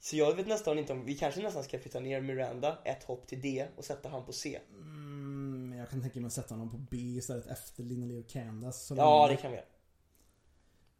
Så 0.00 0.16
jag 0.16 0.34
vet 0.36 0.46
nästan 0.46 0.78
inte 0.78 0.92
om, 0.92 1.04
vi 1.04 1.14
kanske 1.14 1.42
nästan 1.42 1.64
ska 1.64 1.78
flytta 1.78 2.00
ner 2.00 2.20
Miranda 2.20 2.78
ett 2.84 3.04
hopp 3.04 3.26
till 3.26 3.40
D 3.40 3.66
och 3.76 3.84
sätta 3.84 4.08
han 4.08 4.24
på 4.26 4.32
C. 4.32 4.58
Mm, 4.72 4.99
jag 5.90 5.92
kan 5.92 6.02
tänka 6.02 6.20
mig 6.20 6.26
att 6.26 6.32
sätta 6.32 6.54
honom 6.54 6.70
på 6.70 6.76
B 6.76 6.96
istället 6.96 7.46
efter 7.46 7.82
Lina 7.82 8.18
och 8.18 8.28
Candace. 8.28 8.86
Så 8.86 8.94
Ja, 8.94 9.28
det 9.28 9.36
kan 9.36 9.50
vi 9.50 9.56
göra. 9.56 9.66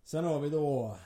Sen 0.05 0.25
har 0.25 0.41
vi 0.41 0.51
då 0.51 0.97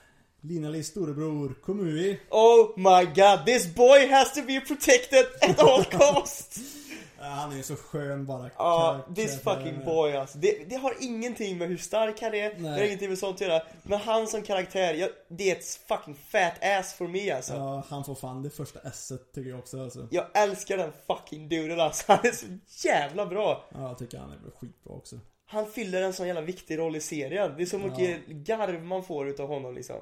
Lina 0.40 0.82
storebror 0.82 1.54
Komui. 1.62 2.20
Oh 2.30 2.78
my 2.78 3.04
god, 3.04 3.46
this 3.46 3.74
boy 3.74 4.08
has 4.10 4.34
to 4.34 4.42
be 4.46 4.60
protected 4.60 5.26
at 5.42 5.58
all 5.58 5.84
costs! 5.98 6.83
Ja, 7.24 7.30
han 7.30 7.58
är 7.58 7.62
så 7.62 7.76
skön 7.76 8.26
bara. 8.26 8.50
Ja, 8.58 9.04
Kar- 9.06 9.14
this 9.14 9.40
fucking 9.40 9.84
boy 9.84 10.12
alltså. 10.12 10.38
Det, 10.38 10.64
det 10.68 10.76
har 10.76 10.94
ingenting 11.00 11.58
med 11.58 11.68
hur 11.68 11.76
stark 11.76 12.20
han 12.22 12.34
är, 12.34 12.54
det 12.54 12.68
har 12.68 12.76
Nej. 12.76 12.86
ingenting 12.86 13.08
med 13.08 13.18
sånt 13.18 13.34
att 13.34 13.40
göra. 13.40 13.62
Men 13.82 13.98
han 13.98 14.26
som 14.26 14.42
karaktär, 14.42 14.94
jag, 14.94 15.10
det 15.28 15.50
är 15.50 15.56
ett 15.56 15.66
fucking 15.88 16.14
fat 16.14 16.64
ass 16.64 16.94
for 16.94 17.08
me 17.08 17.30
alltså. 17.30 17.54
Ja, 17.54 17.84
han 17.88 18.04
får 18.04 18.14
fan 18.14 18.42
det 18.42 18.50
första 18.50 18.80
S 18.84 19.12
tycker 19.34 19.50
jag 19.50 19.58
också 19.58 19.82
alltså. 19.82 20.08
Jag 20.10 20.26
älskar 20.34 20.76
den 20.76 20.92
fucking 21.06 21.48
duden 21.48 21.80
alltså. 21.80 22.04
Han 22.08 22.18
är 22.22 22.32
så 22.32 22.46
jävla 22.88 23.26
bra. 23.26 23.64
Ja, 23.74 23.88
jag 23.88 23.98
tycker 23.98 24.18
han 24.18 24.30
är 24.30 24.38
skitbra 24.60 24.92
också. 24.94 25.16
Han 25.46 25.66
fyller 25.66 26.02
en 26.02 26.12
sån 26.12 26.26
jävla 26.26 26.42
viktig 26.42 26.78
roll 26.78 26.96
i 26.96 27.00
serien. 27.00 27.54
Det 27.56 27.62
är 27.62 27.66
så 27.66 27.78
mycket 27.78 28.26
garv 28.26 28.84
man 28.84 29.04
får 29.04 29.28
utav 29.28 29.48
honom 29.48 29.74
liksom. 29.74 29.96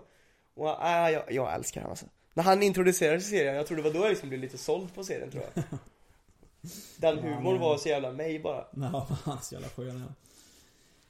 Och 0.57 0.87
äh, 0.87 1.11
jag, 1.11 1.33
jag 1.33 1.55
älskar 1.55 1.81
honom 1.81 1.91
alltså. 1.91 2.07
När 2.35 2.43
han 2.45 2.63
introducerades 2.63 3.27
i 3.27 3.31
serien, 3.31 3.55
jag 3.55 3.67
tror 3.67 3.77
det 3.77 3.83
var 3.83 3.91
då 3.91 3.99
jag 4.01 4.11
liksom 4.11 4.29
blev 4.29 4.41
lite 4.41 4.59
såld 4.59 4.95
på 4.95 5.05
serien 5.05 5.31
tror 5.31 5.45
jag. 5.55 5.65
Den 6.97 7.19
humorn 7.19 7.61
var 7.61 7.77
så 7.77 7.89
jävla 7.89 8.13
mig 8.13 8.39
bara. 8.43 8.67
Ja, 8.77 9.07
han 9.25 9.37
är 9.37 9.41
så 9.43 9.55
jävla 9.55 9.69
skön 9.69 10.05
ja. 10.09 10.15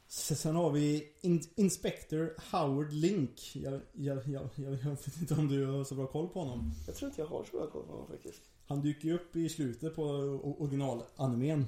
Sen 0.09 0.57
har 0.57 0.71
vi 0.71 1.13
In- 1.21 1.49
Inspector 1.55 2.35
Howard 2.53 2.93
Link. 2.93 3.51
Jag, 3.55 3.81
jag, 3.93 4.29
jag, 4.29 4.49
jag, 4.57 4.71
vet 4.71 5.21
inte 5.21 5.35
om 5.35 5.49
du 5.49 5.67
har 5.67 5.85
så 5.85 5.95
bra 5.95 6.07
koll 6.07 6.29
på 6.29 6.41
honom. 6.41 6.73
Jag 6.87 6.97
tror 6.97 7.09
inte 7.11 7.21
jag 7.21 7.29
har 7.29 7.45
så 7.51 7.57
bra 7.57 7.67
koll 7.71 7.83
på 7.83 7.93
honom 7.93 8.07
faktiskt. 8.07 8.41
Han 8.67 8.81
dyker 8.83 9.09
ju 9.09 9.15
upp 9.15 9.37
i 9.37 9.49
slutet 9.49 9.95
på 9.97 10.03
originalanimen. 10.59 11.67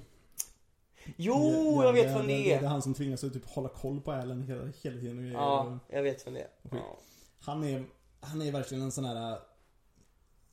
Jo, 1.17 1.35
Ja, 1.77 1.85
jag 1.85 1.93
vet 1.93 2.17
vem 2.17 2.27
det, 2.27 2.33
det 2.37 2.43
det 2.43 2.53
är 2.55 2.63
är. 2.63 2.67
han 2.67 2.83
som 2.83 2.95
tvingas 2.95 3.25
att 3.25 3.33
typ 3.33 3.47
hålla 3.49 3.69
koll 3.69 4.01
på 4.01 4.13
Allen 4.13 4.43
hela, 4.43 4.67
hela 4.83 5.01
tiden. 5.01 5.31
Ja, 5.33 5.79
jag 5.89 6.03
vet 6.03 6.27
vem 6.27 6.35
det 6.35 6.41
är. 6.41 6.49
Ja. 6.71 6.99
Han 7.41 7.65
är, 7.65 7.85
han 8.21 8.43
är 8.43 8.53
verkligen 8.53 8.83
en 8.85 8.93
sån 8.93 9.05
här... 9.05 9.39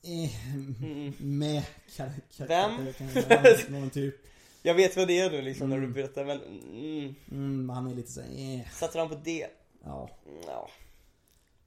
Mm. 0.03 1.13
med 1.19 1.63
kar- 1.97 2.11
kar- 2.37 2.47
Vem? 2.47 2.93
kar- 2.93 3.69
Någon 3.71 3.89
typ. 3.89 4.15
Jag 4.61 4.73
vet 4.75 4.97
vad 4.97 5.07
det 5.07 5.19
är 5.19 5.31
nu 5.31 5.41
liksom 5.41 5.69
när 5.69 5.77
du 5.77 5.83
Mm. 5.83 5.93
berättar 5.93 6.25
men 6.25 6.41
mm, 6.41 7.15
Mm, 7.31 7.69
han 7.69 7.87
är 7.87 7.95
lite 7.95 8.11
så 8.11 8.21
här, 8.21 8.29
eh, 8.55 8.69
Sätter 8.71 8.99
han 8.99 9.09
på 9.09 9.15
det? 9.23 9.47
ja. 9.83 10.09
Ja. 10.47 10.69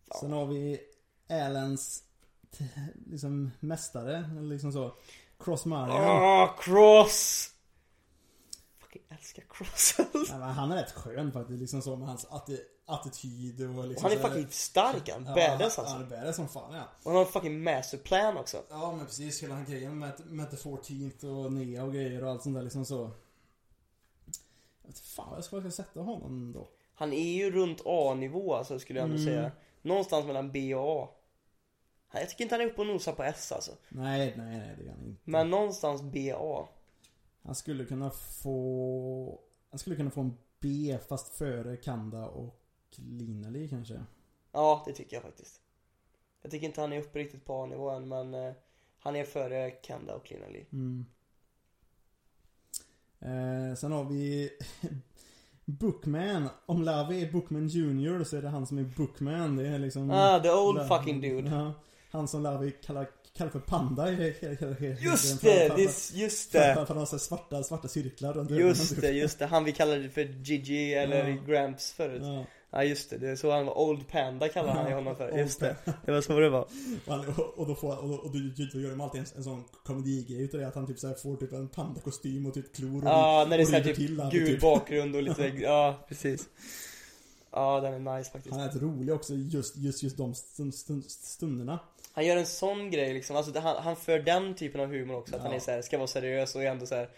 Ja. 0.09 0.17
Sen 0.21 0.33
har 0.33 0.47
vi 0.47 0.81
Allens 1.29 2.03
t- 2.59 2.65
liksom 3.11 3.51
mästare, 3.61 4.31
liksom 4.43 4.73
så. 4.73 4.95
Cross 5.39 5.65
Mario. 5.65 5.93
Ah, 5.93 6.57
Cross! 6.61 7.51
Fucking 8.95 9.17
älskar 9.19 9.45
Cross 9.51 9.95
Ja, 10.29 10.39
men 10.39 10.43
han 10.43 10.73
är 10.73 10.77
rätt 10.77 10.93
skön 10.93 11.33
faktiskt, 11.33 11.61
liksom 11.61 11.83
så 11.83 11.97
med 11.97 12.09
hans 12.09 12.27
atti- 12.29 12.61
attityd 12.87 13.61
och 13.71 13.79
Och 13.79 13.89
liksom 13.89 14.11
han 14.11 14.19
är 14.19 14.23
fucking 14.29 14.49
stark 14.51 15.09
han, 15.11 15.25
Ja, 15.27 15.35
badass 15.35 15.77
han- 15.77 15.85
alltså. 15.85 15.85
Han 15.85 16.03
är 16.03 16.07
badass 16.07 16.37
som 16.37 16.49
fan 16.49 16.75
ja. 16.75 16.83
Och 17.03 17.11
han 17.11 17.15
har 17.15 17.21
en 17.27 17.33
fucking 17.33 17.63
masterplan 17.63 18.37
också. 18.37 18.63
Ja 18.71 18.93
men 18.97 19.07
precis, 19.07 19.43
hela 19.43 19.55
den 19.55 19.65
grejen 19.65 19.99
med, 19.99 20.13
med 20.27 20.51
The 20.51 20.57
14th 20.57 21.25
och 21.45 21.53
Nea 21.53 21.85
och 21.85 21.93
grejer 21.93 22.25
och 22.25 22.31
allt 22.31 22.43
sånt 22.43 22.55
där 22.57 22.63
liksom 22.63 22.85
så. 22.85 23.11
Jag 24.83 24.89
vet 24.89 24.99
fan 24.99 25.29
vad 25.29 25.37
jag 25.39 25.45
ska, 25.45 25.57
vad 25.57 25.65
jag 25.65 25.73
ska 25.73 25.83
sätta 25.83 26.01
honom 26.01 26.53
då. 26.53 26.69
Han 26.95 27.13
är 27.13 27.33
ju 27.35 27.51
runt 27.51 27.81
A-nivå 27.87 28.55
alltså 28.55 28.79
skulle 28.79 28.99
jag 28.99 29.05
ändå 29.11 29.21
Mm. 29.23 29.35
säga. 29.35 29.53
Någonstans 29.83 30.27
mellan 30.27 30.53
B 30.53 30.75
och 30.75 31.03
A. 31.03 31.09
Jag 32.13 32.29
tycker 32.31 32.45
inte 32.45 32.55
han 32.55 32.63
är 32.63 32.67
uppe 32.67 32.81
och 32.81 32.87
nosar 32.87 33.13
på 33.13 33.23
S 33.23 33.53
alltså. 33.53 33.73
Nej, 33.89 34.35
nej, 34.37 34.59
nej 34.59 34.75
det 34.79 34.85
är 34.85 34.91
han 34.91 35.05
inte. 35.07 35.21
Men 35.25 35.51
någonstans 35.51 36.03
B 36.03 36.35
och 36.35 36.61
A. 36.61 36.69
Han 37.45 37.55
skulle 37.55 37.85
kunna 37.85 38.11
få... 38.11 39.41
Han 39.71 39.79
skulle 39.79 39.97
kunna 39.97 40.11
få 40.11 40.21
en 40.21 40.37
B 40.61 40.99
fast 41.09 41.29
före 41.35 41.77
Kanda 41.77 42.27
och 42.27 42.61
Linali 42.97 43.69
kanske. 43.69 44.03
Ja, 44.53 44.83
det 44.87 44.93
tycker 44.93 45.17
jag 45.17 45.23
faktiskt. 45.23 45.61
Jag 46.43 46.51
tycker 46.51 46.67
inte 46.67 46.81
han 46.81 46.93
är 46.93 47.01
uppe 47.01 47.19
riktigt 47.19 47.45
på 47.45 47.63
A-nivå 47.63 47.91
än 47.91 48.09
men 48.09 48.35
eh, 48.35 48.53
han 48.99 49.17
är 49.17 49.25
före 49.25 49.71
Kanda 49.71 50.15
och 50.15 50.25
Cleanly. 50.27 50.65
Mm. 50.73 51.07
Eh, 53.21 53.75
sen 53.77 53.93
har 53.93 54.05
vi 54.05 54.51
Bookman. 55.65 56.49
Om 56.67 56.83
Lavi 56.83 57.23
är 57.25 57.33
Bookman 57.33 57.69
Junior 57.69 58.25
så 58.25 58.37
är 58.37 58.43
det 58.43 58.49
han 58.49 58.67
som 58.67 58.79
är 58.79 58.85
Bookman. 58.97 59.57
Det 59.57 59.69
är 59.69 59.79
liksom... 59.79 60.11
Ah, 60.11 60.41
the 60.41 60.51
old 60.53 60.79
La- 60.79 60.89
fucking 60.89 61.21
dude. 61.21 61.51
Ja, 61.51 61.73
han 62.11 62.29
som 62.29 62.43
Lavi 62.43 62.71
kallar, 62.71 63.09
kallar 63.37 63.51
för 63.51 63.61
Panda 63.61 64.13
i 64.13 64.35
hela- 64.41 64.77
Just 65.01 65.41
det! 65.41 65.69
för- 65.69 65.77
det 65.77 65.89
för- 65.89 66.15
är- 66.15 66.19
just 66.21 66.53
det! 66.53 66.75
för, 66.75 66.85
för 66.87 66.95
han 66.95 67.07
svarta, 67.07 67.63
svarta 67.63 67.89
cirklar 67.89 68.33
runt 68.33 68.51
ögonen, 68.51 68.69
Just 68.69 69.01
det, 69.01 69.11
just 69.11 69.39
det. 69.39 69.47
Han 69.47 69.65
vi 69.65 69.73
kallade 69.73 70.11
för 70.11 70.21
Gigi 70.25 70.95
eller 70.95 71.29
Ja. 71.29 71.37
Gramps 71.47 71.93
förut. 71.93 72.23
Ja, 72.25 72.45
Ja 72.71 72.85
just 72.85 73.11
det, 73.11 73.19
det 73.19 73.29
är 73.31 73.37
så 73.37 73.51
han 73.51 73.67
var. 73.67 73.79
Old 73.79 74.09
Panda 74.09 74.49
kallade 74.49 74.79
han 74.79 74.89
ju 74.89 74.95
honom 74.95 75.17
för. 75.17 75.39
Just 75.39 75.61
det. 75.61 75.77
Det 76.05 76.13
var 76.13 76.21
så 76.21 76.41
det 76.41 76.49
var. 76.51 76.69
och, 77.37 77.59
och, 77.59 77.67
då 77.67 77.75
får 77.75 77.99
och 78.03 78.09
då, 78.09 78.15
och 78.15 78.31
då, 78.33 78.39
då 78.73 78.81
gör 78.81 78.91
de 78.91 79.01
alltid 79.01 79.21
en, 79.21 79.27
en 79.37 79.45
sån 79.45 79.65
komedigrej 79.85 80.43
utav 80.43 80.61
det 80.61 80.69
att 80.69 80.75
han 80.75 80.87
typ 80.87 80.99
såhär 80.99 81.15
får 81.15 81.37
typ 81.37 81.53
en 81.53 81.69
pandakostym 81.69 82.47
och 82.47 82.55
typ 82.55 82.77
klor 82.77 83.03
och 83.05 83.09
Ja, 83.11 83.47
när 83.51 83.57
det 83.57 83.63
är 83.63 83.67
såhär 83.67 83.85
typ 83.85 83.97
till 83.97 84.21
han, 84.21 84.31
gul 84.31 84.47
typ. 84.47 84.61
bakgrund 84.61 85.17
och 85.17 85.23
lite, 85.23 85.43
ja 85.47 86.05
precis. 86.09 86.49
Ja, 87.53 87.81
den 87.81 88.07
är 88.09 88.17
nice 88.19 88.31
faktiskt. 88.31 88.55
Han 88.55 88.65
är 88.65 88.69
rätt 88.69 88.83
rolig 88.83 89.15
också 89.15 89.35
just, 89.35 89.77
just, 89.77 90.03
just 90.03 90.17
de 90.17 90.35
stund, 90.35 90.75
stund, 90.75 91.05
stunderna. 91.09 91.79
Han 92.15 92.27
gör 92.27 92.37
en 92.37 92.47
sån 92.47 92.91
grej 92.91 93.15
liksom, 93.15 93.37
alltså 93.37 93.53
det- 93.53 93.61
han, 93.61 93.83
han 93.83 93.97
för 93.97 94.19
den 94.19 94.55
typen 94.55 94.81
av 94.81 94.87
humor 94.89 95.17
också, 95.17 95.35
att 95.35 95.41
Ja. 95.43 95.47
han 95.47 95.57
är 95.57 95.61
så 95.61 95.71
här, 95.71 95.83
ska 95.83 95.97
vara 95.99 96.07
seriös 96.07 96.55
och 96.55 96.63
ändå 96.63 96.87
så 96.87 96.95
här 96.95 97.09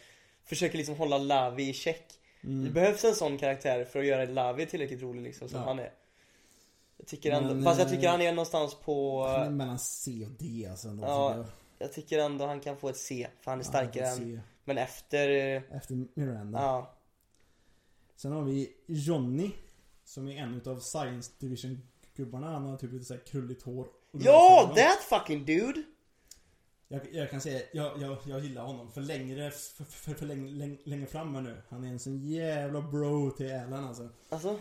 försöker 0.44 0.78
liksom 0.78 0.94
hålla 0.96 1.18
Lavi 1.18 1.68
i 1.68 1.72
check. 1.72 2.04
Det 2.40 2.48
Mm. 2.48 2.72
behövs 2.72 3.04
en 3.04 3.14
sån 3.14 3.38
karaktär 3.38 3.84
för 3.84 3.98
att 3.98 4.06
göra 4.06 4.24
Lavi 4.24 4.66
tillräckligt 4.66 5.02
rolig 5.02 5.22
liksom, 5.22 5.48
som 5.48 5.60
Ja. 5.60 5.66
han 5.66 5.78
är. 5.78 5.92
Jag 6.96 7.06
tycker 7.06 7.30
ändå, 7.32 7.54
Men, 7.54 7.64
fast 7.64 7.78
jag 7.80 7.88
eh, 7.88 7.94
tycker 7.94 8.08
han 8.08 8.20
är 8.20 8.32
någonstans 8.32 8.74
på, 8.84 9.24
Han 9.26 9.46
är 9.46 9.50
mellan 9.50 9.78
C 9.78 10.24
och 10.26 10.30
D 10.38 10.66
alltså. 10.70 10.88
ändå, 10.88 11.04
Ja, 11.06 11.36
jag. 11.36 11.46
jag 11.78 11.92
tycker 11.92 12.18
ändå 12.18 12.46
han 12.46 12.60
kan 12.60 12.76
få 12.76 12.88
ett 12.88 12.96
C, 12.96 13.26
för 13.40 13.50
han 13.50 13.60
är 13.60 13.64
Ja, 13.64 13.68
starkare 13.68 14.06
än, 14.06 14.40
men 14.64 14.78
efter, 14.78 15.28
eh, 15.28 15.62
Efter 15.76 16.04
Miranda. 16.14 16.58
ja. 16.58 16.92
Sen 18.16 18.32
har 18.32 18.42
vi 18.42 18.72
Johnny. 18.86 19.50
Som 20.04 20.28
är 20.28 20.42
en 20.42 20.54
utav 20.54 20.78
Science 20.80 21.32
Division 21.38 21.82
gubbarna. 22.16 22.50
Han 22.52 22.64
har 22.64 22.76
typ 22.76 22.92
lite 22.92 23.04
såhär 23.04 23.20
krulligt 23.20 23.62
hår. 23.62 23.86
Ja, 24.24 24.72
that 24.76 24.98
fucking 24.98 25.44
dude! 25.44 25.82
Jag, 26.88 27.00
jag 27.12 27.30
kan 27.30 27.40
säga, 27.40 27.60
jag, 27.72 28.02
jag, 28.02 28.16
jag 28.26 28.40
gillar 28.44 28.62
honom 28.62 28.92
för 28.92 29.00
längre, 29.00 29.50
för, 29.50 29.84
för, 29.84 30.14
för 30.14 30.26
längre, 30.26 30.50
längre, 30.50 30.78
längre 30.84 31.06
fram 31.06 31.34
här 31.34 31.42
nu. 31.42 31.62
Han 31.68 31.84
är 31.84 31.88
en 31.88 31.98
sån 31.98 32.18
jävla 32.18 32.80
bro 32.82 33.30
till 33.30 33.52
Alan 33.54 33.84
alltså. 33.84 34.08
Alltså, 34.28 34.60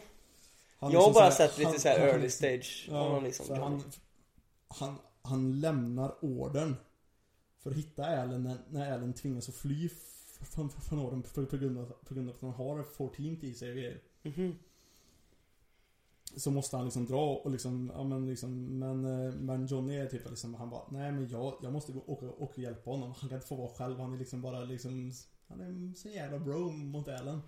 Han 0.77 0.91
jag 0.91 1.01
har 1.01 1.13
bara 1.13 1.31
såhär- 1.31 1.49
sett 1.49 1.57
lite 1.57 1.69
han- 1.69 1.79
såhär 1.79 1.99
han- 1.99 2.09
early 2.09 2.29
stage 2.29 2.87
Ja, 2.91 3.03
honom 3.03 3.23
liksom. 3.23 3.59
han, 3.59 3.83
han, 4.67 4.95
han 5.21 5.59
lämnar 5.59 6.25
orden 6.25 6.75
för 7.63 7.69
att 7.71 7.77
hitta 7.77 8.05
Alan 8.05 8.43
när, 8.43 8.57
när 8.69 8.91
Alan 8.93 9.13
tvingas 9.13 9.49
att 9.49 9.55
fly 9.55 9.89
från, 10.41 10.69
från 10.69 10.99
orden 10.99 11.21
på, 11.23 11.45
på, 11.45 11.57
grund 11.57 11.77
av, 11.77 11.85
på 12.05 12.13
grund 12.13 12.29
av 12.29 12.35
att 12.35 12.41
han 12.41 12.51
har 12.51 12.83
14 12.97 13.25
i 13.41 13.53
sig 13.53 13.69
och 13.69 13.75
grejer. 13.75 14.01
Mhm. 14.21 14.59
Så 16.37 16.51
måste 16.51 16.75
han 16.75 16.85
liksom 16.85 17.05
dra 17.05 17.35
och 17.35 17.51
liksom, 17.51 17.91
ja 17.95 18.03
men 18.03 18.25
liksom, 18.29 18.79
men, 18.79 19.05
eh, 19.27 19.33
men 19.33 19.67
Johnny 19.67 19.95
är 19.97 20.05
typ 20.05 20.29
liksom, 20.29 20.53
han 20.55 20.69
bara, 20.69 20.81
nej 20.91 21.11
men 21.11 21.29
jag, 21.29 21.53
jag 21.63 21.73
måste 21.73 21.91
gå 21.91 21.99
och 21.99 22.09
åka 22.09 22.25
och 22.25 22.59
hjälpa 22.59 22.89
honom. 22.91 23.13
Han 23.19 23.29
kan 23.29 23.37
inte 23.37 23.47
få 23.47 23.55
vara 23.55 23.69
själv, 23.69 23.99
han 23.99 24.13
är 24.13 24.17
liksom 24.17 24.41
bara 24.41 24.59
liksom, 24.59 25.11
han 25.47 25.59
är 25.61 25.65
en 25.65 25.93
så 25.97 26.09
jävla 26.09 26.39
bro 26.39 26.71
mot 26.71 27.07
Alan. 27.07 27.41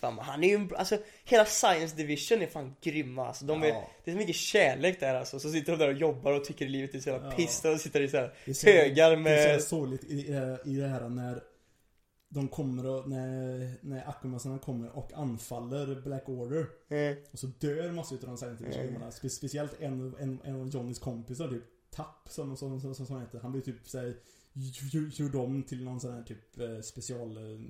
Fan, 0.00 0.18
han 0.18 0.44
är 0.44 0.48
ju 0.48 0.54
en, 0.54 0.70
alltså 0.76 0.98
hela 1.24 1.44
Science 1.44 1.96
Division 1.96 2.42
är 2.42 2.46
fan 2.46 2.74
grymma 2.80 3.26
alltså. 3.26 3.44
De 3.44 3.62
är, 3.62 3.66
Ja. 3.68 3.90
Det 4.04 4.10
är 4.10 4.14
så 4.14 4.18
mycket 4.18 4.36
kärlek 4.36 5.00
där 5.00 5.14
alltså. 5.14 5.40
Så 5.40 5.50
sitter 5.50 5.72
de 5.72 5.78
där 5.78 5.88
och 5.94 6.00
jobbar 6.00 6.32
och 6.32 6.44
tycker 6.44 6.68
livet 6.68 6.94
är 6.94 7.00
så 7.00 7.08
jävla 7.10 7.28
Ja. 7.30 7.36
piss. 7.36 7.64
Och 7.64 7.80
sitter 7.80 8.00
i 8.00 8.08
så 8.08 8.16
här 8.16 8.34
Det 8.44 8.50
är 8.50 8.54
så- 8.54 8.66
högar 8.66 9.10
Det 9.10 9.16
är 9.16 9.16
med... 9.52 9.62
så 9.62 9.68
sorgligt 9.68 10.04
i, 10.04 10.14
i, 10.14 10.56
i 10.64 10.76
det 10.76 10.88
här 10.88 11.08
när 11.08 11.42
de 12.34 12.48
kommer 12.48 12.86
och, 12.86 13.08
när, 13.08 13.70
när 13.80 14.08
Akumasarna 14.08 14.58
kommer 14.58 14.90
och 14.96 15.12
anfaller 15.12 16.00
Black 16.00 16.28
Order. 16.28 16.66
Eh, 16.88 17.16
Och 17.32 17.38
så 17.38 17.46
dör 17.46 17.92
massor 17.92 18.18
utav 18.18 18.28
de 18.30 18.36
Silent 18.38 18.58
Division-gubbarna. 18.58 19.10
Spe, 19.10 19.28
speciellt 19.30 19.80
en, 19.80 20.14
en, 20.18 20.40
en 20.44 20.60
av 20.60 20.68
Johnnys 20.68 20.98
kompisar, 20.98 21.48
typ 21.48 21.62
Tapp 21.90 22.28
som, 22.28 22.56
som, 22.56 22.80
som, 22.80 22.94
som, 22.94 23.06
som 23.06 23.20
heter. 23.20 23.38
Han 23.40 23.52
blir 23.52 23.62
typ 23.62 23.88
såhär 23.88 24.14
gjord 25.18 25.34
om 25.34 25.62
till 25.62 25.84
någon 25.84 26.00
sån 26.00 26.12
här 26.14 26.22
typ 26.22 26.58
eh, 26.60 26.80
special 26.80 27.36
eh, 27.36 27.60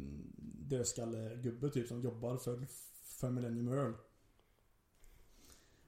dödskallegubbe 0.69 1.69
typ 1.71 1.89
som 1.89 2.03
jobbar 2.03 2.37
för, 2.37 2.67
för 3.05 3.31
Millennium 3.31 3.69
Earl. 3.73 3.93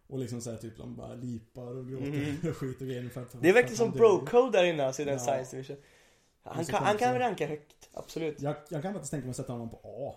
Och 0.06 0.18
liksom 0.18 0.40
såhär 0.40 0.56
typ 0.56 0.76
de 0.76 0.96
bara 0.96 1.14
lipar 1.14 1.76
och 1.76 1.88
gråter 1.88 2.06
Mhm. 2.06 2.36
och 2.51 2.56
skit 2.56 2.80
och 2.80 2.86
grejer. 2.86 3.09
För, 3.09 3.24
för, 3.24 3.38
Det 3.38 3.48
är 3.48 3.52
verkligen 3.52 3.76
som 3.76 3.90
bro-code 3.90 4.52
där 4.52 4.64
inne 4.64 4.84
alltså 4.86 5.02
i 5.02 5.05
den 5.05 5.14
Ja. 5.14 5.20
Science 5.20 5.56
Division. 5.56 5.76
Han 6.44 6.64
kan, 6.64 6.74
han 6.74 6.86
kan 6.86 6.98
konstigt. 6.98 7.20
ranka 7.20 7.46
högt, 7.46 7.88
absolut. 7.92 8.42
Jag, 8.42 8.56
jag 8.68 8.82
kan 8.82 8.92
faktiskt 8.92 9.10
tänka 9.10 9.24
mig 9.24 9.30
att 9.30 9.36
sätta 9.36 9.52
honom 9.52 9.70
på 9.70 9.80
A. 9.84 10.14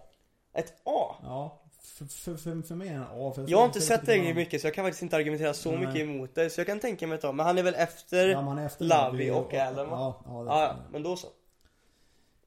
Ett 0.54 0.74
A. 0.84 1.16
Ja, 1.24 1.62
för, 1.82 2.06
för, 2.06 2.36
för, 2.36 2.62
för 2.62 2.76
mig 2.76 2.88
är 2.88 2.94
han 2.94 3.08
A. 3.12 3.32
För 3.36 3.46
Jag 3.48 3.58
har 3.58 3.66
inte 3.66 3.82
sett 3.82 4.06
det 4.06 4.34
mycket 4.34 4.62
så 4.62 4.68
jag 4.68 4.74
kan 4.74 4.86
faktiskt 4.86 5.04
inte 5.04 5.16
argumentera 5.16 5.54
så 5.54 5.72
Nej. 5.72 5.80
mycket 5.80 6.02
emot 6.02 6.36
det. 6.36 6.50
Så 6.50 6.60
jag 6.60 6.68
kan 6.68 6.80
tänka 6.80 7.08
mig 7.08 7.18
ett 7.18 7.24
A. 7.24 7.32
Men 7.32 7.46
han 7.46 7.58
är 7.58 7.64
väl 7.64 7.76
efter... 7.76 8.28
Ja, 8.28 8.42
man 8.42 8.58
är 8.58 8.66
efter 8.66 8.86
Lavi 8.86 9.32
och 9.32 9.54
Alan, 9.54 9.90
va? 9.90 9.98
Ja, 9.98 10.24
ja, 10.26 10.44
det 10.44 10.50
ja, 10.50 10.76
men 10.92 11.04
då 11.04 11.16
så. 11.16 11.28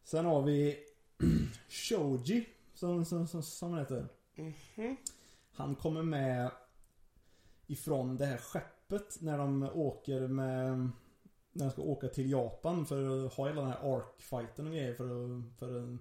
Sen 0.04 0.24
har 0.24 0.42
vi 0.42 0.76
Shoji, 1.68 2.44
som, 2.74 3.04
som, 3.04 3.28
som, 3.28 3.42
som 3.42 3.70
han 3.70 3.78
heter. 3.78 4.08
Mhm. 4.34 4.96
Han 5.52 5.74
kommer 5.74 6.02
med 6.02 6.50
ifrån 7.66 8.16
det 8.16 8.26
här 8.26 8.36
skeppet 8.36 9.16
när 9.20 9.38
de 9.38 9.70
åker 9.74 10.20
med 10.20 10.90
när 11.52 11.64
de 11.64 11.70
ska 11.70 11.82
åka 11.82 12.08
till 12.08 12.30
Japan 12.30 12.86
för 12.86 13.26
att 13.26 13.32
ha 13.32 13.48
hela 13.48 13.60
den 13.60 13.70
här 13.70 13.96
Ark-fighten 13.96 14.66
och 14.66 14.72
grejer 14.72 14.94
för 14.94 15.04
att, 15.04 15.58
för 15.58 15.82
att, 15.82 15.98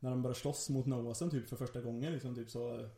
när 0.00 0.10
de 0.10 0.22
börjar 0.22 0.34
slåss 0.34 0.70
mot 0.70 0.86
Noasen 0.86 1.30
typ 1.30 1.48
för 1.48 1.56
första 1.56 1.80
gången 1.80 2.12
liksom 2.12 2.34
typ 2.34 2.50
så 2.50 2.88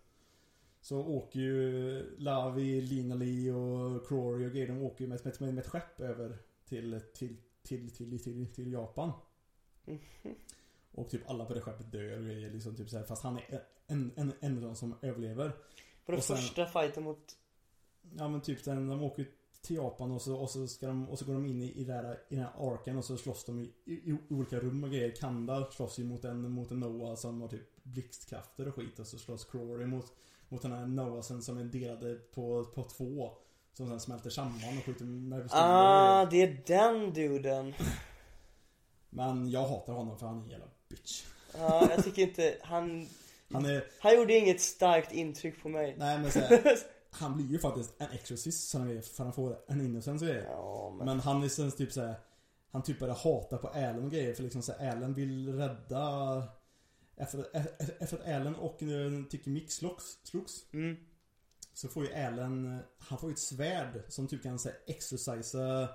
så 0.81 0.99
åker 0.99 1.41
ju 1.41 2.17
Lavi, 2.19 2.81
Linali 2.81 3.51
och 3.51 4.09
Crory 4.09 4.47
och 4.47 4.51
grejer, 4.51 4.67
de 4.67 4.83
åker 4.83 5.05
ju 5.05 5.09
med, 5.09 5.21
med, 5.25 5.55
med 5.55 5.59
ett 5.59 5.67
skepp 5.71 6.01
över 6.01 6.39
till, 6.69 7.01
till, 7.15 7.37
till, 7.63 7.91
till, 7.91 8.23
till, 8.23 8.47
till 8.47 8.73
Japan. 8.73 9.13
Mhm. 9.85 10.35
Och 10.93 11.11
typ 11.11 11.31
alla 11.31 11.45
på 11.45 11.55
det 11.55 11.61
skeppet 11.61 11.93
dör 11.93 12.19
och 12.19 12.25
grejer 12.25 12.51
liksom 12.51 12.77
typ 12.77 12.91
så 12.91 12.97
här, 12.97 13.05
fast 13.05 13.23
han 13.23 13.37
är 13.37 13.63
en, 13.87 14.13
en, 14.17 14.33
en 14.41 14.57
av 14.57 14.63
de 14.63 14.77
som 14.77 14.95
överlever. 15.03 15.53
På 16.05 16.13
den 16.13 16.23
sen- 16.23 16.37
första 16.37 16.67
fighten 16.67 17.05
mot... 17.05 17.37
Ja 18.17 18.29
men 18.29 18.41
typ 18.41 18.65
den, 18.65 18.89
de 18.89 19.03
åker 19.03 19.29
till 19.67 19.77
Japan 19.77 20.11
och 20.11 20.23
så, 20.23 20.37
och 20.37 20.51
så, 20.51 20.67
ska 20.69 20.87
de, 20.87 21.09
och 21.09 21.19
så 21.19 21.25
går 21.25 21.35
de 21.35 21.47
in 21.47 21.63
i, 21.63 21.73
i, 21.81 21.85
det 21.85 21.93
här, 21.93 22.19
i 22.29 22.35
den 22.35 22.45
här 22.45 22.75
arken 22.75 22.99
och 22.99 23.05
så 23.05 23.17
slåss 23.17 23.45
de 23.45 23.59
i, 23.59 23.73
i, 23.85 23.93
i 23.93 24.19
olika 24.31 24.57
rum 24.57 24.85
och 24.85 24.91
grejer. 24.91 25.11
Kanda 25.11 25.71
slåss 25.71 25.99
ju 25.99 26.05
mot 26.05 26.25
en, 26.25 26.51
mot 26.51 26.71
en 26.71 26.81
Noah 26.81 27.17
som 27.17 27.41
har 27.41 27.49
typ 27.49 27.83
blixtkrafter 27.83 28.69
och 28.69 28.75
skit 28.75 28.99
och 28.99 29.07
så 29.07 29.19
slåss 29.19 29.45
Crory 29.45 29.87
mot, 29.87 30.13
mot 30.49 30.63
den 30.63 30.73
här 30.73 30.87
Noasen 30.87 31.43
som 31.43 31.59
är 31.59 31.65
delade 31.65 32.15
på, 32.15 32.65
på 32.65 32.83
två. 32.83 33.31
Som 33.73 33.89
sen 33.89 34.01
smälter 34.01 34.31
samman 34.31 34.79
och 34.79 34.85
skjuter 34.85 35.05
med 35.05 35.49
Ah, 35.51 36.25
det 36.25 36.43
är 36.43 36.63
den 36.67 37.13
duden. 37.13 37.75
Men 39.11 39.51
jag 39.51 39.69
hatar 39.69 39.93
honom 39.93 40.19
för 40.19 40.27
han 40.27 40.39
är 40.39 40.43
en 40.43 40.51
jävla 40.51 40.67
bitch. 40.89 41.25
Ja, 41.59 41.89
jag 41.91 42.05
tycker 42.05 42.23
inte... 42.23 42.55
Han... 42.63 43.09
Han 43.53 43.65
är, 43.67 43.85
Han 44.01 44.17
gjorde 44.17 44.35
inget 44.35 44.61
starkt 44.61 45.13
intryck 45.13 45.63
på 45.63 45.69
mig. 45.69 45.95
nej 45.99 46.19
men 46.19 46.33
så 46.33 46.39
här, 46.39 46.79
Han 47.19 47.37
blir 47.37 47.47
ju 47.47 47.59
faktiskt 47.59 47.95
en 47.99 48.11
exorcist 48.11 48.69
som 48.69 48.81
han 48.81 48.91
är 48.91 49.01
för 49.01 49.25
han 49.25 49.33
får 49.33 49.59
en 49.67 49.81
innocence 49.81 50.25
och 50.25 50.31
grejer. 50.31 50.45
Ja, 50.51 50.95
men... 50.99 51.07
Men 51.07 51.21
han 51.21 51.43
är 51.43 51.49
sen 51.49 51.71
typ 51.71 51.93
såhär 51.93 52.15
Han 52.71 52.83
typ 52.83 52.99
börjar 52.99 53.15
hata 53.15 53.59
på 53.59 53.69
Alan 53.69 54.05
och 54.05 54.11
grejer 54.11 54.35
för 54.35 54.43
liksom 54.43 54.63
så 54.63 54.73
här, 54.73 54.93
Alan 54.93 55.15
vill 55.15 55.55
rädda 55.55 56.43
Efter, 57.17 57.47
efter, 57.53 57.97
efter 58.03 58.17
att 58.17 58.27
Alan 58.27 58.55
och 58.55 58.83
eh, 58.83 59.25
Ticky 59.31 59.51
Mick 59.51 59.71
slogs, 59.71 60.19
slogs 60.23 60.67
Mm. 60.73 60.97
Så 61.75 61.89
får 61.89 62.05
ju 62.05 62.13
Alan 62.15 62.75
eh, 62.75 62.79
Han 62.99 63.19
får 63.19 63.31
ju 63.31 63.33
ett 63.33 63.39
svärd 63.39 64.03
som 64.09 64.29
typ 64.29 64.43
kan 64.43 64.59
säga 64.59 64.75
exorcisa 64.87 65.89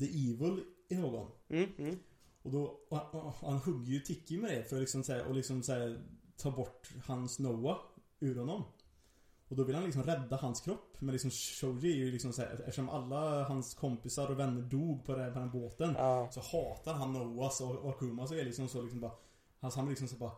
The 0.00 0.06
evil 0.06 0.64
i 0.88 0.94
någon 0.94 1.30
Mm, 1.48 1.70
mm. 1.78 1.98
Och 2.42 2.50
då 2.50 2.80
och, 2.88 3.14
och, 3.14 3.24
och 3.24 3.32
han 3.32 3.58
hugger 3.58 3.92
ju 3.92 4.00
Ticky 4.00 4.38
med 4.38 4.50
det 4.50 4.64
för 4.64 4.76
att 4.76 4.80
liksom 4.80 5.04
så 5.04 5.12
här, 5.12 5.24
och 5.24 5.34
liksom 5.34 5.62
så 5.62 5.72
här, 5.72 6.02
ta 6.36 6.50
bort 6.50 6.88
hans 7.04 7.38
Noah 7.38 7.78
ur 8.20 8.36
honom 8.36 8.64
och 9.54 9.58
då 9.58 9.64
vill 9.64 9.74
han 9.74 9.84
liksom 9.84 10.02
rädda 10.02 10.36
hans 10.36 10.60
kropp. 10.60 10.96
Men 10.98 11.12
liksom 11.12 11.30
Shoji 11.30 11.92
är 11.92 11.96
ju 11.96 12.10
liksom 12.12 12.32
så 12.32 12.42
här, 12.42 12.54
eftersom 12.60 12.88
alla 12.88 13.44
hans 13.44 13.74
kompisar 13.74 14.30
och 14.30 14.38
vänner 14.38 14.62
dog 14.62 15.04
på 15.04 15.14
den, 15.14 15.32
på 15.32 15.38
den 15.38 15.50
båten. 15.50 15.94
Ja. 15.98 16.28
Så 16.32 16.40
hatar 16.40 16.94
han 16.94 17.12
Noahs 17.12 17.60
och, 17.60 17.90
Akumas 17.90 18.30
och 18.30 18.36
är 18.38 18.44
liksom 18.44 18.68
så 18.68 18.82
liksom 18.82 19.00
bara 19.00 19.12
Alltså 19.60 19.78
han 19.78 19.86
blir 19.86 19.92
liksom 19.92 20.08
så 20.08 20.16
bara 20.16 20.32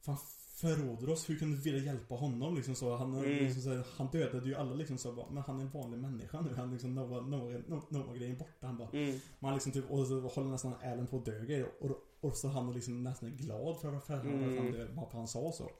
Fan 0.00 0.16
förråder 0.54 1.10
oss, 1.10 1.30
hur 1.30 1.38
kan 1.38 1.50
du 1.50 1.56
vilja 1.56 1.80
hjälpa 1.80 2.14
honom 2.14 2.54
liksom 2.54 2.74
så? 2.74 2.96
Han, 2.96 3.14
Mm. 3.14 3.30
liksom, 3.44 3.62
så 3.62 3.68
här, 3.74 3.86
han 3.96 4.06
dödade 4.12 4.46
ju 4.48 4.54
alla 4.54 4.74
liksom 4.74 4.98
så 4.98 5.12
bara, 5.12 5.30
men 5.30 5.42
han 5.42 5.58
är 5.58 5.62
en 5.62 5.70
vanlig 5.70 5.98
människa 5.98 6.40
nu. 6.40 6.54
Han 6.56 6.70
liksom, 6.72 6.94
några, 6.94 7.20
några, 7.20 7.60
några 7.88 8.14
grejer 8.16 8.36
borta. 8.36 8.66
Han 8.66 8.76
bara, 8.76 8.88
Mm. 8.92 9.20
man 9.38 9.54
liksom 9.54 9.72
typ, 9.72 9.90
och 9.90 10.06
så 10.06 10.20
håller 10.20 10.48
nästan 10.48 10.74
Alan 10.84 11.06
på 11.06 11.16
att 11.16 11.24
dö. 11.24 11.64
Och, 11.80 11.90
och 12.20 12.36
så 12.36 12.48
han 12.48 12.68
är 12.68 12.72
liksom 12.74 13.02
nästan 13.02 13.36
glad 13.36 13.80
för, 13.80 13.98
för 13.98 14.14
att 14.14 14.24
han, 14.24 14.34
Mm. 14.34 14.50
att 14.58 14.64
han 14.64 14.72
dör, 14.72 14.88
bara 14.88 14.94
för 15.06 15.10
att 15.10 15.12
han 15.12 15.28
sa 15.28 15.52
så. 15.52 15.70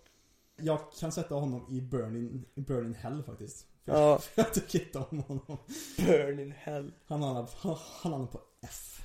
Jag 0.62 0.92
kan 0.92 1.12
sätta 1.12 1.34
honom 1.34 1.66
i 1.70 1.80
Burning, 1.80 2.44
burning 2.54 2.94
Hell 2.94 3.22
faktiskt. 3.22 3.66
För 3.84 3.92
Ja. 3.92 3.98
jag, 4.10 4.22
för 4.22 4.42
jag 4.42 4.54
tycker 4.54 4.80
inte 4.86 4.98
om 4.98 5.18
honom. 5.18 5.58
Burn 5.96 6.38
in 6.38 6.52
hell. 6.52 6.92
Han 7.06 7.22
hamnar, 7.22 7.50
han, 7.56 7.76
hamnar 8.02 8.26
på 8.26 8.40
F. 8.62 9.04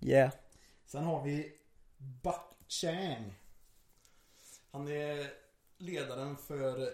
Yeah. 0.00 0.32
Sen 0.86 1.04
har 1.04 1.24
vi 1.24 1.52
Buck 2.22 2.56
Chang. 2.68 3.34
Han 4.70 4.88
är 4.88 5.30
ledaren 5.78 6.36
för 6.36 6.88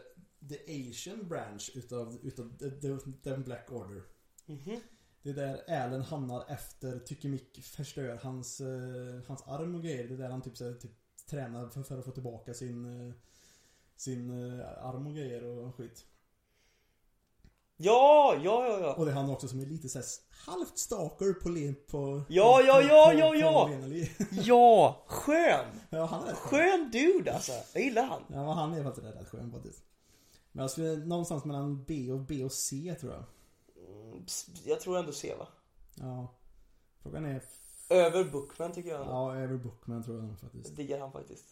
The 0.49 0.89
Asian 0.91 1.29
Branch 1.29 1.71
utav, 1.75 2.19
utav 2.23 2.99
the 3.23 3.37
Black 3.37 3.73
Order. 3.73 4.03
Mhm. 4.47 4.81
Det 5.23 5.31
är 5.31 5.35
där 5.35 5.71
Allen 5.85 6.03
hamnar 6.03 6.45
efter 6.49 6.99
Tycker 6.99 7.29
Mick 7.29 7.65
förstör 7.65 8.19
hans, 8.23 8.61
eh, 8.61 9.21
hans 9.27 9.43
arm 9.43 9.75
och 9.75 9.83
grejer. 9.83 10.09
Det 10.09 10.15
är 10.15 10.19
där 10.19 10.31
han 10.31 10.43
typ, 10.43 10.57
så 10.57 10.65
här, 10.65 10.75
typ 10.75 10.91
tränar 11.31 11.69
för, 11.69 11.83
för 11.83 11.99
att 11.99 12.05
få 12.05 12.11
tillbaka 12.11 12.55
sin, 12.55 13.09
eh, 13.09 13.15
sin 13.97 14.31
eh, 14.61 14.87
arm 14.87 15.07
och 15.07 15.15
grejer 15.15 15.45
och 15.45 15.75
skit. 15.75 16.07
Ja, 17.77 18.35
ja, 18.43 18.67
ja, 18.67 18.79
ja. 18.81 18.95
Och 18.95 19.05
det 19.05 19.11
är 19.11 19.15
han 19.17 19.31
också 19.31 19.49
som 19.49 19.61
är 19.61 19.67
lite 19.67 19.89
såhär 19.89 20.07
halvt 20.47 20.79
stalker 20.79 21.33
på 21.33 21.49
Len 21.49 21.77
på... 21.91 22.23
Ja, 22.29 22.63
ja, 22.67 22.83
ja, 22.83 23.13
ja, 23.13 23.35
ja. 23.35 23.71
Ja, 24.31 25.05
skön! 25.07 25.67
ja, 25.91 26.05
han 26.05 26.29
är 26.29 26.35
skön. 26.35 26.91
Dude 26.93 27.33
alltså. 27.35 27.53
Jag 27.73 27.83
gillar 27.83 28.03
han. 28.03 28.23
Ja, 28.29 28.53
han 28.53 28.73
är 28.73 28.85
faktiskt 28.85 29.07
rätt 29.07 29.29
skön 29.29 29.53
faktiskt. 29.53 29.83
Men 30.53 30.63
jag 30.63 30.71
skulle 30.71 30.97
någonstans 30.97 31.45
mellan 31.45 31.85
B 31.85 32.13
och 32.13 32.21
B 32.21 32.45
och 32.45 32.53
C 32.53 32.97
tror 33.01 33.13
jag. 33.13 33.25
Mm, 33.89 34.25
Jag 34.65 34.81
tror 34.81 34.99
ändå 34.99 35.13
C 35.13 35.35
va? 35.39 35.49
Ja. 35.95 36.35
Frågan 37.03 37.25
är... 37.25 37.43
Över 37.89 38.25
Bookman 38.25 38.73
tycker 38.73 38.91
jag. 38.91 39.01
Ja, 39.01 39.37
över 39.37 39.57
Bookman 39.57 40.03
tror 40.03 40.17
jag 40.17 40.25
nog 40.27 40.39
faktiskt. 40.39 40.77
Diggar 40.77 41.01
han 41.01 41.13
faktiskt. 41.13 41.45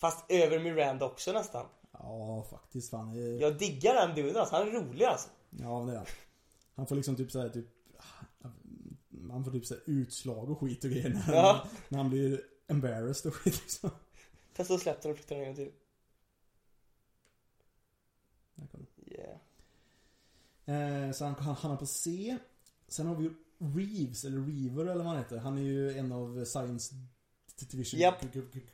Fast 0.00 0.24
över 0.30 0.58
Miranda 0.58 1.06
också 1.06 1.32
nästan. 1.32 1.66
Ja, 2.02 2.46
faktiskt 2.50 2.90
fan. 2.90 3.10
är- 3.10 3.40
Jag 3.40 3.58
diggar 3.58 3.94
den 3.94 4.14
duden 4.14 4.36
alltså. 4.36 4.56
Han 4.56 4.68
är 4.68 4.72
rolig 4.72 5.04
alltså. 5.04 5.28
Ja, 5.50 5.84
det 5.86 5.92
är 5.92 5.96
han. 5.96 6.06
Han 6.74 6.86
får 6.86 6.96
liksom 6.96 7.16
typ 7.16 7.30
såhär 7.30 7.48
typ... 7.48 7.66
Man 9.08 9.44
får 9.44 9.50
typ 9.52 9.66
såhär 9.66 9.82
utslag 9.86 10.50
och 10.50 10.60
skit 10.60 10.84
och 10.84 10.90
grejer 10.90 11.08
när, 11.26 11.34
Ja. 11.34 11.64
när 11.88 11.98
han 11.98 12.10
blir 12.10 12.42
embarrassed 12.66 13.30
och 13.30 13.34
skit 13.36 13.60
liksom. 13.60 13.90
Testa 14.56 14.74
att 14.74 14.80
släppa 14.80 15.00
den 15.02 15.10
och 15.12 15.16
flytta 15.18 15.34
den 15.34 15.42
en 15.44 15.48
gång 15.48 15.56
till. 15.56 15.72
Yeah. 19.06 19.38
Eh, 21.06 21.12
så 21.12 21.24
han 21.24 21.34
han 21.34 21.54
hamnar 21.54 21.76
på 21.78 21.86
C. 21.86 22.36
Sen 22.88 23.06
har 23.06 23.14
vi 23.14 23.30
Reeves, 23.58 24.24
eller 24.24 24.38
Reaver 24.40 24.82
eller 24.84 25.04
vad 25.04 25.06
han 25.06 25.18
heter. 25.18 25.38
Han 25.38 25.58
är 25.58 25.62
ju 25.62 25.98
en 25.98 26.12
av 26.12 26.44
Science 26.44 26.94
Division 27.70 28.00
Japp. 28.00 28.24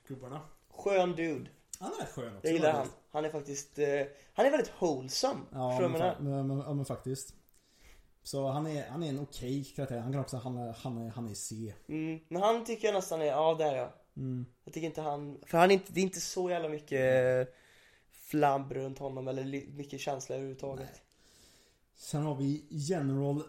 gubbarna. 0.08 0.40
Skön 0.68 1.12
dude. 1.16 1.50
Han 1.80 1.92
är 1.92 1.96
rätt 2.00 2.08
skön 2.10 2.36
också. 2.36 2.46
Jag 2.46 2.52
gillar 2.52 2.72
han. 2.72 2.88
Han 3.10 3.24
är 3.24 3.30
faktiskt, 3.30 3.78
eh, 3.78 3.86
han 4.34 4.46
är 4.46 4.50
väldigt 4.50 4.72
wholesome. 4.78 5.40
Ja, 5.52 5.80
men, 5.80 5.92
jag 5.92 6.00
fa- 6.00 6.20
men, 6.20 6.46
men, 6.46 6.58
ja, 6.58 6.74
men 6.74 6.84
faktiskt. 6.84 7.34
Så 8.22 8.48
han 8.48 8.66
är, 8.66 8.88
han 8.88 9.02
är 9.02 9.08
en 9.08 9.20
okej 9.20 9.64
karaktär. 9.64 9.98
Han 9.98 10.12
kan 10.12 10.20
också 10.20 10.36
hamna, 10.36 10.72
hamna, 10.72 11.10
han 11.10 11.28
är 11.28 11.34
C. 11.34 11.74
Mm, 11.88 12.20
men 12.28 12.42
han 12.42 12.64
tycker 12.64 12.88
jag 12.88 12.94
nästan 12.94 13.20
är, 13.22 13.26
ja 13.26 13.54
där 13.54 13.76
ja. 13.76 13.94
Mm. 14.16 14.46
Jag 14.64 14.74
tycker 14.74 14.86
inte 14.86 15.00
han, 15.00 15.38
för 15.46 15.58
han 15.58 15.70
är 15.70 15.74
inte, 15.74 15.92
det 15.92 16.00
är 16.00 16.04
inte 16.04 16.20
så 16.20 16.50
jävla 16.50 16.68
mycket 16.68 17.54
flabb 18.10 18.72
runt 18.72 18.98
honom 18.98 19.28
eller 19.28 19.44
mycket 19.72 20.00
känsla 20.00 20.34
överhuvudtaget. 20.34 20.90
Nej. 20.92 21.00
Sen 21.96 22.22
har 22.22 22.34
vi 22.34 22.64
General 22.68 23.42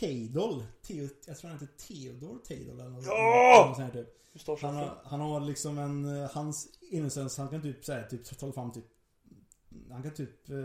Tadol. 0.00 0.64
Theo, 0.82 1.08
jag 1.26 1.38
tror 1.38 1.50
han 1.50 1.58
heter 1.60 1.74
Theodor 1.76 2.38
Tadol 2.38 2.80
eller 2.80 2.90
något 2.90 3.04
Ja! 3.06 3.64
något 3.68 3.76
sånt 3.76 3.94
här 3.94 4.02
typ. 4.02 4.16
Han 4.62 4.74
han 4.74 4.76
har, 4.76 4.98
han 5.04 5.20
har 5.20 5.40
liksom 5.40 5.78
en, 5.78 6.22
eh, 6.22 6.30
hans 6.30 6.68
innocence, 6.90 7.40
han 7.42 7.50
kan 7.50 7.62
typ 7.62 7.84
säga 7.84 8.06
typ 8.08 8.38
ta 8.38 8.52
fram 8.52 8.72
typ 8.72 8.84
Han 9.90 10.02
kan 10.02 10.14
typ 10.14 10.50
eh, 10.50 10.56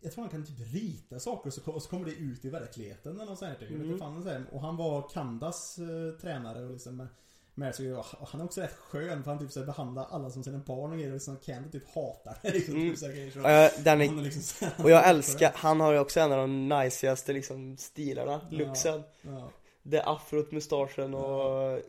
Jag 0.00 0.12
tror 0.12 0.22
han 0.22 0.30
kan 0.30 0.46
typ 0.46 0.72
rita 0.74 1.20
saker 1.20 1.48
och 1.50 1.54
så, 1.54 1.60
ko- 1.60 1.72
och 1.72 1.82
så 1.82 1.88
kommer 1.90 2.04
det 2.04 2.12
ut 2.12 2.44
i 2.44 2.50
verkligheten 2.50 3.12
eller 3.16 3.26
något 3.26 3.38
sånt 3.38 3.50
här 3.50 3.58
typ. 3.58 3.70
Jag 3.70 3.76
vet 3.76 3.84
Mm. 3.84 3.90
inte 3.92 4.04
fan 4.04 4.12
han 4.12 4.22
säger. 4.22 4.44
Och 4.52 4.60
han 4.60 4.76
var 4.76 5.08
Kandas 5.08 5.78
eh, 5.78 6.20
tränare 6.20 6.64
och 6.64 6.70
liksom 6.72 6.96
med, 6.96 7.06
med 7.54 7.74
sig, 7.74 7.94
och 7.94 8.04
han 8.28 8.40
är 8.40 8.44
också 8.44 8.60
rätt 8.60 8.72
skön 8.76 9.24
för 9.24 9.30
han 9.30 9.40
typ 9.40 9.50
så 9.52 9.58
här, 9.60 9.66
behandlar 9.66 10.06
alla 10.10 10.30
som 10.30 10.44
sina 10.44 10.58
barn 10.58 10.90
och 10.90 10.96
grejer 10.96 11.10
och 11.10 11.14
liksom 11.14 11.36
Candy 11.36 11.70
typ 11.70 11.94
hatar 11.94 12.38
det 12.42 12.50
liksom, 12.52 12.74
Mm. 12.74 12.90
typ 12.90 12.98
så 12.98 13.06
här 13.06 13.12
grejer, 13.12 13.30
så 13.30 13.38
Ja, 13.38 13.50
jag- 13.50 13.70
den 13.84 14.00
är, 14.00 14.18
är 14.18 14.22
liksom 14.22 14.42
så 14.42 14.64
här- 14.64 14.84
och 14.84 14.90
jag 14.90 15.08
älskar, 15.08 15.52
han 15.54 15.80
har 15.80 15.92
ju 15.92 15.98
också 15.98 16.20
en 16.20 16.32
av 16.32 16.38
de 16.38 16.68
najsigaste 16.68 17.32
liksom 17.32 17.76
stilarna, 17.76 18.40
Ja. 18.50 18.58
looksen. 18.58 19.02
Ja. 19.22 19.50
Det 19.90 20.02
afrot, 20.02 20.52
mustaschen 20.52 21.14
och 21.14 21.80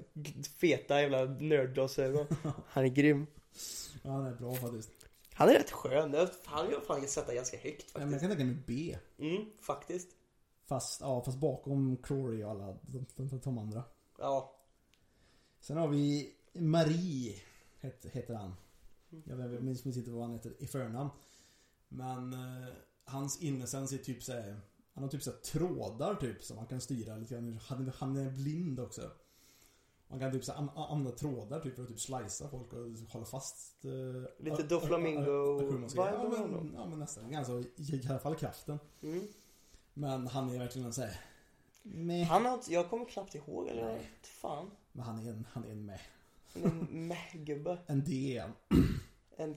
feta 0.58 1.02
jävla 1.02 1.26
nördglasögon. 1.26 2.28
Han 2.68 2.84
är 2.86 2.90
grym. 2.90 3.28
ja, 4.04 4.12
han 4.12 4.26
är 4.26 4.36
bra 4.36 4.56
faktiskt. 4.56 4.90
Han 5.34 5.50
är 5.50 5.54
rätt 5.54 5.72
skön. 5.72 6.16
Han 6.46 6.72
jag 6.72 6.84
fan 6.84 7.08
sätta 7.08 7.34
ganska 7.36 7.58
högt 7.58 7.86
Ja, 7.94 8.00
men 8.00 8.02
jag 8.02 8.22
faktiskt. 8.22 8.22
kan 8.22 8.38
tänka 8.38 8.54
mig 8.54 8.64
B. 8.68 8.98
Mm, 9.26 9.46
faktiskt. 9.62 10.08
Fast, 10.66 11.02
ja, 11.02 11.24
fast 11.24 11.38
bakom 11.38 11.98
Clory 11.98 12.44
och 12.44 12.50
alla 12.52 12.78
de, 12.82 13.06
de, 13.16 13.40
de, 13.44 13.58
andra. 13.58 13.84
Ja. 14.20 14.56
Sen 15.60 15.78
har 15.78 15.88
vi 15.88 16.34
Marie, 16.54 17.36
heter, 17.80 18.10
heter 18.10 18.34
han. 18.34 18.56
Jag 19.24 19.36
vet- 19.36 19.52
jag 19.54 19.64
minns 19.64 19.86
minns 19.86 19.98
inte 19.98 20.12
vad 20.12 20.22
han 20.24 20.34
heter 20.34 20.54
i 20.60 20.68
förnamn. 20.68 21.10
Men 21.88 22.34
eh, 22.34 22.70
hans 23.06 23.42
innocens 23.42 23.94
är 23.94 23.98
typ 23.98 24.24
såhär, 24.24 24.62
han 25.00 25.04
har 25.04 25.10
typ 25.12 25.24
såhär 25.24 25.38
trådar 25.38 26.16
typ 26.16 26.44
som 26.44 26.56
man 26.56 26.66
kan 26.66 26.82
styra 26.82 27.16
lite 27.18 27.34
grann. 27.34 27.60
Han, 27.68 27.92
han 27.98 28.18
är 28.18 28.30
blind 28.30 28.80
också. 28.80 29.12
Man 30.08 30.20
kan 30.20 30.32
typ 30.32 30.44
så 30.46 30.52
an- 30.54 30.70
använda 30.76 31.12
trådar 31.18 31.60
typ 31.60 31.76
för 31.76 31.84
att 31.84 31.90
typ 31.90 32.00
slicea 32.00 32.50
folk 32.50 32.74
och 32.74 32.80
hålla 33.10 33.26
fast 33.26 33.86
eh, 33.86 34.44
Lite 34.44 34.64
a- 34.64 34.66
Do 34.70 34.76
a- 34.76 34.82
a- 34.84 34.88
Flamingo 34.88 35.60
aktionsgrejer. 35.60 36.12
vibe 36.28 36.36
ja, 36.38 36.48
men, 36.48 36.74
ja 36.74 36.86
men 36.86 37.00
nästan. 37.00 37.36
Alltså 37.36 37.64
i, 37.78 38.02
alla 38.10 38.20
fall 38.20 38.36
kraften. 38.36 38.80
Mm. 39.02 39.28
Men 39.94 40.28
han 40.28 40.50
är 40.50 40.60
verkligen 40.60 40.94
såhär 40.94 41.20
Meh. 41.84 42.28
Han 42.28 42.46
har 42.46 42.54
inte, 42.54 42.74
jag 42.74 42.90
kommer 42.90 43.06
knappt 43.06 43.36
ihåg 43.36 43.68
eller 43.68 43.86
Nej. 43.86 44.10
Fan. 44.22 44.72
Men 44.92 45.06
han 45.06 45.20
är 45.28 45.30
en, 45.32 45.48
han 45.52 45.64
är 45.64 45.72
en 45.72 45.86
meh. 45.86 46.02
En 46.54 46.88
meh-gubbe. 47.08 47.78
En 47.88 48.04
D. 48.04 48.44
En 49.38 49.56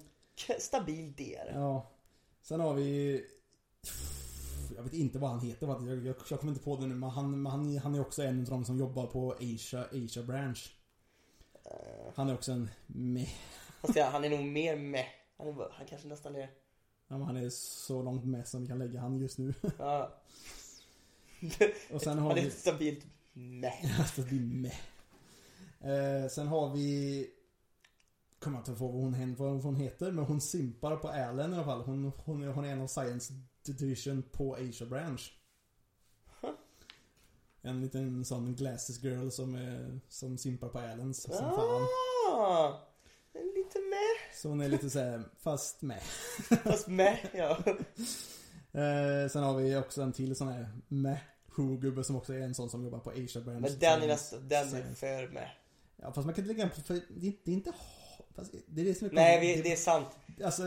stabil 0.59 1.13
D. 1.13 1.39
Ja. 1.55 1.91
Sen 2.43 2.61
har 2.61 2.75
vi... 2.75 3.25
Jag 4.77 4.83
vet 4.83 4.93
inte 4.93 5.19
vad 5.19 5.31
han 5.31 5.41
heter. 5.41 5.67
Jag, 5.67 6.07
jag, 6.07 6.17
jag 6.31 6.41
kommer 6.41 6.53
inte 6.53 6.65
på 6.65 6.77
det 6.77 6.87
nu. 6.87 6.95
Men 6.95 7.11
han, 7.11 7.47
han, 7.47 7.79
han 7.79 7.95
är 7.95 8.01
också 8.01 8.23
en 8.23 8.41
av 8.41 8.47
de 8.47 8.65
som 8.65 8.79
jobbar 8.79 9.07
på 9.07 9.33
Asia, 9.33 9.85
Asia 9.85 10.23
Branch. 10.23 10.77
Han 12.15 12.29
är 12.29 12.35
också 12.35 12.53
en 12.53 12.71
meh. 12.87 13.29
Fast 13.81 13.97
ja, 13.97 14.09
han 14.13 14.25
är 14.25 14.31
nog 14.31 14.45
mer 14.45 14.77
meh. 14.77 15.07
Han, 15.39 15.49
är, 15.49 15.55
han 15.73 15.87
kanske 15.87 16.09
nästan 16.09 16.37
är... 16.37 16.51
Ja, 17.09 17.19
men 17.19 17.23
han 17.23 17.37
är 17.37 17.51
så 17.51 18.03
långt 18.03 18.25
med 18.25 18.49
som 18.49 18.61
vi 18.61 18.67
kan 18.69 18.79
lägga 18.79 19.01
han 19.01 19.19
just 19.19 19.39
nu. 19.39 19.55
Ja. 19.79 20.19
Och 21.93 22.03
sen 22.03 22.19
har 22.19 22.29
han 22.29 22.39
är 22.39 22.43
vi... 22.43 22.49
ett 22.49 22.59
stabilt 22.59 23.07
meh. 23.33 23.83
Det 24.17 24.23
är 24.23 24.41
meh. 24.41 24.81
Eh, 25.81 26.29
sen 26.29 26.47
har 26.47 26.75
vi... 26.75 27.27
Kommer 28.39 28.59
inte 28.59 28.71
ihåg 28.71 28.81
vad 28.81 28.91
hon, 28.91 29.35
vad 29.35 29.63
hon 29.63 29.77
heter. 29.77 30.13
Men 30.13 30.25
hon 30.25 30.41
simpar 30.41 30.97
på 30.97 31.09
Allen 31.09 31.53
i 31.53 31.55
alla 31.55 31.65
fall. 31.65 31.83
Hon, 31.83 32.13
hon, 32.17 32.43
hon 32.43 32.65
är 32.65 32.73
en 32.73 32.81
av 32.81 32.87
Science 32.87 33.35
Division 33.65 34.23
på 34.33 34.55
Asia 34.55 34.87
Branch. 34.87 35.33
En 37.63 37.81
liten 37.81 38.25
sån 38.25 38.55
glasses 38.55 39.03
girl 39.03 39.29
som, 39.29 39.55
är, 39.55 40.01
som 40.09 40.39
simpar 40.39 40.69
på 40.69 40.79
Allen 40.79 41.15
som 41.15 41.33
fan. 41.33 41.87
Ah, 42.33 42.81
lite 43.35 43.79
meh. 43.79 44.35
Så 44.35 44.49
hon 44.49 44.61
är 44.61 44.69
lite 44.69 44.91
såhär, 44.91 45.23
fast 45.39 45.83
med. 45.83 46.03
Fast 46.65 46.89
meh, 46.89 47.19
ja. 47.35 47.59
Eh, 48.73 49.29
sen 49.31 49.43
har 49.43 49.57
vi 49.57 49.77
också 49.77 50.03
en 50.03 50.13
till 50.13 50.37
sån 50.37 50.49
här 50.49 50.69
med 50.89 51.19
gubbe 51.57 52.05
som 52.05 52.17
också 52.17 52.35
är 52.35 52.41
en 52.41 52.55
sån 52.55 52.71
som 52.71 52.85
jobbar 52.85 52.99
på 52.99 53.11
Asia 53.11 53.43
Branch. 53.43 53.61
Men 53.61 53.79
den 53.79 54.03
är 54.03 54.07
nästan, 54.07 54.49
den 54.49 54.75
är 54.75 54.95
för 54.95 55.29
meh. 55.29 55.49
Ja 55.97 56.13
fast 56.13 56.27
man 56.27 56.35
kan 56.35 56.45
inte 56.45 56.55
lägga 56.55 56.69
på, 56.69 56.81
för 56.81 56.95
det 56.95 57.27
är, 57.27 57.33
det 57.45 57.51
är 57.51 57.55
inte 57.55 57.73
fast 58.35 58.55
det 58.67 58.81
är 58.81 58.85
det 58.85 58.95
som 58.95 59.07
är 59.07 59.13
Nej, 59.13 59.41
vi, 59.41 59.63
det 59.63 59.73
är 59.73 59.77
sant. 59.77 60.09
Alltså, 60.45 60.63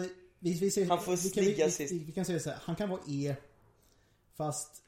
vi, 0.46 0.54
vi 0.60 0.72
säger, 0.72 0.90
Han 0.90 1.02
får 1.02 1.12
vi, 1.12 1.30
kan, 1.30 1.44
stiga 1.44 1.66
vi, 1.66 1.72
sist. 1.72 1.94
vi, 1.94 2.00
vi 2.00 2.12
kan 2.12 2.26
säga 2.26 2.40
så 2.40 2.50
här, 2.50 2.60
han 2.62 2.76
kan 2.76 2.90
vara 2.90 3.02
E 3.08 3.36
Fast 4.34 4.84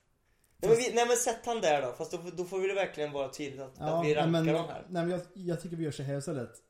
Nej 0.58 0.70
men, 0.70 0.78
vi, 0.78 0.94
nej 0.94 1.08
men 1.08 1.18
sätt 1.18 1.46
han 1.46 1.62
där 1.62 1.82
då, 1.82 1.94
fast 1.94 2.12
då, 2.12 2.20
då 2.38 2.46
får 2.46 2.60
vi 2.60 2.68
det 2.68 2.74
verkligen 2.74 3.12
vara 3.12 3.30
tydligt 3.30 3.62
att, 3.62 3.82
att 3.82 4.06
vi 4.06 4.16
rankar 4.16 4.32
nej, 4.32 4.44
men, 4.44 4.54
dem 4.54 4.66
här. 4.68 4.86
Nej 4.90 5.06
men 5.06 5.12
jag, 5.12 5.22
jag 5.34 5.62
tycker 5.62 5.76
vi 5.76 5.84
gör 5.84 5.92
så 5.92 6.04
här 6.04 6.18
istället 6.18 6.62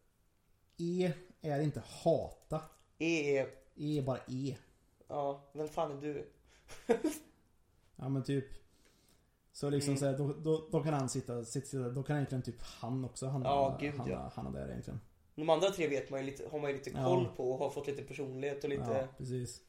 E 0.78 1.14
är 1.42 1.60
inte 1.62 1.84
hata 2.04 2.62
E 2.98 3.38
är, 3.38 3.48
E 3.76 3.98
är 3.98 4.02
bara 4.02 4.20
E 4.28 4.58
ja, 5.08 5.50
vem 5.54 5.68
fan 5.70 5.92
är 5.98 6.02
du? 6.02 6.30
Ja 7.96 8.10
men 8.10 8.24
typ 8.24 8.46
Så 9.54 9.70
liksom 9.70 9.90
Mm. 9.90 10.00
så 10.00 10.06
här, 10.06 10.18
då, 10.18 10.34
då, 10.34 10.68
då 10.72 10.84
kan 10.84 10.94
han 10.94 11.10
sitta, 11.10 11.46
sitta, 11.46 11.78
då 11.78 12.04
kan 12.04 12.16
egentligen 12.16 12.42
typ 12.42 12.62
han 12.62 13.06
också 13.06 13.28
han, 13.28 13.42
Ja, 13.42 13.78
gud, 13.82 13.94
ja. 14.08 14.32
är 14.36 14.52
där 14.52 14.70
egentligen 14.70 15.00
De 15.38 15.50
andra 15.50 15.70
tre 15.72 15.88
vet 15.88 16.10
man 16.10 16.26
lite, 16.26 16.44
har 16.52 16.60
man 16.60 16.70
ju 16.72 16.78
lite 16.78 16.90
Ja. 16.90 17.04
koll 17.06 17.28
på 17.36 17.52
och 17.52 17.58
har 17.60 17.70
fått 17.70 17.88
lite 17.88 18.04
personlighet 18.04 18.64
och 18.64 18.70
lite... 18.70 18.84
Ja, 18.92 19.08
precis. 19.18 19.62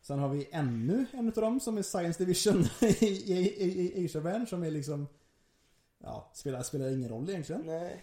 Sen 0.00 0.18
har 0.18 0.28
vi 0.28 0.48
ännu 0.52 1.06
en 1.12 1.26
av 1.28 1.32
dem 1.34 1.60
som 1.60 1.78
är 1.78 1.82
Science 1.82 2.24
Division 2.24 2.64
i, 2.80 3.04
i, 3.04 3.62
i, 3.64 4.02
i 4.02 4.04
Asia 4.04 4.20
Band 4.20 4.48
som 4.48 4.62
är 4.62 4.70
liksom 4.70 5.08
Ja, 5.98 6.30
spelar, 6.34 6.62
spelar 6.62 6.90
ingen 6.94 7.08
roll 7.08 7.30
egentligen. 7.30 7.62
Nej. 7.66 8.02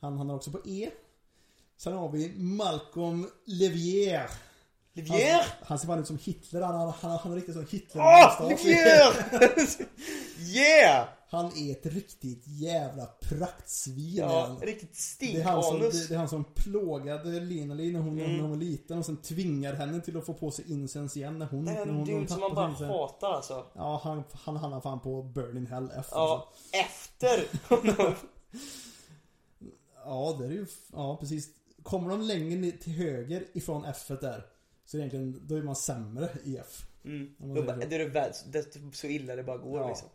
Han 0.00 0.18
hamnar 0.18 0.34
också 0.34 0.50
på 0.50 0.60
E. 0.68 0.90
Sen 1.76 1.92
har 1.92 2.08
vi 2.08 2.32
Malcolm 2.38 3.26
Levier. 3.44 4.30
Livier! 4.96 5.32
Han, 5.38 5.42
han 5.62 5.78
ser 5.78 5.86
fan 5.86 5.98
ut 5.98 6.06
som 6.06 6.18
Hitler. 6.22 6.60
Han, 6.62 6.74
han, 6.74 6.92
han, 7.00 7.10
han 7.10 7.18
har 7.30 7.36
riktigt 7.36 7.54
sån 7.54 7.66
hitler 7.70 8.02
Åh! 8.02 8.48
Livier! 8.48 9.12
yeah! 10.56 11.08
Han 11.28 11.46
är 11.58 11.72
ett 11.72 11.86
riktigt 11.86 12.42
jävla 12.46 13.06
praktsvin. 13.06 14.14
Ja, 14.16 14.56
riktigt 14.62 14.90
det, 14.92 14.96
som, 14.96 15.80
det, 15.80 15.90
stinkanus. 15.92 16.08
det 16.08 16.14
är 16.14 16.18
han 16.18 16.28
som 16.28 16.44
plågade 16.44 17.40
Lena-Li 17.40 17.92
när 17.92 18.00
hon, 18.00 18.18
Mm. 18.18 18.32
när 18.32 18.40
hon 18.40 18.50
var 18.50 18.56
liten 18.56 18.98
och 18.98 19.04
sen 19.06 19.16
tvingar 19.16 19.74
henne 19.74 20.00
till 20.00 20.16
att 20.16 20.26
få 20.26 20.34
på 20.34 20.50
sig 20.50 20.72
incens 20.72 21.16
igen 21.16 21.38
när 21.38 21.46
hon, 21.46 21.64
Det 21.64 21.72
är 21.72 21.82
en 21.86 22.04
dude 22.04 22.28
som 22.28 22.40
man 22.40 22.54
bara 22.54 22.70
incens. 22.70 22.88
hatar 22.90 23.32
alltså. 23.32 23.66
Ja, 23.74 24.00
han, 24.04 24.24
han 24.32 24.56
hamnar 24.56 24.80
fan 24.80 25.00
på 25.00 25.22
Burning 25.22 25.66
Hell 25.66 25.90
F. 25.98 26.06
Ja, 26.10 26.46
Alltså. 26.48 26.76
efter. 26.76 27.44
Ja, 30.04 30.36
det 30.38 30.44
är 30.44 30.50
ju... 30.50 30.66
Ja, 30.92 31.16
precis. 31.16 31.48
Kommer 31.82 32.10
de 32.10 32.20
längre 32.20 32.70
till 32.72 32.92
höger 32.92 33.44
ifrån 33.54 33.84
F 33.84 34.06
där 34.08 34.46
så 34.86 34.96
det 34.96 35.00
egentligen, 35.00 35.46
då 35.46 35.56
är 35.56 35.62
man 35.62 35.76
sämre 35.76 36.30
i 36.44 36.56
F. 36.56 36.86
Mm. 37.04 37.34
Då 37.38 37.62
det 37.62 37.94
är 37.94 37.98
det 37.98 38.08
värst, 38.08 38.44
desto 38.52 38.92
så 38.92 39.06
illa 39.06 39.36
det 39.36 39.42
bara 39.42 39.58
går 39.58 39.80
Ja. 39.80 39.88
liksom. 39.88 40.08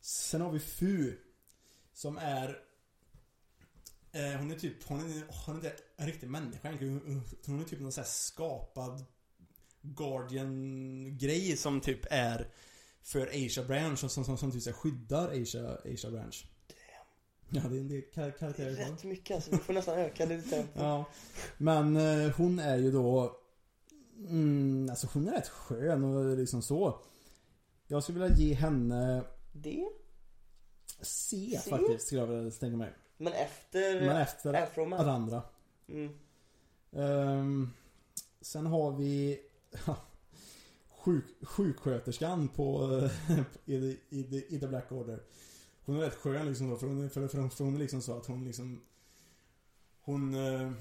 Sen 0.00 0.40
har 0.40 0.50
vi 0.50 0.58
Fu. 0.58 1.16
Som 1.92 2.16
är... 2.18 2.58
Eh, 4.12 4.38
hon 4.38 4.50
är 4.50 4.58
typ, 4.58 4.84
hon 4.88 5.00
är, 5.00 5.22
hon 5.46 5.54
är 5.54 5.58
inte 5.58 5.72
en 5.96 6.06
riktig 6.06 6.28
människa 6.28 6.68
egentligen. 6.68 7.24
Hon- 7.46 7.60
är 7.60 7.64
typ 7.64 7.80
någon 7.80 7.92
sån 7.92 8.02
här 8.02 8.08
skapad 8.08 9.04
Guardian-grej 9.80 11.56
som 11.56 11.80
typ 11.80 12.00
är 12.10 12.48
för 13.02 13.26
Asia 13.46 13.64
Branch 13.64 13.98
som, 13.98 14.08
som, 14.08 14.24
som, 14.24 14.38
som 14.38 14.52
typ 14.52 14.74
skyddar 14.74 15.42
Asia, 15.42 15.78
Asia 15.94 16.10
Branch. 16.10 16.46
Ja, 17.50 17.60
det 17.60 17.76
är 17.76 17.80
en 17.80 17.88
del 17.88 18.02
kar- 18.02 18.22
Det 18.22 18.26
är 18.28 18.30
karaktärer 18.30 18.70
rätt 18.72 19.04
mycket 19.04 19.34
alltså. 19.34 19.50
Vi 19.50 19.56
får 19.56 19.72
nästan 19.72 19.98
öka 19.98 20.26
det 20.26 20.36
lite. 20.36 20.66
Ja. 20.74 21.04
Men 21.58 21.96
eh, 21.96 22.30
hon 22.36 22.58
är 22.58 22.76
ju 22.76 22.90
då... 22.90 23.36
Mm, 24.18 24.86
alltså 24.90 25.08
hon 25.14 25.28
är 25.28 25.32
rätt 25.32 25.48
skön 25.48 26.04
och 26.04 26.36
liksom 26.36 26.62
så. 26.62 27.00
Jag 27.86 28.02
skulle 28.02 28.18
vilja 28.20 28.36
ge 28.36 28.54
henne 28.54 29.24
Det? 29.52 29.88
C, 31.00 31.60
C? 31.64 31.70
faktiskt, 31.70 32.06
skulle 32.06 32.20
jag 32.20 32.26
vilja 32.26 32.50
tänka 32.50 32.76
mig. 32.76 32.94
Men 33.16 33.32
efter 33.32 34.00
Men 34.06 34.16
efter 34.16 34.54
Afroman. 34.54 35.00
alla 35.00 35.12
andra. 35.12 35.42
Mm. 35.88 36.12
Ehm, 36.92 37.70
sen 38.40 38.66
har 38.66 38.92
vi 38.92 39.40
sjuk, 40.88 41.24
sjuksköterskan 41.42 42.48
på 42.48 42.88
i, 43.64 43.80
the- 43.80 43.98
i, 44.16 44.22
the- 44.24 44.54
i 44.54 44.60
The 44.60 44.66
Black 44.68 44.92
Order. 44.92 45.22
Hon 45.84 45.96
är 45.96 46.00
rätt 46.00 46.14
skön 46.14 46.46
liksom 46.46 46.70
då, 46.70 46.76
för 46.76 46.86
hon, 46.86 47.10
för, 47.10 47.28
för, 47.28 47.48
för 47.48 47.64
hon 47.64 47.74
är 47.74 47.78
liksom 47.78 48.02
så 48.02 48.16
att 48.16 48.26
hon 48.26 48.44
liksom 48.44 48.80
Hon 50.00 50.34
eh, 50.34 50.72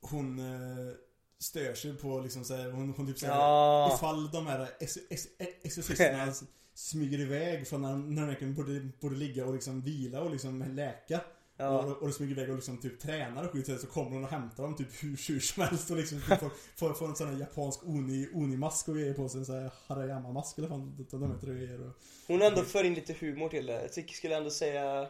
Hon 0.00 0.38
eh, 0.38 0.92
stör 1.38 1.74
sig 1.74 1.96
på 1.96 2.20
liksom 2.20 2.44
såhär, 2.44 2.70
hon, 2.70 2.94
hon 2.96 3.06
typ 3.06 3.18
såhär 3.18 3.34
Ja. 3.34 3.92
Ifall 3.94 4.30
de 4.30 4.46
här 4.46 4.68
ex- 4.80 4.98
ex- 5.10 5.28
exorcisterna 5.62 6.32
smyger 6.74 7.18
iväg 7.20 7.68
från 7.68 7.82
när, 7.82 7.96
när 7.96 8.22
de 8.22 8.28
verkligen 8.28 8.54
borde, 8.54 8.88
borde 9.00 9.16
ligga 9.16 9.46
och 9.46 9.54
liksom 9.54 9.80
vila 9.80 10.20
och 10.20 10.30
liksom 10.30 10.62
läka 10.76 11.20
Ja. 11.58 11.68
och, 11.82 11.96
och 12.02 12.06
de 12.08 12.12
smyger 12.12 12.32
iväg 12.32 12.48
och 12.50 12.56
liksom 12.56 12.78
typ 12.80 13.00
tränar 13.00 13.44
och 13.44 13.52
skit 13.52 13.80
så 13.80 13.86
kommer 13.86 14.10
hon 14.10 14.24
och 14.24 14.30
hämtar 14.30 14.62
dem 14.62 14.76
typ 14.76 15.02
hur, 15.02 15.28
hur 15.32 15.40
som 15.40 15.62
helst 15.62 15.90
och 15.90 15.96
liksom 15.96 16.18
typ 16.20 16.38
får, 16.38 16.50
får, 16.76 16.94
får 16.94 17.08
en 17.08 17.16
sån 17.16 17.28
här 17.28 17.36
japansk 17.40 17.80
oni, 17.86 18.28
oni-mask 18.34 18.88
och 18.88 18.94
grejer 18.94 19.14
på 19.14 19.28
sig. 19.28 19.38
En 19.38 19.46
sån 19.46 19.54
här 19.54 19.70
harayama-mask 19.86 20.58
eller 20.58 20.68
vad 20.68 20.78
fan 21.10 21.20
de 21.20 21.32
heter 21.32 21.46
grejer. 21.46 21.86
Och, 21.86 21.92
Hon 22.26 22.42
ändå 22.42 22.62
för 22.62 22.84
in 22.84 22.94
lite 22.94 23.12
humor 23.20 23.48
till 23.48 23.66
det. 23.66 23.82
Jag 23.82 23.92
tycker, 23.92 24.14
skulle 24.14 24.36
ändå 24.36 24.50
säga 24.50 25.08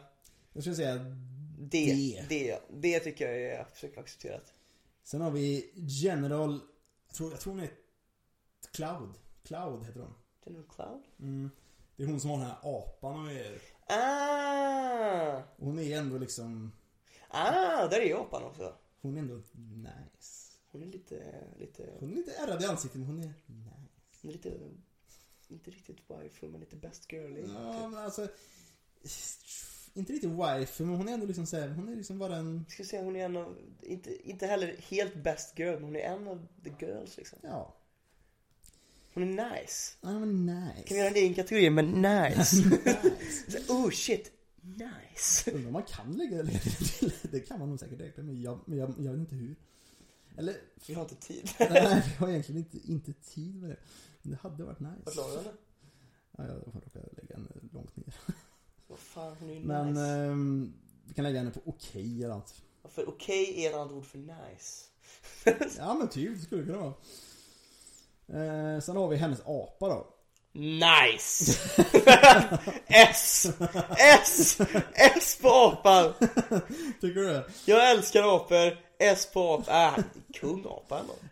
jag 0.53 0.63
skulle 0.63 0.75
säga 0.75 0.95
det. 0.95 1.85
D. 1.95 2.25
Det, 2.29 2.59
det 2.73 2.99
tycker 2.99 3.29
jag 3.29 3.41
är 3.41 3.61
absolut 3.61 3.97
accepterat. 3.97 4.53
Sen 5.07 5.21
har 5.21 5.31
vi 5.31 5.71
General 5.75 6.59
Jag 7.07 7.15
tror, 7.15 7.31
jag 7.31 7.39
tror 7.39 7.53
hon 7.53 7.63
är 7.63 7.71
Cloud 8.71 9.13
Cloud 9.43 9.85
heter 9.85 9.99
hon 9.99 10.13
General 10.45 10.65
Cloud? 10.69 11.03
mm. 11.19 11.49
Det 11.95 12.03
är 12.03 12.07
hon 12.07 12.19
som 12.19 12.29
har 12.29 12.37
den 12.37 12.47
här 12.47 12.57
apan 12.63 13.19
och 13.19 13.25
grejer 13.25 13.61
Ah! 13.87 15.41
Hon 15.57 15.79
är 15.79 15.97
ändå 15.97 16.17
liksom 16.17 16.71
Ah, 17.27 17.87
där 17.87 17.99
är 17.99 18.15
apan 18.15 18.43
också. 18.43 18.75
Hon 19.01 19.15
är 19.15 19.19
ändå 19.19 19.41
nice 19.53 20.51
Hon 20.71 20.83
är 20.83 20.87
lite, 20.87 21.43
lite, 21.57 21.97
Hon 21.99 22.11
är 22.11 22.15
lite 22.15 22.31
ärrad 22.31 22.61
i 22.63 22.65
ansiktet 22.65 22.99
men 22.99 23.07
hon 23.07 23.19
är 23.19 23.33
nice 23.45 23.89
hon 24.21 24.29
är 24.29 24.33
lite, 24.33 24.59
inte 25.47 25.71
riktigt 25.71 26.09
waifu 26.09 26.47
men 26.47 26.59
lite 26.59 26.75
best 26.75 27.11
girly. 27.11 27.41
Ja 27.53 27.87
men 27.87 27.99
alltså 27.99 28.27
Inte 29.97 30.13
riktigt 30.13 30.31
wife 30.31 30.83
men 30.83 30.95
hon 30.95 31.09
är 31.09 31.13
ändå 31.13 31.25
liksom 31.25 31.45
såhär, 31.45 31.69
hon 31.69 31.89
är 31.89 31.95
liksom 31.95 32.19
bara 32.19 32.35
en 32.35 32.57
Jag 32.57 32.71
skulle 32.71 32.87
säga 32.87 33.03
hon 33.03 33.15
är 33.15 33.25
en 33.25 33.37
av, 33.37 33.57
inte, 33.81 34.29
inte 34.29 34.47
heller 34.47 34.75
helt 34.89 35.15
best 35.15 35.59
girl, 35.59 35.73
men 35.73 35.83
hon 35.83 35.95
är 35.95 35.99
en 35.99 36.27
av 36.27 36.47
the 36.63 36.85
girls 36.85 37.17
liksom. 37.17 37.39
Ja 37.41 37.75
Hon 39.13 39.39
är 39.39 39.49
nice. 39.49 39.97
Ja 40.01 40.19
men 40.19 40.45
nice 40.45 40.83
Kan 40.87 40.95
vi 40.95 40.97
göra 40.97 41.09
en 41.09 41.15
egen 41.15 41.33
kategori 41.33 41.69
med 41.69 41.85
nice? 41.85 42.63
oh 43.69 43.89
shit, 43.89 44.31
nice. 44.61 45.51
Undrar 45.51 45.67
om 45.67 45.73
man 45.73 45.83
kan 45.83 46.11
lägga 46.11 46.43
det 46.43 46.59
till 46.59 47.13
Det 47.31 47.39
kan 47.39 47.59
man 47.59 47.69
nog 47.69 47.79
säkert 47.79 47.99
räkna 47.99 48.23
med 48.23 48.35
jag, 48.35 48.59
men 48.65 48.77
jag, 48.77 48.93
jag 48.99 49.11
vet 49.11 49.19
inte 49.19 49.35
hur 49.35 49.55
Eller 50.37 50.55
Vi 50.87 50.93
har 50.93 51.01
inte 51.01 51.15
tid. 51.15 51.49
Nej, 51.59 52.03
vi 52.05 52.15
har 52.15 52.29
egentligen 52.29 52.61
inte, 52.61 52.91
inte 52.91 53.13
tid 53.13 53.55
med 53.55 53.69
det. 53.69 53.77
Men 54.21 54.31
det 54.31 54.37
hade 54.41 54.63
varit 54.63 54.79
nice. 54.79 55.17
la 55.17 55.41
du? 55.43 55.49
Ja, 56.37 56.47
jag 56.47 56.57
råkade 56.57 57.09
lägga 57.17 57.35
henne 57.35 57.49
långt 57.73 57.95
ner. 57.95 58.13
Vad 58.87 58.99
fan, 58.99 59.35
Men 59.63 59.87
nice. 59.89 60.01
ehm, 60.01 60.73
vi 61.07 61.13
kan 61.13 61.23
lägga 61.23 61.39
henne 61.39 61.51
på 61.51 61.59
okej 61.65 62.23
eller 62.23 62.35
något. 62.35 62.53
För 62.89 63.09
okej 63.09 63.65
är 63.65 63.69
ett 63.69 63.75
annat 63.75 63.91
ord 63.91 64.05
för 64.05 64.17
nice. 64.17 64.83
Ja 65.77 65.93
men 65.93 66.07
typ, 66.07 66.35
det 66.39 66.45
skulle 66.45 66.63
kunna 66.65 66.77
vara. 66.77 66.93
Eh, 68.75 68.81
sen 68.81 68.95
har 68.97 69.07
vi 69.07 69.15
hennes 69.17 69.39
apa 69.45 69.87
då. 69.89 70.07
Nice! 70.53 71.59
S! 72.87 73.45
S! 73.97 74.57
S 74.93 75.37
på 75.41 75.49
apan! 75.49 76.13
Tycker 77.01 77.19
du 77.21 77.27
det? 77.27 77.43
Jag 77.65 77.91
älskar 77.91 78.35
apor. 78.35 78.86
S 78.99 79.29
på 79.33 79.53
apan. 79.53 79.93
Äh, 79.97 80.03
kung 80.33 80.57
ändå. 80.57 80.83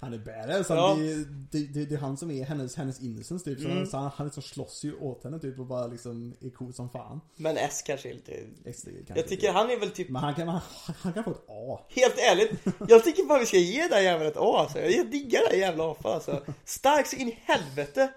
Han 0.01 0.13
är 0.13 0.17
badass. 0.17 0.69
Han, 0.69 0.77
Ja. 0.77 0.95
det, 0.95 1.15
det, 1.51 1.73
det, 1.73 1.85
det 1.85 1.95
är 1.95 1.99
han 1.99 2.17
som 2.17 2.31
är 2.31 2.43
hennes, 2.45 2.75
hennes 2.75 3.01
innocence 3.01 3.45
typ. 3.45 3.59
Så 3.59 3.65
Mm. 3.65 3.77
han, 3.77 4.01
han, 4.01 4.11
han 4.15 4.27
liksom 4.27 4.43
slåss 4.43 4.83
ju 4.83 4.95
åt 4.99 5.23
henne 5.23 5.39
typ 5.39 5.59
och 5.59 5.65
bara 5.65 5.87
liksom 5.87 6.35
är 6.41 6.49
cool 6.49 6.73
som 6.73 6.89
fan. 6.89 7.21
Men 7.35 7.57
S 7.57 7.81
kanske 7.85 8.09
är 8.09 8.13
lite... 8.13 8.31
Extra, 8.65 8.91
kanske 8.91 9.13
Jag 9.15 9.27
tycker 9.27 9.51
han 9.51 9.69
är 9.69 9.77
väl 9.79 9.91
typ 9.91 10.09
Men 10.09 10.21
han 10.23 10.35
kan, 10.35 10.47
han, 10.47 10.61
han 11.01 11.13
kan 11.13 11.23
få 11.23 11.31
ett 11.31 11.45
A. 11.49 11.79
Helt 11.89 12.17
ärligt, 12.17 12.51
jag 12.87 13.03
tycker 13.03 13.23
bara 13.23 13.39
vi 13.39 13.45
ska 13.45 13.57
ge 13.57 13.87
den 13.87 14.03
jäveln 14.03 14.27
ett 14.31 14.37
A 14.37 14.57
alltså. 14.59 14.79
Jag 14.79 15.11
diggar 15.11 15.41
den 15.51 15.59
jävla 15.59 15.91
apan 15.91 16.13
alltså. 16.13 16.41
Stark 16.65 17.07
så 17.07 17.15
in 17.15 17.27
i 17.29 17.39
helvete. 17.43 18.13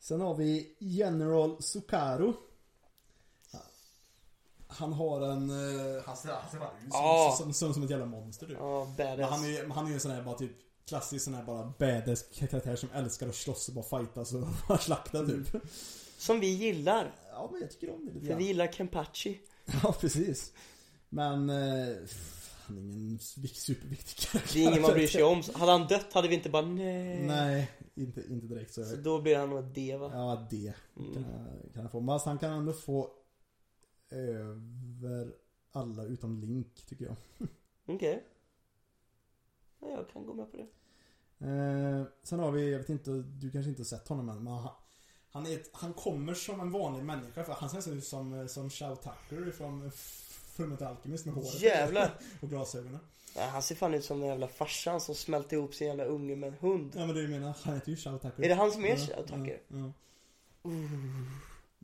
Sen 0.00 0.20
har 0.20 0.34
vi 0.34 0.76
General 0.78 1.62
Sukaru. 1.62 2.32
Han 4.74 4.92
har 4.92 5.20
en... 5.20 5.50
eh, 5.50 6.02
Han 6.06 6.16
ser, 6.16 6.28
han 6.28 6.50
ser 6.50 6.58
bara 6.58 6.70
ut 6.86 6.92
som, 6.92 7.44
som, 7.44 7.52
som, 7.52 7.74
som 7.74 7.82
ett 7.82 7.90
jävla 7.90 8.06
monster 8.06 8.46
typ. 8.46 8.56
Ja, 8.60 8.94
badass. 8.98 9.30
han 9.30 9.44
är 9.44 9.48
ju 9.48 9.70
han 9.70 9.84
är 9.84 9.88
ju 9.88 9.94
en 9.94 10.00
sån 10.00 10.10
här 10.10 10.22
bara 10.22 10.34
typ 10.38 10.50
Klassisk 10.88 11.24
sån 11.24 11.34
här 11.34 11.44
bara 11.44 11.72
badass 11.78 12.24
karaktär 12.34 12.76
som 12.76 12.88
älskar 12.94 13.28
att 13.28 13.34
slåss 13.34 13.68
och 13.68 13.74
bara 13.74 13.98
fightas 13.98 14.32
och 14.34 14.46
bara 14.68 14.78
slakta 14.78 15.26
typ. 15.26 15.48
Som 16.18 16.40
vi 16.40 16.46
gillar. 16.46 17.14
Ja 17.30 17.48
men 17.52 17.60
jag 17.60 17.70
tycker 17.70 17.94
om 17.94 18.06
det 18.06 18.12
lite 18.12 18.26
För 18.26 18.34
vi 18.34 18.44
gillar 18.44 18.66
Kenpachi. 18.66 19.40
Ja 19.82 19.92
precis. 20.00 20.52
Men... 21.08 21.50
Eh, 21.50 21.96
han 22.66 22.78
är 22.78 22.82
ingen 22.82 23.18
vik- 23.36 23.56
superviktig 23.56 24.16
karaktär. 24.30 24.54
Det 24.54 24.64
är 24.64 24.68
ingen 24.68 24.82
man 24.82 24.92
bryr 24.92 25.06
sig 25.06 25.22
om. 25.22 25.42
Hade 25.54 25.72
han 25.72 25.86
dött 25.86 26.12
hade 26.12 26.28
vi 26.28 26.34
inte 26.34 26.50
bara 26.50 26.62
nej. 26.66 27.22
Nej, 27.26 27.70
inte, 27.94 28.20
inte 28.30 28.46
direkt 28.46 28.74
så. 28.74 28.84
Så 28.84 28.96
då 28.96 29.20
blir 29.20 29.36
han 29.38 29.50
nog 29.50 29.58
ett 29.58 29.74
D 29.74 29.96
va? 29.96 30.10
Ja, 30.14 30.46
det 30.50 30.72
kan, 30.94 31.04
Mm. 31.06 31.24
jag- 31.62 31.72
kan 31.74 31.82
han 31.82 31.90
få. 31.90 32.00
Men 32.00 32.20
han 32.24 32.38
kan 32.38 32.50
ändå 32.52 32.72
få 32.72 33.10
över 34.10 35.34
alla 35.72 36.04
utom 36.04 36.40
Link, 36.40 36.86
tycker 36.86 37.04
jag. 37.04 37.16
Okej. 37.86 38.24
Ja, 39.80 39.88
jag 39.88 40.08
kan 40.08 40.26
gå 40.26 40.34
med 40.34 40.50
på 40.50 40.56
det. 40.56 40.66
Eh, 41.46 42.06
sen 42.22 42.38
har 42.38 42.50
vi, 42.50 42.70
jag 42.72 42.78
vet 42.78 42.88
inte, 42.88 43.10
du 43.10 43.50
kanske 43.50 43.68
inte 43.68 43.80
har 43.80 43.84
sett 43.84 44.08
honom 44.08 44.28
än, 44.28 44.44
men 44.44 44.52
han, 44.52 44.72
han, 45.30 45.46
är 45.46 45.54
ett, 45.54 45.70
han 45.72 45.92
kommer 45.92 46.34
som 46.34 46.60
en 46.60 46.70
vanlig 46.70 47.04
människa. 47.04 47.44
För 47.44 47.52
han 47.52 47.82
ser 47.82 47.94
ut 47.94 48.04
som, 48.04 48.48
som 48.48 48.70
Chow 48.70 48.96
Tucker 48.96 49.50
från 49.50 49.90
Fullmetal 50.56 50.88
Alchemist 50.88 51.26
med 51.26 51.34
håret 51.34 51.60
Jävlar. 51.60 52.20
och 52.40 52.50
glasögonen. 52.50 53.00
Ja, 53.36 53.42
han 53.42 53.62
ser 53.62 53.74
fan 53.74 53.94
ut 53.94 54.04
som 54.04 54.20
den 54.20 54.28
jävla 54.28 54.48
farsan 54.48 55.00
som 55.00 55.14
smälte 55.14 55.54
ihop 55.54 55.74
sin 55.74 55.86
jävla 55.86 56.04
unge 56.04 56.36
med 56.36 56.48
en 56.48 56.54
hund. 56.60 56.92
Ja 56.96 57.06
men 57.06 57.16
det 57.16 57.28
menar, 57.28 57.56
han 57.62 57.74
heter 57.74 57.90
ju 57.90 57.96
Chow 57.96 58.18
Tucker. 58.18 58.42
Är 58.42 58.48
det 58.48 58.54
han 58.54 58.70
som 58.70 58.84
är 58.84 58.96
Chow 58.96 59.26
Tucker? 59.26 59.62
Ja, 59.68 59.76
ja. 59.78 59.92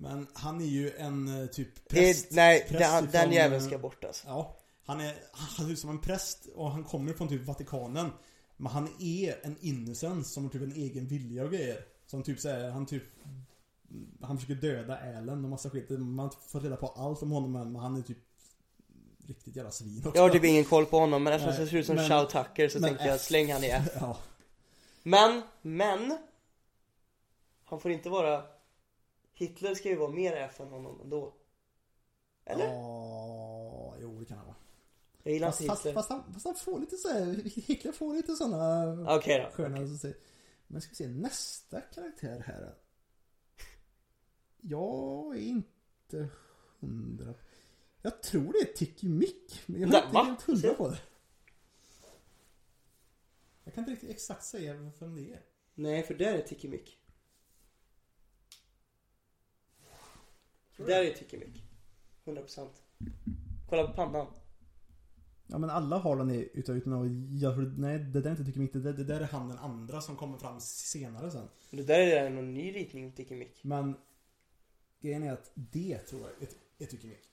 Men 0.01 0.27
han 0.33 0.61
är 0.61 0.67
ju 0.67 0.91
en 0.97 1.43
eh, 1.43 1.47
typ 1.47 1.75
Det 1.75 1.95
präst. 1.95 2.31
är, 2.31 2.37
nej, 2.37 2.67
präst 2.69 2.81
den, 2.81 3.05
den 3.05 3.21
ifrån, 3.21 3.33
jäveln 3.33 3.63
eh, 3.63 3.67
ska 3.69 3.79
bort 3.79 4.05
alltså. 4.05 4.29
Ja. 4.29 4.57
Han 4.85 5.01
är, 5.01 5.15
han 5.33 5.67
ser 5.67 5.73
ut 5.73 5.79
som 5.79 5.91
en 5.91 6.01
präst 6.01 6.47
och 6.55 6.71
han 6.71 6.85
kommer 6.85 7.13
från 7.13 7.29
typ 7.29 7.47
Vatikanen. 7.47 8.11
Men 8.57 8.73
han 8.73 8.89
är 9.01 9.47
en 9.47 9.57
innocence 9.61 10.31
som 10.31 10.45
har 10.45 10.51
typ 10.51 10.63
en 10.63 10.73
egen 10.73 11.07
vilja 11.07 11.45
och 11.45 11.51
grejer. 11.51 11.85
Som 12.07 12.23
typ 12.23 12.41
såhär, 12.41 12.71
han 12.71 12.87
typ 12.87 13.03
Han 14.23 14.39
försöker 14.39 14.55
döda 14.63 14.99
Allen 15.19 15.45
och 15.45 15.51
massa 15.51 15.71
skit. 15.71 15.91
Man 15.91 16.31
får 16.49 16.61
reda 16.61 16.77
på 16.77 16.87
allt 16.87 17.23
om 17.23 17.31
honom 17.31 17.53
men 17.53 17.77
han 17.77 17.97
är 17.97 18.03
typ 18.03 18.19
Riktigt 19.27 19.57
jävla 19.57 19.71
svin 19.71 19.99
också. 19.99 20.19
Jag 20.19 20.23
har 20.23 20.31
typ 20.31 20.45
ingen 20.45 20.65
koll 20.65 20.87
på 20.87 20.99
honom 20.99 21.23
men 21.23 21.33
eftersom 21.33 21.65
det 21.65 21.71
ser 21.71 21.77
ut 21.77 21.87
som 21.87 21.99
Chow 21.99 22.25
Tucker 22.25 22.69
så 22.69 22.81
tänkte 22.81 23.05
jag 23.05 23.21
släng 23.21 23.53
han 23.53 23.65
i 23.65 23.67
F. 23.69 23.89
Ja. 24.01 24.17
Men, 25.03 25.43
men 25.63 26.19
Han 27.65 27.81
får 27.81 27.91
inte 27.91 28.09
vara 28.09 28.43
Hitler 29.41 29.75
ska 29.75 29.89
ju 29.89 29.97
vara 29.97 30.11
mer 30.11 30.33
F 30.33 30.61
än 30.61 30.69
honom 30.69 31.01
ändå 31.01 31.35
Eller? 32.45 32.65
Ja, 32.67 33.97
jo 34.01 34.21
det 34.21 34.27
kan 34.27 34.37
han 34.39 34.47
vara. 34.47 34.57
Jag 35.23 35.33
gillar 35.33 35.49
Fast, 35.49 35.61
inte 35.61 35.69
fast, 35.71 35.87
Hitler 35.87 35.95
fast, 35.95 36.11
han, 36.11 36.33
fast 36.33 36.47
han 36.47 36.55
får 36.55 36.81
lite 36.81 36.97
såhär, 36.97 37.25
Hitler 37.67 37.93
får 37.93 38.15
lite 38.15 38.35
såna 38.35 39.17
Okej 39.17 39.43
då 39.45 39.51
sköna 39.57 39.87
så 39.87 39.97
säga. 39.97 40.15
Men 40.67 40.81
ska 40.81 40.91
vi 40.91 40.95
se 40.97 41.09
nästa 41.09 41.81
karaktär 41.81 42.43
här. 42.47 42.75
Jag 44.61 45.37
är 45.37 45.41
inte 45.41 46.29
hundra. 46.81 47.35
Jag 48.03 48.23
tror 48.23 48.53
det 48.53 48.71
är 48.71 48.77
Tiki 48.77 49.09
Mick. 49.09 49.63
Men 49.67 49.81
jag 49.81 49.89
är 49.89 49.93
Nej, 49.93 50.03
inte 50.03 50.15
va? 50.15 50.23
helt 50.23 50.43
hundra 50.43 50.75
på 50.75 50.89
det. 50.89 51.01
Jag 53.65 53.75
kan 53.75 53.83
inte 53.83 53.93
riktigt 53.93 54.11
exakt 54.11 54.45
säga 54.45 54.93
vem 54.99 55.17
det 55.17 55.33
är. 55.33 55.43
Nej 55.75 56.03
för 56.03 56.15
där 56.15 56.35
är 56.35 56.43
Tiki 56.43 56.69
Mick 56.69 57.00
Där 60.87 61.05
är 61.05 61.13
Tiki 61.15 61.39
Mick 61.39 61.65
100% 62.25 62.69
Kolla 63.69 63.87
på 63.87 63.93
pannan 63.93 64.27
Ja 65.47 65.59
men 65.59 65.71
alla 65.71 65.99
har 65.99 66.17
den 66.17 66.31
utav 66.31 66.77
utan 66.77 66.93
att 66.93 67.41
jag 67.43 67.55
tror, 67.55 67.75
nej 67.79 67.99
det 67.99 68.21
där 68.21 68.27
är 68.27 68.31
inte 68.31 68.45
Tiki 68.45 68.59
Mick. 68.59 68.73
Det 68.73 68.81
där, 68.81 68.93
det 68.93 69.05
där 69.05 69.21
är 69.21 69.25
han 69.25 69.49
den 69.49 69.59
andra 69.59 70.01
som 70.01 70.17
kommer 70.17 70.39
fram 70.39 70.61
senare 70.61 71.31
sen. 71.31 71.49
Det 71.71 71.83
där 71.83 71.99
är 71.99 72.31
någon 72.31 72.55
ny 72.55 72.73
ritning 72.73 73.13
Tiki 73.13 73.35
Mick 73.35 73.65
Men 73.65 73.95
grejen 75.01 75.23
är 75.23 75.33
att 75.33 75.51
det 75.55 75.99
tror 75.99 76.21
jag 76.21 76.31
är, 76.31 76.49
är 76.79 76.87
Tiki 76.87 77.07
Mick. 77.09 77.29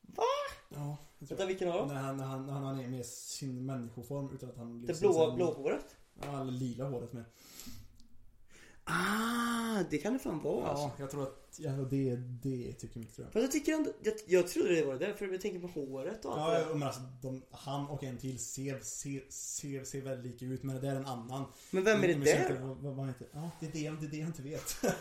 Va? 0.00 0.22
Ja, 0.68 0.96
det 1.18 1.26
tror 1.26 1.36
Vänta 1.36 1.42
jag. 1.42 1.48
vilken 1.48 1.68
av 1.68 1.74
dem? 1.78 1.88
När 1.88 1.94
han, 2.02 2.16
när, 2.16 2.24
han, 2.24 2.46
när 2.46 2.52
han 2.52 2.80
är 2.80 2.88
med 2.88 3.06
sin 3.06 3.66
människoform 3.66 4.30
utan 4.34 4.50
att 4.50 4.56
han 4.56 4.86
Det 4.86 4.94
så- 4.94 5.00
blåa, 5.00 5.34
blåhåret? 5.34 5.96
Ja, 6.22 6.40
eller 6.40 6.52
lila 6.52 6.88
håret 6.88 7.12
med. 7.12 7.24
Ah, 8.84 9.82
det 9.90 9.98
kan 9.98 10.12
det 10.12 10.18
fan 10.18 10.42
vara 10.42 10.68
alltså. 10.68 10.84
Ja, 10.84 10.92
jag 10.98 11.10
tror 11.10 11.22
att 11.22 11.54
ja, 11.58 11.70
det, 11.70 12.16
det 12.42 12.72
tycker 12.72 12.98
mycket 12.98 13.14
tror 13.14 13.26
jag. 13.26 13.32
Fast 13.32 13.42
jag 13.42 13.52
tycker 13.52 13.72
ändå, 13.72 13.90
jag, 14.02 14.14
jag 14.26 14.48
trodde 14.48 14.74
det 14.74 14.84
var 14.84 14.94
det 14.94 15.14
för 15.14 15.26
jag 15.28 15.40
tänker 15.40 15.60
på 15.60 15.66
håret 15.66 16.24
och 16.24 16.38
allt 16.38 16.52
Ja, 16.52 16.58
där. 16.58 16.74
men 16.74 16.82
alltså, 16.82 17.00
de, 17.22 17.42
han 17.50 17.86
och 17.86 18.04
en 18.04 18.18
till 18.18 18.38
ser, 18.38 18.80
ser, 18.80 19.22
ser, 19.28 19.84
ser 19.84 20.00
väldigt 20.00 20.32
lika 20.32 20.44
ut 20.54 20.62
men 20.62 20.80
det 20.80 20.88
är 20.88 20.96
en 20.96 21.06
annan. 21.06 21.44
Men 21.70 21.84
vem 21.84 22.04
är 22.04 22.08
det 22.08 22.14
där? 22.14 22.58
Vad, 22.60 22.76
vad 22.76 22.96
han 22.96 23.08
heter. 23.08 23.26
Ja, 23.32 23.50
det 23.60 23.66
är 23.66 23.70
det, 23.72 23.96
det 24.00 24.06
är 24.06 24.10
det 24.10 24.16
jag 24.16 24.28
inte 24.28 24.42
vet. 24.42 24.76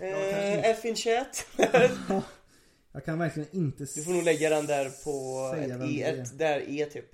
Eh, 0.00 0.64
F 0.70 0.84
in 0.84 0.96
chat. 0.96 1.46
jag 2.92 3.04
kan 3.04 3.18
verkligen 3.18 3.48
inte 3.56 3.84
Du 3.84 4.02
får 4.04 4.12
nog 4.12 4.22
lägga 4.22 4.50
den 4.50 4.66
där 4.66 4.90
på 5.04 5.54
ett 5.56 5.90
E, 5.90 6.02
ett 6.02 6.38
där 6.38 6.70
E 6.70 6.86
typ. 6.86 7.10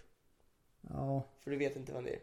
Ja, 0.80 1.28
För 1.44 1.50
du 1.50 1.56
vet 1.56 1.76
inte 1.76 1.92
vem 1.92 2.04
det 2.04 2.10
är. 2.10 2.18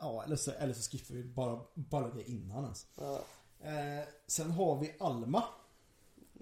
Ja 0.00 0.24
eller, 0.24 0.36
så, 0.36 0.50
eller 0.50 0.74
så 0.74 0.90
skippar 0.90 1.14
vi 1.14 1.24
bara, 1.24 1.60
bara 1.74 2.10
det 2.14 2.30
innan 2.30 2.64
ens. 2.64 2.86
Ja. 2.96 3.20
Eh, 3.60 4.04
sen 4.26 4.50
har 4.50 4.80
vi 4.80 4.94
Alma. 5.00 5.44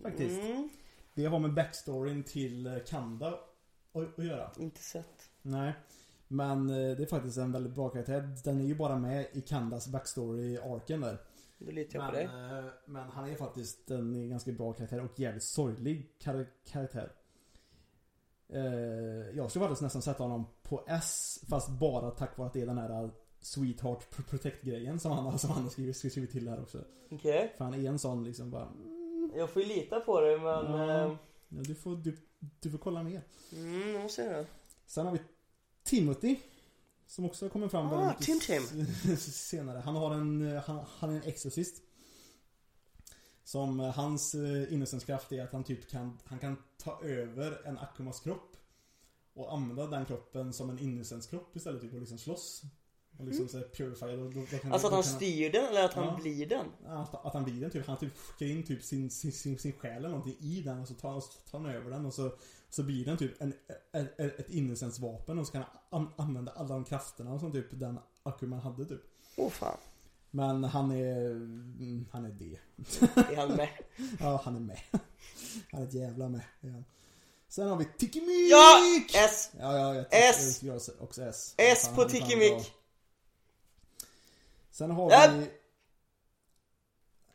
Faktiskt. 0.03 0.41
Mm, 0.43 0.69
Det 1.15 1.27
har 1.27 1.39
med 1.39 1.55
backstoryn 1.55 2.23
till 2.23 2.67
eh, 2.67 2.79
Kanda 2.87 3.39
att, 3.93 4.25
göra. 4.25 4.51
inte 4.59 4.81
sett. 4.83 5.31
Nej. 5.43 5.73
Men 6.29 6.71
eh, 6.71 6.77
det 6.97 7.03
är 7.03 7.07
faktiskt 7.07 7.37
en 7.39 7.53
väldigt 7.53 7.75
bra 7.75 7.89
karaktär. 7.89 8.37
Den 8.45 8.61
är 8.61 8.65
ju 8.65 8.75
bara 8.75 8.99
med 8.99 9.27
i 9.33 9.41
Kandas 9.41 9.89
backstory-arken 9.89 11.01
där. 11.01 11.19
Då 11.59 11.71
litar 11.71 11.99
jag 11.99 12.03
Men, 12.03 12.11
på 12.11 12.17
dig. 12.17 12.59
eh, 12.59 12.65
men 12.87 13.09
han 13.11 13.31
är 13.31 13.37
faktiskt 13.37 13.91
en 13.91 14.29
ganska 14.31 14.53
bra 14.53 14.73
karaktär 14.73 15.01
och 15.05 15.21
jävligt 15.21 15.43
sorglig 15.43 16.11
kar- 16.19 16.51
karaktär. 16.67 17.13
Jag 19.35 19.51
skulle 19.51 19.65
faktiskt 19.65 19.83
nästan 19.83 20.03
sätta 20.03 20.23
honom 20.23 20.47
på 20.63 20.85
S 20.87 21.41
fast 21.49 21.69
bara 21.69 22.11
tack 22.11 22.39
vare 22.39 22.47
att 22.47 22.53
det 22.55 22.61
är 22.63 22.67
den 22.67 22.79
här 22.79 23.11
Sweetheart 23.45 24.15
Pr- 24.17 24.23
Protect-grejen 24.31 25.01
som 25.01 25.13
han, 25.13 25.39
som 25.39 25.51
han 25.51 25.63
har 25.63 25.71
skrivit, 25.71 25.97
skrivit 25.97 26.31
till 26.33 26.49
här 26.49 26.63
också. 26.63 26.85
Okej. 27.11 27.53
För 27.57 27.65
han 27.65 27.75
är 27.75 27.89
en 27.89 27.99
sån 27.99 28.25
liksom 28.25 28.51
bara 28.51 28.73
Jag 29.35 29.51
får 29.51 29.63
ju 29.63 29.69
lita 29.69 30.01
på 30.01 30.21
dig 30.21 30.37
men... 30.39 30.45
Ja. 30.47 31.05
eh, 31.05 31.17
ja, 31.49 31.63
du, 31.63 31.75
får, 31.75 31.97
du, 31.97 32.17
du 32.61 32.71
får 32.71 32.79
kolla 32.79 33.03
mer. 33.03 33.23
Mm, 33.53 33.89
jag 33.95 34.03
måste 34.03 34.23
säga 34.23 34.39
det. 34.39 34.47
Sen 34.87 35.07
har 35.07 35.13
vi 35.13 35.19
Timothy. 35.83 36.37
Som 37.07 37.25
också 37.25 37.49
kommit 37.49 37.71
fram 37.71 37.87
Ah, 37.87 38.01
väldigt 38.01 38.27
Tim 38.27 38.41
s- 39.15 39.37
senare. 39.49 39.79
Han 39.79 39.97
har 39.97 40.15
en, 40.15 40.53
eh, 40.57 40.63
han, 40.63 40.85
han 40.89 41.11
är 41.11 41.17
en 41.17 41.23
exorcist. 41.23 41.83
Som 43.45 43.81
eh, 43.81 43.91
hans 43.95 44.35
innocenskraft 44.69 45.33
är 45.33 45.43
att 45.43 45.53
han 45.53 45.65
typ 45.65 45.91
kan, 45.91 46.19
han 46.25 46.39
kan 46.39 46.57
ta 46.79 47.01
över 47.05 47.67
en 47.67 47.79
Akumas 47.79 48.21
kropp. 48.21 48.57
Och 49.35 49.53
använda 49.53 49.87
den 49.87 50.07
kroppen 50.07 50.53
som 50.53 50.71
en 50.71 50.79
innocence-kropp 50.79 51.57
istället 51.57 51.81
typ 51.83 51.95
och 51.95 52.01
liksom 52.01 52.19
slåss. 52.19 52.63
Och 53.19 53.25
liksom 53.27 53.49
såhär 53.49 53.65
purify. 53.77 54.07
Då, 54.07 54.31
då, 54.31 54.47
då 54.51 54.59
kan, 54.59 54.73
Alltså 54.73 54.87
att 54.87 54.93
han 54.95 55.05
styr 55.05 55.53
den 55.53 55.65
eller 55.67 55.85
att 55.85 55.95
han 55.95 56.05
Ja. 56.05 56.19
blir 56.23 56.47
den? 56.47 56.67
att, 56.87 57.27
att 57.27 57.35
han 57.35 57.45
blir 57.45 57.61
den 57.61 57.71
typ. 57.71 57.87
Han 57.87 57.99
typ 57.99 58.19
skickar 58.19 58.47
in 58.53 58.63
typ 58.63 58.83
sin, 58.83 59.11
sin, 59.11 59.33
sin, 59.33 59.59
sin 59.59 59.73
själ 59.73 59.97
eller 59.97 60.09
någonting 60.09 60.37
i 60.41 60.61
den 60.63 60.79
och 60.81 60.89
så 60.89 60.95
tar, 60.95 61.21
så 61.21 61.33
tar 61.51 61.59
han 61.59 61.71
över 61.71 61.91
den 61.91 62.07
och 62.07 62.15
så, 62.15 62.33
så 62.71 62.83
blir 62.83 63.05
den 63.05 63.17
typ 63.17 63.43
en, 63.43 63.53
ett, 63.93 64.19
ett 64.21 64.51
innocence-vapen 64.51 65.39
och 65.39 65.47
så 65.47 65.53
kan 65.53 65.65
han 65.91 66.03
an, 66.03 66.13
använda 66.17 66.53
alla 66.53 66.69
de 66.69 66.85
krafterna 66.85 67.39
som 67.39 67.53
typ 67.53 67.67
den 67.71 67.99
Akuman 68.23 68.61
hade 68.61 68.85
typ. 68.85 69.01
Åh 69.37 69.47
oh, 69.47 69.51
fan. 69.51 69.79
Men 70.31 70.65
han 70.65 70.91
är, 70.91 71.31
mm, 71.31 72.07
han 72.11 72.25
är 72.25 72.31
det. 72.31 72.59
Är 73.33 73.37
han 73.37 73.57
med? 73.57 73.69
Ja, 74.21 74.41
han 74.45 74.57
är 74.57 74.61
med. 74.61 74.81
Han 75.73 75.83
är 75.83 75.87
ett 75.87 75.95
jävla 75.95 76.29
med. 76.29 76.41
Ja. 76.61 76.83
Sen 77.49 77.69
har 77.69 77.77
vi 77.77 77.85
Tiki 77.99 78.21
Mick! 78.21 78.51
Ja! 78.53 78.81
S! 79.15 79.51
Ja, 79.61 79.79
ja, 79.79 79.95
jag 79.95 80.07
S! 80.11 80.63
Jag 80.63 80.81
också, 81.01 81.23
S. 81.23 81.55
S 81.57 81.89
på 81.89 82.01
han 82.01 82.05
är 82.05 82.09
Tiki 82.09 82.31
fan 82.31 82.39
Mick. 82.39 82.53
bra. 82.53 82.65
Sen 84.75 84.91
har 84.91 85.09
vi... 85.39 85.51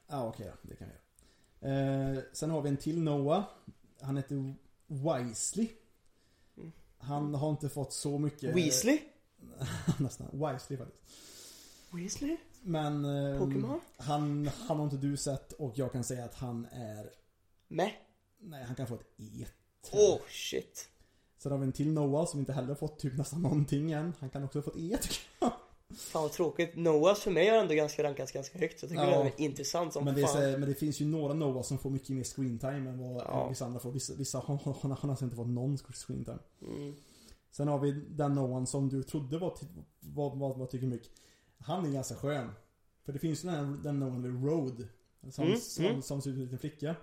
Ja, 0.07 0.27
okej 0.27 0.45
då. 0.45 0.69
Det 0.69 0.75
kan 0.75 0.87
vi 0.87 0.93
göra. 1.67 2.17
Eh, 2.17 2.23
sen 2.33 2.49
har 2.49 2.61
vi 2.61 2.69
en 2.69 2.77
till 2.77 3.01
Noah. 3.01 3.43
Han 4.01 4.17
heter 4.17 4.53
Wisely. 4.87 5.69
Han 6.97 7.35
har 7.35 7.49
inte 7.49 7.69
fått 7.69 7.93
så 7.93 8.17
mycket... 8.17 8.55
Weasley? 8.55 8.99
Nästan. 9.99 10.27
Wisely 10.31 10.77
faktiskt. 10.77 11.03
Weasley? 11.91 12.37
Men... 12.61 13.05
eh, 13.05 13.39
Pokémon? 13.39 13.81
Han, 13.97 14.47
han 14.67 14.77
har 14.77 14.83
inte 14.83 14.97
du 14.97 15.17
sett 15.17 15.51
och 15.51 15.77
jag 15.77 15.91
kan 15.91 16.03
säga 16.03 16.25
att 16.25 16.35
han 16.35 16.65
är... 16.71 17.09
Med? 17.67 17.91
Nej, 18.39 18.63
han 18.63 18.75
kan 18.75 18.87
få 18.87 18.95
ett 18.95 19.13
E. 19.17 19.45
Åh 19.91 20.15
oh, 20.15 20.19
shit. 20.29 20.89
Sen 21.37 21.51
har 21.51 21.59
vi 21.59 21.65
en 21.65 21.71
till 21.71 21.93
Noah 21.93 22.25
som 22.25 22.39
inte 22.39 22.53
heller 22.53 22.75
fått 22.75 22.99
typ 22.99 23.17
nästan 23.17 23.41
någonting 23.41 23.91
än. 23.91 24.13
Han 24.19 24.29
kan 24.29 24.43
också 24.43 24.57
ha 24.57 24.63
fått 24.63 24.77
E 24.77 24.97
tycker 25.01 25.21
jag. 25.39 25.51
Fan 25.93 26.21
vad 26.21 26.31
tråkigt. 26.31 26.75
Noahs 26.75 27.19
för 27.19 27.31
mig 27.31 27.47
har 27.49 27.57
ändå 27.57 27.73
ganska 27.73 28.03
rankats 28.03 28.31
ganska 28.31 28.59
högt. 28.59 28.79
Så 28.79 28.83
jag 28.83 28.89
tycker 28.89 29.03
Ja. 29.03 29.23
det 29.23 29.43
är 29.43 29.45
intressant 29.45 29.93
som 29.93 30.05
Men 30.05 30.15
det, 30.15 30.21
är, 30.21 30.25
så 30.27 30.33
fan. 30.33 30.41
här- 30.43 30.57
men 30.57 30.69
det 30.69 30.75
finns 30.75 31.01
ju 31.01 31.05
några 31.05 31.33
Noah 31.33 31.61
som 31.63 31.77
får 31.77 31.89
mycket 31.89 32.09
mer 32.09 32.23
screentime 32.23 32.89
än 32.89 32.99
vad 32.99 33.23
Ja. 33.27 33.49
vissa 33.49 33.65
andra 33.65 33.79
får. 33.79 33.91
Vissa, 33.91 34.13
vissa 34.15 34.39
har, 34.39 34.55
har 34.57 35.07
nästan 35.07 35.25
inte 35.25 35.35
fått 35.35 35.47
någon 35.47 35.77
screentime. 35.77 36.39
Mm. 36.61 36.95
Sen 37.51 37.67
har 37.67 37.79
vi 37.79 37.91
den 37.91 38.33
Noah 38.33 38.65
som 38.65 38.89
du 38.89 39.03
trodde 39.03 39.37
var, 39.37 39.57
var, 39.99 40.35
var, 40.35 40.55
var 40.55 40.65
tycker 40.65 40.87
mycket. 40.87 41.11
Han 41.57 41.85
är 41.85 41.91
ganska 41.91 42.15
skön. 42.15 42.49
För 43.05 43.13
det 43.13 43.19
finns 43.19 43.45
ju 43.45 43.49
den, 43.49 43.81
den 43.83 43.99
Noah 43.99 44.17
med 44.19 44.45
Road. 44.45 44.87
Som, 45.31 45.45
Mm, 45.45 45.57
som, 45.59 45.85
mm. 45.85 46.01
som 46.01 46.21
ser 46.21 46.29
ut 46.29 46.33
som 46.35 46.39
en 46.41 46.45
liten 46.45 46.59
flicka. 46.59 46.95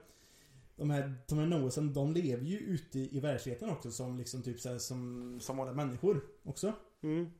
De 0.76 0.90
här, 0.90 1.14
de 1.28 1.38
här 1.38 1.46
Noahsen, 1.46 1.92
de 1.92 2.12
lever 2.12 2.44
ju 2.44 2.56
ute 2.58 2.98
i, 2.98 3.16
i 3.16 3.20
verkligheten 3.20 3.70
också 3.70 3.90
som 3.90 4.18
liksom 4.18 4.42
typ 4.42 4.60
så 4.60 4.68
här, 4.68 4.78
som, 4.78 5.38
som 5.42 5.56
vanliga 5.56 5.74
människor 5.76 6.24
också. 6.44 6.72
Mm. 7.02 7.30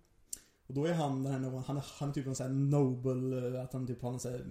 Och 0.66 0.74
då 0.74 0.84
är 0.84 0.92
han 0.94 1.22
den 1.22 1.32
här 1.32 1.40
Noah, 1.40 1.64
han, 1.64 1.80
han 1.98 2.08
är 2.08 2.12
typ 2.12 2.26
en 2.26 2.34
sån 2.34 2.46
här 2.46 2.54
noble, 2.54 3.56
eh, 3.56 3.64
att 3.64 3.72
han 3.72 3.86
typ 3.86 4.02
har 4.02 4.12
en 4.12 4.20
sån 4.20 4.32
här 4.32 4.46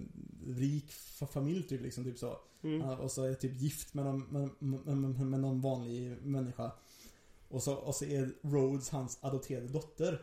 rik 0.46 0.90
fa- 0.90 1.26
familj 1.26 1.62
typ 1.62 1.82
liksom, 1.82 2.04
typ 2.04 2.18
så. 2.18 2.38
Mm. 2.62 2.82
Och 2.82 3.10
så 3.10 3.24
är 3.24 3.34
typ 3.34 3.60
gift 3.60 3.94
med 3.94 4.04
någon, 4.04 4.20
med, 4.20 4.50
med, 4.86 5.26
med, 5.26 5.40
någon 5.40 5.60
vanlig 5.60 6.16
människa. 6.22 6.72
Och 7.48 7.62
så, 7.62 7.74
och 7.74 7.94
så 7.94 8.04
är 8.04 8.32
Rhodes 8.42 8.90
hans 8.90 9.18
adopterade 9.20 9.68
dotter. 9.68 10.22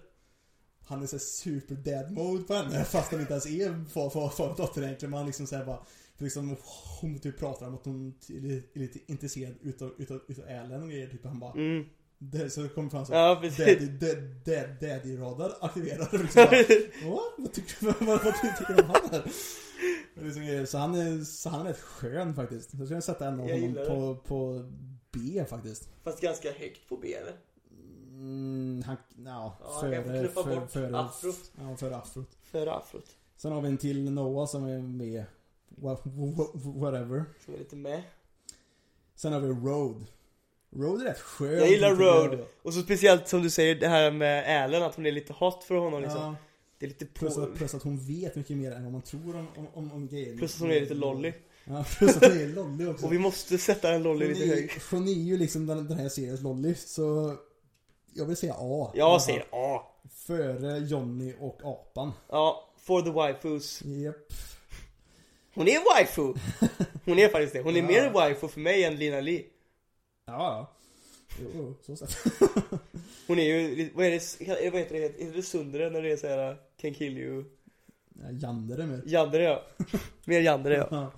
Han 0.85 1.03
är 1.03 1.07
så 1.07 1.15
här 1.15 1.21
super 1.21 1.75
dad 1.75 2.11
mode 2.11 2.43
på 2.43 2.53
henne 2.53 2.83
fast 2.83 3.11
han 3.11 3.21
inte 3.21 3.33
ens 3.33 3.45
är 3.45 3.85
far, 3.89 4.09
far, 4.09 4.29
far 4.29 4.55
dotter 4.57 4.83
egentligen. 4.83 5.11
Man 5.11 5.25
liksom 5.25 5.47
såhär 5.47 5.65
bara 5.65 5.85
för 6.15 6.23
liksom, 6.23 6.57
hon 7.01 7.19
typ 7.19 7.39
pratar 7.39 7.67
om 7.67 7.75
att 7.75 7.85
hon 7.85 8.13
är 8.29 8.79
lite 8.79 8.99
intresserad 9.11 9.53
utav, 9.61 9.93
utav, 9.97 10.21
utav 10.27 10.45
Ellen 10.47 10.83
och 10.83 10.89
grejer. 10.89 11.07
Typ 11.07 11.25
han 11.25 11.39
bara 11.39 11.51
Mm. 11.53 11.85
Det, 12.31 12.49
Så 12.49 12.61
det 12.61 12.69
kommer 12.69 12.89
fram 12.89 13.05
så 13.05 13.13
Ja 13.13 13.37
precis. 13.41 13.57
Daddy, 13.65 13.87
dad, 13.87 14.17
dad, 14.45 14.69
daddy-radar 14.81 15.53
aktiverad. 15.61 16.07
Liksom 16.11 16.45
bara, 16.45 17.09
"Va? 17.15 17.21
Vad 17.37 17.53
tycker, 17.53 17.85
vad, 17.85 17.95
vad, 17.99 18.23
vad 18.23 18.33
tycker 18.41 18.73
du 18.73 18.81
om 18.83 18.89
han 18.89 19.09
här? 19.11 19.23
Liksom. 20.15 20.67
Så 20.67 20.77
han 20.77 20.95
är, 20.95 21.23
så 21.23 21.49
han 21.49 21.61
är 21.61 21.69
rätt 21.69 21.79
skön 21.81 22.35
faktiskt. 22.35 22.71
Så 22.71 22.77
jag 22.77 22.87
skulle 22.87 23.01
sätta 23.01 23.27
en 23.27 23.39
av 23.39 23.49
honom 23.51 23.75
på, 23.87 24.15
på 24.27 24.69
B 25.11 25.45
faktiskt. 25.49 25.89
Fast 26.03 26.21
ganska 26.21 26.51
högt 26.51 26.89
på 26.89 26.97
B 26.97 27.13
eller? 27.13 27.33
Mm, 28.11 28.83
han, 28.85 28.97
ja, 29.25 29.57
Ja, 29.61 29.71
han 29.71 29.81
före, 29.81 29.95
kan 29.95 30.03
få 30.03 30.09
knuffa 30.19 30.43
för, 30.43 30.59
bort 30.59 30.71
före, 30.71 30.99
afrot. 30.99 31.51
Ja, 31.59 31.75
före 31.77 31.95
afrot. 31.95 32.37
För 32.43 32.67
afrot. 32.67 33.15
Sen 33.35 33.51
har 33.51 33.61
vi 33.61 33.67
en 33.67 33.77
till 33.77 34.11
Noah 34.11 34.47
som 34.47 34.63
är 34.63 34.79
med. 34.81 35.25
Wha- 35.69 36.01
wha- 36.03 36.79
Whatever. 36.79 37.25
Som 37.45 37.53
är 37.53 37.57
lite 37.57 37.75
med. 37.75 38.03
Sen 39.15 39.33
har 39.33 39.39
vi 39.39 39.47
Road. 39.47 40.05
Road 40.75 41.01
är 41.01 41.05
rätt 41.05 41.19
skön. 41.19 41.57
Jag 41.57 41.67
gillar. 41.69 41.95
Road. 41.95 42.45
Och 42.61 42.73
så 42.73 42.81
speciellt 42.81 43.27
som 43.27 43.41
du 43.43 43.49
säger 43.49 43.75
det 43.75 43.87
här 43.87 44.11
med 44.11 44.63
Ellen, 44.63 44.83
att 44.83 44.95
hon 44.95 45.05
är 45.05 45.11
lite 45.11 45.33
hot 45.33 45.63
för 45.63 45.75
honom 45.75 46.01
liksom. 46.01 46.21
Ja, 46.21 46.35
Det 46.79 46.85
är 46.85 46.87
lite 46.89 47.05
plus, 47.05 47.35
på... 47.35 47.41
att, 47.41 47.55
plus 47.55 47.73
att 47.73 47.83
hon 47.83 47.99
vet 48.07 48.35
mycket 48.35 48.57
mer 48.57 48.71
än 48.71 48.83
vad 48.83 48.91
man 48.91 49.01
tror 49.01 49.35
om, 49.35 49.47
om, 49.55 49.67
om, 49.73 49.91
om 49.91 50.07
grejer. 50.07 50.37
Plus 50.37 50.55
att 50.55 50.61
hon 50.61 50.71
är 50.71 50.79
lite 50.81 50.93
lolly. 50.93 51.33
Ja, 51.65 51.85
plus 51.97 52.17
att 52.17 52.23
hon 52.23 52.39
är 52.41 52.47
lolly 52.47 52.87
också. 52.87 53.05
Och 53.05 53.13
vi 53.13 53.19
måste 53.19 53.57
sätta 53.57 53.93
en 53.93 54.03
lolly 54.03 54.27
lite 54.27 54.45
hög. 54.45 54.71
hon 54.91 55.07
är 55.07 55.11
ju 55.13 55.37
liksom 55.37 55.65
den, 55.65 55.87
den 55.87 55.97
här 55.97 56.09
seriens 56.09 56.41
lolly, 56.41 56.75
så 56.75 57.35
jag 58.13 58.25
vill 58.25 58.37
säga 58.37 58.53
A. 58.57 58.91
Jag 58.95 59.21
säger 59.21 59.45
A. 59.51 59.81
Före 60.27 60.77
Johnny 60.79 61.33
och 61.39 61.59
apan. 61.63 62.11
Ja, 62.29 62.73
for 62.79 63.01
the 63.01 63.09
waifus. 63.11 63.81
Japp. 63.85 64.15
Hon 65.55 65.67
är 65.67 65.95
waifu! 65.95 66.21
Hon 67.05 67.19
är 67.19 67.27
faktiskt 67.29 67.53
det. 67.53 67.61
Hon 67.61 67.75
är 67.75 67.79
Ja. 67.79 67.87
mer 67.87 68.09
waifu 68.13 68.47
för 68.47 68.59
mig 68.59 68.83
än 68.83 68.95
Lina 68.95 69.21
Lee. 69.21 69.43
Ja. 70.25 70.71
Jo, 71.39 71.49
jo, 71.55 71.75
så 71.81 71.95
sett. 71.95 72.17
Hon 73.27 73.39
är 73.39 73.43
ju, 73.43 73.89
vad 73.93 74.05
är 74.05 74.11
det, 74.11 74.69
vad 74.71 74.79
heter 74.79 74.95
det, 74.95 75.01
heter 75.01 75.35
det 75.35 75.43
Sundre 75.43 75.89
när 75.89 76.01
det 76.01 76.11
är 76.11 76.17
såhär 76.17 76.57
Can 76.77 76.93
kill 76.93 77.17
you? 77.17 77.43
Ja, 78.09 78.31
Yandere 78.31 78.85
med. 78.85 79.07
Yandere 79.07 79.43
ja. 79.43 79.63
Mer 80.25 80.41
Yandere 80.41 80.75
ja. 80.75 80.87
Ja. 80.91 81.11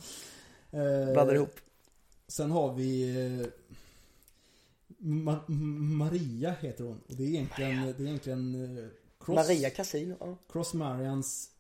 Eh, 0.79 1.13
Blandar 1.13 1.35
ihop. 1.35 1.59
Sen 2.27 2.51
har 2.51 2.73
vi 2.73 3.15
eh, 3.25 3.47
Ma- 4.97 5.49
Maria 5.97 6.55
heter 6.61 6.83
hon. 6.83 7.01
Och 7.07 7.15
det 7.15 7.23
är 7.23 7.27
egentligen, 7.27 7.81
det 7.81 8.03
är 8.03 8.07
egentligen 8.07 8.77
eh, 8.77 8.85
Cross, 9.19 9.35
Maria 9.35 9.69
Casino, 9.69 10.15
ja. 10.19 10.37
Cross 10.49 10.73
Marians 10.73 11.51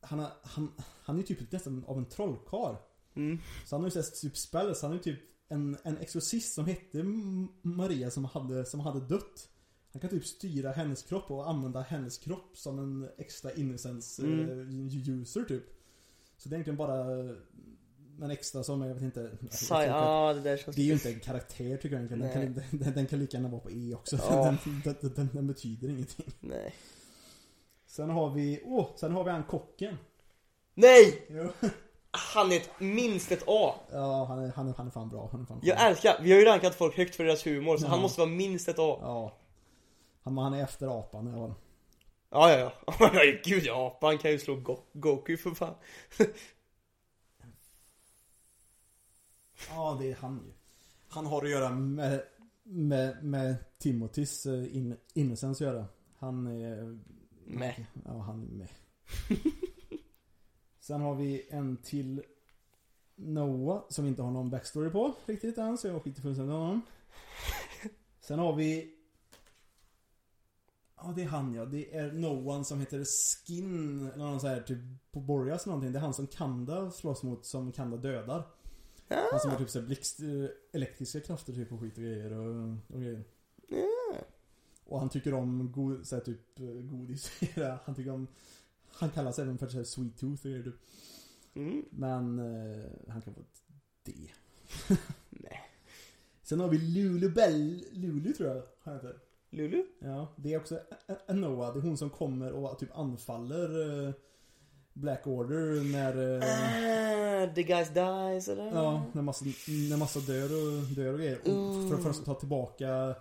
han, 0.00 0.20
är, 0.20 0.28
han, 0.42 0.72
han 1.02 1.16
är 1.16 1.20
ju 1.20 1.26
typ 1.26 1.52
nästan 1.52 1.84
av 1.86 1.98
en 1.98 2.06
trollkarl. 2.06 2.74
Mm. 3.14 3.38
Så 3.66 3.76
han 3.76 3.80
har 3.82 3.86
ju 3.86 4.02
sett 4.02 4.20
typ 4.20 4.36
spells, 4.36 4.82
han 4.82 4.90
är 4.90 4.94
ju 4.94 5.02
typ 5.02 5.20
en, 5.52 5.76
en 5.82 5.98
exorcist 5.98 6.54
som 6.54 6.66
hette 6.66 7.02
Maria 7.62 8.10
som 8.10 8.24
hade, 8.24 8.64
som 8.64 8.80
hade 8.80 9.00
dött. 9.00 9.48
Han 9.92 10.00
kan 10.00 10.10
typ 10.10 10.26
styra 10.26 10.72
hennes 10.72 11.02
kropp 11.02 11.30
och 11.30 11.50
använda 11.50 11.80
hennes 11.80 12.18
kropp 12.18 12.50
som 12.58 12.78
en 12.78 13.08
extra 13.18 13.52
innocence 13.52 14.22
Mm. 14.22 14.86
eh, 14.88 15.08
user 15.08 15.44
typ. 15.44 15.64
Så 16.36 16.48
det 16.48 16.54
är 16.54 16.56
egentligen 16.56 16.76
bara 16.76 17.04
en 18.22 18.30
extra 18.30 18.64
som, 18.64 18.82
jag 18.82 18.94
vet 18.94 19.02
inte. 19.02 19.30
jag 19.40 19.52
Sa, 19.54 19.82
inte. 19.82 19.90
ja, 19.94 20.32
det 20.34 20.40
där 20.40 20.56
känns... 20.56 20.76
Det 20.76 20.82
är 20.82 20.86
ju 20.86 20.92
inte 20.92 21.10
en 21.12 21.20
karaktär 21.20 21.76
tycker 21.76 21.96
jag 21.96 22.04
egentligen. 22.04 22.20
Den 22.20 22.54
kan, 22.54 22.78
den, 22.78 22.92
den 22.94 23.06
kan 23.06 23.18
lika 23.18 23.36
gärna 23.36 23.48
vara 23.48 23.60
på 23.60 23.70
E 23.70 23.94
också. 23.94 24.16
Ja. 24.16 24.56
Den, 24.84 24.96
den, 25.14 25.28
den, 25.32 25.46
betyder 25.46 25.88
ingenting. 25.88 26.32
Nej. 26.40 26.74
Sen 27.86 28.10
har 28.10 28.30
vi, 28.30 28.60
åh, 28.64 28.86
sen 28.96 29.12
har 29.12 29.24
vi 29.24 29.30
han 29.30 29.44
kocken. 29.44 29.96
Nej! 30.74 31.26
Jo. 31.30 31.68
Han 32.14 32.52
är 32.52 32.56
ett, 32.56 32.70
minst 32.80 33.32
ett 33.32 33.42
A. 33.46 33.74
Ja, 33.92 34.24
han 34.24 34.38
är, 34.38 34.52
han 34.56 34.68
är, 34.68 34.74
han 34.76 34.86
är 34.86 34.90
fan 34.90 35.08
bra. 35.08 35.28
Han 35.32 35.40
är 35.40 35.44
fan 35.46 35.60
Jag 35.62 35.76
bra. 35.76 35.86
älskar, 35.86 36.16
vi 36.22 36.32
har 36.32 36.38
ju 36.38 36.44
rankat 36.44 36.74
folk 36.74 36.96
högt 36.96 37.16
för 37.16 37.24
deras 37.24 37.46
humor, 37.46 37.76
så 37.76 37.84
Ja. 37.84 37.88
han 37.88 38.00
måste 38.00 38.20
vara 38.20 38.30
minst 38.30 38.68
ett 38.68 38.78
A. 38.78 38.98
Ja. 39.00 39.36
Han, 40.22 40.38
han 40.38 40.54
är 40.54 40.62
efter 40.62 40.98
apan. 41.00 41.26
Ja. 41.26 41.54
Ja, 42.30 42.50
ja, 42.58 42.72
ja. 42.86 43.10
Nej, 43.12 43.42
Gud 43.44 43.62
ja, 43.64 43.86
apan 43.86 44.18
kan 44.18 44.30
ju 44.30 44.38
slå 44.38 44.56
Go- 44.56 44.82
Goku 44.92 45.36
för 45.36 45.50
fan. 45.50 45.74
ja, 49.68 49.96
det 50.00 50.10
är 50.10 50.16
han 50.20 50.42
ju. 50.46 50.52
Han 51.08 51.26
har 51.26 51.42
att 51.44 51.50
göra 51.50 51.70
med, 51.70 52.22
med, 52.62 53.24
med 53.24 53.56
Timothys 53.78 54.46
eh, 54.46 54.76
in, 54.76 54.96
innocence 55.14 55.64
att 55.68 55.72
göra. 55.74 55.86
Han 56.18 56.46
är... 56.46 56.98
Med. 57.44 57.84
Ja, 58.04 58.18
han 58.18 58.42
är 58.42 58.46
med. 58.48 58.68
Sen 60.92 61.00
har 61.00 61.14
vi 61.14 61.46
en 61.50 61.76
till 61.76 62.22
Noah 63.14 63.82
som 63.88 64.04
vi 64.04 64.10
inte 64.10 64.22
har 64.22 64.30
någon 64.30 64.50
backstory 64.50 64.90
på 64.90 65.14
riktigt 65.26 65.58
än, 65.58 65.78
så 65.78 65.88
jag 65.88 66.02
skiter 66.02 66.22
fullständigt 66.22 66.52
i 66.52 66.56
honom. 66.56 66.80
Sen 68.20 68.38
har 68.38 68.56
vi 68.56 68.94
Ja, 70.96 71.12
det 71.16 71.22
är 71.22 71.26
han 71.26 71.54
ja. 71.54 71.64
Det 71.64 71.96
är 71.96 72.12
Noah 72.12 72.62
som 72.62 72.80
heter 72.80 73.04
Skin, 73.04 74.06
eller 74.14 74.24
någon 74.24 74.40
så 74.40 74.46
här 74.46 74.60
typ 74.60 74.78
på 75.12 75.20
Borgas 75.20 75.66
någonting. 75.66 75.92
Det 75.92 75.98
är 75.98 76.00
han 76.00 76.14
som 76.14 76.26
Kanda 76.26 76.90
slåss 76.90 77.22
mot, 77.22 77.46
som 77.46 77.72
Kanda 77.72 77.96
dödar. 77.96 78.46
Han 79.08 79.40
som 79.40 79.50
har 79.50 79.58
typ 79.58 79.70
så 79.70 79.80
här 79.80 79.86
blixt, 79.86 80.20
eh, 80.20 80.26
elektriska 80.72 81.20
krafter 81.20 81.52
typ 81.52 81.72
och 81.72 81.80
skit 81.80 81.96
och 81.96 82.02
grejer 82.02 82.32
och, 82.32 82.76
och 82.88 83.00
grejer. 83.00 83.24
Ja. 83.68 84.16
Och 84.84 84.98
han 84.98 85.08
tycker 85.08 85.34
om 85.34 85.72
go, 85.72 86.04
så 86.04 86.14
här, 86.14 86.22
typ 86.22 86.60
eh, 86.60 86.66
godis. 86.66 87.32
han 87.84 87.94
tycker 87.94 88.10
om 88.10 88.26
Han 88.92 89.10
kallas 89.10 89.38
även 89.38 89.58
för 89.58 89.68
så 89.68 89.76
här, 89.76 89.84
sweet 89.84 90.18
tooth 90.18 90.42
grejer 90.42 90.62
typ. 90.62 90.74
Mm. 91.54 91.84
Men 91.90 92.38
eh, 92.38 92.84
han 93.08 93.22
kan 93.22 93.34
få 93.34 93.40
ett 93.40 93.62
D. 94.04 94.12
Nej. 95.30 95.60
Sen 96.42 96.60
har 96.60 96.68
vi 96.68 96.78
Lulu 96.78 97.28
Bell, 97.28 97.84
Lulu 97.92 98.32
tror 98.32 98.48
jag 98.48 98.62
han 98.82 98.94
heter. 98.94 99.18
Lulu? 99.50 99.84
Ja, 99.98 100.32
det 100.36 100.52
är 100.52 100.58
också 100.60 100.80
Noah. 101.28 101.72
Det 101.74 101.80
är 101.80 101.82
hon 101.82 101.96
som 101.96 102.10
kommer 102.10 102.52
och 102.52 102.78
typ 102.78 102.98
anfaller 102.98 104.04
eh, 104.06 104.12
Black 104.92 105.26
Order 105.26 105.92
när... 105.92 106.36
eh, 106.36 107.42
Ah, 107.42 107.54
the 107.54 107.62
guys 107.62 107.88
dies 107.88 108.48
eller? 108.48 108.66
Ja, 108.66 109.04
när 109.12 109.22
massa, 109.22 109.44
när 109.90 109.96
massa 109.96 110.20
dör 110.20 110.44
och, 110.44 110.82
dör 110.96 111.12
och 111.12 111.18
grejer. 111.18 111.40
Mm. 111.44 111.90
för, 111.90 111.96
för 111.96 112.10
att 112.10 112.24
ta 112.24 112.34
tillbaka 112.34 113.14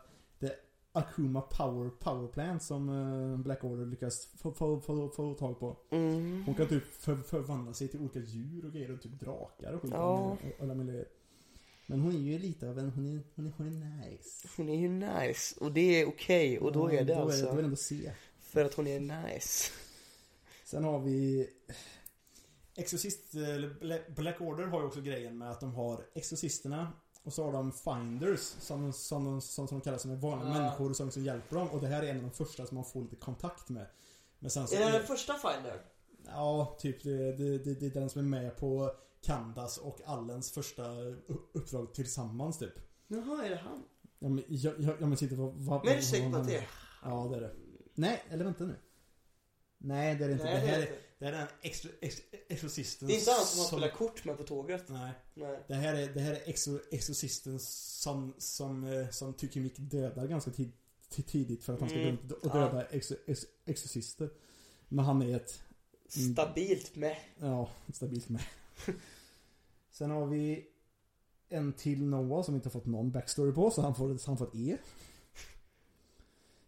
Akuma 0.94 1.42
Power 1.42 1.90
Power 1.90 2.28
Plant 2.28 2.64
som 2.64 2.90
eh, 2.90 3.38
Black 3.44 3.64
Order 3.64 3.86
lyckas 3.86 4.28
få, 4.38 4.52
få, 4.54 4.82
få, 4.82 5.10
få 5.10 5.34
tag 5.34 5.60
på. 5.60 5.78
Mm. 5.92 6.44
Hon 6.46 6.56
kan 6.56 6.68
typ 6.68 6.84
för, 6.94 7.16
förvandla 7.16 7.74
sig 7.74 7.88
till 7.88 8.00
olika 8.00 8.20
djur 8.20 8.66
och 8.66 8.72
grejer 8.74 8.92
och 8.92 9.02
typ 9.02 9.20
drakar 9.20 9.74
och 9.74 9.82
skit. 9.82 9.92
Ja. 9.94 10.38
Alla 10.62 10.76
grejer. 10.76 11.06
Men 11.88 12.00
hon 12.00 12.16
är 12.16 12.20
ju 12.20 12.40
lite 12.40 12.70
av 12.70 12.80
en, 12.80 12.90
hon 12.90 13.06
är, 13.06 13.20
hon 13.36 13.48
är, 13.48 13.52
hon 13.58 13.68
är 13.68 14.10
nice. 14.10 14.48
Hon 14.58 14.70
är 14.70 14.80
ju 14.80 14.90
nice 14.90 15.56
och 15.60 15.72
det 15.72 16.02
är 16.02 16.06
okej 16.08 16.60
och 16.60 16.72
då 16.72 16.94
Ja, 16.94 17.00
är 17.00 17.06
det 17.06 17.14
då 17.14 17.22
alltså 17.22 17.40
Är 17.40 17.46
det, 17.46 17.52
då 17.52 17.58
är 17.58 17.62
det 17.62 17.64
ändå 17.66 17.76
C. 17.76 18.12
för 18.40 18.66
att 18.66 18.74
hon 18.74 18.88
är 18.88 19.00
nice. 19.00 19.72
Sen 20.66 20.84
har 20.84 21.00
vi 21.00 21.50
Exorcist, 22.76 23.36
Black 24.16 24.42
Order 24.42 24.64
har 24.64 24.80
ju 24.80 24.88
också 24.88 25.02
grejen 25.02 25.38
med 25.38 25.52
att 25.52 25.60
de 25.60 25.74
har 25.74 26.06
Exorcisterna 26.14 26.94
och 27.24 27.34
så 27.34 27.44
har 27.46 27.52
de 27.52 27.72
Finders 27.72 28.40
som, 28.40 28.94
som, 28.94 29.26
de- 29.26 29.42
som, 29.42 29.68
som 29.68 29.80
de 29.80 29.84
kallas 29.84 30.02
som 30.02 30.12
är 30.12 30.16
vanliga 30.16 30.50
Ja. 30.50 30.54
människor 30.62 30.94
som, 30.94 31.12
som 31.12 31.24
hjälper 31.24 31.56
dem 31.56 31.68
och 31.68 31.82
det 31.82 31.88
här 31.88 32.04
är 32.04 32.08
en 32.08 32.18
av 32.18 32.24
de 32.24 32.32
första 32.32 32.66
som 32.66 32.76
man 32.76 32.86
får 32.86 33.02
lite 33.02 33.16
kontakt 33.16 33.70
med. 33.70 33.86
Men 34.40 34.52
sen 34.52 34.68
så 34.68 34.76
Är 34.76 34.80
det 34.92 34.98
den 34.98 35.08
första 35.08 35.34
Finder? 35.34 35.82
Ja, 36.26 36.78
typ 36.80 37.04
det, 37.04 37.32
det, 37.38 37.58
det, 37.58 37.74
det 37.74 37.86
är 37.86 37.90
den 37.90 38.10
som 38.10 38.20
är 38.20 38.40
med 38.40 38.58
på 38.58 38.92
Kandas 39.22 39.78
och 39.78 40.00
Allens 40.06 40.52
första 40.52 40.84
uppdrag 41.54 41.94
tillsammans 41.94 42.58
typ. 42.60 42.74
Jaha, 43.08 43.46
är 43.46 43.50
det 43.50 43.56
han? 43.56 43.84
Ja 44.20 44.30
men, 44.30 44.44
jag, 44.48 44.74
jag, 44.80 44.96
jag 45.02 45.08
men 45.10 45.18
sitter 45.18 45.36
vad, 45.36 45.54
vad, 45.54 45.86
Men 45.86 45.94
är 45.94 45.98
du 45.98 46.04
säker 46.04 46.30
på 46.32 46.38
att 46.38 46.48
det 46.48 46.56
är 46.58 46.68
Ja 47.04 47.28
det 47.32 47.38
är 47.38 47.42
det. 47.42 47.56
Nej, 47.94 48.24
eller 48.30 48.44
vänta 48.46 48.64
nu. 48.64 48.76
Nej 49.78 50.16
det 50.16 50.24
är 50.24 50.28
det 50.28 50.34
inte. 50.34 50.46
Nej, 50.46 50.54
det, 50.56 50.62
det 50.62 50.68
här 50.68 50.78
är 50.78 50.82
är, 50.82 50.88
inte. 50.92 51.00
Det 51.22 51.28
här 51.28 51.34
är 51.34 51.42
en 51.42 51.48
extra, 51.62 51.92
ex, 52.02 52.22
exorcisten 52.48 53.08
Det 53.08 53.14
är 53.14 53.20
inte 53.20 53.32
han 53.32 53.46
som 53.46 53.60
har 53.60 53.68
spelat 53.68 53.94
kort 53.94 54.26
med 54.26 54.38
på 54.38 54.44
tåget. 54.44 54.90
Nej. 54.90 55.12
Nej. 55.34 55.60
Det 55.68 55.74
här 55.74 55.94
är, 55.94 56.14
det 56.14 56.20
här 56.20 56.32
är 56.34 56.42
exo, 56.46 56.80
exorcisten 56.92 57.60
som, 57.60 58.34
som, 58.38 58.84
eh, 58.84 59.10
som 59.10 59.34
tycker 59.34 59.60
Mick 59.60 59.74
dödar 59.78 60.28
ganska 60.28 60.52
tid, 60.52 60.72
tid, 61.10 61.28
tidigt 61.28 61.64
för 61.64 61.74
att 61.74 61.80
han 61.80 61.90
ska 61.90 62.00
Mm. 62.00 62.16
gå 62.16 62.22
runt 62.22 62.32
och 62.32 62.52
döda 62.52 62.86
exo, 62.86 63.16
ex, 63.28 63.46
exorcister. 63.66 64.30
Men 64.88 65.06
han 65.06 65.22
är 65.22 65.36
ett. 65.36 65.64
Stabilt 66.34 66.96
med. 66.96 67.18
ja, 67.40 67.70
stabilt 67.94 68.30
med. 68.30 68.42
Sen 69.92 70.12
har 70.12 70.26
vi 70.26 70.68
en 71.50 71.74
till 71.74 72.04
Noah 72.04 72.44
som 72.44 72.56
inte 72.56 72.68
har 72.68 72.72
fått 72.72 72.86
någon 72.86 73.12
backstory 73.12 73.52
på 73.52 73.72
så 73.72 73.82
han 73.82 73.96
får, 73.96 74.28
han 74.28 74.38
får 74.38 74.48
ett 74.48 74.56
E. 74.56 74.78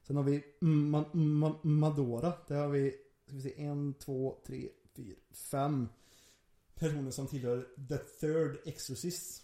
Sen 0.07 0.15
har 0.15 0.23
vi 0.23 0.43
Ma, 0.59 1.05
Ma, 1.13 1.59
Madora. 1.61 2.33
Där 2.47 2.55
har 2.55 2.69
vi, 2.69 2.95
ska 3.25 3.35
vi 3.35 3.41
se, 3.41 3.63
en, 3.63 3.93
två, 3.93 4.37
tre, 4.45 4.69
fyra, 4.95 5.15
fem 5.31 5.89
personer 6.75 7.11
som 7.11 7.27
tillhör 7.27 7.67
The 7.89 7.97
Third 7.97 8.57
Exorcist. 8.65 9.43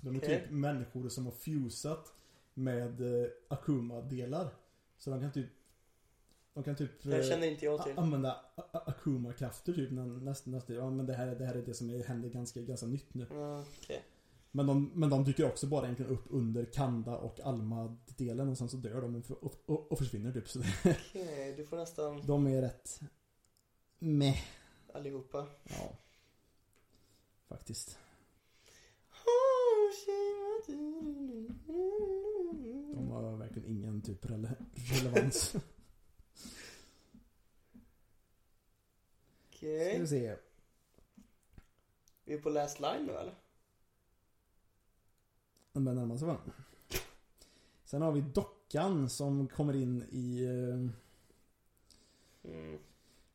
De 0.00 0.14
är 0.14 0.18
Okej. 0.18 0.40
typ 0.40 0.50
människor 0.50 1.08
som 1.08 1.24
har 1.24 1.32
fusat 1.32 2.12
med 2.54 3.00
eh, 3.00 3.28
Akuma-delar. 3.48 4.50
Så 4.98 5.10
de 5.10 5.20
kan 5.20 5.32
typ 5.32 5.46
de 6.54 6.64
kan 6.64 6.76
typ 6.76 7.02
Det 7.02 7.18
eh, 7.18 7.28
känner 7.28 7.46
inte 7.50 7.64
jag 7.64 7.84
till. 7.84 7.98
använda 7.98 8.44
Akuma-krafter 8.72 9.72
typ 9.72 9.90
nä- 9.90 10.06
nästan, 10.06 10.52
nästan, 10.52 10.76
ja 10.76 10.90
men 10.90 11.06
det 11.06 11.14
här, 11.14 11.34
det 11.34 11.44
här 11.46 11.54
är 11.54 11.62
det 11.62 11.74
som 11.74 11.90
är, 11.90 12.04
händer 12.04 12.28
ganska, 12.28 12.60
ganska 12.60 12.86
nytt 12.86 13.14
nu. 13.14 13.26
Ja, 13.30 13.64
okej. 13.78 14.04
Men 14.50 14.66
de, 14.66 14.90
men 14.94 15.10
de 15.10 15.24
dyker 15.24 15.44
också 15.44 15.66
bara 15.66 15.84
egentligen 15.84 16.12
upp 16.12 16.24
under 16.30 16.64
Kanda 16.64 17.16
och 17.16 17.40
Alma-delen 17.40 18.48
och 18.48 18.58
sen 18.58 18.68
så 18.68 18.76
dör 18.76 19.02
de 19.02 19.22
och, 19.28 19.54
och, 19.66 19.92
och, 19.92 19.98
försvinner 19.98 20.32
typ. 20.32 20.44
Okej, 20.84 21.54
du 21.56 21.66
får 21.66 21.76
nästan 21.76 22.26
de 22.26 22.46
är 22.46 22.62
rätt 22.62 23.00
meh. 23.98 24.38
allihopa. 24.94 25.46
Ja. 25.64 25.96
Faktiskt. 27.48 27.98
De 32.94 33.08
har 33.10 33.36
verkligen 33.36 33.68
ingen 33.68 34.02
typ 34.02 34.30
rele 34.30 34.54
relevans. 34.74 35.54
Okej. 39.48 39.90
Ska 39.90 40.00
vi 40.00 40.06
se. 40.06 40.36
Vi 42.24 42.34
är 42.34 42.38
på 42.38 42.50
last 42.50 42.80
line 42.80 43.06
nu 43.06 43.12
eller? 43.12 43.34
Den 45.72 45.84
börjar 45.84 46.00
närma 46.00 46.18
sig 46.18 46.28
va? 46.28 46.36
Sen 47.84 48.02
har 48.02 48.12
vi 48.12 48.20
dockan 48.20 49.08
som 49.08 49.48
kommer 49.48 49.76
in 49.76 50.02
i 50.10 50.44
eh, 50.44 50.90
Mm. 52.44 52.78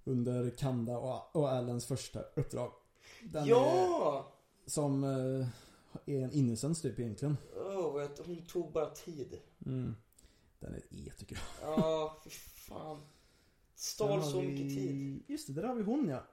under 0.03 0.49
Kanda 0.49 0.97
och, 0.97 1.35
och 1.35 1.49
Allens 1.51 1.85
första 1.85 2.22
uppdrag. 2.22 2.72
Den 3.23 3.43
är, 3.43 3.47
ja! 3.47 4.34
som 4.65 5.03
eh, 5.03 5.47
är 6.05 6.23
en 6.23 6.31
innocence 6.31 6.81
typ 6.81 6.99
egentligen. 6.99 7.38
Oh, 7.55 7.93
vet, 7.99 8.26
hon 8.26 8.45
tog 8.45 8.72
bara 8.72 8.89
tid. 8.89 9.39
Mm. 9.65 9.95
Den 10.60 10.73
är 10.73 10.77
ett 10.77 10.93
E 10.93 11.11
tycker 11.18 11.35
jag. 11.61 11.69
Ja, 11.80 12.22
fy 12.23 12.30
fan. 12.30 13.01
Stal 13.76 14.23
så 14.23 14.39
vi- 14.41 14.47
mycket 14.47 14.68
tid. 14.77 15.23
Just 15.27 15.47
det, 15.47 15.53
där 15.53 15.64
har 15.64 15.76
vi 15.76 15.84
hon 15.84 16.07
ja. 16.10 16.23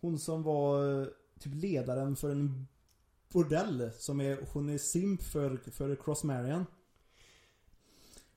Hon 0.00 0.18
som 0.18 0.42
var 0.42 1.00
eh, 1.02 1.06
typ 1.38 1.54
ledaren 1.54 2.16
för 2.16 2.30
en 2.30 2.66
bordell. 3.32 3.90
Som 3.98 4.20
är, 4.20 4.38
hon 4.52 4.68
är 4.68 4.78
simp 4.78 5.22
för, 5.22 5.56
för 5.72 5.96
Cross 5.96 6.24
Marion. 6.24 6.66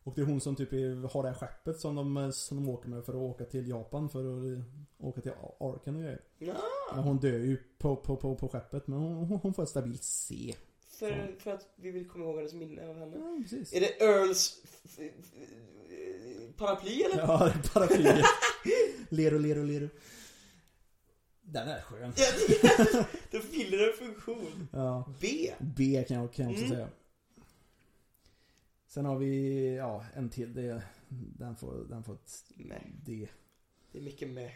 Och 0.04 0.14
det 0.16 0.22
är 0.22 0.26
hon 0.26 0.42
som 0.42 0.56
typ 0.56 0.74
är, 0.74 1.08
har 1.14 1.24
det 1.24 1.30
här 1.30 1.36
skeppet 1.36 1.80
som 1.80 1.96
de, 1.96 2.32
som 2.34 2.58
de 2.58 2.70
åker 2.70 2.90
med 2.90 3.06
för 3.06 3.14
att 3.14 3.20
åka 3.20 3.46
till 3.46 3.68
Japan 3.70 4.10
för 4.10 4.20
att 4.20 4.64
åka 4.98 5.22
till 5.22 5.32
Arken 5.60 5.96
och 5.96 6.02
grejer. 6.02 6.22
Ja, 6.40 6.56
Men 6.96 7.04
hon 7.04 7.18
dör 7.18 7.30
ju 7.40 7.58
på, 7.78 7.96
på, 7.96 8.16
på, 8.18 8.36
på 8.36 8.48
skeppet 8.50 8.88
men 8.88 9.00
hon, 9.00 9.40
hon- 9.42 9.54
får 9.54 9.64
ett 9.64 9.70
stabilt 9.70 10.04
C. 10.04 10.56
för, 11.00 11.36
för 11.40 11.52
att 11.52 11.68
vi 11.76 11.92
vill 11.92 12.10
komma 12.10 12.26
ihåg 12.26 12.36
hennes 12.38 12.54
minne 12.54 12.90
av 12.90 12.98
henne. 13.00 13.18
Ja, 13.18 13.38
precis. 13.42 13.74
Är 13.74 13.80
det 13.80 14.02
Earls 14.04 14.62
paraply 16.58 17.02
eller? 17.02 17.18
Ja, 17.18 17.38
det 17.46 17.68
är 17.70 17.74
paraplyet. 17.74 18.26
Lero, 19.10 19.38
lero, 19.38 19.64
lero. 19.64 19.90
Den 21.48 21.68
är 21.70 21.82
skön. 21.82 22.14
Ja, 22.18 23.06
det 23.32 23.40
fyller 23.42 23.88
en 23.92 23.98
funktion. 23.98 24.68
Ja. 24.72 25.14
B. 25.22 25.54
B 25.60 26.06
kan 26.08 26.18
jag, 26.18 26.34
kan 26.34 26.46
jag 26.46 26.52
också 26.54 26.66
Mm. 26.66 26.76
säga. 26.78 26.90
Sen 28.88 29.06
har 29.06 29.18
vi, 29.18 29.76
ja, 29.76 30.06
en 30.14 30.30
till. 30.30 30.54
Det, 30.54 30.84
den, 31.38 31.56
får, 31.56 31.86
den 31.90 32.04
får 32.04 32.14
ett 32.14 32.44
Nej, 32.56 32.92
D. 33.06 33.28
det 33.92 33.98
är 33.98 34.02
mycket 34.04 34.30
med. 34.30 34.52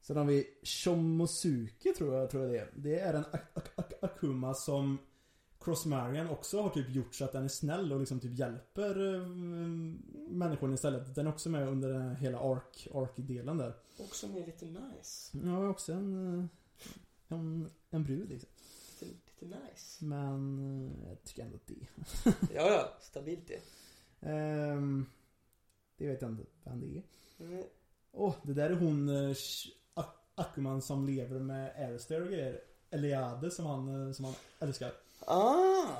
Sen 0.00 0.16
har 0.16 0.24
vi 0.24 0.46
Shomosuke 0.62 1.92
tror 1.94 2.14
jag, 2.14 2.30
tror 2.30 2.42
jag 2.44 2.52
det 2.52 2.58
är. 2.58 2.70
Det 2.74 2.98
är 3.00 3.14
en 3.14 3.24
ak- 3.24 3.46
ak- 3.54 3.74
ak- 3.76 3.98
Akuma 4.02 4.54
som 4.54 4.98
Crossmarian 5.64 6.28
också 6.28 6.62
har 6.62 6.70
typ 6.70 6.90
gjort 6.90 7.14
så 7.14 7.24
att 7.24 7.32
den 7.32 7.44
är 7.44 7.48
snäll 7.48 7.92
och 7.92 8.00
liksom 8.00 8.20
typ 8.20 8.38
hjälper 8.38 9.14
eh, 9.14 9.26
människorna 10.28 10.74
istället. 10.74 11.14
Den 11.14 11.26
är 11.26 11.30
också 11.30 11.50
med 11.50 11.68
under 11.68 11.88
den 11.88 12.02
här 12.02 12.14
hela 12.14 12.38
ark, 12.38 12.88
ark-delen 12.94 13.58
där. 13.58 13.74
Också 13.98 14.28
med 14.28 14.46
lite 14.46 14.64
nice. 14.64 15.38
Ja, 15.44 15.68
också 15.68 15.92
en, 15.92 16.38
eh, 16.38 16.46
en, 17.28 17.70
en 17.90 18.04
brud 18.04 18.28
liksom. 18.28 18.50
Lite, 19.00 19.14
lite 19.40 19.58
nice. 19.58 20.04
Men 20.04 20.58
eh, 20.58 21.08
jag 21.08 21.24
tycker 21.24 21.42
ändå 21.42 21.56
att 21.56 21.66
det. 21.66 21.86
Ja, 22.54 22.70
ja. 22.70 22.96
Stabilt 23.00 23.48
det. 23.48 23.60
Ehm, 24.28 25.06
det 25.96 26.08
vet 26.08 26.22
jag 26.22 26.30
inte 26.30 26.44
vem 26.64 26.80
det 26.80 26.96
är. 26.96 27.02
Mm. 27.38 27.64
Åh, 28.12 28.34
det 28.42 28.54
där 28.54 28.70
är 28.70 28.74
hon 28.74 29.10
Akuman 30.34 30.82
som 30.82 31.06
lever 31.06 31.40
med 31.40 31.86
Alistair 31.88 32.22
och 32.22 32.28
grejer. 32.28 32.60
Eliade 32.90 33.50
som 33.50 33.66
han, 33.66 34.14
som 34.14 34.24
han 34.24 34.34
älskar. 34.58 35.03
Ah! 35.26 35.96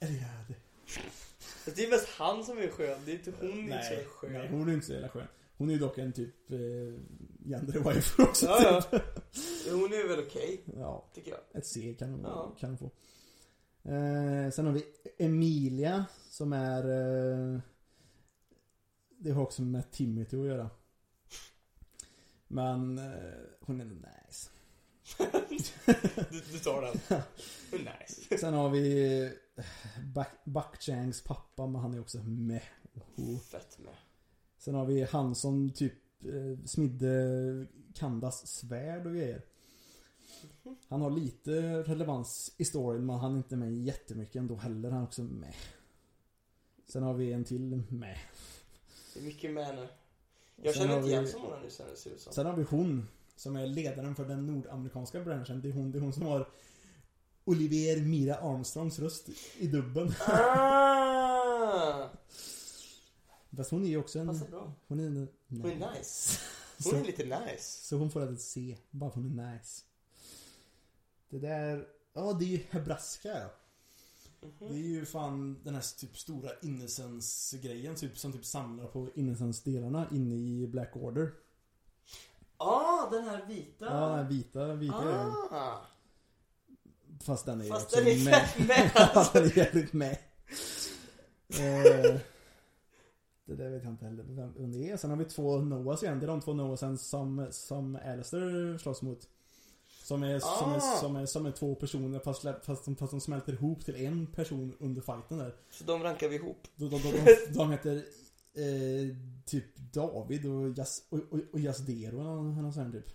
Eliade. 0.00 0.54
Fast 1.64 1.76
Det 1.76 1.84
är 1.84 1.90
mest 1.90 2.08
han 2.08 2.44
som 2.44 2.58
är 2.58 2.68
skön. 2.68 2.98
Det 3.04 3.12
är 3.12 3.14
inte 3.14 3.30
hon 3.40 3.50
som 3.50 3.58
är 3.58 3.68
nej, 3.68 4.04
skön. 4.04 4.32
nej, 4.32 4.48
hon 4.50 4.68
är 4.68 4.72
inte 4.72 4.86
så 4.86 4.92
jävla 4.92 5.08
skön. 5.08 5.26
Hon 5.56 5.68
är 5.68 5.72
ju 5.72 5.78
dock 5.78 5.98
en 5.98 6.12
typ 6.12 6.50
eh, 6.50 6.58
wife 7.94 8.22
också. 8.22 8.46
Ja, 8.46 8.80
typ. 8.82 9.02
ja. 9.66 9.72
Hon 9.72 9.92
är 9.92 10.08
väl 10.08 10.26
okej, 10.26 10.60
ja. 10.76 11.04
tycker 11.14 11.30
jag. 11.30 11.40
Ett 11.52 11.66
C 11.66 11.96
kan 11.98 12.10
hon, 12.10 12.20
Ja. 12.22 12.56
kan 12.60 12.70
hon 12.70 12.78
få. 12.78 12.84
Eh, 13.90 14.50
sen 14.50 14.66
har 14.66 14.72
vi 14.72 14.84
Emilia 15.18 16.04
som 16.30 16.52
är... 16.52 16.84
Eh, 17.54 17.60
det 19.18 19.30
har 19.30 19.42
också 19.42 19.62
med 19.62 19.90
Timothy 19.90 20.40
att 20.40 20.46
göra. 20.46 20.70
Men 22.48 22.98
eh, 22.98 23.32
hon 23.60 23.80
är 23.80 23.84
nice. 23.84 24.50
Du, 26.30 26.40
du 26.52 26.58
tar 26.58 26.82
den. 26.82 27.20
nice. 28.00 28.38
Sen 28.38 28.54
har 28.54 28.68
vi 28.70 29.32
Bak- 30.14 30.40
Bakchangs 30.44 31.22
pappa, 31.22 31.66
men 31.66 31.80
han 31.80 31.94
är 31.94 32.00
också 32.00 32.18
med. 32.18 32.62
Oh. 33.16 33.38
Fett 33.40 33.78
med. 33.78 33.94
Sen 34.58 34.74
har 34.74 34.84
vi 34.86 35.02
han 35.02 35.34
som 35.34 35.70
typ 35.70 35.92
eh, 36.24 36.64
smidde 36.66 37.66
Kandas 37.94 38.46
svärd 38.46 39.06
och 39.06 39.12
grejer. 39.12 39.42
Han 40.88 41.00
har 41.00 41.10
lite 41.10 41.52
relevans 41.82 42.54
i 42.56 42.64
storyn, 42.64 43.06
men 43.06 43.16
han 43.18 43.32
är 43.32 43.36
inte 43.36 43.56
med 43.56 43.74
jättemycket 43.74 44.36
ändå 44.36 44.56
heller. 44.56 44.90
Han 44.90 45.00
är 45.00 45.04
också 45.06 45.22
med. 45.22 45.54
Sen 46.88 47.02
har 47.02 47.14
vi 47.14 47.32
en 47.32 47.44
till 47.44 47.82
med. 47.88 48.18
Det 49.14 49.20
är 49.20 49.24
mycket 49.24 49.50
med 49.50 49.74
nu. 49.74 49.88
Jag 50.56 50.74
känner 50.74 50.94
inte 50.96 51.06
vi- 51.06 51.12
igen 51.12 51.28
så 51.28 51.38
många 51.38 51.58
nu 51.60 51.70
sen 51.70 51.86
det 51.90 51.96
ser 51.96 52.10
ut 52.10 52.20
som. 52.20 52.32
Sen 52.32 52.46
har 52.46 52.56
vi 52.56 52.62
hon 52.62 53.08
som 53.36 53.56
är 53.56 53.66
ledaren 53.66 54.14
för 54.14 54.24
den 54.24 54.46
nordamerikanska 54.46 55.20
branschen. 55.20 55.60
Det 55.60 55.68
är 55.68 55.72
hon, 55.72 55.92
det 55.92 55.98
är 55.98 56.00
hon 56.00 56.12
som 56.12 56.22
har 56.22 56.48
Olivier 57.44 58.00
Mira 58.00 58.34
Armstrongs 58.34 58.98
röst 58.98 59.28
i 59.58 59.66
dubben. 59.66 60.14
Ah! 60.26 62.08
Fast 63.56 63.70
hon 63.70 63.84
är 63.84 63.88
ju 63.88 63.96
också 63.96 64.18
en... 64.18 64.26
Passar 64.26 64.48
bra. 64.48 64.72
Hon 64.88 65.00
är 65.00 65.06
en... 65.06 65.28
Hon 65.48 65.64
är 65.70 65.74
nice. 65.96 66.40
Hon 66.78 66.92
Så, 66.92 66.96
är 66.96 67.04
lite 67.04 67.24
nice. 67.24 67.86
så 67.86 67.96
hon 67.96 68.10
får 68.10 68.32
ett 68.32 68.40
C, 68.40 68.76
bara 68.90 69.10
för 69.10 69.20
hon 69.20 69.38
är 69.38 69.52
nice. 69.52 69.82
Det 71.28 71.38
där... 71.38 71.86
Ja, 72.12 72.32
det 72.32 72.44
är 72.44 72.48
ju 72.48 72.60
Hebraska 72.70 73.28
ja. 73.28 73.50
Mhm. 74.40 74.68
Det 74.72 74.74
är 74.74 74.88
ju 74.88 75.06
fan 75.06 75.60
den 75.64 75.74
här 75.74 75.98
typ 75.98 76.18
stora 76.18 76.50
Innocence-grejen 76.62 77.94
typ, 77.94 78.18
som 78.18 78.32
typ 78.32 78.44
samlar 78.44 78.86
på 78.86 79.08
Innocence-delarna 79.14 80.06
inne 80.12 80.34
i 80.34 80.66
Black 80.66 80.96
Order. 80.96 81.32
Ah, 82.56 83.10
den 83.10 83.24
här 83.24 83.44
vita. 83.48 83.84
Ja, 83.84 84.06
den 84.08 84.16
här 84.16 84.24
vita, 84.24 84.74
vita 84.74 84.96
ah. 85.50 85.80
Fast 87.22 87.46
den 87.46 87.60
är 87.60 87.68
Fast 87.68 87.84
också 87.86 87.96
den 87.96 88.06
är 88.08 88.24
med. 88.24 88.66
med. 88.68 88.90
Ja, 89.14 89.30
den 89.32 89.44
är 89.44 89.58
jävligt 89.58 89.92
med. 89.92 90.18
Eh, 91.48 92.20
det 93.46 93.54
där 93.54 93.70
vet 93.70 93.84
jag 93.84 93.92
inte 93.92 94.04
heller 94.04 94.24
vem 94.58 94.72
det 94.72 94.90
är. 94.90 94.96
Sen 94.96 95.10
har 95.10 95.16
vi 95.16 95.24
två 95.24 95.56
Noahs 95.58 96.02
igen. 96.02 96.20
Det 96.20 96.26
är 96.26 96.28
de 96.28 96.40
två 96.40 96.52
Noahsen 96.52 96.98
som, 96.98 97.46
som 97.50 97.98
Alistair 98.04 98.78
slåss 98.78 99.02
mot. 99.02 99.28
Som 100.02 100.22
är, 100.22 100.38
som, 100.38 100.72
Ah. 100.72 100.74
är, 100.74 100.80
som, 101.00 101.16
är, 101.16 101.26
som 101.26 101.46
är 101.46 101.50
två 101.50 101.74
personer 101.74 102.18
fast, 102.18 102.42
fast, 102.42 102.84
fast 102.98 103.10
de 103.10 103.20
smälter 103.20 103.52
ihop 103.52 103.84
till 103.84 103.96
en 104.06 104.26
person 104.26 104.76
under 104.80 105.02
fighten 105.02 105.38
där. 105.38 105.54
Så 105.70 105.84
de 105.84 106.02
rankar 106.02 106.28
vi 106.28 106.34
ihop. 106.36 106.68
De, 106.76 106.88
de, 106.90 106.98
de, 107.02 107.36
de 107.54 107.70
heter 107.70 108.04
eh, 108.54 109.16
typ 109.44 109.76
David 109.76 110.46
och, 110.46 110.78
Jas, 110.78 111.06
och, 111.08 111.18
och, 111.30 111.40
och 111.52 111.60
Jasdero 111.60 112.20
eller 112.20 112.62
något- 112.62 112.74
sånt 112.74 112.94
typ. 112.94 113.06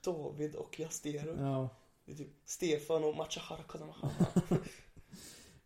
David 0.00 0.54
och 0.54 0.80
Jastero. 0.80 1.36
Ja. 1.40 1.68
Det 2.04 2.12
är 2.12 2.16
typ 2.16 2.32
Stefan 2.44 3.04
och 3.04 3.16
Machahara 3.16 3.62
Kadamaha. 3.68 4.10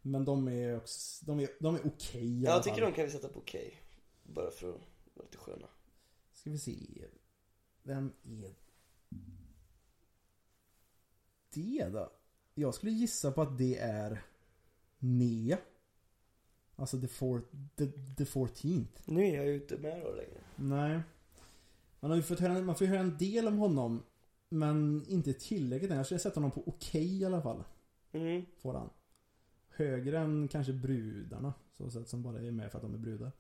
Men 0.02 0.24
de 0.24 0.48
är 0.48 0.77
också, 0.77 1.24
de 1.27 1.40
är, 1.40 1.48
de 1.60 1.74
är 1.74 1.86
okej 1.86 2.43
i 2.43 2.47
alla 2.47 2.55
Jag 2.56 2.62
tycker 2.62 2.77
fall. 2.81 2.90
de 2.90 2.97
kan 2.97 3.05
vi 3.05 3.10
sätta 3.10 3.28
på 3.28 3.39
okej. 3.39 3.82
Bara 4.23 4.51
för 4.51 4.69
att 4.69 4.81
vara 5.15 5.24
lite 5.24 5.39
sköna. 5.39 5.66
Ska 6.32 6.51
vi 6.51 6.59
se. 6.59 7.05
Vem 7.82 8.12
är 8.23 8.55
det 11.55 11.89
då? 11.89 12.12
Jag 12.55 12.74
skulle 12.74 12.93
gissa 12.93 13.32
på 13.32 13.43
att 13.43 13.59
det 13.59 13.78
är 13.78 14.24
Nea. 14.98 15.59
Alltså 16.78 17.00
the, 17.00 17.09
four, 17.09 17.42
the, 17.76 17.86
the 18.16 18.24
14th. 18.24 18.86
Nu 19.05 19.26
är 19.26 19.34
jag 19.34 19.46
ju 19.46 19.55
inte 19.55 19.76
med 19.76 20.02
då 20.05 20.10
längre. 20.10 20.40
Nej. 20.56 21.00
Man 22.00 22.10
har 22.10 22.16
ju 22.16 22.22
fått 22.22 22.40
höra, 22.40 22.62
man 22.62 22.74
får 22.74 22.86
ju 22.86 22.90
höra 22.92 23.00
en 23.00 23.16
del 23.18 23.48
om 23.48 23.59
honom. 23.59 24.02
Men 24.48 25.05
inte 25.09 25.32
tillräckligt 25.32 25.90
än. 25.90 25.96
Jag 25.96 26.06
skulle 26.06 26.18
sätta 26.20 26.40
honom 26.40 26.50
på 26.50 26.62
okej 26.66 27.20
i 27.20 27.24
alla 27.24 27.42
fall. 27.42 27.64
Mm. 28.12 28.44
Får 28.62 28.74
han. 28.74 28.90
Högre 29.68 30.18
än 30.18 30.48
kanske 30.48 30.72
brudarna. 30.72 31.55
Så 31.76 31.90
sätt 31.90 32.09
som 32.09 32.22
bara 32.22 32.40
är 32.40 32.50
med 32.50 32.70
för 32.70 32.78
att 32.78 32.82
de 32.82 32.94
är 32.94 32.98
brudar. 32.98 33.32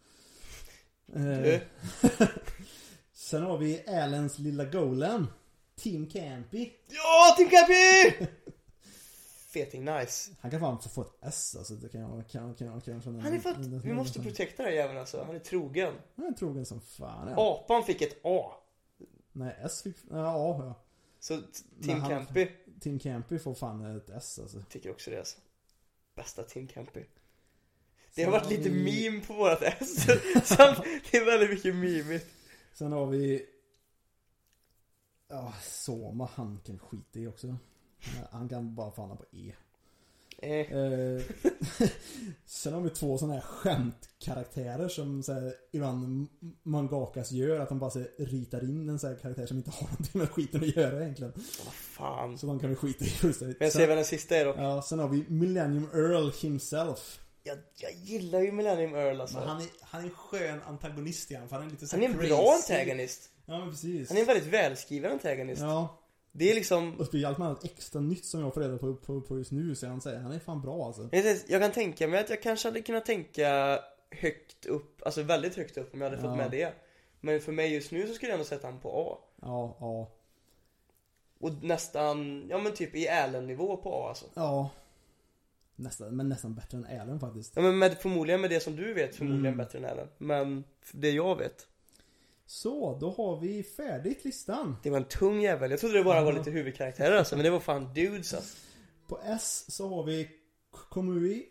Eh, 1.12 1.60
Sen 3.12 3.42
har 3.42 3.58
vi 3.58 3.88
Allens 3.88 4.38
lilla 4.38 4.64
golem. 4.64 5.26
Team 5.74 6.06
Campy. 6.06 6.70
Ja, 6.88 7.34
Tim 7.36 7.48
Cappy! 7.48 8.26
Feting 9.48 9.84
nice. 9.84 10.30
Han 10.40 10.50
kan 10.50 10.60
fan 10.60 10.78
få, 10.80 11.02
ett 11.02 11.12
S 11.20 11.56
alltså. 11.58 11.74
Det 11.74 11.88
kan 11.88 12.00
jag, 12.00 12.10
kan, 12.28 12.54
kan, 12.54 12.80
kan, 12.80 13.00
kan, 13.00 13.20
Han 13.20 13.32
är 13.34 13.38
fett, 13.38 13.56
vi 13.58 13.92
måste 13.92 14.22
protekta 14.22 14.62
den 14.62 14.72
här 14.72 14.78
jäveln 14.78 14.98
alltså. 14.98 15.24
Han 15.26 15.34
är 15.34 15.38
trogen. 15.38 15.94
Han 16.16 16.26
är 16.26 16.32
trogen 16.32 16.66
som 16.66 16.80
fan 16.80 17.28
ja. 17.28 17.34
Apan 17.64 17.84
fick 17.84 18.02
ett 18.02 18.16
A. 18.24 18.52
Nej 19.32 19.56
S 19.60 19.82
fick, 19.82 19.96
ja, 20.10 20.16
ja. 20.64 20.74
Så 21.20 21.40
Tim 21.82 22.00
han- 22.00 22.10
Campy 22.10 22.48
Team 22.80 22.98
Campy 22.98 23.38
får 23.38 23.54
fan 23.54 23.96
ett 23.96 24.10
S 24.10 24.38
alltså. 24.42 24.62
tycker 24.70 24.90
också 24.90 25.10
det 25.10 25.18
alltså. 25.18 25.38
Bästa 26.14 26.42
Tim 26.42 26.68
Campy. 26.68 27.04
Det 28.14 28.24
har 28.24 28.32
varit 28.32 28.50
lite 28.50 28.68
vi- 28.68 29.10
meme 29.10 29.26
på 29.26 29.32
vårat 29.34 29.62
S. 29.62 30.06
Det 31.10 31.16
är 31.16 31.24
väldigt 31.24 31.50
mycket 31.50 31.74
mimigt. 31.76 32.26
Sen 32.72 32.92
har 32.92 33.06
vi... 33.06 33.46
Ja, 35.28 35.54
Soma, 35.62 36.28
han 36.34 36.60
kan 36.66 36.78
skita 36.78 37.18
i 37.18 37.26
också. 37.26 37.56
Han 38.30 38.48
kan 38.48 38.74
bara 38.74 38.90
fan 38.90 39.16
på 39.16 39.24
E. 39.32 39.52
Eh, 40.42 40.72
Eh, 40.72 41.22
sen 42.46 42.72
har 42.72 42.80
vi 42.80 42.90
två 42.90 43.18
sådana 43.18 43.34
här 43.34 43.40
skämtkaraktärer 43.40 44.88
som 44.88 45.22
så 45.22 45.32
här, 45.32 45.54
ibland 45.72 46.28
mangakas 46.62 47.32
gör. 47.32 47.60
Att 47.60 47.68
de 47.68 47.78
bara 47.78 47.90
så 47.90 47.98
här, 47.98 48.08
ritar 48.18 48.64
in 48.64 48.88
en 48.88 48.98
sån 48.98 49.10
här 49.10 49.16
karaktär 49.16 49.46
som 49.46 49.56
inte 49.56 49.70
har 49.70 49.82
någonting 49.88 50.18
med 50.20 50.30
skiten 50.30 50.60
att 50.60 50.76
göra 50.76 51.02
egentligen. 51.02 51.32
vad 51.64 51.74
fan. 51.74 52.38
Så 52.38 52.46
de 52.46 52.60
kan 52.60 52.70
vi 52.70 52.76
skita 52.76 53.04
i 53.04 53.08
fullständigt. 53.08 53.58
Men 53.60 53.66
jag 53.66 53.72
ser 53.72 53.88
vad 53.88 53.96
den 53.96 54.04
sista 54.04 54.36
är 54.36 54.44
då. 54.44 54.54
ja, 54.56 54.82
sen 54.82 54.98
har 54.98 55.08
vi 55.08 55.24
Millennium 55.28 55.88
Earl 55.94 56.30
himself. 56.42 57.20
Jag, 57.42 57.58
jag 57.76 57.92
gillar 57.92 58.40
ju 58.40 58.52
Millennium 58.52 58.94
Earl 58.94 59.20
alltså. 59.20 59.38
Men 59.38 59.48
han 59.48 59.60
är, 59.60 59.66
han 59.80 60.00
är 60.00 60.04
en 60.04 60.10
skön 60.10 60.60
antagonist 60.66 61.30
igen, 61.30 61.48
för 61.48 61.56
han 61.56 61.66
är 61.66 61.70
lite 61.70 61.86
så 61.86 61.96
Han 61.96 62.02
är 62.02 62.08
en 62.08 62.14
crazy. 62.14 62.28
bra 62.28 62.54
antagonist. 62.54 63.30
Ja 63.46 63.58
men 63.58 63.70
precis. 63.70 64.08
Han 64.08 64.16
är 64.16 64.20
en 64.20 64.26
väldigt 64.26 64.52
välskriven 64.52 65.12
antagonist. 65.12 65.62
Ja, 65.62 66.00
Det 66.32 66.50
är 66.50 66.54
liksom... 66.54 66.94
och 67.00 67.08
det 67.12 67.22
är 67.22 67.26
allt 67.26 67.40
allt 67.40 67.64
extra 67.64 68.00
nytt 68.00 68.24
som 68.24 68.40
jag 68.40 68.54
får 68.54 68.60
reda 68.60 68.78
på, 68.78 68.94
på, 68.94 69.20
på 69.20 69.38
just 69.38 69.52
nu, 69.52 69.74
så 69.74 69.86
han 69.86 70.00
säger 70.00 70.18
han 70.20 70.32
är 70.32 70.38
fan 70.38 70.60
bra 70.60 70.86
alltså. 70.86 71.08
Jag 71.48 71.62
kan 71.62 71.72
tänka 71.72 72.08
mig 72.08 72.20
att 72.20 72.30
jag 72.30 72.42
kanske 72.42 72.68
hade 72.68 72.80
kunnat 72.80 73.06
tänka 73.06 73.78
högt 74.10 74.66
upp, 74.66 75.02
alltså 75.06 75.22
väldigt 75.22 75.56
högt 75.56 75.76
upp 75.78 75.94
om 75.94 76.00
jag 76.00 76.10
hade 76.10 76.22
fått 76.22 76.30
Ja. 76.30 76.36
med 76.36 76.50
det. 76.50 76.72
Men 77.20 77.40
för 77.40 77.52
mig 77.52 77.74
just 77.74 77.92
nu 77.92 78.06
så 78.06 78.14
skulle 78.14 78.30
jag 78.30 78.34
ändå 78.34 78.44
sätta 78.44 78.66
han 78.66 78.80
på 78.80 78.88
A. 79.12 79.18
Ja, 79.42 79.76
ja, 79.80 80.10
Och 81.40 81.64
nästan, 81.64 82.46
ja 82.48 82.58
men 82.58 82.74
typ 82.74 82.94
i 82.96 83.08
Allen-nivå 83.08 83.76
på 83.76 83.94
A 83.94 84.08
alltså. 84.08 84.26
ja. 84.34 84.70
Nästan, 85.80 86.16
men 86.16 86.28
nästan 86.28 86.54
bättre 86.54 86.78
än 86.78 87.00
Allen 87.00 87.20
faktiskt. 87.20 87.52
Ja 87.56 87.62
men 87.62 87.78
med, 87.78 87.98
förmodligen 87.98 88.40
med 88.40 88.50
det 88.50 88.60
som 88.60 88.76
du 88.76 88.94
vet, 88.94 89.16
förmodligen 89.16 89.46
Mm. 89.54 89.56
bättre 89.58 89.78
än 89.78 89.84
Allen. 89.84 90.08
Men 90.18 90.64
det 90.92 91.10
jag 91.10 91.36
vet. 91.36 91.66
Så, 92.50 92.98
då 93.00 93.10
har 93.10 93.40
vi 93.40 93.62
färdigt 93.62 94.24
listan. 94.24 94.76
Det 94.82 94.90
var 94.90 94.96
en 94.96 95.04
tung 95.04 95.40
jävel. 95.40 95.70
Jag 95.70 95.80
trodde 95.80 95.98
det 95.98 96.04
bara 96.04 96.24
var 96.24 96.32
lite 96.32 96.50
huvudkaraktärer 96.50 97.16
alltså, 97.16 97.36
men 97.36 97.44
det 97.44 97.50
var 97.50 97.60
fan 97.60 97.94
dudes 97.94 98.34
alltså. 98.34 98.56
På 99.08 99.20
S 99.24 99.64
så 99.68 99.88
har 99.88 100.04
vi 100.04 100.28
Komui, 100.88 101.46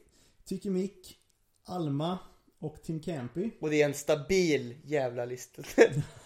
Tykimik, 0.46 1.18
Alma 1.66 2.20
och 2.60 2.82
Tim 2.84 3.00
Campy. 3.00 3.52
Och 3.60 3.70
det 3.70 3.82
är 3.82 3.86
en 3.86 3.94
stabil 3.94 4.76
jävla 4.84 5.26
lista. 5.26 5.62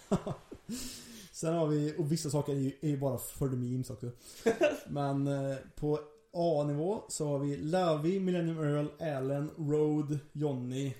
Sen 1.31 1.53
har 1.53 1.67
vi, 1.67 1.95
och 1.97 2.11
vissa 2.11 2.29
saker 2.29 2.53
är 2.53 2.57
ju, 2.57 2.71
är 2.81 2.89
ju 2.89 2.97
bara 2.97 3.17
för 3.17 3.49
the 3.49 3.55
memes 3.55 3.89
också. 3.89 4.11
Men 4.87 5.27
eh, 5.27 5.57
på 5.75 5.99
A-nivå 6.33 7.01
så 7.09 7.27
har 7.27 7.39
vi 7.39 7.57
Lavi, 7.57 8.19
Millennium 8.19 8.59
Earl, 8.59 8.87
Allen, 9.17 9.51
Road, 9.57 10.19
Johnny, 10.31 10.93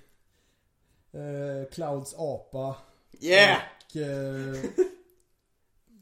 eh, 1.11 1.69
Clouds 1.72 2.15
apa 2.18 2.76
Yeah! 3.22 3.61
och 3.89 3.95
eh, 3.95 4.64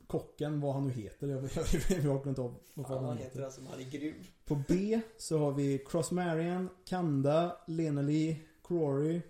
kocken, 0.08 0.60
vad 0.62 0.74
han 0.74 0.88
nu 0.88 0.94
heter. 0.94 1.28
Jag, 1.28 1.44
jag, 1.44 1.66
jag, 1.90 2.00
jag 2.04 2.12
har 2.12 2.24
glömt 2.24 2.40
av 2.40 2.56
vad 2.74 2.88
Fan, 2.88 3.06
han 3.06 3.18
heter. 3.18 3.44
alltså, 3.44 3.62
han 3.70 3.80
är 3.80 3.84
grym. 3.90 4.16
På 4.46 4.64
B 4.68 5.02
så 5.18 5.38
har 5.40 5.52
vi 5.52 5.78
Cross 5.88 6.12
Marian, 6.12 6.70
Kanda, 6.86 7.58
Lenely, 7.68 8.36
Crory. 8.64 9.22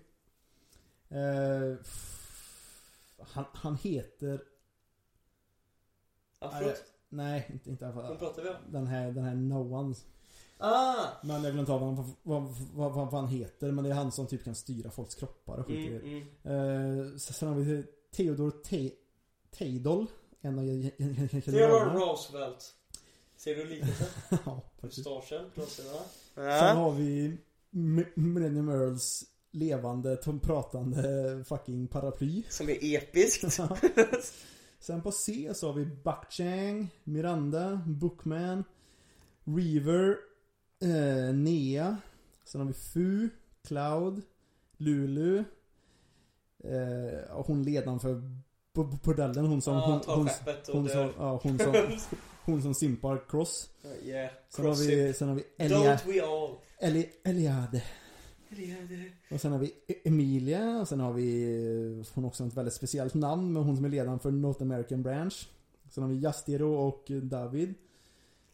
Eh, 1.08 1.76
han, 3.18 3.44
han 3.52 3.76
heter... 3.76 4.42
Afrot? 6.38 6.84
Nej, 7.08 7.46
inte, 7.52 7.70
inte 7.70 7.84
Vad 7.90 7.94
fall. 8.06 8.18
pratar 8.18 8.42
vi 8.42 8.48
om? 8.48 8.54
Den 8.68 8.86
här, 8.86 9.10
den 9.12 9.24
här 9.24 9.34
No 9.34 9.74
One. 9.74 9.94
Ah! 10.60 11.06
Men 11.22 11.44
jag 11.44 11.52
glömt 11.52 11.68
av 11.68 11.80
vad, 11.80 11.96
vad, 12.22 12.42
vad, 12.74 12.94
vad, 12.94 13.10
vad 13.10 13.20
han 13.20 13.28
heter. 13.28 13.72
Men 13.72 13.84
det 13.84 13.90
är 13.90 13.94
han 13.94 14.12
som 14.12 14.26
typ 14.26 14.44
kan 14.44 14.54
styra 14.54 14.90
folks 14.90 15.14
kroppar 15.14 15.58
och 15.58 15.66
skit 15.66 15.76
i 15.78 15.86
Mm, 15.96 16.26
det. 16.42 16.48
mm. 16.50 17.00
Eh, 17.10 17.16
sen 17.16 17.48
har 17.48 17.54
vi 17.54 17.84
Theodor 18.16 18.50
Te- 18.50 18.92
Teidol. 19.58 20.06
En 20.40 20.58
av 20.58 20.64
Theodore. 21.40 21.94
Roosevelt. 21.94 22.74
Ser 23.36 23.54
du 23.56 23.64
likheten? 23.64 24.06
Ja, 24.44 24.60
faktiskt. 24.80 25.06
Mustaschen, 25.06 25.50
glasögonen. 25.54 26.02
Sen 26.34 26.76
har 26.76 26.90
vi 26.92 27.36
Millennium 28.14 28.68
Earls 28.68 29.24
levande, 29.52 30.16
tom- 30.16 30.40
pratande 30.40 31.44
fucking 31.48 31.86
paraply. 31.86 32.42
Som 32.48 32.68
är 32.68 32.78
episkt. 32.96 33.58
Sen 34.80 35.02
på 35.02 35.12
C 35.12 35.50
så 35.54 35.66
har 35.66 35.74
vi 35.74 35.84
Bakchang, 35.86 36.88
Miranda, 37.04 37.80
Bookman, 37.86 38.64
Reaver, 39.44 40.16
eh, 40.80 41.34
Nea. 41.34 41.96
Sen 42.44 42.60
har 42.60 42.68
vi 42.68 42.74
Fu, 42.74 43.28
Cloud, 43.66 44.22
Lulu. 44.76 45.44
Eh, 46.64 47.44
hon 47.46 47.62
ledaren 47.62 48.00
för 48.00 48.22
bordellen, 48.72 49.46
hon 49.46 49.62
som... 49.62 49.74
Ja, 49.74 50.02
hon, 50.06 50.16
hon, 50.16 50.28
hon, 50.72 50.88
som, 50.88 51.12
ja, 51.18 51.40
hon, 51.42 51.58
som, 51.58 51.74
hon 52.44 52.62
som 52.62 52.74
simpar 52.74 53.28
Cross. 53.28 53.70
Yeah. 54.04 54.30
Sen 54.48 54.66
har 54.66 54.74
vi, 54.74 55.12
sen 55.14 55.28
har 55.28 55.34
vi 55.34 55.44
Elia, 55.58 55.78
Don't 55.96 56.06
we 56.06 56.22
all? 56.22 56.56
Eli, 56.80 57.10
Eliade. 57.24 57.82
Och 59.30 59.40
sen 59.40 59.52
har 59.52 59.58
vi 59.58 59.66
E- 59.88 59.94
Emilia 60.04 60.80
och 60.80 60.88
sen 60.88 61.00
har 61.00 61.12
vi 61.12 61.42
eh, 62.00 62.06
Hon 62.14 62.24
har 62.24 62.28
också 62.28 62.44
ett 62.44 62.54
väldigt 62.54 62.74
speciellt 62.74 63.14
namn 63.14 63.52
men 63.52 63.62
hon 63.62 63.76
som 63.76 63.84
är 63.84 63.88
ledaren 63.88 64.18
för 64.18 64.30
North 64.30 64.62
American 64.62 65.02
Branch 65.02 65.48
Sen 65.90 66.02
har 66.02 66.10
vi 66.10 66.16
Justiro 66.16 66.74
och 66.74 67.04
David 67.22 67.74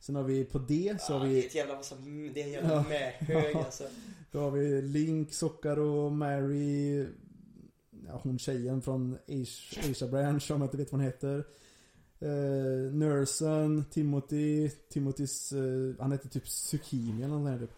Sen 0.06 0.14
har 0.14 0.22
vi 0.22 0.44
på 0.44 0.58
D 0.58 0.96
så 1.00 1.14
ah, 1.14 1.18
har 1.18 1.24
Det 1.26 1.30
är 1.32 1.34
vi 1.34 1.46
ett 1.46 1.54
jävla 1.54 1.74
massa, 1.76 1.94
det 2.34 2.40
är 2.42 2.44
en 2.46 2.52
jävla 2.52 2.84
Ja. 3.28 3.64
alltså. 3.64 3.84
Då 4.32 4.40
har 4.40 4.50
vi 4.50 4.82
Link, 4.82 5.32
Sockaro, 5.34 6.10
Mary 6.10 7.06
ja, 8.06 8.20
Hon 8.22 8.38
tjejen 8.38 8.82
från 8.82 9.18
Asia, 9.28 9.90
Asia 9.90 10.08
Branch 10.08 10.50
om 10.50 10.60
jag 10.60 10.66
inte 10.66 10.76
vet 10.76 10.92
vad 10.92 11.00
hon 11.00 11.06
heter 11.06 11.44
eh, 12.20 12.92
Nursen, 12.92 13.84
Timothy 13.90 14.68
Timothys, 14.68 15.52
eh, 15.52 15.94
han 15.98 16.12
heter 16.12 16.28
typ 16.28 16.48
Zucchini 16.48 17.22
eller 17.22 17.50
där 17.50 17.58
typ. 17.58 17.72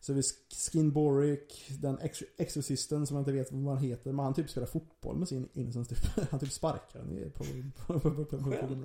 Så 0.00 0.12
vi 0.12 0.20
Sk- 0.20 0.70
Skin 0.72 0.92
Boric, 0.92 1.68
den 1.80 1.98
ex 1.98 2.22
Exorcisten 2.36 3.06
som 3.06 3.16
jag 3.16 3.20
inte 3.22 3.32
vet 3.32 3.52
vad 3.52 3.74
han 3.74 3.84
heter 3.84 4.12
Men 4.12 4.24
han 4.24 4.34
typ 4.34 4.50
spelar 4.50 4.66
fotboll 4.66 5.16
med 5.16 5.28
sin 5.28 5.48
Innocence 5.52 5.94
typ. 5.94 6.28
Han 6.30 6.40
typ 6.40 6.52
sparkar 6.52 6.98
den 6.98 7.18
i- 7.18 7.30
på, 7.30 7.44
på, 7.86 8.00
på, 8.00 8.10
på, 8.10 8.24
på, 8.24 8.36
på, 8.38 8.50
på. 8.66 8.76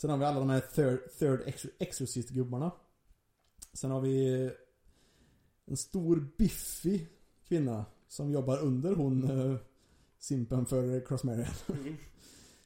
Sen 0.00 0.10
har 0.10 0.16
vi 0.16 0.24
alla 0.24 0.38
de 0.40 0.50
här 0.50 0.60
third, 0.60 0.98
third 1.18 1.40
ex 1.46 1.66
Exorcist-gubbarna 1.78 2.70
Sen 3.72 3.90
har 3.90 4.00
vi 4.00 4.50
en 5.66 5.76
stor 5.76 6.28
biffig 6.38 7.08
kvinna 7.48 7.84
som 8.08 8.30
jobbar 8.30 8.58
under 8.58 8.94
hon 8.94 9.30
eh, 9.52 9.56
simpen 10.18 10.66
för 10.66 11.06
Cross 11.06 11.24
Marian. 11.24 11.46
Mm. 11.68 11.96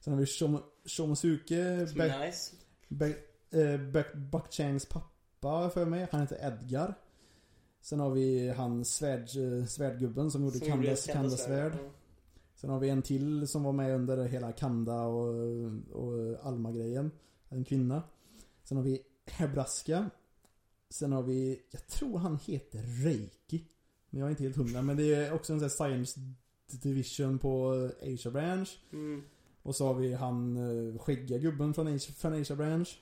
Sen 0.00 0.12
har 0.12 0.20
vi 0.20 0.26
Shom- 0.26 0.62
Shomosuke, 0.84 1.56
är 1.56 2.26
nice. 2.26 2.56
Be- 2.88 3.16
eh, 3.50 3.80
pappa 4.88 5.70
för 5.70 5.84
mig. 5.84 6.08
Han 6.12 6.20
heter 6.20 6.46
Edgar. 6.46 6.94
Sen 7.80 8.00
har 8.00 8.10
vi 8.10 8.48
han 8.48 8.84
svärd, 8.84 9.20
eh, 9.60 9.66
svärdgubben 9.66 10.30
som 10.30 10.44
gjorde 10.44 10.60
Kandas, 10.60 11.06
Kandas 11.06 11.44
svärd. 11.44 11.72
Ja. 11.72 11.90
Sen 12.54 12.70
har 12.70 12.80
vi 12.80 12.88
en 12.88 13.02
till 13.02 13.48
som 13.48 13.62
var 13.62 13.72
med 13.72 13.94
under 13.94 14.24
hela 14.24 14.52
Kanda 14.52 15.00
och, 15.02 15.34
och 15.92 16.46
Alma-grejen. 16.46 17.10
En 17.48 17.64
kvinna. 17.64 18.02
Sen 18.64 18.76
har 18.76 18.84
vi 18.84 19.02
Hebraska. 19.26 20.10
Sen 20.90 21.12
har 21.12 21.22
vi, 21.22 21.60
jag 21.70 21.86
tror 21.86 22.18
han 22.18 22.38
heter 22.46 22.82
Reiki. 23.04 23.64
Men 24.10 24.20
jag 24.20 24.26
är 24.26 24.30
inte 24.30 24.42
helt 24.42 24.56
hundra. 24.56 24.82
Men 24.82 24.96
det 24.96 25.14
är 25.14 25.32
också 25.32 25.52
en 25.52 25.60
sån 25.60 25.68
här 25.68 25.88
Science 25.88 26.20
Division 26.66 27.38
på 27.38 27.72
Asia 28.02 28.30
Branch. 28.30 28.78
Mm. 28.92 29.22
Och 29.62 29.76
så 29.76 29.86
har 29.86 29.94
vi 29.94 30.14
han 30.14 30.56
eh, 30.56 30.98
skäggiga 30.98 31.38
gubben 31.38 31.74
från 31.74 31.94
Asia, 31.94 32.14
från 32.14 32.40
Asia 32.40 32.56
Branch. 32.56 32.98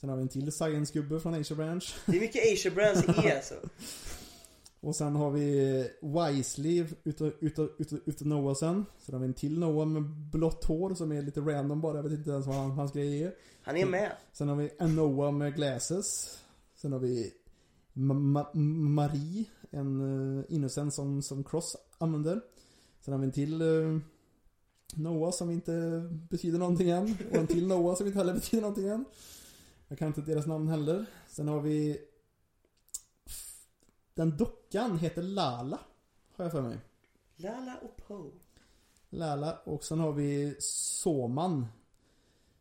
Sen 0.00 0.10
har 0.10 0.16
vi 0.16 0.22
en 0.22 0.28
till 0.28 0.52
Science-gubbe 0.52 1.20
från 1.20 1.34
Asia 1.34 1.56
Branch. 1.56 1.96
Det 2.06 2.16
är 2.16 2.20
mycket 2.20 2.52
Asia 2.52 2.70
Brands 2.70 3.24
i 3.24 3.32
alltså. 3.32 3.54
Och 4.80 4.96
sen 4.96 5.16
har 5.16 5.30
vi 5.30 5.90
Wisely 6.02 6.86
utav, 7.04 7.32
utav, 7.40 7.70
utav, 7.78 8.00
utav 8.06 8.28
Noah 8.28 8.54
sen. 8.54 8.84
Sen 8.98 9.14
har 9.14 9.20
vi 9.20 9.26
en 9.26 9.34
till 9.34 9.58
Noah 9.58 9.88
med 9.88 10.02
blått 10.02 10.64
hår 10.64 10.94
som 10.94 11.12
är 11.12 11.22
lite 11.22 11.40
random 11.40 11.80
bara. 11.80 11.96
Jag 11.96 12.02
vet 12.02 12.12
inte 12.12 12.30
ens 12.30 12.46
vad 12.46 12.56
han, 12.56 12.70
hans 12.70 12.92
grej 12.92 13.22
är. 13.22 13.34
Han 13.62 13.76
är 13.76 13.86
med. 13.86 14.12
Sen 14.32 14.48
har 14.48 14.56
vi 14.56 14.70
en 14.78 14.96
Noah 14.96 15.32
med 15.32 15.54
glasses. 15.54 16.38
Sen 16.74 16.92
har 16.92 16.98
vi 16.98 17.32
Ma- 17.92 18.44
Ma- 18.52 18.54
Marie, 18.88 19.44
en 19.70 20.00
uh, 20.00 20.44
innocent 20.48 20.94
som, 20.94 21.22
som 21.22 21.44
Cross 21.44 21.76
använder. 21.98 22.40
Sen 23.00 23.12
har 23.12 23.18
vi 23.18 23.26
en 23.26 23.32
till 23.32 23.60
eh, 23.60 23.98
Noah 24.94 25.30
som 25.30 25.50
inte 25.50 26.02
betyder 26.30 26.58
någonting 26.58 26.90
än. 26.90 27.16
Och 27.30 27.36
en 27.36 27.46
till 27.46 27.66
Noah 27.66 27.96
som 27.96 28.06
inte 28.06 28.18
heller 28.18 28.34
betyder 28.34 28.60
någonting 28.60 28.88
än. 28.88 29.04
Jag 29.88 29.98
kan 29.98 30.08
inte 30.08 30.20
deras 30.20 30.46
namn 30.46 30.68
heller. 30.68 31.06
Sen 31.28 31.48
har 31.48 31.60
vi 31.60 31.98
Den 34.18 34.36
dockan 34.36 34.98
heter 34.98 35.22
Lala. 35.22 35.78
Har 36.36 36.44
jag 36.44 36.52
för 36.52 36.62
mig. 36.62 36.78
Lala 37.36 37.76
och 37.82 37.96
Po. 37.96 38.30
Lala 39.10 39.58
och 39.64 39.84
sen 39.84 40.00
har 40.00 40.12
vi 40.12 40.56
Soman. 40.58 41.66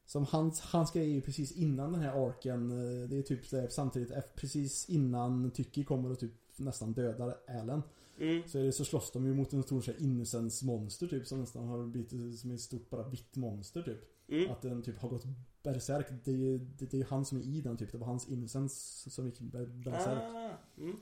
Som 0.05 0.25
hans, 0.25 0.61
hans 0.61 0.91
grej 0.91 1.03
är 1.09 1.13
ju 1.13 1.21
precis 1.21 1.51
innan 1.51 1.91
den 1.91 2.01
här 2.01 2.27
arken. 2.27 2.71
eh, 2.71 3.09
Det 3.09 3.17
är 3.17 3.21
typ 3.21 3.71
samtidigt, 3.71 4.11
eh, 4.11 4.21
precis 4.35 4.89
innan 4.89 5.51
Tycki 5.51 5.83
kommer 5.83 6.11
och 6.11 6.19
typ 6.19 6.31
nästan 6.55 6.93
dödar 6.93 7.37
Allen. 7.47 7.83
Mm. 8.19 8.47
Så, 8.47 8.57
är 8.59 8.63
det, 8.63 8.71
så 8.71 8.85
slåss 8.85 9.11
de 9.11 9.25
ju 9.25 9.33
mot 9.33 9.53
en 9.53 9.63
stor 9.63 9.83
innocence 9.99 10.65
monster 10.65 11.07
typ 11.07 11.27
som 11.27 11.39
nästan 11.39 11.67
har 11.67 11.85
blivit 11.85 12.39
som 12.39 12.51
ett 12.51 12.61
stort 12.61 12.89
bara 12.89 13.07
vitt 13.07 13.35
monster 13.35 13.81
typ. 13.81 13.99
Mm. 14.29 14.51
Att 14.51 14.61
den 14.61 14.83
typ 14.83 14.99
har 14.99 15.09
gått 15.09 15.23
berserk. 15.63 16.07
Det 16.23 16.31
är 16.31 16.35
ju 16.37 16.57
det, 16.57 16.85
det 16.85 16.93
är 16.93 16.97
ju 16.99 17.05
han 17.09 17.25
som 17.25 17.37
är 17.37 17.41
i 17.41 17.61
den 17.61 17.77
typ. 17.77 17.91
Det 17.91 17.97
var 17.97 18.07
hans 18.07 18.27
innocence 18.27 19.09
som 19.09 19.25
gick 19.25 19.39
ber- 19.39 19.83
berserk. 19.83 20.23
Ah. 20.35 20.51
Mm. 20.77 20.97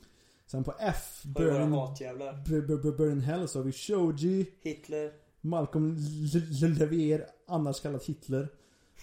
Sen 0.48 0.64
på 0.64 0.74
F, 0.80 1.22
Burn, 1.24 1.72
Burn 2.98 3.20
Hell 3.22 3.48
så 3.48 3.60
har 3.60 3.64
vi 3.64 3.72
Shoji, 3.72 4.46
Hitler. 4.62 5.14
Malcolm 5.42 5.98
Levier, 6.80 7.26
annars 7.48 7.80
kallad 7.82 8.04
Hitler. 8.06 8.48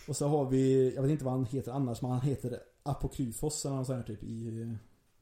Och 0.09 0.16
så 0.16 0.28
har 0.28 0.51
vi, 0.51 0.94
jag 0.94 1.02
vet 1.02 1.10
inte 1.10 1.24
vad 1.24 1.35
han 1.35 1.44
heter 1.47 1.73
annars, 1.73 2.02
men 2.02 2.10
han 2.10 2.20
heter 2.20 2.60
Apokryfos 2.82 3.64
eller 3.64 3.77
något 3.77 3.86
sånt 3.86 3.98
här 4.09 4.14
typ 4.14 4.23
i 4.23 4.48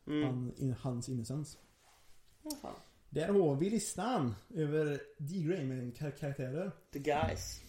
Mm. 0.07 0.25
han, 0.27 0.53
in, 0.57 0.75
hans 0.81 1.09
innocence. 1.09 1.59
Fan. 2.63 2.75
Där 3.11 3.29
har 3.29 3.55
vi 3.55 3.71
listan 3.71 4.35
över 4.55 5.01
D. 5.19 5.43
Grayman 5.43 5.93
kar- 5.93 6.11
karaktärer. 6.19 6.71
The 6.93 6.99
guys. 6.99 7.61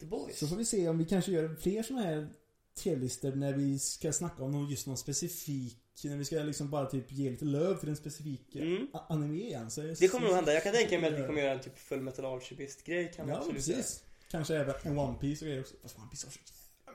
The 0.00 0.06
boys. 0.06 0.38
Så 0.38 0.46
får 0.46 0.56
vi 0.56 0.64
se 0.64 0.88
om 0.88 0.98
vi 0.98 1.04
kanske 1.04 1.32
gör 1.32 1.54
fler 1.54 1.82
såna 1.82 2.00
här 2.02 2.28
tier-listor 2.74 3.32
när 3.32 3.52
vi 3.52 3.78
ska 3.78 4.12
snacka 4.12 4.44
om 4.44 4.50
någon, 4.52 4.68
just 4.70 4.86
någon 4.86 4.96
specifik 4.96 5.78
när 6.04 6.16
vi 6.16 6.24
ska 6.24 6.36
liksom 6.36 6.70
bara 6.70 6.86
typ 6.86 7.12
ge 7.12 7.30
lite 7.30 7.44
löv 7.44 7.78
till 7.80 7.88
en 7.88 7.96
specifik 7.96 8.56
Mm. 8.56 8.86
a- 8.92 9.06
anime 9.08 9.38
igen. 9.38 9.70
Så 9.70 9.80
Det 9.80 10.08
kommer 10.08 10.26
nog 10.26 10.36
hända. 10.36 10.54
Jag 10.54 10.62
kan 10.62 10.72
tänka 10.72 10.98
mig 10.98 11.12
att 11.14 11.20
vi 11.20 11.26
kommer 11.26 11.42
göra 11.42 11.52
en 11.52 11.60
typ 11.60 11.78
full 11.78 12.00
metal 12.00 12.24
alchemist 12.24 12.84
grej 12.84 13.12
kan 13.16 13.26
vi 13.26 13.32
Ja, 13.32 13.38
absolut 13.38 13.66
göra. 13.68 13.76
precis. 13.78 14.04
Kanske 14.30 14.56
även 14.56 14.74
en 14.82 14.98
One 14.98 15.18
Piece 15.18 15.44
och 15.44 15.46
grejer 15.48 15.60
också. 15.60 15.74
Fast 15.82 15.98
One 15.98 16.08
Piece 16.10 16.26
har 16.26 16.32
så 16.32 16.38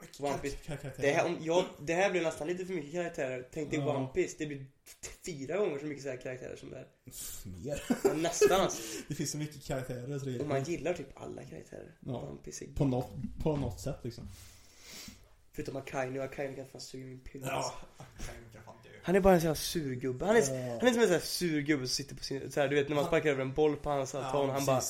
mycket 0.02 0.20
One 0.20 0.38
Piece. 0.38 0.58
kar- 0.66 0.76
karaktärer. 0.78 1.08
Det 1.08 1.14
här, 1.14 1.26
om, 1.26 1.38
jag, 1.42 1.66
det 1.82 1.94
här 1.94 2.12
blir 2.12 2.22
nästan 2.22 2.48
lite 2.48 2.66
för 2.66 2.74
mycket 2.74 2.92
karaktärer. 2.92 3.48
Tänk 3.52 3.72
dig 3.72 3.80
Ja. 3.80 3.98
One 3.98 4.08
Piece. 4.08 4.36
Det 4.40 4.46
blir 4.46 4.66
fyra 5.26 5.58
gånger 5.58 5.80
så 5.80 5.86
mycket 5.86 6.04
så 6.04 6.10
här 6.10 6.18
karaktärer 6.18 6.56
som 6.56 6.70
det 6.70 6.78
är. 6.78 6.88
Pff, 7.06 7.46
Mer. 7.46 7.84
Ja, 8.04 8.14
Nästan 8.14 8.62
alltså. 8.62 8.82
Det 9.08 9.16
finns 9.16 9.32
så 9.32 9.38
mycket 9.38 9.64
karaktärer 9.64 10.20
så 10.20 10.26
det 10.26 10.36
är... 10.36 10.42
Och 10.42 10.48
man 10.48 10.64
gillar 10.64 10.94
typ 10.94 11.08
alla 11.22 11.44
karaktärer. 11.44 11.96
Ja. 12.00 12.18
One 12.22 12.40
Piece 12.44 12.66
är 12.66 12.68
På 12.76 12.86
något, 12.86 13.10
på 13.44 13.56
något 13.56 13.80
sätt 13.80 14.00
liksom. 14.04 14.28
Förutom 15.52 15.76
Akainu. 15.76 16.20
Akainu 16.22 16.56
kan 16.56 16.68
fan 16.68 16.82
suga 16.82 17.06
min 17.06 17.20
pinne. 17.20 17.48
Ja. 17.48 17.74
Akainu 17.98 18.50
kan 18.54 18.64
fan. 18.64 18.76
Han 19.08 19.16
är 19.16 19.20
bara 19.20 19.34
en 19.34 19.42
sån 19.42 19.48
här 19.48 19.56
surgubbe. 19.56 20.26
Han 20.26 20.36
är, 20.36 20.40
Ja. 20.40 20.78
han 20.80 20.88
är 20.88 20.92
som 20.94 21.02
en 21.02 21.08
sån 21.08 21.14
här 21.14 21.20
surgubbe 21.20 21.88
som 21.88 21.94
sitter 21.96 22.16
på 22.16 22.24
sin... 22.24 22.52
Så 22.52 22.60
här, 22.60 22.68
du 22.68 22.76
vet 22.76 22.90
när 22.90 22.96
man 22.96 23.06
sparkar 23.06 23.30
över 23.30 23.42
en 23.42 23.54
boll 23.54 23.76
på 23.76 23.90
hans 23.90 24.16
altan. 24.16 24.50
han 24.50 24.66
bara 24.66 24.82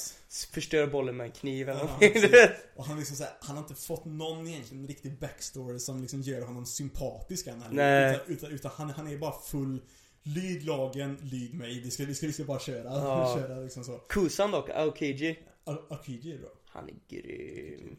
förstör 0.54 0.88
bollen 0.88 1.18
med 1.18 1.26
en 1.26 1.32
kniv 1.32 1.70
eller 1.70 1.80
Ja, 1.82 1.98
vet. 2.32 2.52
Och 2.76 2.86
han 2.86 2.98
liksom 2.98 3.16
så 3.16 3.24
här, 3.24 3.34
han 3.42 3.56
har 3.56 3.64
inte 3.64 3.76
fått 3.76 4.06
någon 4.06 4.48
egentligen 4.48 4.88
riktig 4.88 5.20
backstory 5.20 5.80
som 5.80 6.02
liksom 6.02 6.22
gör 6.22 6.42
honom 6.42 6.66
sympatisk 6.66 7.48
än. 7.48 7.64
Nej. 7.72 8.16
Utan, 8.16 8.34
utan, 8.36 8.52
utan 8.52 8.72
han, 8.76 8.90
han 8.90 9.08
är 9.08 9.18
bara 9.18 9.42
full 9.42 9.82
Lyd 10.24 10.64
lagen, 10.64 11.18
lyd 11.22 11.54
mig. 11.54 11.82
Vi 11.84 11.92
ska, 11.92 12.06
vi 12.06 12.16
ska, 12.16 12.28
vi 12.28 12.34
ska 12.34 12.44
bara 12.44 12.60
köra. 12.60 12.84
Ja. 12.84 13.36
köra 13.48 13.60
liksom 13.60 13.84
så. 13.84 13.98
Kusan 13.98 14.52
dock, 14.52 14.70
Aokiji. 14.70 15.40
Arkiji 15.66 16.34
är 16.34 16.38
bra. 16.38 16.50
Han 16.66 16.90
är 16.90 16.96
grym. 17.16 17.98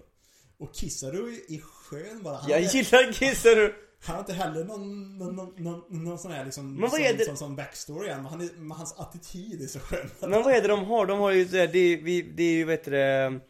Och 0.58 0.74
Kizaru 0.74 1.34
är, 1.48 1.60
skön 1.60 2.22
bara. 2.22 2.36
Han, 2.36 2.50
Jag 2.50 2.60
är, 2.60 2.74
gillar 2.74 3.12
Kizaru. 3.12 3.74
Han 4.00 4.14
har 4.16 4.20
inte 4.20 4.32
heller 4.32 4.64
någon, 4.64 5.18
någon, 5.18 5.36
någon, 5.36 5.54
någon, 5.56 6.04
någon 6.04 6.18
sån 6.18 6.32
här 6.32 6.44
liksom 6.44 6.72
Men 6.72 6.80
vad 6.80 6.90
sån, 6.90 7.00
är 7.00 7.14
det- 7.14 7.24
sån, 7.24 7.36
sån 7.36 7.56
backstory 7.56 8.08
än. 8.08 8.16
Men, 8.22 8.26
han 8.26 8.40
är, 8.40 8.48
men 8.56 8.70
hans 8.70 8.94
attityd 8.98 9.62
är 9.62 9.66
så 9.66 9.78
skön. 9.78 10.10
Men 10.20 10.30
vad 10.42 10.52
är 10.54 10.62
det 10.62 10.68
de 10.68 10.84
har? 10.84 11.06
De 11.06 11.18
har 11.18 11.30
ju 11.30 11.44
det, 11.44 11.66
det, 11.66 11.78
är- 11.78 11.96
vi, 12.02 12.22
det 12.22 12.42
är 12.42 12.52
ju 12.52 12.64
vad 12.64 12.72
heter 12.72 12.90
det, 12.90 13.40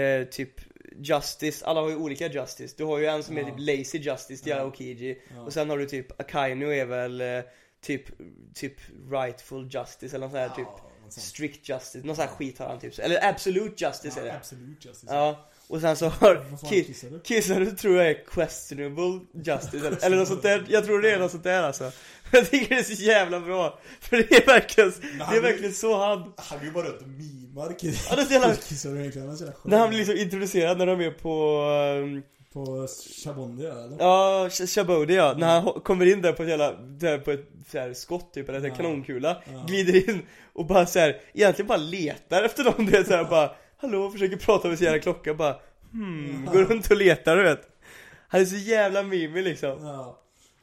eh, 0.00 0.24
typ 0.28 0.50
Justice, 0.98 1.66
alla 1.66 1.80
har 1.80 1.88
ju 1.88 1.96
olika 1.96 2.26
Justice. 2.28 2.74
Du 2.78 2.84
har 2.84 2.98
ju 2.98 3.06
en 3.06 3.22
som 3.22 3.38
är 3.38 3.42
Ja. 3.42 3.46
typ 3.48 3.58
Lazy 3.58 3.98
Justice, 3.98 4.50
är 4.50 4.56
Ja. 4.56 4.62
Aokiji. 4.62 5.18
Ja. 5.36 5.40
Och 5.42 5.52
sen 5.52 5.70
har 5.70 5.78
du 5.78 5.86
typ 5.86 6.20
Akainu 6.20 6.74
är 6.74 6.84
väl 6.84 7.20
eh, 7.20 7.40
typ, 7.82 8.02
typ 8.54 8.74
Rightful 9.10 9.68
Justice 9.74 10.16
eller 10.16 10.26
nåt 10.26 10.32
sånt 10.32 10.48
här 10.50 10.56
typ 10.56 10.66
Ja, 10.66 10.90
något 11.02 11.12
sånt. 11.12 11.24
Strict 11.26 11.68
Justice, 11.68 12.06
någon 12.06 12.16
sån 12.16 12.24
här 12.28 12.34
skit 12.34 12.58
har 12.58 12.66
han 12.66 12.78
typ. 12.80 12.98
Eller 12.98 13.28
Absolute 13.28 13.84
Justice 13.84 14.20
är 14.20 14.24
det. 14.24 14.36
Absolut 14.36 14.84
justice. 14.84 15.14
Ja, 15.14 15.49
och 15.70 15.80
sen 15.80 15.96
så 15.96 16.08
har 16.08 16.34
Vad 16.50 16.60
fan 16.60 16.70
Ki- 16.70 16.84
kissar 16.86 17.08
du? 17.10 17.20
Kizaru 17.24 17.66
tror 17.70 17.96
jag 17.96 18.06
är 18.10 18.24
questionable 18.30 19.20
justice 19.44 19.98
eller, 20.06 20.16
något 20.16 20.28
sånt 20.28 20.42
där. 20.42 20.64
Jag 20.68 20.84
tror 20.84 21.02
det 21.02 21.10
är 21.10 21.18
något 21.18 21.30
sånt 21.30 21.44
där 21.44 21.62
alltså. 21.62 21.92
Jag 22.32 22.50
tycker 22.50 22.74
det 22.74 22.80
är 22.80 22.84
så 22.96 23.02
jävla 23.02 23.40
bra. 23.40 23.78
För 24.00 24.16
det 24.16 24.32
är 24.36 24.46
verkligen, 24.46 24.92
det 25.00 25.24
är 25.24 25.36
är- 25.36 25.42
verkligen 25.42 25.72
så 25.74 25.98
han 25.98 26.32
Han 26.36 26.58
går 26.58 26.66
ju 26.66 26.72
bara 26.72 26.86
runt 26.86 27.00
och 27.02 27.08
mimar 27.08 27.74
Ja, 27.80 28.16
det 28.16 28.22
är 28.22 28.24
så 28.26 28.32
jävla- 28.32 28.48
egentligen. 29.00 29.26
Han 29.26 29.34
är 29.34 29.38
så 29.38 29.44
jävla. 29.44 29.58
När 29.64 29.78
han 29.78 29.88
blir 29.88 29.98
liksom 29.98 30.16
introducerad 30.16 30.78
när 30.78 30.86
de 30.86 31.00
är 31.00 31.10
på 31.10 31.62
um, 32.04 32.22
På 32.52 32.86
Chabondia 33.24 33.72
eller? 33.72 33.96
Ja, 33.98 34.48
Shabodi 34.50 35.14
ja, 35.14 35.34
när 35.38 35.60
han 35.60 35.72
kommer 35.72 36.06
in 36.06 36.22
där 36.22 36.32
på 36.32 36.42
ett 36.42 36.48
jävla, 36.48 36.72
där 36.72 37.18
på 37.18 37.30
ett 37.30 37.48
så 37.72 37.78
här 37.78 37.94
skott 37.94 38.34
typ, 38.34 38.48
eller 38.48 38.58
en 38.58 38.64
Ja. 38.64 38.74
kanonkula 38.74 39.42
Ja. 39.52 39.64
Glider 39.68 40.10
in 40.10 40.22
och 40.52 40.66
bara 40.66 40.86
så 40.86 40.98
här, 40.98 41.20
egentligen 41.34 41.66
bara 41.66 41.78
letar 41.78 42.42
efter 42.42 42.64
dem, 42.64 42.74
du 42.78 42.84
vet 42.92 43.06
såhär 43.06 43.24
bara 43.24 43.50
Hallå, 43.80 44.10
försöker 44.10 44.36
prata 44.36 44.68
med 44.68 44.78
sin 44.78 44.84
jävla 44.84 45.02
klocka 45.02 45.34
bara 45.34 45.56
Hmm, 45.92 46.44
går 46.52 46.64
runt 46.64 46.90
och 46.90 46.96
letar 46.96 47.36
du 47.36 47.42
vet 47.42 47.60
Han 48.28 48.40
är 48.40 48.44
så 48.44 48.56
jävla 48.56 49.02
mimig 49.02 49.44
liksom 49.44 49.76
Ja. 49.86 50.16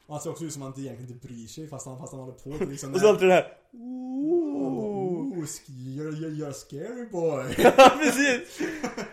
Och 0.06 0.14
han 0.14 0.22
ser 0.22 0.30
också 0.30 0.44
ut 0.44 0.52
som 0.52 0.62
att 0.62 0.66
han 0.66 0.72
inte 0.72 0.80
egentligen 0.80 1.12
inte 1.14 1.26
bryr 1.26 1.46
sig 1.46 1.68
fast 1.68 1.86
han, 1.86 1.98
fast 1.98 2.12
han 2.12 2.20
håller 2.20 2.32
på 2.58 2.64
liksom 2.64 2.94
Och 2.94 3.00
så 3.00 3.08
alltid 3.08 3.28
det 3.28 3.34
här 3.34 3.46
Oh, 3.72 5.44
sk- 5.44 5.70
you're, 5.70 6.12
you're, 6.12 6.30
you're 6.44 6.52
scary 6.52 7.06
boy. 7.12 7.44
Ja 7.76 7.90
precis! 7.98 8.58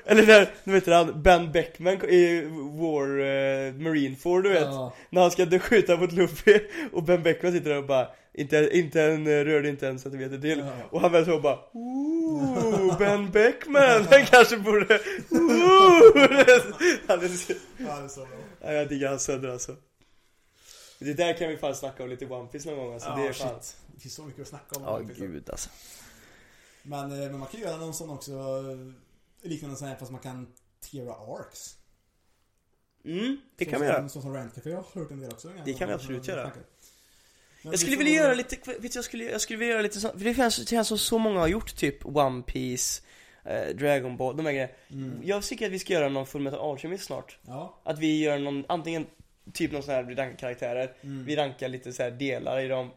Eller 0.06 0.28
när, 0.28 0.50
nu 0.64 0.74
vet 0.74 0.88
han, 0.88 1.22
Ben 1.22 1.52
Beckman 1.52 1.94
i 2.10 2.42
War, 2.80 3.20
eh, 3.20 3.74
Marine 3.74 4.16
4 4.16 4.42
du 4.42 4.50
vet 4.50 4.62
Ja. 4.62 4.94
När 5.10 5.22
han 5.22 5.32
ska 5.32 5.60
skjuta 5.60 5.98
mot 5.98 6.12
Luffy 6.12 6.60
och 6.94 7.04
Ben 7.04 7.24
Beckman 7.24 7.52
sitter 7.52 7.70
där 7.70 7.78
och 7.78 7.88
bara 7.88 8.08
Inte, 8.38 8.70
inte 8.78 9.02
en, 9.04 9.28
eh, 9.28 9.44
rörde 9.46 9.70
inte 9.70 9.88
en 9.88 10.00
centimeter 10.00 10.38
till 10.38 10.60
Ja. 10.60 10.74
Och 10.92 11.02
han 11.02 11.12
väl 11.12 11.26
så 11.26 11.40
bara 11.40 11.60
Ooh, 11.74 12.98
Ben 12.98 13.32
Beckman, 13.32 14.04
han 14.12 14.26
kanske 14.26 14.58
borde 14.58 15.00
Ooh, 15.30 16.18
han 17.08 17.20
är 17.20 17.28
så, 17.28 17.54
Ja, 17.78 17.96
det 17.98 18.06
är 18.06 18.08
så 18.08 18.20
bra. 18.20 18.30
ja, 18.62 18.72
Jag 18.74 18.90
diggar 18.90 19.10
hans 19.10 19.24
sönder 19.24 19.50
alltså 19.50 19.76
Det 21.00 21.14
där 21.14 21.38
kan 21.38 21.50
vi 21.50 21.58
fan 21.58 21.76
snacka 21.76 22.04
om 22.04 22.10
lite 22.10 22.26
One 22.26 22.48
Piece 22.48 22.70
någon 22.70 22.78
gång 22.86 22.94
alltså, 22.94 23.10
det 23.10 23.22
är 23.22 23.26
Ja, 23.26 23.34
fan 23.34 23.62
shit. 23.64 23.78
Det 23.96 24.00
finns 24.02 24.16
så 24.16 24.24
mycket 24.24 24.42
att 24.42 24.48
snacka 24.48 24.76
om. 24.80 24.84
Ja 24.84 24.98
faktiskt. 24.98 25.20
gud 25.20 25.50
alltså 25.50 25.70
Men, 26.84 27.12
eh, 27.12 27.18
men 27.32 27.40
man 27.40 27.48
kan 27.48 27.60
göra 27.62 27.78
någon 27.78 27.94
sån 27.94 28.10
också, 28.10 28.32
eh, 28.32 29.50
liknande 29.50 29.76
sån 29.78 29.88
här 29.88 29.96
fast 29.96 30.12
man 30.12 30.22
kan 30.22 30.48
tera 30.92 31.12
arcs. 31.14 31.76
Mm, 33.06 33.38
det 33.56 33.66
Så 33.66 33.72
kan 33.72 33.82
vi 33.82 33.88
som, 33.88 33.96
göra 33.96 34.10
Så 34.10 34.22
som 34.22 34.34
Rant 34.34 34.56
Café 34.56 34.72
har 34.74 34.86
hört 34.94 35.12
en 35.12 35.20
del 35.20 35.32
också. 35.32 35.50
Det 35.66 35.74
kan 35.74 35.88
vi 35.88 35.94
absolut 35.94 36.28
göra. 36.28 36.44
Men 36.44 36.52
Jag 37.72 37.80
skulle 37.80 37.98
vilja 37.98 38.14
göra 38.14 38.34
lite, 38.34 38.56
vet 38.66 38.82
du, 38.82 38.90
jag 38.98 39.04
skulle, 39.06 39.24
jag 39.24 39.42
skulle 39.42 39.60
vilja 39.60 39.72
göra 39.74 39.82
lite 39.84 40.00
så, 40.00 40.10
för 40.10 40.20
det 40.26 40.34
känns, 40.36 40.58
det 40.58 40.70
känns 40.70 40.88
som 40.88 40.98
så 40.98 41.18
många 41.18 41.40
har 41.40 41.48
gjort 41.48 41.76
typ 41.76 42.06
One 42.06 42.42
Piece 42.44 43.02
eh, 43.46 43.76
Dragon 43.76 44.18
Ball, 44.18 44.38
de 44.38 44.46
här 44.46 44.54
grejerna. 44.54 44.74
Mm. 44.92 45.22
Jag 45.24 45.44
tycker 45.44 45.66
att 45.66 45.72
vi 45.72 45.80
ska 45.80 45.94
göra 45.94 46.10
någon 46.10 46.26
Fullmetal 46.26 46.72
Alchemist 46.72 47.04
snart. 47.06 47.38
Ja. 47.48 47.82
Att 47.84 48.00
vi 48.00 48.20
gör 48.24 48.40
någon, 48.40 48.66
antingen 48.68 49.06
typ 49.54 49.72
någon 49.72 49.84
sån 49.84 49.94
här, 49.94 50.04
vi 50.04 50.16
rankar 50.16 50.38
karaktärer, 50.38 50.94
Mm. 51.02 51.26
vi 51.26 51.36
rankar 51.36 51.68
lite 51.70 51.94
så 51.94 52.04
här 52.04 52.12
delar 52.12 52.60
i 52.60 52.68
dem. 52.68 52.92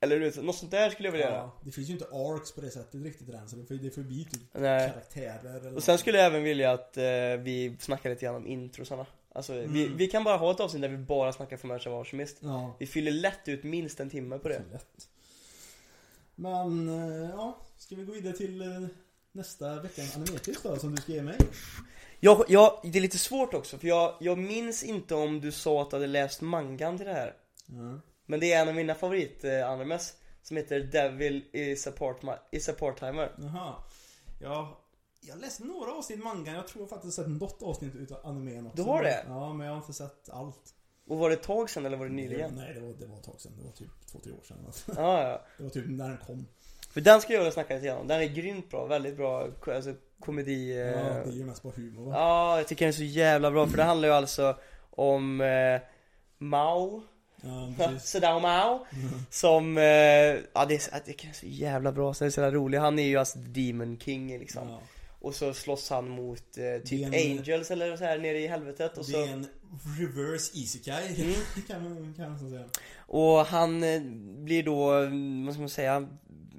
Eller 0.00 0.18
du 0.18 0.24
vet, 0.24 0.42
något 0.44 0.56
sånt 0.56 0.70
där 0.70 0.90
skulle 0.90 1.08
jag 1.08 1.12
vilja 1.12 1.26
göra. 1.26 1.36
ja. 1.36 1.60
Det 1.64 1.72
finns 1.72 1.88
ju 1.88 1.92
inte 1.92 2.04
arcs 2.04 2.54
på 2.54 2.60
det 2.60 2.70
sättet 2.70 3.02
riktigt 3.04 3.28
än 3.28 3.48
så 3.48 3.56
det 3.56 3.66
får, 3.66 3.90
får 3.94 4.02
bli 4.02 4.24
typ 4.24 4.42
Nej. 4.52 4.90
karaktärer 4.90 5.60
eller 5.60 5.76
Och 5.76 5.82
sen 5.82 5.98
skulle 5.98 6.18
jag 6.18 6.26
även 6.26 6.42
vilja 6.42 6.72
att 6.72 6.96
eh, 6.96 7.04
vi 7.38 7.76
snackar 7.80 8.10
lite 8.10 8.24
grann 8.24 8.34
om 8.34 8.46
introsarna. 8.46 9.06
Alltså 9.36 9.52
vi, 9.52 9.84
Mm. 9.84 9.96
vi 9.96 10.06
kan 10.06 10.24
bara 10.24 10.36
ha 10.36 10.50
ett 10.50 10.60
avsnitt 10.60 10.82
där 10.82 10.88
vi 10.88 10.96
bara 10.96 11.32
snackar 11.32 11.56
Fullmetal 11.56 11.92
Alchemist. 11.92 12.36
Ja. 12.40 12.76
Vi 12.78 12.86
fyller 12.86 13.12
lätt 13.12 13.48
ut 13.48 13.64
minst 13.64 14.00
en 14.00 14.10
timme 14.10 14.38
på 14.38 14.48
det. 14.48 14.62
Lätt. 14.72 15.08
Men, 16.34 16.88
eh, 16.88 17.30
ja. 17.30 17.58
Ska 17.78 17.94
vi 17.96 18.04
gå 18.04 18.12
vidare 18.12 18.36
till 18.36 18.62
eh, 18.62 18.86
nästa 19.32 19.80
veckans 19.82 20.16
animetips 20.16 20.62
då, 20.62 20.76
som 20.76 20.94
du 20.94 21.02
ska 21.02 21.12
ge 21.12 21.22
mig? 21.22 21.36
Jag, 22.20 22.44
jag, 22.48 22.80
det 22.82 22.98
är 22.98 23.02
lite 23.02 23.18
svårt 23.18 23.54
också 23.54 23.78
för 23.78 23.88
jag, 23.88 24.14
jag 24.20 24.38
minns 24.38 24.82
inte 24.84 25.14
om 25.14 25.40
du 25.40 25.52
sa 25.52 25.82
att 25.82 25.90
du 25.90 25.96
hade 25.96 26.06
läst 26.06 26.40
mangan 26.40 26.96
till 26.96 27.06
det 27.06 27.12
här. 27.12 27.34
Ja. 27.66 28.00
Men 28.26 28.40
det 28.40 28.52
är 28.52 28.62
en 28.62 28.68
av 28.68 28.74
mina 28.74 28.94
favorit 28.94 29.44
eh, 29.44 29.70
animes 29.70 30.14
som 30.42 30.56
heter 30.56 30.80
Devil 30.80 31.44
is 31.52 31.86
a, 31.86 31.92
part, 31.98 32.16
is 32.52 32.68
a 32.68 32.72
part-timer. 32.78 33.32
Jaha. 33.38 33.74
Ja, 34.40 34.80
jag 35.26 35.40
läste 35.40 35.64
några 35.64 35.92
avsnitt 35.92 36.24
mangan. 36.24 36.54
Jag 36.54 36.68
tror 36.68 36.82
jag 36.82 36.90
faktiskt 36.90 37.16
sett 37.16 37.28
något 37.28 37.62
avsnitt 37.62 37.94
utav 37.94 38.18
animen 38.26 38.66
också. 38.66 38.76
Du 38.76 38.82
har 38.82 39.02
det? 39.02 39.24
Ja, 39.28 39.52
men 39.52 39.66
jag 39.66 39.74
har 39.74 39.80
inte 39.80 39.92
sett 39.92 40.28
allt. 40.30 40.74
Och 41.08 41.18
var 41.18 41.28
det 41.30 41.34
ett 41.34 41.42
tag 41.42 41.70
sedan 41.70 41.86
eller 41.86 41.96
var 41.96 42.06
det 42.06 42.12
nyligen? 42.12 42.54
Nej, 42.54 42.74
det 42.74 42.80
var, 42.80 42.94
det 42.94 43.06
var 43.06 43.16
ett 43.16 43.24
tag 43.24 43.40
sedan. 43.40 43.52
Det 43.58 43.64
var 43.64 43.72
typ 43.72 44.06
två, 44.12 44.18
tre 44.18 44.32
år 44.32 44.42
sedan. 44.42 44.58
Ja, 44.96 45.22
ja. 45.22 45.42
Det 45.56 45.62
var 45.62 45.70
typ 45.70 45.84
när 45.88 46.08
den 46.08 46.18
kom. 46.26 46.46
För 46.90 47.00
den 47.00 47.20
ska 47.20 47.32
jag 47.32 47.40
vilja 47.40 47.52
snacka 47.52 47.74
lite 47.74 47.92
om. 47.92 48.06
Den 48.06 48.20
är 48.20 48.26
grymt 48.26 48.70
bra, 48.70 48.86
väldigt 48.86 49.16
bra 49.16 49.48
alltså, 49.66 49.94
komedi. 50.20 50.76
Ja, 50.76 50.84
eh, 50.84 51.24
det 51.24 51.30
är 51.30 51.32
ju 51.32 51.44
mest 51.44 51.62
bara 51.62 51.72
humor 51.76 52.04
va? 52.04 52.12
Ja, 52.14 52.56
jag 52.56 52.68
tycker 52.68 52.84
den 52.84 52.88
är 52.88 52.96
så 52.96 53.04
jävla 53.04 53.50
bra 53.50 53.66
för 53.66 53.76
det 53.76 53.82
handlar 53.82 54.08
ju 54.08 54.14
alltså 54.14 54.56
om 54.90 55.40
eh, 55.40 55.80
Mao, 56.38 57.02
Ja. 57.40 57.72
Sadao 58.00 58.40
Mao 58.40 58.86
Som, 59.30 59.78
eh, 59.78 59.84
ja 59.84 60.64
det 60.68 60.74
är, 60.74 61.02
det 61.06 61.24
är 61.24 61.32
så 61.32 61.46
jävla 61.46 61.92
bra, 61.92 62.14
så 62.14 62.24
det 62.24 62.28
är 62.28 62.30
så 62.30 62.40
jävla 62.40 62.58
rolig 62.58 62.78
Han 62.78 62.98
är 62.98 63.06
ju 63.06 63.16
alltså 63.16 63.38
Demon 63.38 63.98
King 63.98 64.38
liksom 64.38 64.68
Ja. 64.68 64.80
Och 65.26 65.34
så 65.34 65.54
slåss 65.54 65.90
han 65.90 66.08
mot 66.08 66.58
eh, 66.58 66.82
typ 66.84 67.06
en- 67.06 67.14
Angels 67.38 67.70
eller 67.70 67.96
så 67.96 68.04
här 68.04 68.18
nere 68.18 68.38
i 68.38 68.46
helvetet 68.46 68.98
och 68.98 69.04
Det 69.06 69.12
så 69.12 69.22
är 69.24 69.28
en 69.32 69.46
reverse 69.98 70.58
isekai. 70.58 71.14
Mm. 71.22 71.34
kan 71.68 71.84
man 71.84 72.14
kan 72.14 72.30
man 72.30 72.38
så 72.38 72.48
säga. 72.50 72.64
Och 72.98 73.38
han 73.46 73.82
eh, 73.82 74.00
blir 74.44 74.62
då, 74.62 74.86
vad 75.46 75.54
ska 75.54 75.60
man 75.60 75.68
säga 75.68 76.08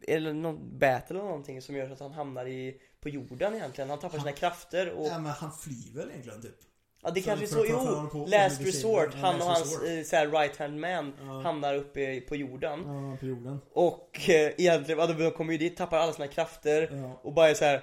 eller 0.08 0.34
någon 0.34 0.80
battle 0.80 1.16
eller 1.16 1.26
någonting 1.30 1.62
som 1.62 1.76
gör 1.76 1.88
så 1.88 1.94
att 1.94 2.00
han 2.00 2.12
hamnar 2.12 2.46
i, 2.48 2.76
på 3.02 3.10
jorden 3.10 3.56
egentligen. 3.56 3.90
Han 3.90 4.00
tappar 4.00 4.18
sina 4.20 4.32
krafter 4.32 4.90
och 4.92 5.08
Ja 5.08 5.20
men 5.20 5.32
han 5.32 5.52
flyr 5.52 5.96
väl 5.96 6.10
egentligen 6.10 6.42
typ? 6.42 6.56
Ja 7.04 7.10
det 7.12 7.22
kanske 7.22 7.46
är 7.46 7.48
så, 7.48 7.66
jo! 8.14 8.26
Last 8.28 8.62
Resort, 8.62 9.14
han 9.14 9.36
och 9.36 9.48
hans 9.48 9.82
eh, 10.14 10.32
right 10.32 10.58
hand 10.58 10.80
man 10.80 11.14
Ja. 11.20 11.42
hamnar 11.42 11.76
uppe 11.76 12.22
på 12.22 12.36
jorden 12.36 12.80
Ja, 12.86 13.18
på 13.20 13.26
jorden. 13.26 13.60
Och 13.74 14.30
eh, 14.30 14.52
egentligen, 14.58 15.00
ja, 15.00 15.08
de 15.08 15.32
kommer 15.32 15.52
ju 15.52 15.58
dit, 15.60 15.78
tappar 15.78 15.98
alla 15.98 16.14
sina 16.14 16.28
krafter 16.28 16.90
Ja. 16.92 17.20
och 17.24 17.34
bara 17.34 17.50
är 17.50 17.54
så 17.54 17.66
här. 17.66 17.82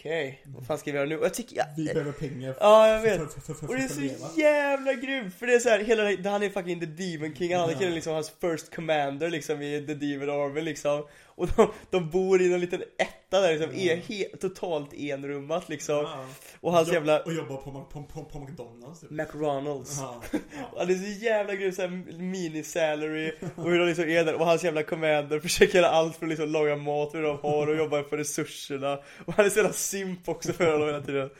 Okej, 0.00 0.40
vad 0.44 0.66
fan 0.66 0.78
ska 0.78 0.90
vi 0.90 0.96
göra 0.96 1.08
nu? 1.08 1.18
Och 1.18 1.24
jag 1.24 1.34
tycker, 1.34 1.56
ja, 1.56 1.64
Vi 1.76 1.84
behöver 1.84 2.12
pengar 2.12 2.54
ja 2.60 2.88
jag 2.88 3.00
vet. 3.02 3.20
och 3.68 3.76
det 3.76 3.82
är 3.82 3.88
så 3.88 4.40
jävla 4.40 4.92
grymt 4.94 5.34
för 5.34 5.46
det 5.46 5.54
är 5.54 5.58
så 5.58 5.68
här, 5.68 5.78
hela, 5.78 6.30
han 6.30 6.42
är 6.42 6.50
fucking 6.50 6.80
the 6.80 6.86
Demon 6.86 7.34
King, 7.34 7.56
han 7.56 7.70
är 7.70 7.74
killen 7.74 7.94
liksom 7.94 8.12
hans 8.12 8.32
first 8.40 8.74
commander 8.74 9.30
liksom 9.30 9.62
i 9.62 9.86
the 9.86 9.94
Demon 9.94 10.30
Army 10.30 10.60
liksom 10.60 11.06
Och 11.40 11.48
de, 11.56 11.72
de 11.90 12.10
bor 12.10 12.42
i 12.42 12.52
en 12.52 12.60
liten 12.60 12.82
etta 12.98 13.40
där 13.40 13.52
liksom, 13.52 13.74
är 13.74 13.96
he, 13.96 14.24
totalt 14.24 14.94
enrummat 14.94 15.68
liksom. 15.68 15.96
Ja. 15.96 16.26
Och 16.60 16.72
hans 16.72 16.92
jävla 16.92 17.20
Och 17.20 17.32
jobba 17.32 17.56
på, 17.56 17.86
på, 17.92 18.02
på, 18.02 18.24
på 18.24 18.38
McDonalds 18.38 19.00
typ. 19.00 19.10
McRonalds. 19.10 19.98
Ja. 20.00 20.22
Ja, 20.76 20.84
det 20.84 20.92
är 20.92 20.98
så 20.98 21.24
jävla 21.24 21.54
grymt 21.54 21.74
såhär 21.74 21.88
mini-salary 22.18 23.32
och 23.56 23.70
hur 23.70 23.78
de 23.78 23.86
liksom 23.86 24.04
är 24.04 24.24
där. 24.24 24.34
Och 24.34 24.46
hans 24.46 24.64
jävla 24.64 24.82
commander 24.82 25.40
försöker 25.40 25.78
göra 25.78 25.90
allt 25.90 26.16
för 26.16 26.26
att 26.26 26.30
liksom 26.30 26.48
laga 26.48 26.76
mat 26.76 27.14
hur 27.14 27.22
de 27.22 27.38
har 27.38 27.66
och 27.66 27.76
jobba 27.76 28.02
för 28.02 28.16
resurserna. 28.16 28.98
Och 29.24 29.34
han 29.34 29.46
är 29.46 29.50
så 29.50 29.58
jävla 29.58 29.72
simp 29.72 30.28
också 30.28 30.52
för 30.52 30.72
honom 30.72 30.86
hela 30.86 31.00
tiden. 31.00 31.30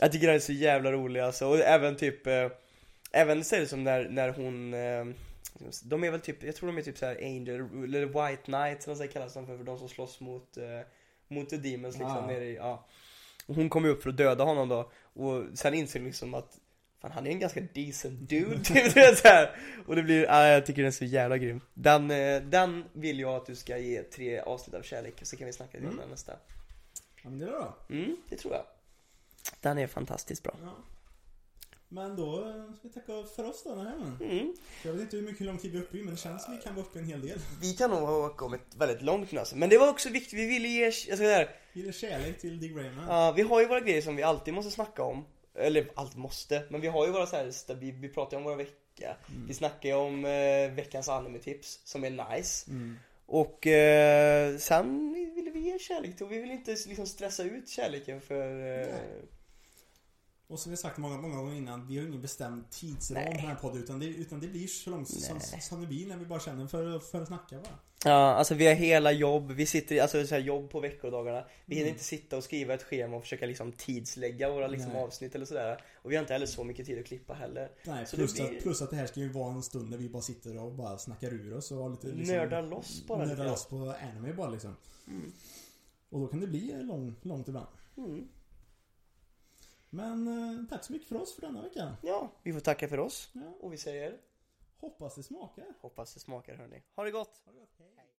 Jag 0.00 0.12
tycker 0.12 0.26
han 0.26 0.36
är 0.36 0.40
så 0.40 0.52
jävla 0.52 0.92
rolig 0.92 1.20
alltså. 1.20 1.46
Och 1.46 1.58
även 1.58 1.96
typ 1.96 2.26
eh, 2.26 2.48
Även 3.12 3.44
så 3.44 3.56
är 3.56 3.60
det 3.60 3.66
som 3.66 3.84
när, 3.84 4.08
när 4.08 4.28
hon 4.28 4.74
eh, 4.74 5.14
De 5.84 6.04
är 6.04 6.10
väl 6.10 6.20
typ, 6.20 6.42
jag 6.42 6.56
tror 6.56 6.66
de 6.66 6.78
är 6.78 6.82
typ 6.82 6.98
såhär 6.98 7.16
Angel, 7.16 7.50
eller 7.84 8.06
White 8.06 8.42
Knights 8.42 8.86
eller 8.88 8.96
vad 8.98 9.12
kallas 9.12 9.34
de 9.34 9.46
för, 9.46 9.56
för 9.56 9.64
de 9.64 9.78
som 9.78 9.88
slåss 9.88 10.20
mot 10.20 10.56
eh, 10.56 10.64
Mot 11.28 11.48
the 11.50 11.56
Demons 11.56 11.94
liksom 11.98 12.16
Ja. 12.16 12.26
nere 12.26 12.44
i, 12.44 12.54
ja 12.54 12.86
och 13.46 13.54
hon 13.54 13.68
kommer 13.70 13.88
upp 13.88 14.02
för 14.02 14.10
att 14.10 14.16
döda 14.16 14.44
honom 14.44 14.68
då 14.68 14.90
Och 15.22 15.44
sen 15.58 15.74
inser 15.74 15.98
hon 16.00 16.06
liksom 16.06 16.34
att 16.34 16.58
Fan 17.00 17.12
han 17.12 17.26
är 17.26 17.30
en 17.30 17.38
ganska 17.40 17.60
decent 17.60 18.28
dude 18.28 18.58
typ, 18.64 18.92
så 19.18 19.28
här. 19.28 19.56
Och 19.86 19.96
det 19.96 20.02
blir, 20.02 20.24
ja, 20.24 20.46
jag 20.46 20.66
tycker 20.66 20.82
den 20.82 20.86
är 20.88 20.90
så 20.92 21.04
jävla 21.04 21.38
grym 21.38 21.60
Den, 21.74 22.10
eh, 22.10 22.42
den 22.42 22.84
vill 22.92 23.20
jag 23.20 23.34
att 23.34 23.46
du 23.46 23.56
ska 23.56 23.78
ge 23.78 24.02
tre 24.02 24.40
avsnitt 24.40 24.74
av 24.74 24.82
kärlek 24.82 25.14
Så 25.22 25.36
kan 25.36 25.46
vi 25.46 25.52
snacka 25.52 25.78
lite 25.78 25.82
om 25.88 25.92
Mm. 25.92 26.00
den 26.00 26.10
nästa 26.10 26.32
ja 27.22 27.30
men 27.30 27.38
det 27.38 27.44
är 27.44 27.50
bra. 27.50 27.76
Mm, 27.90 28.16
det 28.28 28.36
tror 28.36 28.54
jag 28.54 28.64
Den 29.60 29.78
är 29.78 29.86
fantastiskt 29.86 30.42
bra 30.42 30.54
Ja. 30.62 30.72
Men 31.92 32.16
då 32.16 32.36
ska 32.78 32.88
vi 32.88 32.94
tacka 32.94 33.12
för 33.36 33.44
oss 33.44 33.62
då 33.64 33.74
den 33.74 33.86
här 33.86 33.96
gången. 33.96 34.18
mm. 34.20 34.54
Jag 34.84 34.92
vet 34.92 35.02
inte 35.02 35.16
hur 35.16 35.22
mycket 35.24 35.40
hur 35.40 35.46
lång 35.46 35.58
tid 35.58 35.72
vi 35.72 35.78
är 35.78 35.82
uppe 35.82 35.98
i 35.98 36.02
men 36.02 36.14
det 36.14 36.20
känns 36.20 36.44
som 36.44 36.56
vi 36.56 36.62
kan 36.62 36.74
vara 36.74 36.86
uppe 36.86 36.98
en 36.98 37.04
hel 37.04 37.20
del. 37.26 37.38
Vi 37.60 37.72
kan 37.72 37.90
nog 37.90 38.00
ha 38.00 38.28
kommit 38.36 38.60
väldigt 38.76 39.02
långt 39.02 39.32
nu 39.32 39.38
alltså. 39.38 39.56
Men 39.56 39.68
det 39.68 39.78
var 39.78 39.88
också 39.88 40.08
viktigt, 40.08 40.38
vi 40.38 40.46
ville 40.46 40.68
ge, 40.68 40.84
jag 40.84 40.94
ska 40.94 41.16
säga 41.16 41.48
Ge 41.72 41.82
det 41.82 41.92
kärlek 41.92 42.40
till 42.40 42.60
Dick 42.60 42.76
Rayman. 42.76 43.04
Ja, 43.08 43.32
vi 43.36 43.42
har 43.42 43.60
ju 43.60 43.66
våra 43.66 43.80
grejer 43.80 44.02
som 44.02 44.16
vi 44.16 44.22
alltid 44.22 44.54
måste 44.54 44.70
snacka 44.70 45.02
om. 45.02 45.24
Eller 45.54 45.88
alltid 45.94 46.18
måste, 46.18 46.62
men 46.70 46.80
vi 46.80 46.88
har 46.88 47.06
ju 47.06 47.12
våra 47.12 47.26
så 47.26 47.36
här, 47.36 47.46
sta- 47.46 47.74
vi, 47.74 47.90
vi 47.90 48.08
pratar 48.08 48.36
ju 48.36 48.38
om 48.38 48.44
våra 48.44 48.56
vecka. 48.56 49.16
Vi 49.46 49.54
snackar 49.54 49.88
ju 49.88 49.94
om 49.94 50.24
eh, 50.24 50.74
veckans 50.74 51.08
anime-tips 51.08 51.80
som 51.84 52.04
är 52.04 52.10
nice. 52.10 52.70
Mm. 52.70 52.98
Och 53.26 53.66
eh, 53.66 54.56
sen 54.56 55.12
ville 55.34 55.50
vi 55.50 55.60
ge 55.60 55.78
kärlek 55.78 56.16
till 56.16 56.26
och 56.26 56.32
vi 56.32 56.40
vill 56.40 56.50
inte 56.50 56.70
liksom 56.70 57.06
stressa 57.06 57.42
ut 57.42 57.68
kärleken 57.68 58.20
för... 58.20 58.80
Eh. 58.80 58.94
Och 60.52 60.58
som 60.58 60.70
vi 60.70 60.76
sagt 60.76 60.98
många, 60.98 61.16
många 61.16 61.36
gånger 61.36 61.54
innan, 61.56 61.86
vi 61.86 61.98
har 61.98 62.06
ingen 62.06 62.20
bestämd 62.22 62.70
tidsram 62.70 63.22
Nej. 63.22 63.32
på 63.32 63.38
den 63.38 63.46
här 63.46 63.54
podden 63.54 63.82
utan 63.82 63.98
det, 63.98 64.06
utan 64.06 64.40
det 64.40 64.46
blir 64.48 64.66
så 64.66 64.90
långt 64.90 65.08
som, 65.08 65.40
som 65.60 65.80
det 65.80 65.86
blir 65.86 66.06
när 66.06 66.16
vi 66.16 66.26
bara 66.26 66.40
känner 66.40 66.66
för, 66.66 66.98
för 66.98 67.20
att 67.22 67.28
snacka 67.28 67.56
bara. 67.56 67.78
ja, 68.04 68.34
alltså 68.34 68.54
vi 68.54 68.66
har 68.66 68.74
hela 68.74 69.12
jobb, 69.12 69.50
vi 69.52 69.66
sitter 69.66 70.02
alltså 70.02 70.26
så 70.26 70.34
här 70.34 70.42
jobb 70.42 70.70
på 70.70 70.80
veckodagarna. 70.80 71.44
Vi 71.66 71.74
hinner 71.74 71.86
Mm. 71.86 71.94
inte 71.94 72.04
sitta 72.04 72.36
och 72.36 72.44
skriva 72.44 72.74
ett 72.74 72.82
schema 72.82 73.16
och 73.16 73.22
försöka 73.22 73.46
liksom 73.46 73.72
tidslägga 73.72 74.50
våra 74.52 74.66
liksom 74.66 74.92
Nej. 74.92 75.02
avsnitt 75.02 75.34
eller 75.34 75.46
sådär. 75.46 75.84
Och 75.94 76.10
vi 76.10 76.16
har 76.16 76.20
inte 76.22 76.32
heller 76.32 76.46
så 76.46 76.64
mycket 76.64 76.86
tid 76.86 76.98
att 76.98 77.06
klippa 77.06 77.34
heller. 77.34 77.70
Nej, 77.86 78.06
Så 78.06 78.16
plus, 78.16 78.34
blir- 78.34 78.56
att, 78.56 78.62
plus 78.62 78.82
att 78.82 78.90
det 78.90 78.96
här 78.96 79.06
ska 79.06 79.20
ju 79.20 79.28
vara 79.28 79.54
en 79.54 79.62
stund 79.62 79.90
där 79.90 79.98
vi 79.98 80.08
bara 80.08 80.22
sitter 80.22 80.58
och 80.64 80.72
bara 80.72 80.98
snackar 80.98 81.32
ur 81.34 81.54
oss 81.56 81.70
och 81.70 81.78
har 81.78 81.90
lite 81.90 82.06
liksom, 82.06 82.34
Nördar 82.36 82.62
loss 82.62 83.04
bara 83.08 83.24
Nördar 83.26 83.44
loss 83.44 83.66
på 83.66 83.94
anime 84.12 84.32
bara 84.32 84.50
liksom. 84.50 84.76
Mm. 85.08 85.32
Och 86.10 86.20
då 86.20 86.26
kan 86.26 86.40
det 86.40 86.46
bli 86.46 86.72
lång, 86.82 87.14
långt 87.22 87.48
ibland. 87.48 87.66
Mm. 87.96 88.28
Men 89.94 90.28
eh, 90.28 90.64
tack 90.70 90.84
så 90.84 90.92
mycket 90.92 91.08
för 91.08 91.16
oss 91.16 91.34
för 91.34 91.40
denna 91.42 91.62
veckan. 91.62 91.92
Ja, 92.02 92.30
vi 92.42 92.52
får 92.52 92.60
tacka 92.60 92.88
för 92.88 92.98
oss. 93.00 93.30
Ja, 93.32 93.40
Och 93.60 93.72
vi 93.72 93.76
säger 93.78 94.18
hoppas 94.80 95.14
det 95.14 95.22
smakar. 95.22 95.74
hoppas 95.80 96.14
det 96.14 96.20
smakar 96.20 96.54
hörni. 96.56 96.82
Ha 96.96 97.04
det 97.04 97.10
gott! 97.10 97.40
Ha 97.44 97.52
det 97.52 97.58
gott. 97.58 97.70
Hej. 97.78 98.01